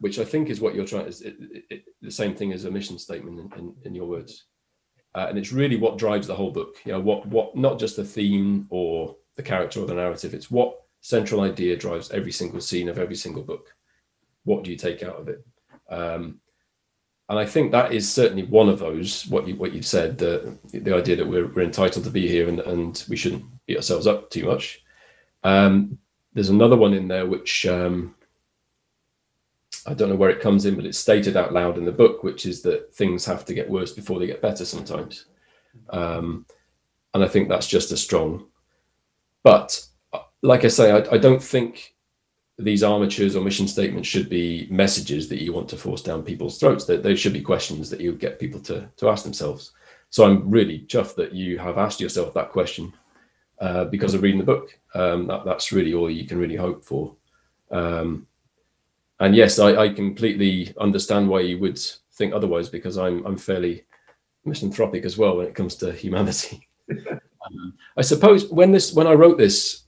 which 0.00 0.18
I 0.18 0.24
think 0.24 0.50
is 0.50 0.60
what 0.60 0.74
you're 0.74 0.86
trying. 0.86 1.06
Is 1.06 1.22
it, 1.22 1.36
it, 1.40 1.64
it, 1.70 1.84
the 2.00 2.10
same 2.10 2.34
thing 2.34 2.52
as 2.52 2.64
a 2.64 2.70
mission 2.70 2.98
statement 2.98 3.38
in, 3.38 3.58
in, 3.58 3.74
in 3.84 3.94
your 3.94 4.06
words, 4.06 4.44
uh, 5.14 5.26
and 5.28 5.38
it's 5.38 5.52
really 5.52 5.76
what 5.76 5.98
drives 5.98 6.26
the 6.26 6.34
whole 6.34 6.50
book. 6.50 6.76
You 6.84 6.92
know, 6.92 7.00
what 7.00 7.26
what 7.26 7.56
not 7.56 7.78
just 7.78 7.96
the 7.96 8.04
theme 8.04 8.66
or 8.70 9.16
the 9.36 9.42
character 9.42 9.80
or 9.80 9.86
the 9.86 9.94
narrative. 9.94 10.34
It's 10.34 10.50
what 10.50 10.80
central 11.00 11.42
idea 11.42 11.76
drives 11.76 12.10
every 12.10 12.32
single 12.32 12.60
scene 12.60 12.88
of 12.88 12.98
every 12.98 13.16
single 13.16 13.42
book. 13.42 13.74
What 14.44 14.64
do 14.64 14.70
you 14.70 14.76
take 14.76 15.02
out 15.02 15.16
of 15.16 15.28
it? 15.28 15.44
Um, 15.88 16.40
and 17.28 17.38
I 17.38 17.44
think 17.44 17.72
that 17.72 17.92
is 17.92 18.10
certainly 18.10 18.44
one 18.44 18.68
of 18.68 18.78
those. 18.78 19.26
What 19.26 19.46
you 19.46 19.54
what 19.56 19.72
you've 19.72 19.86
said, 19.86 20.16
the 20.16 20.56
the 20.72 20.94
idea 20.94 21.16
that 21.16 21.26
we're, 21.26 21.46
we're 21.46 21.62
entitled 21.62 22.04
to 22.04 22.10
be 22.10 22.26
here 22.26 22.48
and, 22.48 22.60
and 22.60 23.04
we 23.08 23.16
shouldn't 23.16 23.44
beat 23.66 23.76
ourselves 23.76 24.06
up 24.06 24.30
too 24.30 24.46
much. 24.46 24.82
Um, 25.44 25.98
there's 26.34 26.50
another 26.50 26.76
one 26.76 26.94
in 26.94 27.08
there 27.08 27.26
which 27.26 27.66
um, 27.66 28.14
I 29.86 29.94
don't 29.94 30.10
know 30.10 30.16
where 30.16 30.30
it 30.30 30.40
comes 30.40 30.66
in, 30.66 30.76
but 30.76 30.84
it's 30.84 30.98
stated 30.98 31.36
out 31.36 31.52
loud 31.52 31.78
in 31.78 31.84
the 31.84 31.92
book, 31.92 32.22
which 32.22 32.46
is 32.46 32.62
that 32.62 32.94
things 32.94 33.24
have 33.24 33.44
to 33.46 33.54
get 33.54 33.70
worse 33.70 33.92
before 33.92 34.18
they 34.18 34.26
get 34.26 34.42
better 34.42 34.64
sometimes. 34.64 35.26
Um, 35.90 36.44
and 37.14 37.24
I 37.24 37.28
think 37.28 37.48
that's 37.48 37.66
just 37.66 37.90
as 37.92 38.02
strong. 38.02 38.46
But 39.42 39.84
like 40.42 40.64
I 40.64 40.68
say, 40.68 40.92
I, 40.92 41.14
I 41.14 41.18
don't 41.18 41.42
think 41.42 41.94
these 42.58 42.82
armatures 42.82 43.36
or 43.36 43.42
mission 43.42 43.68
statements 43.68 44.08
should 44.08 44.28
be 44.28 44.66
messages 44.70 45.28
that 45.28 45.42
you 45.42 45.52
want 45.52 45.68
to 45.70 45.76
force 45.76 46.02
down 46.02 46.22
people's 46.22 46.58
throats. 46.58 46.84
That 46.84 47.02
they, 47.02 47.10
they 47.10 47.16
should 47.16 47.32
be 47.32 47.40
questions 47.40 47.88
that 47.90 48.00
you 48.00 48.12
get 48.12 48.38
people 48.38 48.60
to 48.60 48.88
to 48.96 49.08
ask 49.08 49.24
themselves. 49.24 49.72
So 50.10 50.24
I'm 50.24 50.50
really 50.50 50.80
chuffed 50.80 51.16
that 51.16 51.32
you 51.32 51.58
have 51.58 51.78
asked 51.78 52.00
yourself 52.00 52.34
that 52.34 52.50
question 52.50 52.92
uh, 53.60 53.84
because 53.84 54.14
of 54.14 54.22
reading 54.22 54.38
the 54.38 54.44
book. 54.44 54.77
Um, 54.98 55.28
that, 55.28 55.44
that's 55.44 55.70
really 55.70 55.94
all 55.94 56.10
you 56.10 56.26
can 56.26 56.38
really 56.38 56.56
hope 56.56 56.84
for. 56.84 57.14
Um, 57.70 58.26
and 59.20 59.34
yes, 59.34 59.60
I, 59.60 59.76
I, 59.76 59.88
completely 59.90 60.74
understand 60.80 61.28
why 61.28 61.40
you 61.40 61.58
would 61.60 61.78
think 62.14 62.32
otherwise 62.32 62.68
because 62.68 62.98
I'm 62.98 63.24
I'm 63.24 63.36
fairly 63.36 63.84
misanthropic 64.44 65.04
as 65.04 65.16
well 65.16 65.36
when 65.36 65.46
it 65.46 65.54
comes 65.54 65.76
to 65.76 65.92
humanity. 66.04 66.68
um, 66.90 67.74
I 67.96 68.02
suppose 68.02 68.48
when 68.50 68.72
this 68.72 68.92
when 68.92 69.06
I 69.06 69.12
wrote 69.12 69.38
this, 69.38 69.84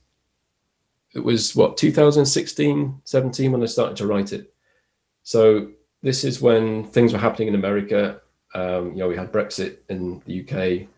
it 1.15 1.25
was 1.25 1.57
what 1.57 1.77
2016, 1.77 3.01
17 3.03 3.53
when 3.53 3.63
I 3.63 3.67
started 3.67 3.97
to 3.97 4.07
write 4.07 4.33
it. 4.33 4.55
So 5.25 5.73
this 6.03 6.23
is 6.23 6.41
when 6.41 6.85
things 6.85 7.13
were 7.13 7.19
happening 7.19 7.49
in 7.49 7.57
America. 7.57 8.21
Um, 8.55 8.93
you 8.93 8.99
know, 8.99 9.09
we 9.09 9.17
had 9.17 9.33
Brexit 9.33 9.79
in 9.89 10.23
the 10.25 10.45
UK. 10.45 10.89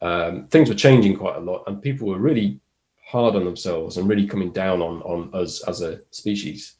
Um, 0.00 0.48
things 0.48 0.68
were 0.68 0.74
changing 0.74 1.16
quite 1.16 1.36
a 1.36 1.40
lot, 1.40 1.64
and 1.66 1.80
people 1.80 2.08
were 2.08 2.18
really 2.18 2.60
hard 3.08 3.34
on 3.34 3.44
themselves 3.44 3.96
and 3.96 4.06
really 4.06 4.26
coming 4.26 4.52
down 4.52 4.82
on 4.82 5.00
on 5.02 5.30
us 5.32 5.66
as 5.66 5.80
a 5.80 6.00
species. 6.10 6.74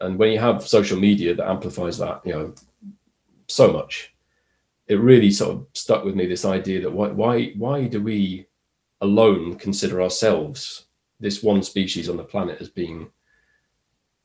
And 0.00 0.16
when 0.16 0.30
you 0.30 0.38
have 0.38 0.66
social 0.66 0.98
media 0.98 1.34
that 1.34 1.50
amplifies 1.50 1.98
that, 1.98 2.20
you 2.24 2.32
know, 2.32 2.54
so 3.48 3.72
much, 3.72 4.14
it 4.86 5.00
really 5.00 5.30
sort 5.32 5.56
of 5.56 5.66
stuck 5.72 6.04
with 6.04 6.14
me 6.14 6.26
this 6.26 6.44
idea 6.44 6.80
that 6.82 6.92
why 6.92 7.08
why 7.08 7.52
why 7.56 7.86
do 7.88 8.00
we 8.00 8.46
alone 9.00 9.56
consider 9.56 10.00
ourselves 10.00 10.86
this 11.18 11.42
one 11.42 11.62
species 11.62 12.08
on 12.08 12.16
the 12.16 12.24
planet 12.24 12.60
as 12.60 12.68
being 12.68 13.10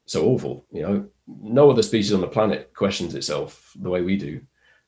so 0.06 0.26
awful 0.26 0.66
you 0.72 0.82
know 0.82 1.06
no 1.28 1.70
other 1.72 1.84
species 1.84 2.14
on 2.14 2.22
the 2.22 2.28
planet 2.28 2.72
questions 2.74 3.16
itself 3.16 3.74
the 3.82 3.90
way 3.90 4.02
we 4.02 4.16
do 4.16 4.40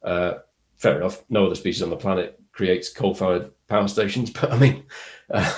uh, 0.04 0.34
fair 0.78 0.98
enough 0.98 1.24
no 1.30 1.46
other 1.46 1.56
species 1.56 1.82
on 1.82 1.90
the 1.90 1.96
planet 1.96 2.40
creates 2.52 2.94
coal-fired 2.94 3.50
power 3.68 3.88
stations 3.88 4.30
but 4.40 4.52
i 4.52 4.58
mean 4.58 4.84
uh, 5.34 5.54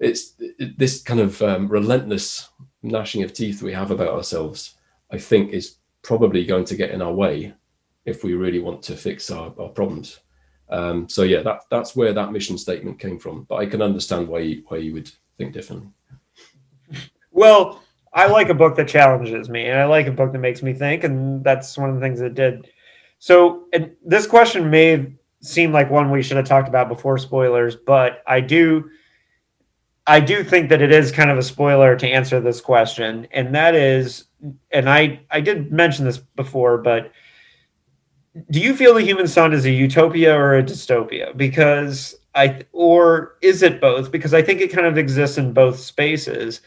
it's 0.00 0.34
this 0.76 1.02
kind 1.02 1.20
of 1.20 1.40
um, 1.42 1.68
relentless 1.68 2.48
gnashing 2.82 3.22
of 3.22 3.32
teeth 3.32 3.62
we 3.62 3.72
have 3.72 3.90
about 3.90 4.14
ourselves 4.14 4.76
i 5.10 5.18
think 5.18 5.52
is 5.52 5.76
probably 6.02 6.44
going 6.44 6.64
to 6.64 6.76
get 6.76 6.90
in 6.90 7.02
our 7.02 7.12
way 7.12 7.54
if 8.04 8.22
we 8.22 8.34
really 8.34 8.60
want 8.60 8.82
to 8.82 8.96
fix 8.96 9.30
our, 9.30 9.52
our 9.58 9.70
problems. 9.70 10.20
Um, 10.68 11.08
so 11.08 11.22
yeah, 11.22 11.42
that 11.42 11.62
that's 11.70 11.96
where 11.96 12.12
that 12.12 12.32
mission 12.32 12.56
statement 12.56 12.98
came 12.98 13.18
from. 13.18 13.44
But 13.44 13.56
I 13.56 13.66
can 13.66 13.82
understand 13.82 14.28
why 14.28 14.40
you, 14.40 14.64
why 14.68 14.78
you 14.78 14.92
would 14.94 15.10
think 15.36 15.52
differently. 15.52 15.88
Well, 17.30 17.82
I 18.12 18.26
like 18.26 18.48
a 18.48 18.54
book 18.54 18.76
that 18.76 18.88
challenges 18.88 19.48
me, 19.48 19.66
and 19.66 19.78
I 19.78 19.86
like 19.86 20.06
a 20.06 20.12
book 20.12 20.32
that 20.32 20.38
makes 20.38 20.62
me 20.62 20.72
think, 20.72 21.04
and 21.04 21.42
that's 21.42 21.76
one 21.76 21.90
of 21.90 21.96
the 21.96 22.00
things 22.00 22.20
it 22.20 22.34
did. 22.34 22.70
So, 23.18 23.64
this 24.04 24.26
question 24.26 24.70
may 24.70 25.12
seem 25.40 25.72
like 25.72 25.90
one 25.90 26.10
we 26.10 26.22
should 26.22 26.36
have 26.36 26.46
talked 26.46 26.68
about 26.68 26.88
before 26.88 27.18
spoilers, 27.18 27.74
but 27.74 28.22
I 28.26 28.40
do, 28.40 28.88
I 30.06 30.20
do 30.20 30.44
think 30.44 30.68
that 30.68 30.82
it 30.82 30.92
is 30.92 31.10
kind 31.10 31.30
of 31.30 31.38
a 31.38 31.42
spoiler 31.42 31.96
to 31.96 32.06
answer 32.06 32.40
this 32.40 32.60
question, 32.60 33.26
and 33.32 33.54
that 33.54 33.74
is, 33.74 34.24
and 34.70 34.88
I 34.88 35.20
I 35.30 35.40
did 35.40 35.72
mention 35.72 36.04
this 36.04 36.18
before, 36.18 36.78
but 36.78 37.10
do 38.50 38.60
you 38.60 38.74
feel 38.74 38.94
the 38.94 39.02
human 39.02 39.28
son 39.28 39.52
is 39.52 39.64
a 39.64 39.70
utopia 39.70 40.34
or 40.34 40.58
a 40.58 40.62
dystopia? 40.62 41.36
Because 41.36 42.16
i 42.34 42.62
or 42.72 43.36
is 43.42 43.62
it 43.62 43.80
both? 43.80 44.10
Because 44.10 44.34
i 44.34 44.42
think 44.42 44.60
it 44.60 44.72
kind 44.72 44.86
of 44.86 44.98
exists 44.98 45.38
in 45.38 45.52
both 45.52 45.78
spaces 45.78 46.60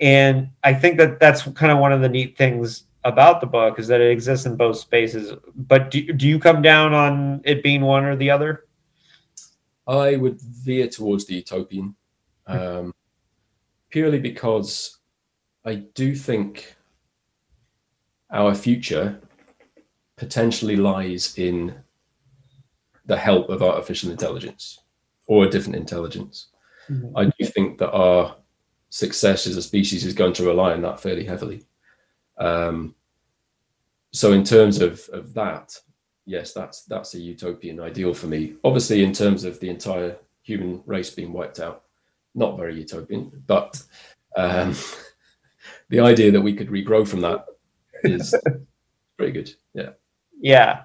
and 0.00 0.48
i 0.64 0.72
think 0.72 0.96
that 0.96 1.20
that's 1.20 1.42
kind 1.52 1.70
of 1.70 1.78
one 1.78 1.92
of 1.92 2.00
the 2.00 2.08
neat 2.08 2.36
things 2.38 2.84
about 3.04 3.40
the 3.40 3.46
book 3.46 3.78
is 3.78 3.88
that 3.88 4.00
it 4.00 4.10
exists 4.10 4.46
in 4.46 4.56
both 4.56 4.78
spaces. 4.78 5.32
But 5.54 5.90
do, 5.90 6.12
do 6.12 6.26
you 6.26 6.38
come 6.38 6.62
down 6.62 6.94
on 6.94 7.40
it 7.44 7.62
being 7.62 7.82
one 7.82 8.04
or 8.04 8.16
the 8.16 8.30
other? 8.30 8.66
I 9.86 10.16
would 10.16 10.40
veer 10.40 10.86
towards 10.86 11.26
the 11.26 11.36
utopian 11.36 11.96
um, 12.46 12.94
purely 13.90 14.18
because 14.18 14.98
i 15.64 15.74
do 15.74 16.14
think 16.14 16.76
our 18.30 18.54
future 18.54 19.20
potentially 20.16 20.76
lies 20.76 21.36
in 21.36 21.74
the 23.06 23.16
help 23.16 23.48
of 23.48 23.62
artificial 23.62 24.10
intelligence 24.10 24.80
or 25.26 25.44
a 25.44 25.50
different 25.50 25.76
intelligence. 25.76 26.48
Mm-hmm. 26.88 27.16
I 27.16 27.24
do 27.24 27.44
think 27.44 27.78
that 27.78 27.90
our 27.90 28.36
success 28.88 29.46
as 29.46 29.56
a 29.56 29.62
species 29.62 30.04
is 30.04 30.14
going 30.14 30.32
to 30.34 30.46
rely 30.46 30.72
on 30.72 30.82
that 30.82 31.00
fairly 31.00 31.24
heavily. 31.24 31.64
Um, 32.38 32.94
so, 34.12 34.32
in 34.32 34.44
terms 34.44 34.80
of, 34.80 35.08
of 35.12 35.34
that, 35.34 35.76
yes, 36.26 36.52
that's 36.52 36.84
that's 36.84 37.14
a 37.14 37.20
utopian 37.20 37.80
ideal 37.80 38.12
for 38.12 38.26
me. 38.26 38.54
Obviously, 38.64 39.02
in 39.02 39.12
terms 39.12 39.44
of 39.44 39.58
the 39.60 39.70
entire 39.70 40.16
human 40.42 40.82
race 40.86 41.10
being 41.10 41.32
wiped 41.32 41.60
out, 41.60 41.84
not 42.34 42.56
very 42.56 42.78
utopian, 42.78 43.42
but 43.46 43.82
um, 44.36 44.74
the 45.88 46.00
idea 46.00 46.30
that 46.30 46.40
we 46.40 46.54
could 46.54 46.68
regrow 46.68 47.06
from 47.06 47.20
that 47.20 47.44
is 48.04 48.34
pretty 49.16 49.32
good. 49.32 49.54
Yeah. 49.74 49.90
Yeah. 50.40 50.82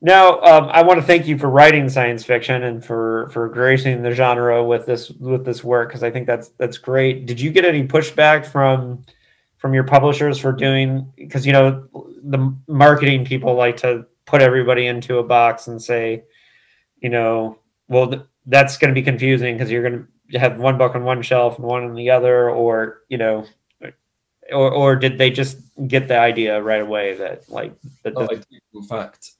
Now, 0.00 0.40
um, 0.40 0.68
I 0.72 0.82
want 0.82 1.00
to 1.00 1.06
thank 1.06 1.26
you 1.26 1.36
for 1.36 1.50
writing 1.50 1.88
science 1.88 2.22
fiction 2.22 2.62
and 2.62 2.84
for 2.84 3.28
for 3.32 3.48
gracing 3.48 4.02
the 4.02 4.12
genre 4.12 4.64
with 4.64 4.86
this 4.86 5.10
with 5.10 5.44
this 5.44 5.64
work 5.64 5.88
because 5.88 6.04
I 6.04 6.10
think 6.10 6.26
that's 6.26 6.50
that's 6.50 6.78
great. 6.78 7.26
Did 7.26 7.40
you 7.40 7.50
get 7.50 7.64
any 7.64 7.86
pushback 7.86 8.46
from 8.46 9.04
from 9.56 9.74
your 9.74 9.82
publishers 9.82 10.38
for 10.38 10.52
doing 10.52 11.12
because 11.16 11.44
you 11.44 11.52
know 11.52 11.88
the 12.22 12.54
marketing 12.68 13.24
people 13.24 13.54
like 13.54 13.76
to 13.78 14.06
put 14.24 14.40
everybody 14.40 14.86
into 14.86 15.18
a 15.18 15.24
box 15.24 15.66
and 15.66 15.82
say, 15.82 16.22
you 16.98 17.08
know, 17.08 17.58
well 17.88 18.06
th- 18.06 18.22
that's 18.46 18.78
going 18.78 18.94
to 18.94 18.98
be 18.98 19.04
confusing 19.04 19.56
because 19.56 19.68
you're 19.68 19.82
going 19.82 19.98
to 19.98 20.06
have 20.34 20.58
one 20.58 20.78
book 20.78 20.94
on 20.94 21.04
one 21.04 21.22
shelf 21.22 21.58
and 21.58 21.66
one 21.66 21.84
on 21.84 21.94
the 21.94 22.10
other, 22.10 22.50
or 22.50 23.02
you 23.08 23.18
know, 23.18 23.46
or 24.52 24.70
or 24.70 24.96
did 24.96 25.18
they 25.18 25.30
just 25.30 25.58
get 25.86 26.08
the 26.08 26.18
idea 26.18 26.60
right 26.60 26.80
away 26.80 27.14
that 27.14 27.48
like 27.48 27.74
that 28.02 28.14
oh, 28.16 28.28
in 28.74 28.82
fact 28.82 29.32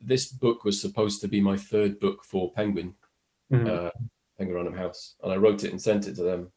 this 0.00 0.26
book 0.26 0.64
was 0.64 0.80
supposed 0.80 1.20
to 1.20 1.28
be 1.28 1.40
my 1.40 1.56
third 1.56 2.00
book 2.00 2.24
for 2.24 2.52
penguin 2.52 2.94
mm-hmm. 3.52 3.66
uh, 3.66 3.90
penguin 4.36 4.56
random 4.56 4.74
house 4.74 5.14
and 5.22 5.32
i 5.32 5.36
wrote 5.36 5.64
it 5.64 5.70
and 5.70 5.80
sent 5.80 6.06
it 6.06 6.14
to 6.14 6.22
them 6.22 6.50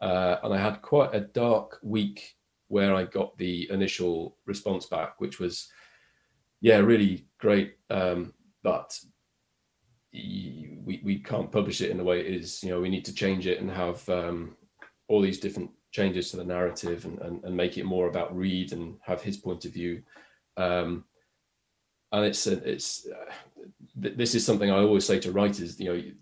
uh, 0.00 0.36
and 0.42 0.54
i 0.54 0.58
had 0.58 0.82
quite 0.82 1.14
a 1.14 1.20
dark 1.20 1.78
week 1.82 2.36
where 2.68 2.94
i 2.94 3.04
got 3.04 3.36
the 3.38 3.68
initial 3.70 4.36
response 4.46 4.86
back 4.86 5.20
which 5.20 5.38
was 5.38 5.68
yeah 6.60 6.78
really 6.78 7.26
great 7.38 7.76
um, 7.90 8.32
but 8.62 8.98
we, 10.84 11.00
we 11.04 11.18
can't 11.18 11.52
publish 11.52 11.80
it 11.80 11.90
in 11.90 11.98
the 11.98 12.04
way 12.04 12.20
it 12.20 12.26
is 12.26 12.62
you 12.62 12.70
know 12.70 12.80
we 12.80 12.88
need 12.88 13.04
to 13.04 13.14
change 13.14 13.46
it 13.46 13.60
and 13.60 13.70
have 13.70 14.08
um, 14.08 14.56
all 15.08 15.20
these 15.20 15.40
different 15.40 15.70
changes 15.96 16.30
to 16.30 16.36
the 16.36 16.44
narrative 16.44 17.06
and, 17.06 17.18
and, 17.20 17.42
and 17.44 17.56
make 17.56 17.78
it 17.78 17.84
more 17.84 18.08
about 18.08 18.36
Reed 18.36 18.72
and 18.72 18.96
have 19.00 19.22
his 19.22 19.38
point 19.38 19.64
of 19.64 19.72
view. 19.72 20.02
Um, 20.58 21.04
and 22.12 22.24
it's 22.24 22.46
it's 22.46 23.06
uh, 23.06 23.32
this 23.94 24.34
is 24.34 24.44
something 24.44 24.70
I 24.70 24.78
always 24.78 25.06
say 25.06 25.18
to 25.20 25.32
writers. 25.32 25.80
You 25.80 25.86
know, 25.86 25.94
you, 25.94 26.14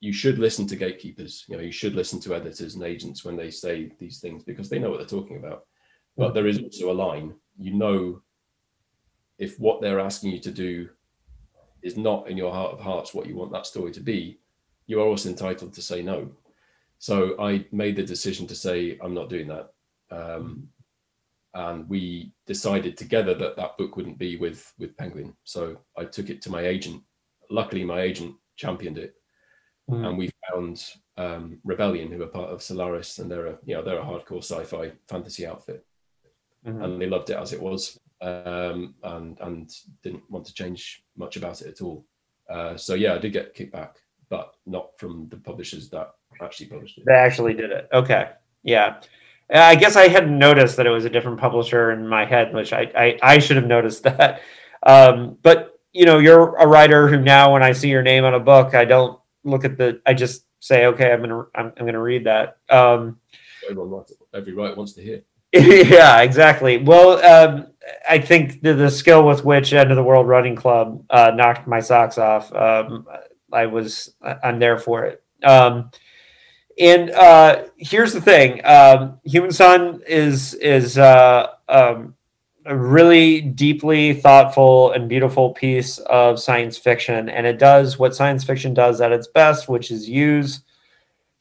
you, 0.00 0.12
should 0.12 0.38
listen 0.38 0.66
to 0.68 0.76
gatekeepers. 0.76 1.44
You 1.48 1.56
know, 1.56 1.62
you 1.62 1.70
should 1.70 1.94
listen 1.94 2.18
to 2.20 2.34
editors 2.34 2.74
and 2.74 2.84
agents 2.84 3.24
when 3.24 3.36
they 3.36 3.50
say 3.50 3.92
these 3.98 4.20
things 4.20 4.42
because 4.42 4.68
they 4.68 4.78
know 4.78 4.90
what 4.90 4.98
they're 4.98 5.20
talking 5.20 5.36
about. 5.36 5.66
But 6.16 6.34
there 6.34 6.46
is 6.46 6.58
also 6.58 6.90
a 6.90 7.00
line. 7.06 7.34
You 7.58 7.74
know, 7.74 8.22
if 9.38 9.58
what 9.60 9.80
they're 9.80 10.00
asking 10.00 10.32
you 10.32 10.40
to 10.40 10.50
do 10.50 10.88
is 11.82 11.96
not 11.96 12.28
in 12.28 12.36
your 12.36 12.52
heart 12.52 12.72
of 12.72 12.80
hearts 12.80 13.14
what 13.14 13.26
you 13.26 13.36
want 13.36 13.52
that 13.52 13.66
story 13.66 13.92
to 13.92 14.00
be, 14.00 14.38
you 14.86 15.00
are 15.00 15.06
also 15.06 15.28
entitled 15.28 15.72
to 15.72 15.82
say 15.82 16.02
no. 16.02 16.30
So 16.98 17.40
I 17.40 17.64
made 17.72 17.96
the 17.96 18.02
decision 18.02 18.46
to 18.48 18.54
say 18.54 18.98
I'm 19.00 19.14
not 19.14 19.30
doing 19.30 19.48
that, 19.48 19.72
um, 20.10 20.68
and 21.54 21.88
we 21.88 22.32
decided 22.46 22.96
together 22.96 23.34
that 23.34 23.56
that 23.56 23.78
book 23.78 23.96
wouldn't 23.96 24.18
be 24.18 24.36
with 24.36 24.72
with 24.78 24.96
Penguin. 24.96 25.34
So 25.44 25.78
I 25.96 26.04
took 26.04 26.28
it 26.28 26.42
to 26.42 26.50
my 26.50 26.66
agent. 26.66 27.02
Luckily, 27.50 27.84
my 27.84 28.00
agent 28.00 28.34
championed 28.56 28.98
it, 28.98 29.14
mm. 29.90 30.06
and 30.06 30.18
we 30.18 30.30
found 30.52 30.84
um, 31.16 31.58
Rebellion, 31.64 32.10
who 32.10 32.22
are 32.22 32.26
part 32.26 32.50
of 32.50 32.62
Solaris, 32.62 33.18
and 33.18 33.30
they're 33.30 33.46
a 33.46 33.58
you 33.64 33.74
know 33.74 33.82
they're 33.82 34.00
a 34.00 34.04
hardcore 34.04 34.44
sci-fi 34.44 34.92
fantasy 35.08 35.46
outfit, 35.46 35.84
mm-hmm. 36.66 36.82
and 36.82 37.00
they 37.00 37.06
loved 37.06 37.30
it 37.30 37.36
as 37.36 37.52
it 37.52 37.62
was, 37.62 37.98
um, 38.20 38.94
and 39.02 39.38
and 39.40 39.72
didn't 40.02 40.28
want 40.30 40.44
to 40.46 40.54
change 40.54 41.04
much 41.16 41.36
about 41.36 41.60
it 41.62 41.68
at 41.68 41.80
all. 41.80 42.04
Uh, 42.48 42.76
so 42.76 42.94
yeah, 42.94 43.14
I 43.14 43.18
did 43.18 43.32
get 43.32 43.54
kickback, 43.54 43.92
but 44.28 44.54
not 44.66 44.98
from 44.98 45.28
the 45.28 45.36
publishers 45.36 45.88
that 45.90 46.12
actually 46.42 46.66
published 46.66 46.98
it. 46.98 47.04
They 47.06 47.14
actually 47.14 47.54
did 47.54 47.70
it. 47.70 47.88
Okay. 47.92 48.30
Yeah. 48.62 49.00
I 49.52 49.74
guess 49.74 49.96
I 49.96 50.08
hadn't 50.08 50.38
noticed 50.38 50.76
that 50.76 50.86
it 50.86 50.90
was 50.90 51.04
a 51.04 51.10
different 51.10 51.40
publisher 51.40 51.90
in 51.90 52.06
my 52.06 52.24
head, 52.24 52.54
which 52.54 52.72
I, 52.72 52.90
I, 52.96 53.18
I 53.22 53.38
should 53.38 53.56
have 53.56 53.66
noticed 53.66 54.02
that. 54.04 54.42
Um, 54.84 55.38
but 55.42 55.78
you 55.92 56.04
know, 56.04 56.18
you're 56.18 56.54
a 56.56 56.66
writer 56.66 57.08
who 57.08 57.20
now, 57.20 57.52
when 57.52 57.62
I 57.62 57.72
see 57.72 57.88
your 57.88 58.02
name 58.02 58.24
on 58.24 58.34
a 58.34 58.40
book, 58.40 58.74
I 58.74 58.84
don't 58.84 59.18
look 59.44 59.64
at 59.64 59.76
the. 59.76 60.00
I 60.06 60.14
just 60.14 60.44
say, 60.60 60.86
okay, 60.86 61.12
I'm 61.12 61.20
gonna 61.20 61.46
I'm, 61.54 61.72
I'm 61.76 61.86
gonna 61.86 62.00
read 62.00 62.24
that. 62.24 62.58
Um, 62.68 63.18
Everyone 63.68 63.90
wants 63.90 64.12
every 64.32 64.54
writer 64.54 64.76
wants 64.76 64.92
to 64.94 65.02
hear. 65.02 65.22
yeah, 65.52 66.20
exactly. 66.20 66.78
Well, 66.78 67.24
um, 67.24 67.66
I 68.08 68.18
think 68.18 68.62
the, 68.62 68.74
the 68.74 68.90
skill 68.90 69.26
with 69.26 69.44
which 69.44 69.72
End 69.72 69.90
of 69.90 69.96
the 69.96 70.02
World 70.04 70.28
Running 70.28 70.54
Club 70.54 71.04
uh, 71.10 71.32
knocked 71.34 71.66
my 71.66 71.80
socks 71.80 72.18
off. 72.18 72.52
Um, 72.54 73.06
I 73.52 73.66
was 73.66 74.14
I'm 74.44 74.58
there 74.60 74.78
for 74.78 75.04
it. 75.04 75.22
Um, 75.42 75.90
and 76.78 77.10
uh, 77.10 77.64
here's 77.76 78.12
the 78.12 78.20
thing: 78.20 78.64
um, 78.64 79.18
Human 79.24 79.50
Son 79.50 80.02
is 80.06 80.54
is 80.54 80.98
uh, 80.98 81.48
um, 81.68 82.14
a 82.64 82.76
really 82.76 83.40
deeply 83.40 84.14
thoughtful 84.14 84.92
and 84.92 85.08
beautiful 85.08 85.50
piece 85.50 85.98
of 85.98 86.38
science 86.38 86.78
fiction, 86.78 87.28
and 87.28 87.46
it 87.46 87.58
does 87.58 87.98
what 87.98 88.14
science 88.14 88.44
fiction 88.44 88.72
does 88.72 89.00
at 89.00 89.12
its 89.12 89.26
best, 89.26 89.68
which 89.68 89.90
is 89.90 90.08
use 90.08 90.60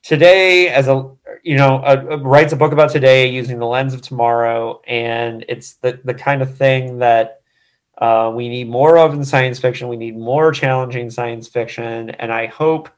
today 0.02 0.70
as 0.70 0.88
a 0.88 1.10
you 1.44 1.56
know 1.56 1.82
a, 1.86 1.98
a, 1.98 2.18
writes 2.18 2.54
a 2.54 2.56
book 2.56 2.72
about 2.72 2.92
today 2.92 3.28
using 3.28 3.60
the 3.60 3.66
lens 3.66 3.94
of 3.94 4.02
tomorrow, 4.02 4.82
and 4.88 5.46
it's 5.48 5.74
the 5.76 6.00
the 6.04 6.14
kind 6.14 6.42
of 6.42 6.58
thing 6.58 7.00
that 7.00 7.42
uh, 7.98 8.32
we 8.34 8.50
need 8.50 8.70
more 8.70 8.98
of 8.98 9.14
in 9.14 9.24
science 9.26 9.60
fiction. 9.60 9.88
We 9.88 9.98
need 9.98 10.18
more 10.18 10.52
challenging 10.52 11.10
science 11.10 11.48
fiction, 11.48 12.12
and 12.12 12.32
I 12.32 12.48
hope 12.48 12.90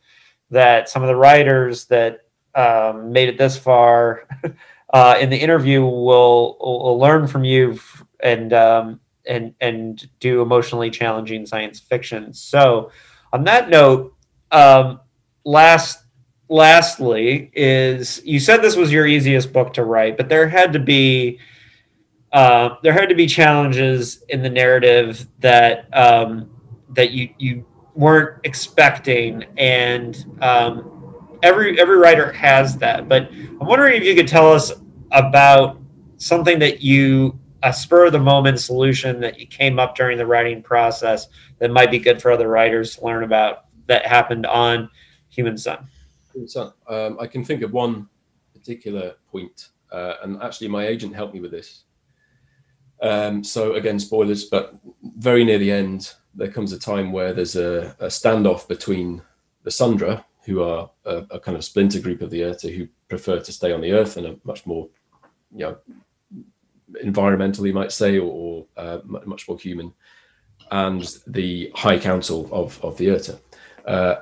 that 0.52 0.90
some 0.90 1.02
of 1.02 1.08
the 1.08 1.16
writers 1.16 1.86
that 1.86 2.26
um, 2.56 3.12
made 3.12 3.30
it 3.30 3.38
this 3.38 3.58
far 3.58 4.28
uh, 4.94 5.18
in 5.20 5.30
the 5.30 5.38
interview 5.38 5.82
will, 5.82 6.58
will 6.60 7.00
learn 7.00 7.28
from 7.28 7.44
you 7.44 7.80
and 8.20 8.54
um, 8.54 9.00
and 9.26 9.54
and 9.62 10.10
do 10.20 10.42
emotionally 10.42 10.90
challenging 10.90 11.46
science 11.46 11.80
fiction. 11.80 12.34
So, 12.34 12.92
on 13.34 13.44
that 13.46 13.70
note, 13.70 14.14
um, 14.52 15.00
last 15.46 16.04
lastly 16.52 17.50
is 17.54 18.22
you 18.26 18.38
said 18.38 18.62
this 18.62 18.76
was 18.76 18.92
your 18.92 19.08
easiest 19.08 19.52
book 19.54 19.74
to 19.74 19.86
write, 19.86 20.18
but 20.18 20.30
there 20.30 20.48
had 20.48 20.74
to 20.74 20.80
be 20.80 21.40
uh, 22.34 22.76
there 22.84 22.94
had 22.94 23.10
to 23.10 23.16
be 23.16 23.26
challenges 23.26 24.24
in 24.30 24.44
the 24.44 24.50
narrative 24.50 25.28
that 25.40 25.88
um, 25.98 26.52
that 26.90 27.12
you 27.12 27.34
you 27.40 27.66
weren't 27.96 28.40
expecting, 28.44 29.46
and 29.58 30.26
um, 30.42 31.38
every 31.42 31.80
every 31.80 31.98
writer 31.98 32.32
has 32.34 32.78
that. 32.78 33.10
But 33.10 33.32
I'm 33.32 33.66
wondering 33.66 33.96
if 33.96 34.04
you 34.04 34.14
could 34.14 34.28
tell 34.28 34.52
us 34.52 34.74
about 35.12 35.80
something 36.18 36.60
that 36.60 36.82
you 36.82 37.40
a 37.64 37.72
spur 37.72 38.08
of 38.08 38.12
the 38.12 38.20
moment 38.20 38.60
solution 38.60 39.20
that 39.22 39.40
you 39.40 39.46
came 39.46 39.80
up 39.80 39.96
during 39.96 40.18
the 40.18 40.26
writing 40.26 40.64
process 40.64 41.28
that 41.60 41.70
might 41.70 41.92
be 41.92 42.00
good 42.00 42.22
for 42.22 42.32
other 42.32 42.48
writers 42.48 42.96
to 42.96 43.06
learn 43.06 43.24
about 43.24 43.66
that 43.86 44.06
happened 44.06 44.46
on 44.48 44.90
Human 45.30 45.58
Son. 45.58 45.88
Um, 46.88 47.18
I 47.20 47.28
can 47.28 47.44
think 47.44 47.62
of 47.62 47.72
one 47.72 48.08
particular 48.54 49.16
point, 49.32 49.70
uh, 49.92 50.16
and 50.24 50.42
actually, 50.42 50.68
my 50.68 50.88
agent 50.88 51.16
helped 51.16 51.34
me 51.34 51.40
with 51.40 51.52
this. 51.52 51.84
Um, 53.02 53.44
so 53.44 53.74
again, 53.74 54.00
spoilers, 54.00 54.46
but 54.46 54.76
very 55.18 55.44
near 55.44 55.58
the 55.58 55.72
end, 55.72 56.14
there 56.36 56.52
comes 56.52 56.72
a 56.72 56.80
time 56.80 57.12
where 57.12 57.34
there's 57.34 57.56
a, 57.56 57.96
a 58.00 58.08
standoff 58.08 58.68
between 58.68 59.22
the 59.64 59.72
Sundra, 59.72 60.26
who 60.46 60.64
are 60.64 60.90
a, 61.06 61.24
a, 61.32 61.40
kind 61.40 61.58
of 61.58 61.64
splinter 61.64 62.00
group 62.00 62.22
of 62.22 62.30
the 62.30 62.44
Earth 62.44 62.62
who 62.64 62.88
prefer 63.10 63.40
to 63.40 63.52
stay 63.52 63.72
on 63.72 63.82
the 63.82 63.92
Earth 63.92 64.18
and 64.18 64.26
are 64.26 64.36
much 64.44 64.66
more, 64.66 64.88
you 65.56 65.66
know, 65.66 65.78
environmentally, 67.04 67.68
you 67.68 67.74
might 67.74 67.92
say, 67.92 68.18
or, 68.18 68.32
or 68.32 68.66
uh, 68.78 69.00
much 69.06 69.48
more 69.48 69.58
human, 69.58 69.94
and 70.72 71.18
the 71.28 71.72
High 71.76 72.00
Council 72.00 72.50
of 72.52 72.84
of 72.84 72.98
the 72.98 73.08
Erta. 73.08 73.40
Uh, 73.86 74.16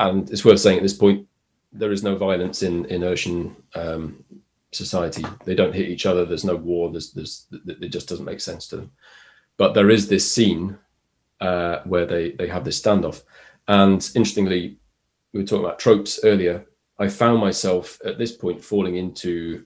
and 0.00 0.30
it's 0.30 0.44
worth 0.44 0.60
saying 0.60 0.78
at 0.78 0.82
this 0.82 0.94
point, 0.94 1.26
there 1.72 1.92
is 1.92 2.02
no 2.02 2.16
violence 2.16 2.62
in 2.62 2.84
in 2.86 3.04
ocean 3.04 3.54
um, 3.74 4.24
society. 4.72 5.24
They 5.44 5.54
don't 5.54 5.74
hit 5.74 5.88
each 5.88 6.06
other. 6.06 6.24
There's 6.24 6.44
no 6.44 6.56
war. 6.56 6.90
There's 6.90 7.12
there's 7.12 7.46
it 7.66 7.88
just 7.88 8.08
doesn't 8.08 8.24
make 8.24 8.40
sense 8.40 8.66
to 8.68 8.76
them. 8.76 8.92
But 9.56 9.74
there 9.74 9.90
is 9.90 10.08
this 10.08 10.30
scene 10.30 10.78
uh, 11.40 11.80
where 11.84 12.06
they 12.06 12.32
they 12.32 12.48
have 12.48 12.64
this 12.64 12.80
standoff, 12.80 13.22
and 13.68 14.00
interestingly, 14.14 14.78
we 15.32 15.40
were 15.40 15.46
talking 15.46 15.64
about 15.64 15.78
tropes 15.78 16.20
earlier. 16.24 16.66
I 16.98 17.08
found 17.08 17.40
myself 17.40 17.98
at 18.04 18.18
this 18.18 18.32
point 18.32 18.62
falling 18.64 18.96
into 18.96 19.64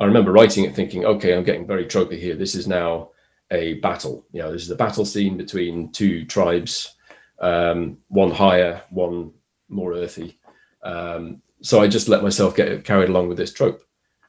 I 0.00 0.06
remember 0.06 0.32
writing 0.32 0.64
it 0.64 0.74
thinking, 0.74 1.04
okay, 1.04 1.34
I'm 1.34 1.44
getting 1.44 1.66
very 1.66 1.84
tropey 1.84 2.18
here. 2.18 2.34
This 2.34 2.54
is 2.54 2.66
now 2.66 3.10
a 3.50 3.74
battle. 3.74 4.24
You 4.32 4.40
know, 4.40 4.52
this 4.52 4.62
is 4.62 4.70
a 4.70 4.76
battle 4.76 5.04
scene 5.04 5.36
between 5.36 5.92
two 5.92 6.24
tribes, 6.24 6.96
um, 7.38 7.98
one 8.08 8.30
higher, 8.30 8.82
one 8.88 9.32
more 9.70 9.94
earthy. 9.94 10.38
Um, 10.82 11.42
so 11.62 11.80
I 11.80 11.88
just 11.88 12.08
let 12.08 12.22
myself 12.22 12.56
get 12.56 12.84
carried 12.84 13.08
along 13.08 13.28
with 13.28 13.36
this 13.38 13.52
trope. 13.52 13.82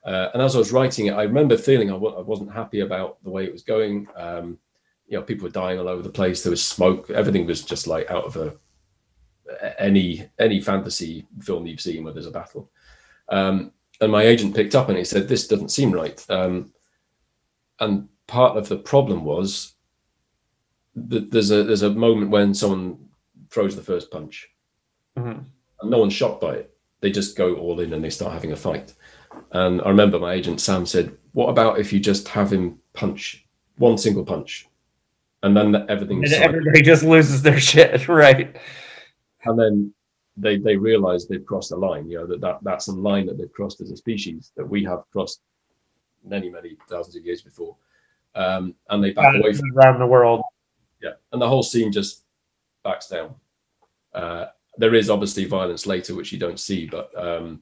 Uh, 0.04 0.30
and 0.34 0.42
as 0.42 0.56
I 0.56 0.60
was 0.60 0.72
writing 0.72 1.08
it, 1.08 1.14
I 1.14 1.24
remember 1.24 1.58
feeling 1.58 1.90
I 1.90 1.94
w- 1.94 2.16
I 2.16 2.22
wasn't 2.22 2.52
happy 2.52 2.80
about 2.80 3.24
the 3.24 3.30
way 3.30 3.46
it 3.46 3.54
was 3.54 3.64
going. 3.64 4.08
Um, 4.16 4.58
you 5.08 5.18
know, 5.18 5.24
people 5.24 5.44
were 5.44 5.52
dying 5.52 5.80
all 5.80 5.88
over 5.88 6.02
the 6.02 6.10
place. 6.10 6.42
There 6.42 6.50
was 6.52 6.64
smoke. 6.64 7.10
Everything 7.10 7.46
was 7.46 7.64
just 7.64 7.86
like 7.86 8.10
out 8.10 8.26
of 8.26 8.38
a 8.38 8.56
any 9.78 10.28
any 10.40 10.62
fantasy 10.62 11.28
film 11.42 11.66
you've 11.66 11.82
seen 11.82 12.04
where 12.04 12.14
there's 12.14 12.26
a 12.28 12.32
battle. 12.32 12.72
Um, 13.30 13.72
and 14.00 14.12
my 14.12 14.24
agent 14.24 14.56
picked 14.56 14.76
up 14.76 14.90
and 14.90 14.98
he 14.98 15.04
said, 15.04 15.28
"This 15.28 15.48
doesn't 15.48 15.70
seem 15.70 15.92
right." 15.92 16.26
Um, 16.30 16.74
and 17.80 18.08
part 18.28 18.58
of 18.58 18.70
the 18.70 18.78
problem 18.78 19.24
was 19.24 19.76
that 20.96 21.32
there's 21.32 21.52
a 21.52 21.64
there's 21.64 21.84
a 21.84 21.90
moment 21.90 22.32
when 22.32 22.54
someone 22.54 22.98
throws 23.50 23.76
the 23.76 23.84
first 23.84 24.12
punch, 24.12 24.50
mm-hmm. 25.18 25.40
and 25.82 25.92
no 25.92 26.00
one's 26.00 26.14
shocked 26.14 26.42
by 26.42 26.56
it. 26.56 26.76
They 27.02 27.12
just 27.12 27.36
go 27.36 27.56
all 27.56 27.80
in 27.80 27.94
and 27.94 28.04
they 28.04 28.10
start 28.10 28.34
having 28.34 28.52
a 28.52 28.56
fight. 28.56 28.94
And 29.52 29.82
I 29.82 29.90
remember 29.90 30.20
my 30.20 30.34
agent 30.34 30.62
Sam 30.62 30.86
said, 30.86 31.18
"What 31.34 31.50
about 31.50 31.80
if 31.80 31.92
you 31.92 32.00
just 32.00 32.28
have 32.30 32.52
him 32.52 32.80
punch 32.94 33.46
one 33.78 33.98
single 33.98 34.24
punch, 34.24 34.68
and 35.44 35.56
then 35.56 35.76
everything?" 35.90 36.24
And 36.24 36.34
everybody 36.34 36.82
just 36.82 37.04
loses 37.04 37.42
their 37.42 37.60
shit, 37.72 38.08
right? 38.08 38.56
And 39.46 39.60
then 39.60 39.94
they 40.38 40.58
they 40.58 40.76
realize 40.76 41.28
they've 41.28 41.46
crossed 41.46 41.72
a 41.72 41.76
line. 41.76 42.10
You 42.10 42.20
know 42.20 42.28
that, 42.28 42.42
that 42.42 42.60
that's 42.64 42.88
a 42.88 42.94
line 42.94 43.26
that 43.28 43.38
they've 43.38 43.52
crossed 43.52 43.82
as 43.82 43.92
a 43.92 43.98
species 43.98 44.52
that 44.56 44.68
we 44.68 44.84
have 44.84 45.04
crossed 45.12 45.42
many 46.24 46.50
many 46.50 46.78
thousands 46.90 47.16
of 47.16 47.26
years 47.26 47.42
before, 47.42 47.76
um, 48.36 48.76
and 48.90 49.04
they 49.04 49.12
back 49.12 49.36
away 49.36 49.54
from 49.54 49.78
around 49.78 50.00
the 50.00 50.08
world. 50.08 50.42
Yeah, 51.02 51.14
and 51.32 51.42
the 51.42 51.48
whole 51.48 51.64
scene 51.64 51.92
just 51.92 52.24
backs 52.84 53.08
down. 53.08 53.36
Uh, 54.14 54.48
there 54.78 54.96
is 54.96 55.10
obviously 55.10 55.46
violence 55.46 55.86
later, 55.86 56.16
which 56.16 56.32
you 56.32 56.40
don't 56.40 56.60
see, 56.60 56.86
but 56.86 57.12
um, 57.18 57.62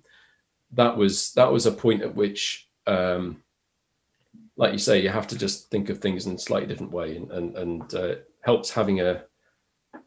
that 0.73 0.95
was 0.95 1.34
that 1.34 1.52
was 1.52 1.65
a 1.65 1.72
point 1.72 2.02
at 2.02 2.15
which, 2.15 2.69
um, 2.88 3.41
like 4.57 4.72
you 4.72 4.80
say, 4.80 5.02
you 5.02 5.10
have 5.10 5.27
to 5.27 5.38
just 5.38 5.69
think 5.69 5.90
of 5.90 5.99
things 5.99 6.26
in 6.26 6.36
a 6.36 6.40
slightly 6.40 6.68
different 6.68 6.91
way, 6.91 7.15
and 7.15 7.31
and, 7.31 7.57
and 7.57 7.94
uh, 7.95 8.15
helps 8.41 8.69
having 8.69 9.02
a 9.02 9.23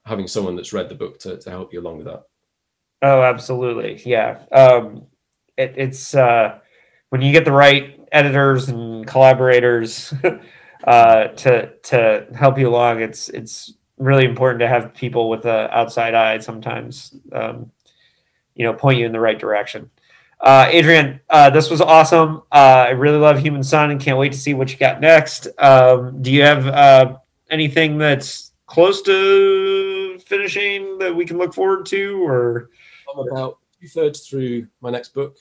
having 0.04 0.26
someone 0.26 0.56
that's 0.56 0.72
read 0.72 0.88
the 0.88 0.94
book 0.94 1.18
to, 1.20 1.38
to 1.38 1.50
help 1.50 1.72
you 1.72 1.80
along 1.80 1.98
with 1.98 2.06
that. 2.06 2.22
Oh, 3.02 3.22
absolutely. 3.22 4.00
Yeah. 4.04 4.42
Um, 4.52 5.06
it, 5.56 5.74
it's 5.76 6.14
uh, 6.14 6.58
when 7.10 7.20
you 7.20 7.32
get 7.32 7.44
the 7.44 7.52
right 7.52 8.00
editors 8.12 8.68
and 8.68 9.06
collaborators 9.06 10.14
uh, 10.84 11.28
to 11.28 11.72
to 11.82 12.26
help 12.34 12.58
you 12.58 12.68
along. 12.68 13.00
It's 13.00 13.28
it's 13.30 13.74
really 13.98 14.24
important 14.24 14.60
to 14.60 14.68
have 14.68 14.94
people 14.94 15.28
with 15.28 15.44
an 15.44 15.68
outside 15.70 16.14
eye 16.14 16.38
sometimes, 16.38 17.14
um, 17.32 17.70
you 18.54 18.64
know, 18.64 18.72
point 18.72 18.98
you 18.98 19.06
in 19.06 19.12
the 19.12 19.20
right 19.20 19.38
direction. 19.38 19.90
Uh, 20.40 20.66
Adrian, 20.70 21.20
uh, 21.30 21.50
this 21.50 21.70
was 21.70 21.80
awesome. 21.80 22.42
Uh, 22.50 22.86
I 22.86 22.90
really 22.90 23.18
love 23.18 23.38
Human 23.38 23.62
Sun 23.62 23.92
and 23.92 24.00
can't 24.00 24.18
wait 24.18 24.32
to 24.32 24.38
see 24.38 24.54
what 24.54 24.72
you 24.72 24.78
got 24.78 25.00
next. 25.00 25.46
Um, 25.58 26.20
do 26.20 26.32
you 26.32 26.42
have 26.42 26.66
uh, 26.66 27.16
anything 27.50 27.96
that's 27.96 28.52
close 28.66 29.02
to 29.02 30.18
finishing 30.26 30.98
that 30.98 31.14
we 31.14 31.24
can 31.24 31.38
look 31.38 31.54
forward 31.54 31.86
to, 31.86 32.26
or? 32.26 32.70
I'm 33.12 33.28
about 33.28 33.58
two 33.80 33.86
thirds 33.86 34.26
through 34.26 34.66
my 34.80 34.90
next 34.90 35.14
book. 35.14 35.36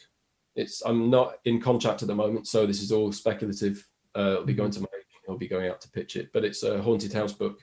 It's 0.56 0.84
I'm 0.86 1.10
not 1.10 1.36
in 1.46 1.60
contract 1.60 2.04
at 2.04 2.08
the 2.08 2.16
moment, 2.16 2.48
so 2.48 2.68
this 2.68 2.82
is 2.82 2.92
all 2.92 3.12
speculative. 3.12 3.88
Uh, 4.16 4.34
it'll 4.34 4.46
be 4.46 4.54
going 4.54 4.72
to 4.72 4.82
my 4.82 4.88
I'll 5.30 5.38
be 5.38 5.48
going 5.48 5.70
out 5.70 5.82
to 5.82 5.90
pitch 5.90 6.16
it, 6.16 6.30
but 6.34 6.44
it's 6.44 6.64
a 6.64 6.82
haunted 6.82 7.14
house 7.14 7.32
book. 7.32 7.60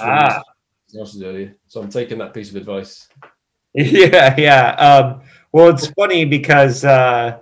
Ah. 0.00 0.42
earlier, 0.96 1.56
so 1.66 1.80
I'm 1.80 1.90
taking 1.90 2.18
that 2.18 2.34
piece 2.34 2.50
of 2.50 2.56
advice. 2.56 3.08
Yeah, 3.72 4.34
yeah. 4.36 4.70
Um, 4.72 5.22
well, 5.52 5.68
it's 5.68 5.86
funny 5.90 6.24
because 6.24 6.84
uh, 6.84 7.38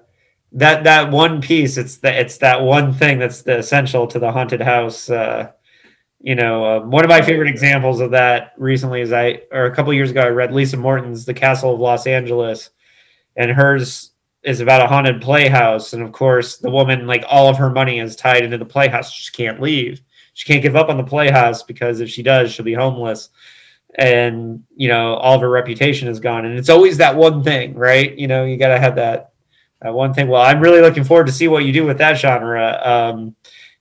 that 0.53 0.85
that 0.85 1.11
one 1.11 1.41
piece, 1.41 1.79
it's 1.79 1.97
the 1.97 2.21
it's 2.21 2.37
that 2.39 2.61
one 2.61 2.93
thing 2.93 3.19
that's 3.19 3.41
the 3.41 3.57
essential 3.57 4.07
to 4.09 4.19
the 4.19 4.31
haunted 4.31 4.61
house 4.61 5.09
uh, 5.09 5.53
you 6.21 6.35
know, 6.35 6.65
uh, 6.65 6.81
one 6.81 7.05
of 7.05 7.09
my 7.09 7.23
favorite 7.23 7.49
examples 7.49 8.01
of 8.01 8.11
that 8.11 8.53
recently 8.57 9.01
is 9.01 9.13
I, 9.13 9.43
or 9.53 9.67
a 9.67 9.75
couple 9.75 9.93
years 9.93 10.11
ago, 10.11 10.23
I 10.23 10.29
read 10.29 10.53
Lisa 10.53 10.77
Morton's 10.77 11.25
The 11.25 11.35
Castle 11.35 11.75
of 11.75 11.81
Los 11.81 12.07
Angeles, 12.07 12.71
and 13.37 13.51
hers 13.51 14.13
is 14.43 14.61
about 14.61 14.83
a 14.83 14.89
haunted 14.89 15.23
playhouse. 15.23 15.93
And 15.93 16.03
of 16.03 16.11
course, 16.13 16.57
the 16.57 16.71
woman, 16.71 17.07
like 17.07 17.25
all 17.29 17.49
of 17.49 17.57
her 17.57 17.71
money 17.71 18.01
is 18.01 18.17
tied 18.17 18.45
into 18.45 18.59
the 18.59 18.65
playhouse. 18.65 19.13
She 19.13 19.33
can't 19.33 19.61
leave. 19.61 20.01
She 20.39 20.47
can't 20.47 20.63
give 20.63 20.77
up 20.77 20.89
on 20.89 20.97
the 20.97 21.03
playhouse 21.03 21.65
because 21.65 21.99
if 21.99 22.09
she 22.09 22.23
does, 22.23 22.53
she'll 22.53 22.65
be 22.65 22.73
homeless. 22.73 23.31
And, 23.99 24.63
you 24.77 24.87
know, 24.87 25.15
all 25.15 25.35
of 25.35 25.41
her 25.41 25.51
reputation 25.51 26.07
is 26.07 26.21
gone. 26.21 26.45
And 26.45 26.57
it's 26.57 26.69
always 26.69 26.99
that 26.99 27.17
one 27.17 27.43
thing, 27.43 27.75
right? 27.75 28.17
You 28.17 28.29
know, 28.29 28.45
you 28.45 28.57
got 28.57 28.69
to 28.69 28.79
have 28.79 28.95
that, 28.95 29.33
that 29.83 29.93
one 29.93 30.15
thing. 30.15 30.29
Well, 30.29 30.41
I'm 30.41 30.61
really 30.61 30.81
looking 30.81 31.03
forward 31.03 31.27
to 31.27 31.33
see 31.33 31.49
what 31.49 31.65
you 31.65 31.73
do 31.73 31.85
with 31.85 31.99
that 31.99 32.19
genre. 32.19 32.81
Um, 32.85 33.35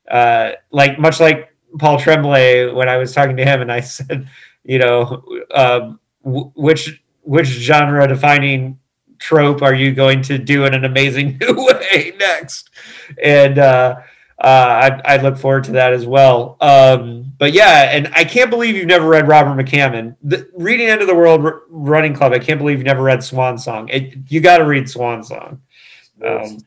uh, 0.09 0.53
like, 0.71 0.97
much 0.97 1.19
like 1.19 1.55
Paul 1.77 1.99
Tremblay 1.99 2.73
when 2.73 2.89
I 2.89 2.97
was 2.97 3.13
talking 3.13 3.37
to 3.37 3.45
him, 3.45 3.61
and 3.61 3.71
I 3.71 3.79
said, 3.81 4.27
you 4.63 4.79
know, 4.79 5.23
um, 5.53 5.99
w- 6.23 6.51
which 6.55 7.03
which 7.21 7.49
genre 7.49 8.07
defining 8.07 8.79
trope 9.19 9.61
are 9.61 9.75
you 9.75 9.93
going 9.93 10.23
to 10.23 10.39
do 10.39 10.65
in 10.65 10.73
an 10.73 10.85
amazing 10.85 11.37
new 11.41 11.53
way 11.67 12.13
next? 12.17 12.71
And 13.21 13.59
uh, 13.59 13.97
uh, 14.39 15.01
I, 15.05 15.15
I 15.15 15.17
look 15.17 15.37
forward 15.37 15.63
to 15.65 15.71
that 15.73 15.93
as 15.93 16.05
well. 16.05 16.57
Um, 16.61 17.33
but 17.39 17.53
yeah, 17.53 17.91
and 17.91 18.11
I 18.13 18.23
can't 18.23 18.49
believe 18.49 18.75
you've 18.75 18.85
never 18.85 19.07
read 19.07 19.27
Robert 19.27 19.59
McCammon. 19.63 20.15
The, 20.21 20.47
reading 20.55 20.87
End 20.87 21.01
of 21.01 21.07
the 21.07 21.15
World 21.15 21.43
R- 21.43 21.61
Running 21.69 22.13
Club, 22.13 22.33
I 22.33 22.39
can't 22.39 22.59
believe 22.59 22.77
you've 22.77 22.85
never 22.85 23.01
read 23.01 23.23
Swan 23.23 23.57
Song. 23.57 23.89
It, 23.89 24.15
you 24.27 24.39
got 24.39 24.59
to 24.59 24.65
read 24.65 24.87
Swan 24.87 25.23
Song. 25.23 25.61
Um, 26.23 26.59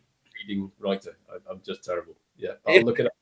reading 0.49 0.71
writer, 0.81 1.17
I, 1.31 1.51
am 1.51 1.61
just 1.65 1.85
terrible. 1.85 2.15
Yeah, 2.37 2.53
I'll 2.67 2.77
it, 2.77 2.85
look 2.85 2.99
it 2.99 3.07
up. 3.07 3.13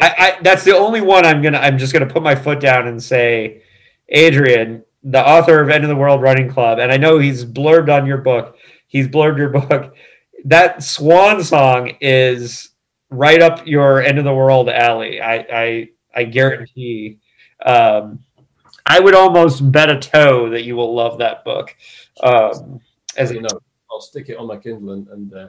I, 0.00 0.14
I, 0.18 0.38
that's 0.42 0.64
the 0.64 0.76
only 0.76 1.00
one 1.00 1.24
I'm 1.24 1.42
gonna. 1.42 1.58
I'm 1.58 1.78
just 1.78 1.92
gonna 1.92 2.06
put 2.06 2.22
my 2.22 2.34
foot 2.34 2.60
down 2.60 2.86
and 2.86 3.02
say, 3.02 3.62
Adrian, 4.08 4.84
the 5.02 5.26
author 5.26 5.60
of 5.60 5.70
End 5.70 5.84
of 5.84 5.88
the 5.88 5.96
World 5.96 6.22
Running 6.22 6.50
Club, 6.50 6.78
and 6.78 6.90
I 6.90 6.96
know 6.96 7.18
he's 7.18 7.44
blurbed 7.44 7.94
on 7.94 8.06
your 8.06 8.18
book. 8.18 8.56
He's 8.86 9.08
blurbed 9.08 9.38
your 9.38 9.48
book. 9.50 9.94
That 10.44 10.82
Swan 10.82 11.42
Song 11.44 11.92
is 12.00 12.71
right 13.12 13.40
up 13.42 13.66
your 13.66 14.02
end 14.02 14.18
of 14.18 14.24
the 14.24 14.34
world 14.34 14.68
alley. 14.68 15.20
I 15.20 15.34
I, 15.34 15.88
I 16.14 16.24
guarantee. 16.24 17.18
Um, 17.64 18.20
I 18.84 18.98
would 19.00 19.14
almost 19.14 19.70
bet 19.70 19.90
a 19.90 19.98
toe 19.98 20.50
that 20.50 20.64
you 20.64 20.76
will 20.76 20.94
love 20.94 21.18
that 21.18 21.44
book. 21.44 21.74
Um, 22.22 22.80
as 23.16 23.30
you 23.30 23.40
know, 23.40 23.60
I'll 23.90 24.00
stick 24.00 24.28
it 24.28 24.36
on 24.36 24.48
my 24.48 24.56
Kindle 24.56 24.92
and, 24.92 25.08
and 25.08 25.34
uh, 25.34 25.48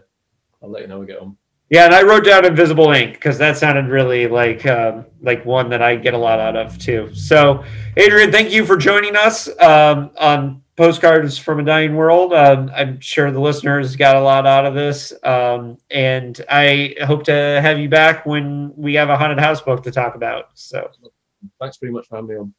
I'll 0.61 0.69
let 0.69 0.81
you 0.81 0.88
know 0.88 0.99
when 0.99 1.07
we 1.07 1.14
get 1.14 1.22
on. 1.22 1.38
Yeah, 1.69 1.85
and 1.85 1.95
I 1.95 2.03
wrote 2.03 2.26
down 2.26 2.45
Invisible 2.45 2.91
Ink 2.91 3.14
because 3.14 3.38
that 3.40 3.57
sounded 3.57 3.88
really 3.88 4.27
like 4.27 4.65
um, 4.65 5.06
like 5.22 5.44
one 5.45 5.69
that 5.69 5.81
I 5.81 5.95
get 5.95 6.14
a 6.14 6.18
lot 6.18 6.40
out 6.40 6.56
of 6.56 6.77
too. 6.77 7.14
So, 7.15 7.64
Adrian, 7.98 8.31
thank 8.31 8.52
you 8.52 8.65
for 8.65 8.77
joining 8.77 9.15
us 9.15 9.48
um, 9.60 10.11
on 10.19 10.62
Postcards 10.75 11.37
from 11.37 11.59
a 11.59 11.63
Dying 11.63 11.95
World. 11.95 12.33
Um, 12.33 12.71
I'm 12.73 12.99
sure 12.99 13.31
the 13.31 13.39
listeners 13.39 13.95
got 13.95 14.15
a 14.15 14.21
lot 14.21 14.47
out 14.47 14.65
of 14.65 14.73
this, 14.73 15.13
um, 15.23 15.77
and 15.91 16.43
I 16.49 16.95
hope 17.01 17.23
to 17.25 17.31
have 17.31 17.77
you 17.77 17.89
back 17.89 18.25
when 18.25 18.73
we 18.75 18.95
have 18.95 19.09
a 19.09 19.17
haunted 19.17 19.39
house 19.39 19.61
book 19.61 19.83
to 19.83 19.91
talk 19.91 20.15
about. 20.15 20.49
So, 20.55 20.89
thanks 21.59 21.77
very 21.77 21.91
much 21.91 22.07
for 22.07 22.15
having 22.15 22.29
me 22.29 22.35
on. 22.37 22.53